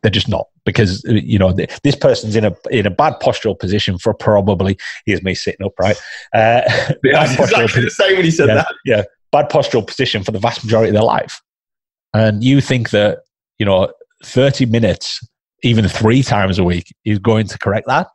They're 0.02 0.10
just 0.10 0.28
not 0.28 0.46
because 0.64 1.02
you 1.04 1.38
know 1.38 1.52
this 1.52 1.96
person's 1.96 2.36
in 2.36 2.44
a 2.44 2.54
in 2.70 2.86
a 2.86 2.90
bad 2.90 3.14
postural 3.20 3.58
position 3.58 3.98
for 3.98 4.14
probably 4.14 4.78
here's 5.06 5.22
me 5.22 5.34
sitting 5.34 5.64
up 5.66 5.72
right. 5.78 5.96
Uh, 6.32 6.62
yeah, 7.04 7.32
exactly 7.32 7.82
the 7.82 7.90
same 7.90 8.16
when 8.16 8.24
he 8.24 8.30
said 8.30 8.48
yeah, 8.48 8.54
that. 8.54 8.74
Yeah, 8.84 9.02
bad 9.32 9.50
postural 9.50 9.86
position 9.86 10.22
for 10.22 10.32
the 10.32 10.38
vast 10.38 10.64
majority 10.64 10.90
of 10.90 10.94
their 10.94 11.02
life, 11.02 11.40
and 12.14 12.42
you 12.42 12.60
think 12.60 12.90
that 12.90 13.20
you 13.58 13.66
know 13.66 13.92
thirty 14.24 14.66
minutes, 14.66 15.26
even 15.62 15.88
three 15.88 16.22
times 16.22 16.58
a 16.58 16.64
week, 16.64 16.94
is 17.04 17.18
going 17.18 17.46
to 17.48 17.58
correct 17.58 17.86
that. 17.88 18.08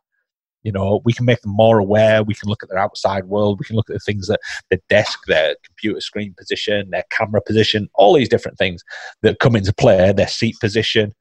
You 0.64 0.72
know, 0.72 1.02
we 1.06 1.14
can 1.14 1.26
make 1.26 1.42
them 1.42 1.52
more 1.56 1.78
aware. 1.78 2.24
We 2.24 2.34
can 2.34 2.50
look 2.50 2.64
at 2.64 2.70
their 2.70 2.80
outside 2.80 3.26
world. 3.26 3.60
We 3.60 3.66
can 3.66 3.76
look 3.76 3.90
at 3.90 3.94
the 3.94 4.00
things 4.00 4.28
that 4.28 4.40
their 4.72 4.80
desk, 4.90 5.20
their 5.28 5.56
computer 5.64 6.02
screen 6.02 6.34
position, 6.36 6.90
their 6.90 7.04
camera 7.12 7.42
position, 7.46 7.88
all 7.94 8.16
these 8.16 8.30
different 8.30 8.58
things 8.58 8.84
that 9.22 9.40
come 9.40 9.56
into 9.56 9.74
play, 9.74 10.12
their 10.12 10.28
seat 10.28 10.56
position, 10.60 11.14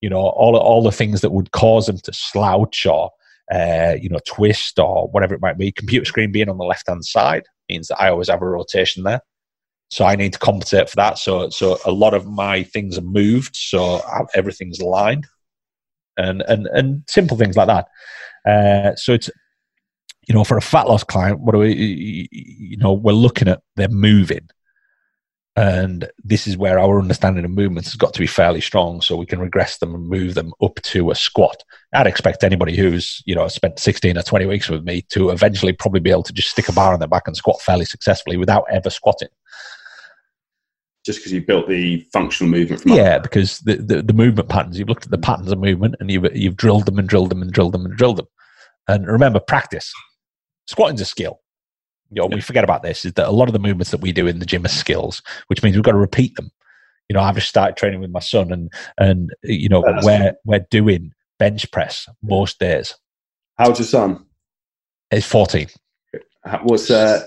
you 0.00 0.08
know, 0.08 0.18
all, 0.18 0.56
all 0.56 0.84
the 0.84 0.92
things 0.92 1.20
that 1.22 1.32
would 1.32 1.50
cause 1.50 1.86
them 1.86 1.98
to 1.98 2.12
slouch 2.12 2.86
or, 2.86 3.10
uh, 3.52 3.96
you 4.00 4.08
know, 4.08 4.20
twist 4.24 4.78
or 4.78 5.08
whatever 5.08 5.34
it 5.34 5.40
might 5.40 5.58
be. 5.58 5.72
Computer 5.72 6.04
screen 6.04 6.30
being 6.30 6.48
on 6.48 6.58
the 6.58 6.64
left 6.64 6.86
hand 6.86 7.04
side 7.04 7.42
means 7.68 7.88
that 7.88 8.00
I 8.00 8.08
always 8.08 8.28
have 8.28 8.42
a 8.42 8.46
rotation 8.46 9.02
there. 9.02 9.20
So 9.90 10.04
I 10.04 10.14
need 10.14 10.32
to 10.32 10.38
compensate 10.38 10.88
for 10.88 10.96
that. 10.96 11.18
So, 11.18 11.50
so 11.50 11.78
a 11.84 11.92
lot 11.92 12.14
of 12.14 12.26
my 12.26 12.62
things 12.62 12.96
are 12.96 13.02
moved, 13.02 13.56
so 13.56 14.00
everything's 14.32 14.78
aligned, 14.78 15.26
and 16.16 16.42
and 16.42 16.66
and 16.68 17.02
simple 17.08 17.36
things 17.36 17.56
like 17.56 17.68
that. 17.68 17.88
Uh, 18.48 18.94
so 18.96 19.12
it's 19.12 19.30
you 20.28 20.34
know 20.34 20.44
for 20.44 20.56
a 20.56 20.62
fat 20.62 20.88
loss 20.88 21.04
client, 21.04 21.40
what 21.40 21.52
do 21.52 21.58
we 21.58 22.28
you 22.30 22.76
know 22.76 22.92
we're 22.92 23.12
looking 23.12 23.48
at 23.48 23.62
they're 23.76 23.88
moving, 23.88 24.48
and 25.56 26.08
this 26.22 26.46
is 26.46 26.56
where 26.56 26.78
our 26.78 26.98
understanding 26.98 27.44
of 27.44 27.50
movements 27.50 27.88
has 27.88 27.96
got 27.96 28.14
to 28.14 28.20
be 28.20 28.26
fairly 28.26 28.60
strong, 28.60 29.00
so 29.00 29.16
we 29.16 29.26
can 29.26 29.40
regress 29.40 29.78
them 29.78 29.94
and 29.94 30.08
move 30.08 30.34
them 30.34 30.52
up 30.62 30.74
to 30.82 31.10
a 31.10 31.14
squat. 31.14 31.62
I'd 31.94 32.06
expect 32.06 32.44
anybody 32.44 32.76
who's 32.76 33.22
you 33.26 33.34
know 33.34 33.48
spent 33.48 33.78
sixteen 33.78 34.18
or 34.18 34.22
twenty 34.22 34.46
weeks 34.46 34.68
with 34.68 34.84
me 34.84 35.02
to 35.10 35.30
eventually 35.30 35.72
probably 35.72 36.00
be 36.00 36.10
able 36.10 36.24
to 36.24 36.32
just 36.32 36.50
stick 36.50 36.68
a 36.68 36.72
bar 36.72 36.92
on 36.92 36.98
their 36.98 37.08
back 37.08 37.26
and 37.26 37.36
squat 37.36 37.60
fairly 37.60 37.84
successfully 37.84 38.36
without 38.36 38.64
ever 38.70 38.90
squatting 38.90 39.28
just 41.04 41.18
because 41.18 41.32
you 41.32 41.44
built 41.44 41.68
the 41.68 42.00
functional 42.12 42.50
movement 42.50 42.82
from 42.82 42.92
yeah 42.92 43.18
because 43.18 43.58
the, 43.60 43.76
the, 43.76 44.02
the, 44.02 44.12
movement 44.12 44.48
patterns 44.48 44.78
you've 44.78 44.88
looked 44.88 45.04
at 45.04 45.10
the 45.10 45.18
patterns 45.18 45.50
of 45.50 45.58
movement 45.58 45.94
and 46.00 46.10
you've, 46.10 46.24
you've 46.34 46.56
drilled 46.56 46.86
them 46.86 46.98
and 46.98 47.08
drilled 47.08 47.30
them 47.30 47.42
and 47.42 47.52
drilled 47.52 47.72
them 47.72 47.84
and 47.84 47.96
drilled 47.96 48.18
them. 48.18 48.26
And 48.88 49.06
remember 49.06 49.40
practice. 49.40 49.92
Squatting's 50.66 51.00
a 51.00 51.04
skill. 51.04 51.40
You 52.10 52.20
know 52.20 52.28
yeah. 52.28 52.36
we 52.36 52.40
forget 52.40 52.64
about 52.64 52.82
this 52.82 53.04
is 53.04 53.14
that 53.14 53.28
a 53.28 53.32
lot 53.32 53.48
of 53.48 53.52
the 53.52 53.58
movements 53.58 53.90
that 53.90 54.00
we 54.00 54.12
do 54.12 54.26
in 54.26 54.38
the 54.38 54.46
gym 54.46 54.64
are 54.64 54.68
skills 54.68 55.22
which 55.46 55.62
means 55.62 55.76
we've 55.76 55.84
got 55.84 55.92
to 55.92 55.98
repeat 55.98 56.34
them. 56.36 56.50
You 57.08 57.14
know 57.14 57.20
i've 57.20 57.34
just 57.34 57.48
started 57.48 57.76
training 57.76 58.00
with 58.00 58.10
my 58.10 58.20
son 58.20 58.52
and 58.52 58.72
and 58.98 59.30
you 59.42 59.68
know 59.68 59.82
That's 59.82 60.04
we're 60.04 60.34
we're 60.44 60.66
doing 60.70 61.12
bench 61.38 61.70
press 61.70 62.08
most 62.22 62.58
days. 62.58 62.94
How's 63.58 63.78
your 63.78 63.86
son? 63.86 64.24
He's 65.10 65.26
14 65.26 65.68
what's 66.62 66.90
uh 66.90 67.24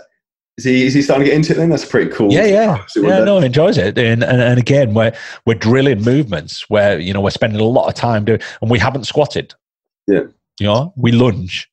is 0.57 0.63
he 0.63 0.85
is 0.85 0.93
he 0.93 1.01
starting 1.01 1.25
to 1.25 1.31
get 1.31 1.35
into 1.35 1.53
it 1.53 1.55
then? 1.57 1.69
That's 1.69 1.85
pretty 1.85 2.11
cool. 2.11 2.31
Yeah, 2.31 2.45
yeah, 2.45 2.85
yeah. 2.95 3.23
No, 3.23 3.39
he 3.39 3.47
enjoys 3.47 3.77
it, 3.77 3.97
and, 3.97 4.23
and 4.23 4.41
and 4.41 4.57
again, 4.57 4.93
we're 4.93 5.13
we're 5.45 5.55
drilling 5.55 6.01
movements 6.01 6.69
where 6.69 6.97
you 6.97 7.13
know 7.13 7.19
we're 7.19 7.31
spending 7.31 7.59
a 7.59 7.65
lot 7.65 7.87
of 7.87 7.93
time 7.93 8.23
doing, 8.23 8.39
and 8.61 8.71
we 8.71 8.79
haven't 8.79 9.03
squatted. 9.03 9.53
Yeah, 10.07 10.23
you 10.59 10.67
know, 10.67 10.93
we 10.95 11.11
lunge. 11.11 11.69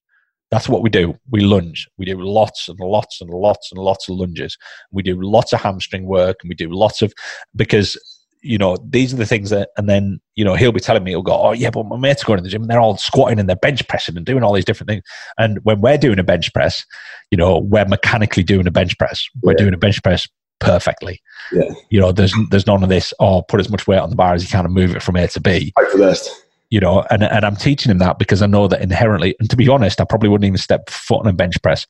That's 0.51 0.69
what 0.69 0.83
we 0.83 0.91
do. 0.91 1.17
We 1.31 1.41
lunge. 1.41 1.89
We 1.97 2.05
do 2.07 2.21
lots 2.21 2.69
and 2.69 2.79
lots 2.81 3.21
and 3.21 3.31
lots 3.31 3.71
and 3.71 3.81
lots 3.81 4.09
of 4.09 4.17
lunges. 4.17 4.59
We 4.91 5.03
do 5.03 5.21
lots 5.21 5.53
of 5.53 5.61
hamstring 5.61 6.05
work, 6.05 6.39
and 6.43 6.49
we 6.49 6.57
do 6.57 6.69
lots 6.69 7.03
of 7.03 7.13
because 7.55 7.97
you 8.43 8.59
know, 8.59 8.77
these 8.89 9.15
are 9.15 9.17
the 9.17 9.27
things 9.27 9.51
that, 9.51 9.71
and 9.77 9.89
then, 9.89 10.21
you 10.35 10.45
know, 10.45 10.55
he'll 10.55 10.73
be 10.73 10.81
telling 10.81 11.05
me, 11.05 11.13
he'll 11.13 11.23
go, 11.23 11.41
oh, 11.41 11.53
yeah, 11.53 11.71
but 11.71 11.87
my 11.87 11.97
mates 11.97 12.23
are 12.23 12.27
going 12.27 12.39
to 12.39 12.43
the 12.43 12.49
gym 12.49 12.63
and 12.63 12.71
they're 12.71 12.81
all 12.81 12.97
squatting 12.97 13.39
and 13.39 13.49
they're 13.49 13.57
bench 13.57 13.87
pressing 13.89 14.17
and 14.17 14.27
doing 14.27 14.43
all 14.43 14.53
these 14.53 14.65
different 14.65 14.89
things. 14.89 15.05
And 15.39 15.59
when 15.65 15.81
we're 15.81 15.97
doing 15.97 16.19
a 16.19 16.25
bench 16.25 16.53
press, 16.53 16.85
you 17.31 17.39
know, 17.39 17.59
we're 17.59 17.85
mechanically 17.85 18.43
doing 18.43 18.67
a 18.67 18.73
bench 18.73 18.99
press. 18.99 19.25
We're 19.43 19.53
yeah. 19.53 19.59
doing 19.59 19.75
a 19.75 19.79
bench 19.79 20.03
press 20.03 20.29
perfectly. 20.59 21.21
Yeah. 21.53 21.71
You 21.91 22.01
know, 22.01 22.13
there's 22.13 22.35
there's 22.51 22.67
none 22.67 22.83
of 22.83 22.89
this, 22.89 23.15
oh, 23.21 23.43
put 23.43 23.61
as 23.61 23.71
much 23.71 23.87
weight 23.87 23.99
on 23.99 24.11
the 24.11 24.17
bar 24.17 24.35
as 24.35 24.43
you 24.43 24.49
can 24.49 24.65
and 24.65 24.75
move 24.75 24.95
it 24.97 25.03
from 25.03 25.17
A 25.17 25.29
to 25.29 25.41
B. 25.41 25.73
Hope 25.79 25.91
for 25.93 25.99
best. 25.99 26.31
You 26.71 26.81
know, 26.81 27.05
and, 27.11 27.23
and 27.23 27.45
I'm 27.45 27.57
teaching 27.57 27.91
him 27.91 27.99
that 27.99 28.19
because 28.19 28.43
I 28.43 28.47
know 28.47 28.67
that 28.67 28.81
inherently, 28.81 29.37
and 29.39 29.51
to 29.51 29.57
be 29.57 29.69
honest, 29.69 30.01
I 30.01 30.05
probably 30.05 30.31
wouldn't 30.31 30.47
even 30.47 30.59
step 30.59 30.89
foot 30.89 31.21
on 31.21 31.27
a 31.27 31.33
bench 31.33 31.61
press 31.63 31.87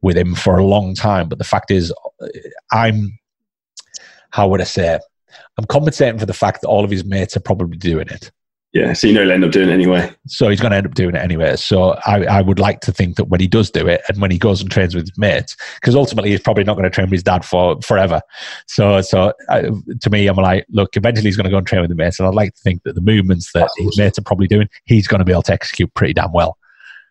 with 0.00 0.16
him 0.16 0.34
for 0.34 0.56
a 0.56 0.64
long 0.64 0.94
time. 0.94 1.28
But 1.28 1.38
the 1.38 1.44
fact 1.44 1.70
is, 1.70 1.92
I'm, 2.72 3.18
how 4.30 4.48
would 4.48 4.60
I 4.60 4.64
say, 4.64 4.98
I'm 5.58 5.64
compensating 5.66 6.18
for 6.18 6.26
the 6.26 6.32
fact 6.32 6.62
that 6.62 6.68
all 6.68 6.84
of 6.84 6.90
his 6.90 7.04
mates 7.04 7.36
are 7.36 7.40
probably 7.40 7.76
doing 7.76 8.08
it. 8.08 8.30
Yeah, 8.72 8.94
so 8.94 9.06
you 9.06 9.12
know 9.12 9.20
he'll 9.20 9.32
end 9.32 9.44
up 9.44 9.50
doing 9.50 9.68
it 9.68 9.72
anyway. 9.72 10.10
So 10.28 10.48
he's 10.48 10.60
going 10.60 10.70
to 10.70 10.78
end 10.78 10.86
up 10.86 10.94
doing 10.94 11.14
it 11.14 11.18
anyway. 11.18 11.56
So 11.56 11.90
I, 12.06 12.24
I 12.24 12.40
would 12.40 12.58
like 12.58 12.80
to 12.80 12.92
think 12.92 13.16
that 13.16 13.24
when 13.24 13.38
he 13.38 13.46
does 13.46 13.70
do 13.70 13.86
it 13.86 14.00
and 14.08 14.18
when 14.18 14.30
he 14.30 14.38
goes 14.38 14.62
and 14.62 14.70
trains 14.70 14.94
with 14.94 15.04
his 15.04 15.18
mates, 15.18 15.58
because 15.74 15.94
ultimately 15.94 16.30
he's 16.30 16.40
probably 16.40 16.64
not 16.64 16.74
going 16.74 16.84
to 16.84 16.90
train 16.90 17.08
with 17.08 17.12
his 17.12 17.22
dad 17.22 17.44
for 17.44 17.78
forever. 17.82 18.22
So 18.66 19.02
so 19.02 19.34
I, 19.50 19.64
to 20.00 20.10
me, 20.10 20.26
I'm 20.26 20.36
like, 20.36 20.64
look, 20.70 20.96
eventually 20.96 21.28
he's 21.28 21.36
going 21.36 21.44
to 21.44 21.50
go 21.50 21.58
and 21.58 21.66
train 21.66 21.82
with 21.82 21.90
the 21.90 21.96
mates, 21.96 22.18
and 22.18 22.26
I'd 22.26 22.34
like 22.34 22.54
to 22.54 22.60
think 22.62 22.82
that 22.84 22.94
the 22.94 23.02
movements 23.02 23.52
that 23.52 23.60
That's 23.60 23.78
his 23.78 23.98
mates 23.98 24.18
are 24.18 24.22
probably 24.22 24.46
doing, 24.46 24.68
he's 24.86 25.06
going 25.06 25.18
to 25.18 25.24
be 25.26 25.32
able 25.32 25.42
to 25.42 25.52
execute 25.52 25.92
pretty 25.92 26.14
damn 26.14 26.32
well. 26.32 26.56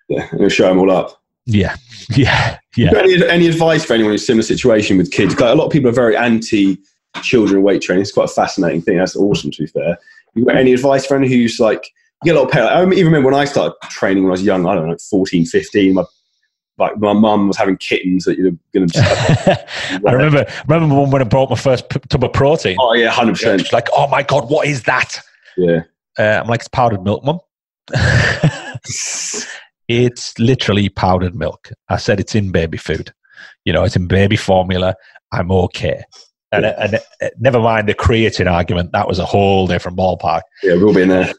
Yeah, 0.09 0.27
and 0.31 0.39
he'll 0.39 0.49
show 0.49 0.67
them 0.67 0.79
all 0.79 0.89
up. 0.89 1.21
Yeah, 1.45 1.75
yeah, 2.15 2.57
yeah. 2.75 2.91
Any, 2.97 3.23
any 3.27 3.47
advice 3.47 3.85
for 3.85 3.93
anyone 3.93 4.13
in 4.13 4.15
a 4.15 4.19
similar 4.19 4.43
situation 4.43 4.97
with 4.97 5.11
kids? 5.11 5.39
Like 5.39 5.53
a 5.53 5.55
lot 5.55 5.67
of 5.67 5.71
people 5.71 5.89
are 5.91 5.93
very 5.93 6.17
anti 6.17 6.79
children 7.21 7.63
weight 7.63 7.81
training. 7.81 8.01
It's 8.01 8.11
quite 8.11 8.29
a 8.29 8.33
fascinating 8.33 8.81
thing. 8.81 8.97
That's 8.97 9.15
awesome, 9.15 9.51
to 9.51 9.63
be 9.63 9.67
fair. 9.67 9.97
You 10.33 10.45
got 10.45 10.55
any 10.55 10.73
advice 10.73 11.05
for 11.05 11.15
anyone 11.15 11.31
who's 11.31 11.59
like, 11.59 11.91
you 12.23 12.31
get 12.31 12.35
a 12.35 12.39
lot 12.39 12.47
of 12.47 12.51
pay? 12.51 12.61
I 12.61 12.83
even 12.83 13.05
remember 13.05 13.29
when 13.31 13.39
I 13.39 13.45
started 13.45 13.75
training 13.89 14.23
when 14.23 14.31
I 14.31 14.33
was 14.33 14.43
young, 14.43 14.65
I 14.65 14.75
don't 14.75 14.87
know, 14.87 14.97
14, 15.09 15.45
15, 15.45 15.93
my 15.93 16.03
like 16.77 16.97
my 16.97 17.13
mum 17.13 17.47
was 17.47 17.57
having 17.57 17.77
kittens 17.77 18.25
that 18.25 18.37
you're 18.37 18.51
going 18.73 18.87
to. 18.89 19.65
I 20.07 20.11
remember 20.11 20.45
remember 20.67 21.01
when 21.11 21.21
I 21.21 21.25
brought 21.25 21.49
my 21.49 21.55
first 21.55 21.89
p- 21.89 21.99
tub 22.09 22.23
of 22.23 22.33
protein. 22.33 22.77
Oh 22.79 22.93
yeah, 22.93 23.09
hundred 23.09 23.33
percent. 23.33 23.71
Like, 23.71 23.87
oh 23.93 24.07
my 24.07 24.23
god, 24.23 24.49
what 24.49 24.67
is 24.67 24.83
that? 24.83 25.19
Yeah, 25.57 25.81
uh, 26.17 26.41
I'm 26.41 26.47
like, 26.47 26.61
it's 26.61 26.67
powdered 26.67 27.03
milk, 27.03 27.23
mum. 27.23 27.39
it's 29.87 30.39
literally 30.39 30.89
powdered 30.89 31.35
milk. 31.35 31.69
I 31.89 31.97
said 31.97 32.19
it's 32.19 32.35
in 32.35 32.51
baby 32.51 32.77
food. 32.77 33.13
You 33.63 33.73
know, 33.73 33.83
it's 33.83 33.95
in 33.95 34.07
baby 34.07 34.37
formula. 34.37 34.95
I'm 35.31 35.51
okay. 35.51 36.03
And, 36.51 36.63
yeah. 36.63 36.75
and, 36.77 36.99
and, 37.21 37.31
never 37.39 37.59
mind 37.59 37.87
the 37.87 37.95
creatine 37.95 38.51
argument, 38.51 38.91
that 38.91 39.07
was 39.07 39.19
a 39.19 39.25
whole 39.25 39.67
different 39.67 39.97
ballpark. 39.97 40.41
Yeah, 40.63 40.75
we'll 40.75 40.93
be 40.93 41.03
in 41.03 41.09
there. 41.09 41.33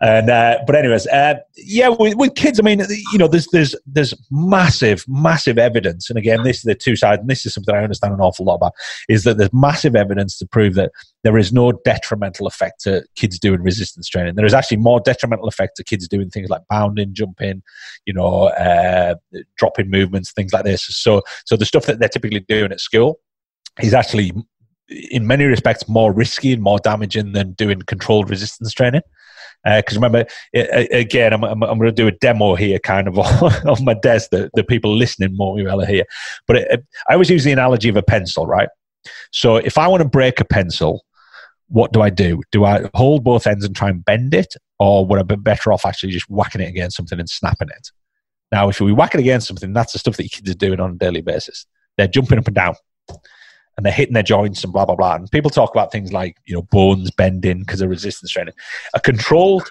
And 0.00 0.28
uh, 0.28 0.58
but 0.66 0.76
anyways, 0.76 1.06
uh, 1.06 1.36
yeah, 1.56 1.88
with, 1.88 2.16
with, 2.16 2.34
kids, 2.34 2.60
I 2.60 2.62
mean, 2.62 2.82
you 3.12 3.18
know, 3.18 3.28
there's 3.28 3.46
there's 3.46 3.74
there's 3.86 4.12
massive, 4.30 5.04
massive 5.08 5.56
evidence, 5.56 6.10
and 6.10 6.18
again, 6.18 6.42
this 6.42 6.58
is 6.58 6.62
the 6.64 6.74
two 6.74 6.96
sides, 6.96 7.20
and 7.20 7.30
this 7.30 7.46
is 7.46 7.54
something 7.54 7.74
I 7.74 7.82
understand 7.82 8.12
an 8.12 8.20
awful 8.20 8.44
lot 8.44 8.56
about, 8.56 8.72
is 9.08 9.24
that 9.24 9.38
there's 9.38 9.52
massive 9.54 9.96
evidence 9.96 10.36
to 10.38 10.46
prove 10.46 10.74
that 10.74 10.92
there 11.24 11.38
is 11.38 11.50
no 11.50 11.72
detrimental 11.72 12.46
effect 12.46 12.82
to 12.82 13.06
kids 13.16 13.38
doing 13.38 13.62
resistance 13.62 14.06
training. 14.06 14.34
There 14.34 14.44
is 14.44 14.52
actually 14.52 14.76
more 14.78 15.00
detrimental 15.00 15.48
effect 15.48 15.76
to 15.76 15.84
kids 15.84 16.06
doing 16.08 16.28
things 16.28 16.50
like 16.50 16.62
bounding, 16.68 17.14
jumping, 17.14 17.62
you 18.04 18.12
know, 18.12 18.48
uh, 18.48 19.14
dropping 19.56 19.88
movements, 19.88 20.30
things 20.30 20.52
like 20.52 20.64
this. 20.64 20.82
So, 20.82 21.22
so 21.46 21.56
the 21.56 21.64
stuff 21.64 21.86
that 21.86 22.00
they're 22.00 22.10
typically 22.10 22.40
doing 22.40 22.70
at 22.70 22.80
school 22.80 23.18
is 23.80 23.94
actually 23.94 24.32
in 24.88 25.26
many 25.26 25.44
respects 25.44 25.88
more 25.88 26.12
risky 26.12 26.52
and 26.52 26.62
more 26.62 26.78
damaging 26.78 27.32
than 27.32 27.52
doing 27.52 27.82
controlled 27.82 28.30
resistance 28.30 28.72
training. 28.72 29.02
Because 29.64 29.96
uh, 29.96 30.00
remember, 30.00 30.26
it, 30.52 30.88
again, 30.92 31.32
I'm, 31.32 31.42
I'm, 31.42 31.62
I'm, 31.64 31.78
going 31.78 31.90
to 31.90 31.92
do 31.92 32.06
a 32.06 32.12
demo 32.12 32.54
here, 32.54 32.78
kind 32.78 33.08
of 33.08 33.18
on 33.66 33.84
my 33.84 33.94
desk 33.94 34.30
that 34.30 34.50
the 34.54 34.62
people 34.62 34.94
listening 34.94 35.36
more 35.36 35.54
well 35.54 35.80
here. 35.80 36.04
But 36.46 36.56
it, 36.56 36.86
I 37.08 37.14
always 37.14 37.30
use 37.30 37.42
the 37.42 37.52
analogy 37.52 37.88
of 37.88 37.96
a 37.96 38.02
pencil, 38.02 38.46
right? 38.46 38.68
So 39.32 39.56
if 39.56 39.76
I 39.76 39.88
want 39.88 40.02
to 40.02 40.08
break 40.08 40.38
a 40.38 40.44
pencil, 40.44 41.04
what 41.68 41.92
do 41.92 42.00
I 42.00 42.10
do? 42.10 42.42
Do 42.52 42.64
I 42.64 42.88
hold 42.94 43.24
both 43.24 43.46
ends 43.46 43.64
and 43.64 43.74
try 43.74 43.88
and 43.88 44.04
bend 44.04 44.34
it, 44.34 44.54
or 44.78 45.04
would 45.04 45.18
I 45.18 45.24
be 45.24 45.34
better 45.34 45.72
off 45.72 45.84
actually 45.84 46.12
just 46.12 46.30
whacking 46.30 46.60
it 46.60 46.68
against 46.68 46.96
something 46.96 47.18
and 47.18 47.28
snapping 47.28 47.68
it? 47.68 47.90
Now, 48.52 48.68
if 48.68 48.80
we 48.80 48.92
whack 48.92 49.14
it 49.14 49.20
against 49.20 49.48
something, 49.48 49.72
that's 49.72 49.92
the 49.92 49.98
stuff 49.98 50.16
that 50.16 50.22
your 50.22 50.28
kids 50.28 50.48
are 50.48 50.54
doing 50.54 50.78
on 50.78 50.92
a 50.92 50.94
daily 50.94 51.22
basis. 51.22 51.66
They're 51.96 52.06
jumping 52.06 52.38
up 52.38 52.46
and 52.46 52.54
down 52.54 52.76
and 53.76 53.84
they're 53.84 53.92
hitting 53.92 54.14
their 54.14 54.22
joints 54.22 54.64
and 54.64 54.72
blah 54.72 54.84
blah 54.84 54.94
blah. 54.94 55.14
And 55.14 55.30
people 55.30 55.50
talk 55.50 55.70
about 55.70 55.92
things 55.92 56.12
like 56.12 56.36
you 56.46 56.54
know 56.54 56.62
bones 56.62 57.10
bending 57.10 57.60
because 57.60 57.80
of 57.80 57.90
resistance 57.90 58.30
training. 58.30 58.54
A 58.94 59.00
controlled 59.00 59.68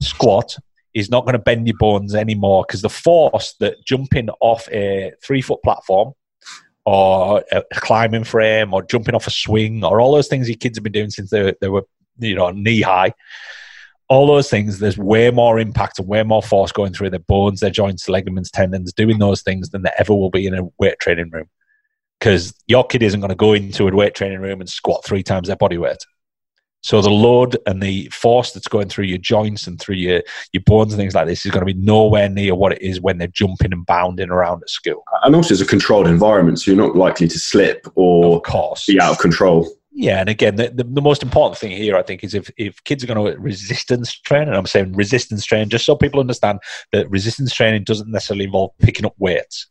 squat 0.00 0.56
is 0.94 1.10
not 1.10 1.24
going 1.24 1.34
to 1.34 1.38
bend 1.38 1.66
your 1.66 1.76
bones 1.76 2.14
anymore 2.14 2.64
because 2.66 2.82
the 2.82 2.88
force 2.88 3.54
that 3.60 3.84
jumping 3.84 4.28
off 4.40 4.68
a 4.70 5.12
three 5.22 5.42
foot 5.42 5.62
platform 5.62 6.12
or 6.84 7.44
a 7.52 7.62
climbing 7.74 8.24
frame 8.24 8.72
or 8.72 8.82
jumping 8.82 9.14
off 9.14 9.26
a 9.26 9.30
swing 9.30 9.84
or 9.84 10.00
all 10.00 10.12
those 10.12 10.28
things 10.28 10.48
your 10.48 10.56
kids 10.56 10.78
have 10.78 10.82
been 10.82 10.92
doing 10.92 11.10
since 11.10 11.30
they, 11.30 11.54
they 11.60 11.68
were 11.68 11.84
you 12.18 12.34
know 12.34 12.50
knee 12.50 12.80
high 12.80 13.12
all 14.08 14.26
those 14.26 14.48
things 14.48 14.78
there's 14.78 14.96
way 14.96 15.30
more 15.30 15.58
impact 15.58 15.98
and 15.98 16.08
way 16.08 16.22
more 16.22 16.42
force 16.42 16.72
going 16.72 16.92
through 16.92 17.10
their 17.10 17.18
bones 17.20 17.60
their 17.60 17.70
joints 17.70 18.08
ligaments 18.08 18.50
tendons 18.50 18.92
doing 18.92 19.18
those 19.18 19.42
things 19.42 19.68
than 19.70 19.82
there 19.82 19.92
ever 19.98 20.14
will 20.14 20.30
be 20.30 20.46
in 20.46 20.54
a 20.54 20.62
weight 20.78 20.98
training 20.98 21.28
room 21.30 21.48
because 22.18 22.54
your 22.66 22.84
kid 22.84 23.02
isn't 23.02 23.20
going 23.20 23.30
to 23.30 23.36
go 23.36 23.52
into 23.52 23.86
a 23.86 23.94
weight 23.94 24.14
training 24.14 24.40
room 24.40 24.60
and 24.60 24.68
squat 24.68 25.04
three 25.04 25.22
times 25.22 25.48
their 25.48 25.56
body 25.56 25.78
weight 25.78 25.98
so 26.80 27.02
the 27.02 27.10
load 27.10 27.56
and 27.66 27.82
the 27.82 28.08
force 28.08 28.52
that's 28.52 28.68
going 28.68 28.88
through 28.88 29.06
your 29.06 29.18
joints 29.18 29.66
and 29.66 29.80
through 29.80 29.96
your, 29.96 30.22
your 30.52 30.62
bones 30.64 30.92
and 30.92 31.00
things 31.00 31.14
like 31.14 31.26
this 31.26 31.44
is 31.44 31.50
going 31.50 31.66
to 31.66 31.72
be 31.72 31.78
nowhere 31.78 32.28
near 32.28 32.54
what 32.54 32.72
it 32.72 32.82
is 32.82 33.00
when 33.00 33.18
they're 33.18 33.26
jumping 33.28 33.72
and 33.72 33.84
bounding 33.84 34.30
around 34.30 34.62
at 34.62 34.70
school. 34.70 35.02
And 35.24 35.34
also, 35.34 35.54
it's 35.54 35.62
a 35.62 35.66
controlled 35.66 36.06
environment, 36.06 36.60
so 36.60 36.70
you're 36.70 36.86
not 36.86 36.96
likely 36.96 37.26
to 37.28 37.38
slip 37.38 37.86
or 37.96 38.36
of 38.36 38.42
course. 38.44 38.86
be 38.86 39.00
out 39.00 39.12
of 39.12 39.18
control. 39.18 39.68
Yeah, 39.90 40.20
and 40.20 40.28
again, 40.28 40.54
the, 40.54 40.68
the, 40.68 40.84
the, 40.84 41.02
most 41.02 41.24
important 41.24 41.58
thing 41.58 41.72
here, 41.72 41.96
I 41.96 42.02
think, 42.02 42.22
is 42.22 42.32
if, 42.32 42.48
if 42.56 42.82
kids 42.84 43.02
are 43.02 43.08
going 43.08 43.34
to 43.34 43.40
resistance 43.40 44.16
train, 44.20 44.46
and 44.46 44.56
I'm 44.56 44.66
saying 44.66 44.92
resistance 44.92 45.44
training, 45.44 45.70
just 45.70 45.84
so 45.84 45.96
people 45.96 46.20
understand 46.20 46.60
that 46.92 47.10
resistance 47.10 47.52
training 47.52 47.82
doesn't 47.82 48.08
necessarily 48.08 48.44
involve 48.44 48.70
picking 48.78 49.04
up 49.04 49.14
weights 49.18 49.66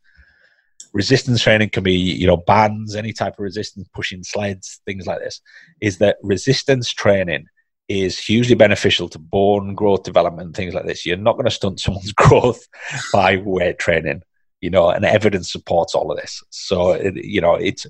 resistance 0.93 1.41
training 1.41 1.69
can 1.69 1.83
be 1.83 1.93
you 1.93 2.27
know 2.27 2.37
bands 2.37 2.95
any 2.95 3.13
type 3.13 3.33
of 3.33 3.43
resistance 3.43 3.87
pushing 3.93 4.23
sleds 4.23 4.79
things 4.85 5.05
like 5.05 5.19
this 5.19 5.41
is 5.81 5.97
that 5.97 6.17
resistance 6.23 6.91
training 6.91 7.45
is 7.87 8.19
hugely 8.19 8.55
beneficial 8.55 9.07
to 9.07 9.19
bone 9.19 9.73
growth 9.73 10.03
development 10.03 10.55
things 10.55 10.73
like 10.73 10.85
this 10.85 11.05
you're 11.05 11.17
not 11.17 11.33
going 11.33 11.45
to 11.45 11.51
stunt 11.51 11.79
someone's 11.79 12.13
growth 12.13 12.67
by 13.13 13.37
weight 13.37 13.79
training 13.79 14.21
you 14.61 14.69
know 14.69 14.89
and 14.89 15.05
evidence 15.05 15.51
supports 15.51 15.93
all 15.93 16.11
of 16.11 16.17
this 16.17 16.43
so 16.49 16.95
you 17.15 17.41
know 17.41 17.55
it's 17.55 17.85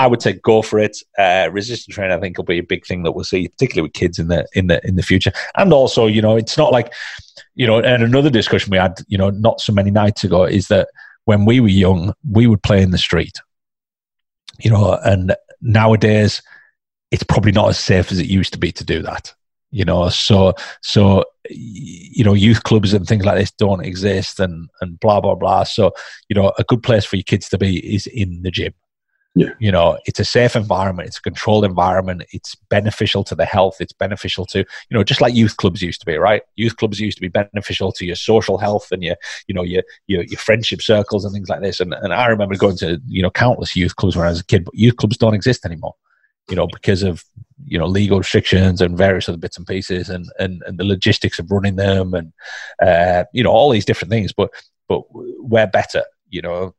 I 0.00 0.06
would 0.06 0.22
say 0.22 0.32
go 0.32 0.62
for 0.62 0.78
it. 0.78 0.96
Uh, 1.18 1.50
resistance 1.52 1.94
training, 1.94 2.16
I 2.16 2.20
think, 2.20 2.38
will 2.38 2.44
be 2.46 2.58
a 2.58 2.62
big 2.62 2.86
thing 2.86 3.02
that 3.02 3.12
we'll 3.12 3.22
see, 3.22 3.48
particularly 3.48 3.82
with 3.82 3.92
kids 3.92 4.18
in 4.18 4.28
the 4.28 4.46
in 4.54 4.68
the 4.68 4.80
in 4.86 4.96
the 4.96 5.02
future. 5.02 5.30
And 5.58 5.74
also, 5.74 6.06
you 6.06 6.22
know, 6.22 6.36
it's 6.36 6.56
not 6.56 6.72
like, 6.72 6.90
you 7.54 7.66
know, 7.66 7.80
and 7.80 8.02
another 8.02 8.30
discussion 8.30 8.70
we 8.70 8.78
had, 8.78 8.98
you 9.08 9.18
know, 9.18 9.28
not 9.28 9.60
so 9.60 9.74
many 9.74 9.90
nights 9.90 10.24
ago 10.24 10.44
is 10.44 10.68
that 10.68 10.88
when 11.24 11.44
we 11.44 11.60
were 11.60 11.68
young, 11.68 12.14
we 12.28 12.46
would 12.46 12.62
play 12.62 12.82
in 12.82 12.90
the 12.90 12.98
street. 12.98 13.40
You 14.58 14.70
know, 14.70 14.98
and 15.04 15.34
nowadays 15.60 16.42
it's 17.10 17.22
probably 17.22 17.52
not 17.52 17.68
as 17.68 17.78
safe 17.78 18.12
as 18.12 18.18
it 18.18 18.26
used 18.26 18.52
to 18.52 18.58
be 18.58 18.72
to 18.72 18.84
do 18.84 19.02
that. 19.02 19.34
You 19.70 19.84
know, 19.84 20.08
so 20.08 20.54
so 20.82 21.24
you 21.48 22.24
know, 22.24 22.34
youth 22.34 22.64
clubs 22.64 22.92
and 22.92 23.06
things 23.06 23.24
like 23.24 23.38
this 23.38 23.52
don't 23.52 23.84
exist 23.84 24.40
and 24.40 24.68
and 24.80 24.98
blah 25.00 25.20
blah 25.20 25.36
blah. 25.36 25.64
So, 25.64 25.92
you 26.28 26.34
know, 26.34 26.52
a 26.58 26.64
good 26.64 26.82
place 26.82 27.04
for 27.04 27.16
your 27.16 27.24
kids 27.24 27.48
to 27.50 27.58
be 27.58 27.94
is 27.94 28.06
in 28.06 28.42
the 28.42 28.50
gym. 28.50 28.74
Yeah. 29.36 29.50
You 29.60 29.70
know, 29.70 29.96
it's 30.06 30.18
a 30.18 30.24
safe 30.24 30.56
environment, 30.56 31.06
it's 31.06 31.18
a 31.18 31.22
controlled 31.22 31.64
environment, 31.64 32.24
it's 32.32 32.56
beneficial 32.68 33.22
to 33.24 33.36
the 33.36 33.44
health, 33.44 33.76
it's 33.80 33.92
beneficial 33.92 34.44
to, 34.46 34.58
you 34.58 34.66
know, 34.90 35.04
just 35.04 35.20
like 35.20 35.34
youth 35.34 35.56
clubs 35.56 35.80
used 35.80 36.00
to 36.00 36.06
be, 36.06 36.16
right? 36.16 36.42
Youth 36.56 36.76
clubs 36.76 36.98
used 36.98 37.16
to 37.18 37.20
be 37.20 37.28
beneficial 37.28 37.92
to 37.92 38.04
your 38.04 38.16
social 38.16 38.58
health 38.58 38.90
and 38.90 39.04
your, 39.04 39.14
you 39.46 39.54
know, 39.54 39.62
your 39.62 39.84
your, 40.08 40.24
your 40.24 40.38
friendship 40.38 40.82
circles 40.82 41.24
and 41.24 41.32
things 41.32 41.48
like 41.48 41.60
this. 41.60 41.78
And 41.78 41.94
and 41.94 42.12
I 42.12 42.26
remember 42.26 42.56
going 42.56 42.76
to, 42.78 43.00
you 43.06 43.22
know, 43.22 43.30
countless 43.30 43.76
youth 43.76 43.94
clubs 43.94 44.16
when 44.16 44.26
I 44.26 44.30
was 44.30 44.40
a 44.40 44.44
kid, 44.44 44.64
but 44.64 44.74
youth 44.74 44.96
clubs 44.96 45.16
don't 45.16 45.34
exist 45.34 45.64
anymore. 45.64 45.94
You 46.48 46.56
know, 46.56 46.66
because 46.66 47.04
of 47.04 47.22
you 47.66 47.78
know 47.78 47.86
legal 47.86 48.18
restrictions 48.18 48.80
and 48.80 48.96
various 48.96 49.28
other 49.28 49.38
bits 49.38 49.56
and 49.56 49.66
pieces 49.66 50.08
and 50.08 50.26
and, 50.38 50.62
and 50.66 50.78
the 50.78 50.84
logistics 50.84 51.38
of 51.38 51.50
running 51.50 51.76
them 51.76 52.14
and 52.14 52.32
uh, 52.82 53.24
you 53.32 53.44
know 53.44 53.50
all 53.50 53.70
these 53.70 53.84
different 53.84 54.10
things 54.10 54.32
but 54.32 54.50
but 54.88 55.02
we're 55.12 55.66
better 55.66 56.02
you 56.30 56.40
know 56.40 56.74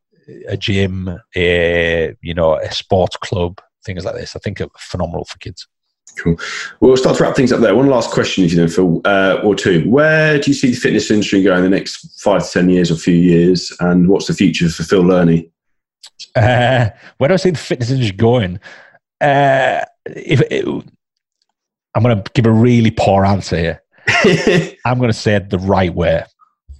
a 0.48 0.56
gym, 0.56 1.18
a 1.36 2.14
you 2.22 2.34
know, 2.34 2.54
a 2.54 2.72
sports 2.72 3.16
club, 3.16 3.60
things 3.84 4.04
like 4.04 4.14
this. 4.14 4.36
I 4.36 4.38
think 4.38 4.60
are 4.60 4.68
phenomenal 4.78 5.24
for 5.24 5.38
kids. 5.38 5.66
Cool. 6.18 6.36
Well, 6.80 6.96
start 6.96 7.16
to 7.16 7.22
wrap 7.22 7.36
things 7.36 7.52
up 7.52 7.60
there. 7.60 7.74
One 7.74 7.88
last 7.88 8.10
question, 8.10 8.44
if 8.44 8.52
you 8.52 8.58
know, 8.58 8.68
Phil, 8.68 9.00
uh, 9.04 9.40
or 9.42 9.54
two. 9.54 9.88
Where 9.88 10.38
do 10.38 10.50
you 10.50 10.54
see 10.54 10.70
the 10.70 10.76
fitness 10.76 11.10
industry 11.10 11.42
going 11.42 11.64
in 11.64 11.70
the 11.70 11.76
next 11.76 12.20
five 12.20 12.44
to 12.44 12.50
ten 12.50 12.68
years 12.68 12.90
or 12.90 12.96
few 12.96 13.14
years, 13.14 13.74
and 13.80 14.08
what's 14.08 14.26
the 14.26 14.34
future 14.34 14.68
for 14.68 14.82
Phil 14.82 15.02
Learney? 15.02 15.50
Uh, 16.36 16.90
where 17.18 17.28
do 17.28 17.34
I 17.34 17.36
see 17.36 17.50
the 17.50 17.58
fitness 17.58 17.90
industry 17.90 18.16
going? 18.16 18.60
Uh, 19.20 19.84
if 20.06 20.40
it, 20.50 20.66
I'm 21.94 22.02
going 22.02 22.22
to 22.22 22.30
give 22.34 22.46
a 22.46 22.50
really 22.50 22.90
poor 22.90 23.24
answer 23.24 23.56
here, 23.56 23.82
I'm 24.84 24.98
going 24.98 25.10
to 25.10 25.18
say 25.18 25.36
it 25.36 25.50
the 25.50 25.58
right 25.58 25.94
way. 25.94 26.24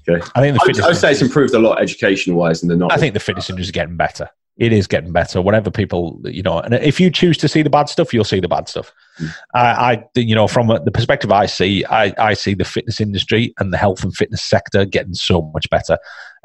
Okay. 0.09 0.25
I 0.35 0.41
think 0.41 0.55
the 0.55 0.61
fitness. 0.67 0.85
I 0.85 0.89
would 0.89 0.97
say 0.97 1.13
it's 1.13 1.23
improved 1.23 1.55
a 1.55 1.59
lot 1.59 1.81
education 1.81 2.35
wise, 2.35 2.63
and 2.63 2.71
the 2.71 2.89
I 2.91 2.97
think 2.97 3.15
the 3.15 3.21
fitness 3.21 3.49
industry 3.49 3.69
is 3.69 3.71
getting 3.73 3.97
better. 3.97 4.29
It 4.59 4.73
is 4.73 4.87
getting 4.87 5.13
better. 5.13 5.41
Whatever 5.41 5.71
people, 5.71 6.21
you 6.25 6.43
know, 6.43 6.61
and 6.61 6.75
if 6.75 7.01
you 7.01 7.11
choose 7.11 7.39
to 7.39 7.49
see 7.49 7.63
the 7.63 7.71
bad 7.71 7.89
stuff, 7.89 8.13
you'll 8.13 8.23
see 8.23 8.39
the 8.39 8.49
bad 8.49 8.69
stuff. 8.69 8.93
Mm. 9.19 9.35
I, 9.55 9.95
I, 9.95 10.05
you 10.15 10.35
know, 10.35 10.47
from 10.47 10.67
the 10.67 10.91
perspective 10.93 11.33
I 11.33 11.47
see, 11.47 11.87
I, 11.87 12.13
I 12.19 12.35
see 12.35 12.53
the 12.53 12.65
fitness 12.65 13.01
industry 13.01 13.55
and 13.59 13.73
the 13.73 13.79
health 13.79 14.05
and 14.05 14.15
fitness 14.15 14.43
sector 14.43 14.85
getting 14.85 15.15
so 15.15 15.51
much 15.55 15.71
better. 15.71 15.97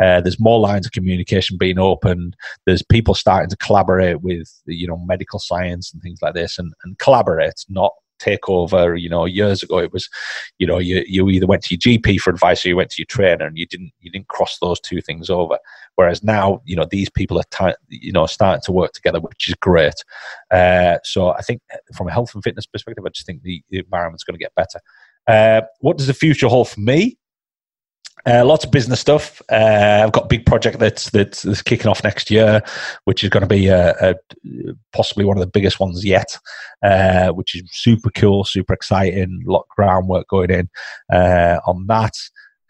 Uh, 0.01 0.21
there's 0.21 0.39
more 0.39 0.57
lines 0.57 0.85
of 0.85 0.93
communication 0.93 1.57
being 1.57 1.79
opened. 1.79 2.37
There's 2.65 2.81
people 2.81 3.13
starting 3.13 3.49
to 3.49 3.57
collaborate 3.57 4.21
with, 4.21 4.49
you 4.65 4.87
know, 4.87 4.97
medical 5.05 5.37
science 5.37 5.91
and 5.91 6.01
things 6.01 6.19
like 6.21 6.33
this, 6.33 6.57
and, 6.57 6.73
and 6.85 6.97
collaborate, 6.99 7.65
not 7.67 7.91
take 8.19 8.49
over. 8.49 8.95
You 8.95 9.09
know, 9.09 9.25
years 9.25 9.63
ago 9.63 9.79
it 9.79 9.93
was, 9.93 10.09
you 10.57 10.67
know, 10.67 10.77
you, 10.77 11.03
you 11.07 11.29
either 11.29 11.47
went 11.47 11.63
to 11.63 11.75
your 11.75 11.97
GP 11.97 12.19
for 12.19 12.29
advice 12.29 12.65
or 12.65 12.69
you 12.69 12.75
went 12.75 12.89
to 12.91 13.01
your 13.01 13.07
trainer, 13.07 13.45
and 13.45 13.57
you 13.57 13.65
didn't 13.65 13.91
you 13.99 14.11
didn't 14.11 14.27
cross 14.27 14.57
those 14.59 14.79
two 14.79 15.01
things 15.01 15.29
over. 15.29 15.57
Whereas 15.95 16.23
now, 16.23 16.61
you 16.65 16.75
know, 16.75 16.85
these 16.89 17.09
people 17.09 17.39
are 17.39 17.43
t- 17.51 17.77
you 17.89 18.11
know 18.11 18.25
starting 18.25 18.61
to 18.65 18.71
work 18.71 18.93
together, 18.93 19.19
which 19.19 19.47
is 19.47 19.55
great. 19.55 20.03
Uh, 20.51 20.97
so 21.03 21.29
I 21.29 21.41
think 21.41 21.61
from 21.95 22.07
a 22.07 22.11
health 22.11 22.33
and 22.33 22.43
fitness 22.43 22.65
perspective, 22.65 23.05
I 23.05 23.09
just 23.09 23.25
think 23.25 23.41
the, 23.43 23.63
the 23.69 23.79
environment's 23.79 24.23
going 24.23 24.37
to 24.37 24.43
get 24.43 24.55
better. 24.55 24.79
Uh, 25.27 25.61
what 25.81 25.97
does 25.97 26.07
the 26.07 26.13
future 26.13 26.47
hold 26.47 26.69
for 26.69 26.79
me? 26.79 27.17
Uh, 28.27 28.43
lots 28.43 28.65
of 28.65 28.71
business 28.71 28.99
stuff. 28.99 29.41
Uh, 29.49 30.03
I've 30.03 30.11
got 30.11 30.25
a 30.25 30.27
big 30.27 30.45
project 30.45 30.79
that's, 30.79 31.09
that's, 31.11 31.43
that's 31.43 31.61
kicking 31.61 31.87
off 31.87 32.03
next 32.03 32.29
year, 32.29 32.61
which 33.05 33.23
is 33.23 33.29
going 33.29 33.41
to 33.41 33.47
be 33.47 33.67
a, 33.67 33.95
a, 34.01 34.15
possibly 34.91 35.23
one 35.23 35.37
of 35.37 35.41
the 35.41 35.47
biggest 35.47 35.79
ones 35.79 36.03
yet. 36.03 36.37
Uh, 36.83 37.29
which 37.29 37.55
is 37.55 37.63
super 37.71 38.09
cool, 38.11 38.43
super 38.43 38.73
exciting. 38.73 39.43
A 39.47 39.51
lot 39.51 39.61
of 39.61 39.69
groundwork 39.69 40.27
going 40.27 40.51
in 40.51 40.69
uh, 41.11 41.59
on 41.65 41.87
that. 41.87 42.13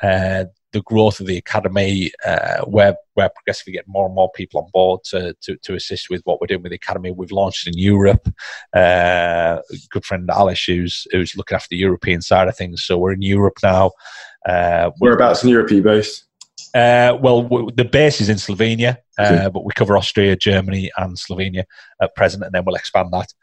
Uh, 0.01 0.45
the 0.73 0.81
growth 0.83 1.19
of 1.19 1.25
the 1.25 1.37
academy, 1.37 2.11
uh, 2.25 2.59
where 2.65 2.95
we're 3.15 3.29
progressively 3.29 3.73
getting 3.73 3.91
more 3.91 4.05
and 4.05 4.13
more 4.13 4.29
people 4.35 4.61
on 4.61 4.69
board 4.71 4.99
to, 5.05 5.33
to, 5.41 5.57
to 5.57 5.73
assist 5.73 6.09
with 6.09 6.21
what 6.25 6.39
we're 6.39 6.47
doing 6.47 6.61
with 6.61 6.71
the 6.71 6.75
academy. 6.75 7.09
We've 7.09 7.31
launched 7.31 7.67
in 7.67 7.77
Europe. 7.77 8.27
Uh, 8.73 9.59
good 9.89 10.05
friend 10.05 10.29
Alice, 10.29 10.65
who's 10.65 11.07
who's 11.11 11.35
looking 11.35 11.55
after 11.55 11.69
the 11.71 11.77
European 11.77 12.21
side 12.21 12.47
of 12.47 12.55
things, 12.55 12.83
so 12.83 12.97
we're 12.97 13.13
in 13.13 13.21
Europe 13.21 13.57
now. 13.63 13.91
Uh, 14.47 14.91
Whereabouts 14.99 15.43
in 15.43 15.49
Europe 15.49 15.69
are 15.69 15.73
you 15.73 15.83
based? 15.83 16.23
Uh, 16.73 17.17
well, 17.21 17.43
w- 17.43 17.69
the 17.75 17.85
base 17.85 18.21
is 18.21 18.29
in 18.29 18.37
Slovenia, 18.37 18.97
uh, 19.17 19.49
but 19.49 19.65
we 19.65 19.71
cover 19.73 19.97
Austria, 19.97 20.35
Germany, 20.35 20.91
and 20.97 21.17
Slovenia 21.17 21.63
at 22.01 22.15
present, 22.15 22.43
and 22.43 22.53
then 22.53 22.63
we'll 22.65 22.75
expand 22.75 23.11
that. 23.11 23.33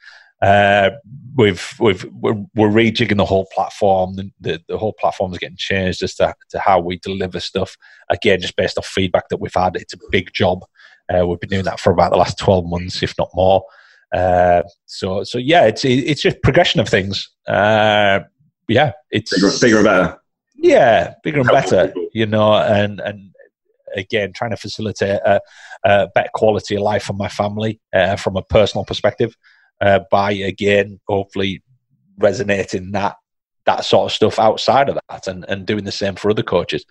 Uh, 0.42 0.90
we've 1.36 1.74
we've 1.78 2.04
we're, 2.12 2.44
we're, 2.54 2.68
rejigging 2.68 3.16
the 3.16 3.24
whole 3.24 3.46
platform. 3.54 4.14
The, 4.16 4.30
the, 4.40 4.62
the, 4.68 4.78
whole 4.78 4.92
platform 4.92 5.32
is 5.32 5.38
getting 5.38 5.56
changed 5.56 6.02
as 6.02 6.14
to, 6.16 6.34
to 6.50 6.58
how 6.58 6.80
we 6.80 6.98
deliver 6.98 7.40
stuff. 7.40 7.76
Again, 8.10 8.40
just 8.40 8.56
based 8.56 8.76
off 8.76 8.86
feedback 8.86 9.28
that 9.28 9.40
we've 9.40 9.54
had, 9.54 9.76
it's 9.76 9.94
a 9.94 9.98
big 10.10 10.32
job. 10.32 10.64
Uh, 11.12 11.26
we've 11.26 11.40
been 11.40 11.50
doing 11.50 11.64
that 11.64 11.80
for 11.80 11.92
about 11.92 12.10
the 12.12 12.18
last 12.18 12.38
twelve 12.38 12.66
months, 12.66 13.02
if 13.02 13.14
not 13.18 13.30
more. 13.34 13.64
Uh, 14.12 14.62
so 14.86 15.24
so 15.24 15.38
yeah, 15.38 15.64
it's 15.66 15.84
it's 15.84 16.22
just 16.22 16.42
progression 16.42 16.80
of 16.80 16.88
things. 16.88 17.30
Uh, 17.48 18.20
yeah, 18.68 18.92
it's 19.10 19.32
bigger, 19.34 19.50
bigger 19.60 19.76
and 19.76 19.84
better. 19.84 20.20
Yeah, 20.64 21.14
bigger 21.22 21.40
and 21.40 21.48
better. 21.48 21.92
You 22.12 22.26
know, 22.26 22.54
and 22.54 23.00
and 23.00 23.34
again, 23.94 24.32
trying 24.32 24.50
to 24.50 24.56
facilitate 24.56 25.20
a, 25.24 25.40
a 25.84 26.08
better 26.14 26.30
quality 26.34 26.76
of 26.76 26.82
life 26.82 27.04
for 27.04 27.12
my 27.12 27.28
family 27.28 27.80
uh, 27.92 28.16
from 28.16 28.36
a 28.36 28.42
personal 28.42 28.84
perspective 28.84 29.36
uh, 29.80 30.00
by 30.10 30.32
again, 30.32 31.00
hopefully 31.06 31.62
resonating 32.18 32.92
that 32.92 33.16
that 33.66 33.84
sort 33.84 34.06
of 34.06 34.12
stuff 34.12 34.38
outside 34.38 34.88
of 34.88 34.98
that 35.08 35.26
and, 35.26 35.44
and 35.48 35.66
doing 35.66 35.84
the 35.84 35.92
same 35.92 36.14
for 36.14 36.30
other 36.30 36.42
coaches 36.42 36.84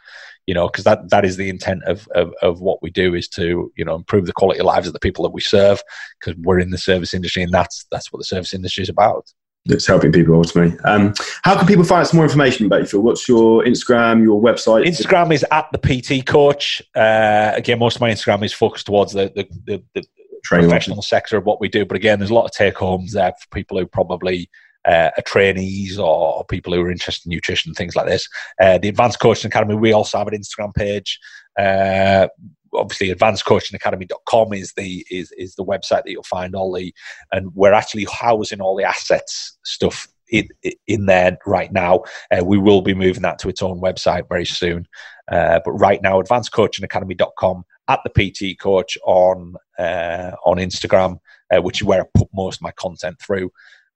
you 0.47 0.53
know 0.53 0.67
because 0.67 0.83
that 0.83 1.07
that 1.09 1.23
is 1.23 1.37
the 1.37 1.47
intent 1.47 1.83
of, 1.83 2.07
of, 2.15 2.33
of 2.41 2.61
what 2.61 2.81
we 2.81 2.89
do 2.89 3.13
is 3.13 3.27
to 3.27 3.71
you 3.77 3.85
know 3.85 3.95
improve 3.95 4.25
the 4.25 4.33
quality 4.33 4.59
of 4.59 4.65
lives 4.65 4.87
of 4.87 4.93
the 4.93 4.99
people 4.99 5.23
that 5.23 5.33
we 5.33 5.39
serve 5.39 5.81
because 6.19 6.35
we're 6.41 6.59
in 6.59 6.71
the 6.71 6.77
service 6.77 7.13
industry 7.13 7.43
and 7.43 7.53
that's 7.53 7.85
that's 7.91 8.11
what 8.11 8.19
the 8.19 8.25
service 8.25 8.53
industry 8.53 8.81
is 8.81 8.89
about 8.89 9.31
it's 9.65 9.87
helping 9.87 10.11
people 10.11 10.35
ultimately. 10.35 10.77
Um, 10.79 11.13
how 11.43 11.57
can 11.57 11.65
people 11.67 11.83
find 11.83 12.01
out 12.01 12.07
some 12.07 12.17
more 12.17 12.25
information 12.25 12.65
about 12.65 12.81
you, 12.81 12.85
Phil? 12.85 13.01
What's 13.01 13.27
your 13.29 13.63
Instagram, 13.63 14.21
your 14.21 14.41
website? 14.41 14.85
Instagram 14.85 15.33
is 15.33 15.45
at 15.51 15.69
the 15.71 15.77
PT 15.77 16.25
coach. 16.25 16.81
Uh, 16.95 17.51
again, 17.55 17.79
most 17.79 17.95
of 17.95 18.01
my 18.01 18.11
Instagram 18.11 18.43
is 18.43 18.53
focused 18.53 18.87
towards 18.87 19.13
the, 19.13 19.31
the, 19.35 19.47
the, 19.65 19.83
the 19.93 20.03
professional 20.43 21.01
sector 21.01 21.37
of 21.37 21.45
what 21.45 21.61
we 21.61 21.69
do. 21.69 21.85
But 21.85 21.95
again, 21.95 22.19
there's 22.19 22.31
a 22.31 22.33
lot 22.33 22.45
of 22.45 22.51
take 22.51 22.77
homes 22.77 23.13
there 23.13 23.31
for 23.31 23.47
people 23.55 23.79
who 23.79 23.85
probably 23.85 24.49
uh, 24.85 25.11
are 25.17 25.23
trainees 25.25 25.97
or 25.97 26.43
people 26.45 26.73
who 26.73 26.81
are 26.81 26.91
interested 26.91 27.27
in 27.27 27.35
nutrition, 27.35 27.69
and 27.69 27.75
things 27.77 27.95
like 27.95 28.07
this. 28.07 28.27
Uh, 28.59 28.77
the 28.77 28.89
Advanced 28.89 29.19
Coaching 29.19 29.47
Academy, 29.47 29.75
we 29.75 29.93
also 29.93 30.17
have 30.17 30.27
an 30.27 30.37
Instagram 30.37 30.73
page. 30.73 31.19
Uh, 31.57 32.27
obviously 32.75 33.13
advancedcoachingacademy.com 33.13 34.53
is 34.53 34.73
the 34.73 35.05
is, 35.09 35.31
is 35.33 35.55
the 35.55 35.65
website 35.65 36.03
that 36.03 36.11
you'll 36.11 36.23
find 36.23 36.55
all 36.55 36.73
the 36.73 36.93
and 37.31 37.53
we're 37.55 37.73
actually 37.73 38.05
housing 38.11 38.61
all 38.61 38.75
the 38.75 38.83
assets 38.83 39.57
stuff 39.63 40.07
in, 40.29 40.47
in 40.87 41.05
there 41.05 41.37
right 41.45 41.71
now. 41.71 42.03
Uh, 42.31 42.43
we 42.43 42.57
will 42.57 42.81
be 42.81 42.93
moving 42.93 43.21
that 43.21 43.39
to 43.39 43.49
its 43.49 43.61
own 43.61 43.79
website 43.79 44.27
very 44.27 44.45
soon. 44.45 44.87
Uh, 45.31 45.59
but 45.63 45.71
right 45.71 46.01
now, 46.01 46.21
advancedcoachingacademy.com 46.21 47.63
at 47.87 47.99
the 48.03 48.09
PT 48.09 48.59
coach 48.59 48.97
on 49.05 49.55
uh, 49.77 50.31
on 50.45 50.57
Instagram, 50.57 51.19
uh, 51.53 51.61
which 51.61 51.81
is 51.81 51.83
where 51.85 52.01
I 52.01 52.05
put 52.17 52.29
most 52.33 52.57
of 52.57 52.61
my 52.63 52.71
content 52.71 53.17
through. 53.21 53.51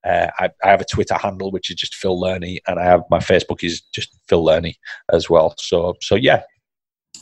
Uh, 0.05 0.27
I, 0.39 0.49
I, 0.63 0.69
have 0.69 0.79
a 0.79 0.85
Twitter 0.85 1.15
handle 1.15 1.51
which 1.51 1.69
is 1.69 1.75
just 1.75 1.95
Phil 1.95 2.19
Learney, 2.19 2.59
and 2.67 2.79
I 2.79 2.83
have 2.83 3.01
my 3.09 3.19
Facebook 3.19 3.63
is 3.63 3.81
just 3.81 4.15
Phil 4.27 4.43
Learney 4.43 4.75
as 5.11 5.29
well. 5.29 5.55
So 5.57 5.95
so 6.01 6.15
yeah. 6.15 6.43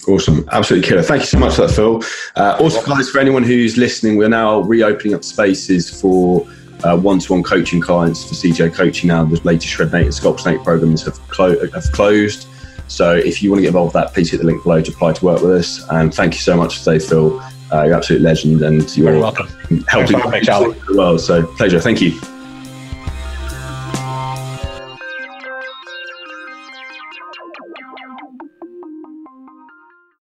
Awesome, 0.08 0.48
absolutely 0.52 0.88
killer. 0.88 1.02
Thank 1.02 1.24
you 1.24 1.28
so 1.28 1.40
much 1.40 1.56
for 1.56 1.68
that, 1.68 1.74
Phil. 1.74 2.04
Uh, 2.36 2.58
also, 2.60 2.86
guys, 2.86 3.10
for 3.10 3.20
anyone 3.20 3.44
who's 3.44 3.76
listening, 3.78 4.18
we're 4.18 4.30
now 4.30 4.60
reopening 4.62 5.16
up 5.16 5.24
spaces 5.24 6.00
for 6.00 6.48
uh, 6.84 6.98
one-to-one 6.98 7.44
coaching 7.44 7.82
clients 7.82 8.24
for 8.24 8.36
CJ 8.36 8.74
Coaching 8.74 9.08
now. 9.08 9.24
The 9.26 9.40
latest 9.44 9.74
Shreddin8 9.74 10.02
and 10.02 10.10
Sculptin8 10.10 10.64
programs 10.64 11.04
have, 11.04 11.20
clo- 11.30 11.68
have 11.72 11.92
closed. 11.92 12.48
So 12.88 13.16
if 13.16 13.42
you 13.42 13.50
want 13.50 13.60
to 13.60 13.62
get 13.64 13.70
involved 13.70 13.96
with 13.96 14.04
that, 14.04 14.14
please 14.14 14.30
hit 14.30 14.42
the 14.42 14.46
link 14.46 14.62
below 14.64 14.82
to 14.82 14.92
apply 14.92 15.14
to 15.14 15.26
work 15.26 15.42
with 15.42 15.52
us. 15.52 15.84
And 15.90 16.14
thank 16.14 16.34
you 16.34 16.40
so 16.40 16.56
much 16.56 16.84
today, 16.84 17.00
Phil. 17.00 17.42
Uh, 17.74 17.84
you're 17.84 17.86
an 17.86 17.94
absolute 17.94 18.22
legend, 18.22 18.62
and 18.62 18.96
you're 18.96 19.20
welcome. 19.20 19.48
helping 19.88 20.18
out 20.50 20.76
the 20.86 20.96
world. 20.96 21.20
So 21.20 21.44
pleasure. 21.56 21.80
Thank 21.80 22.02
you. 22.02 22.20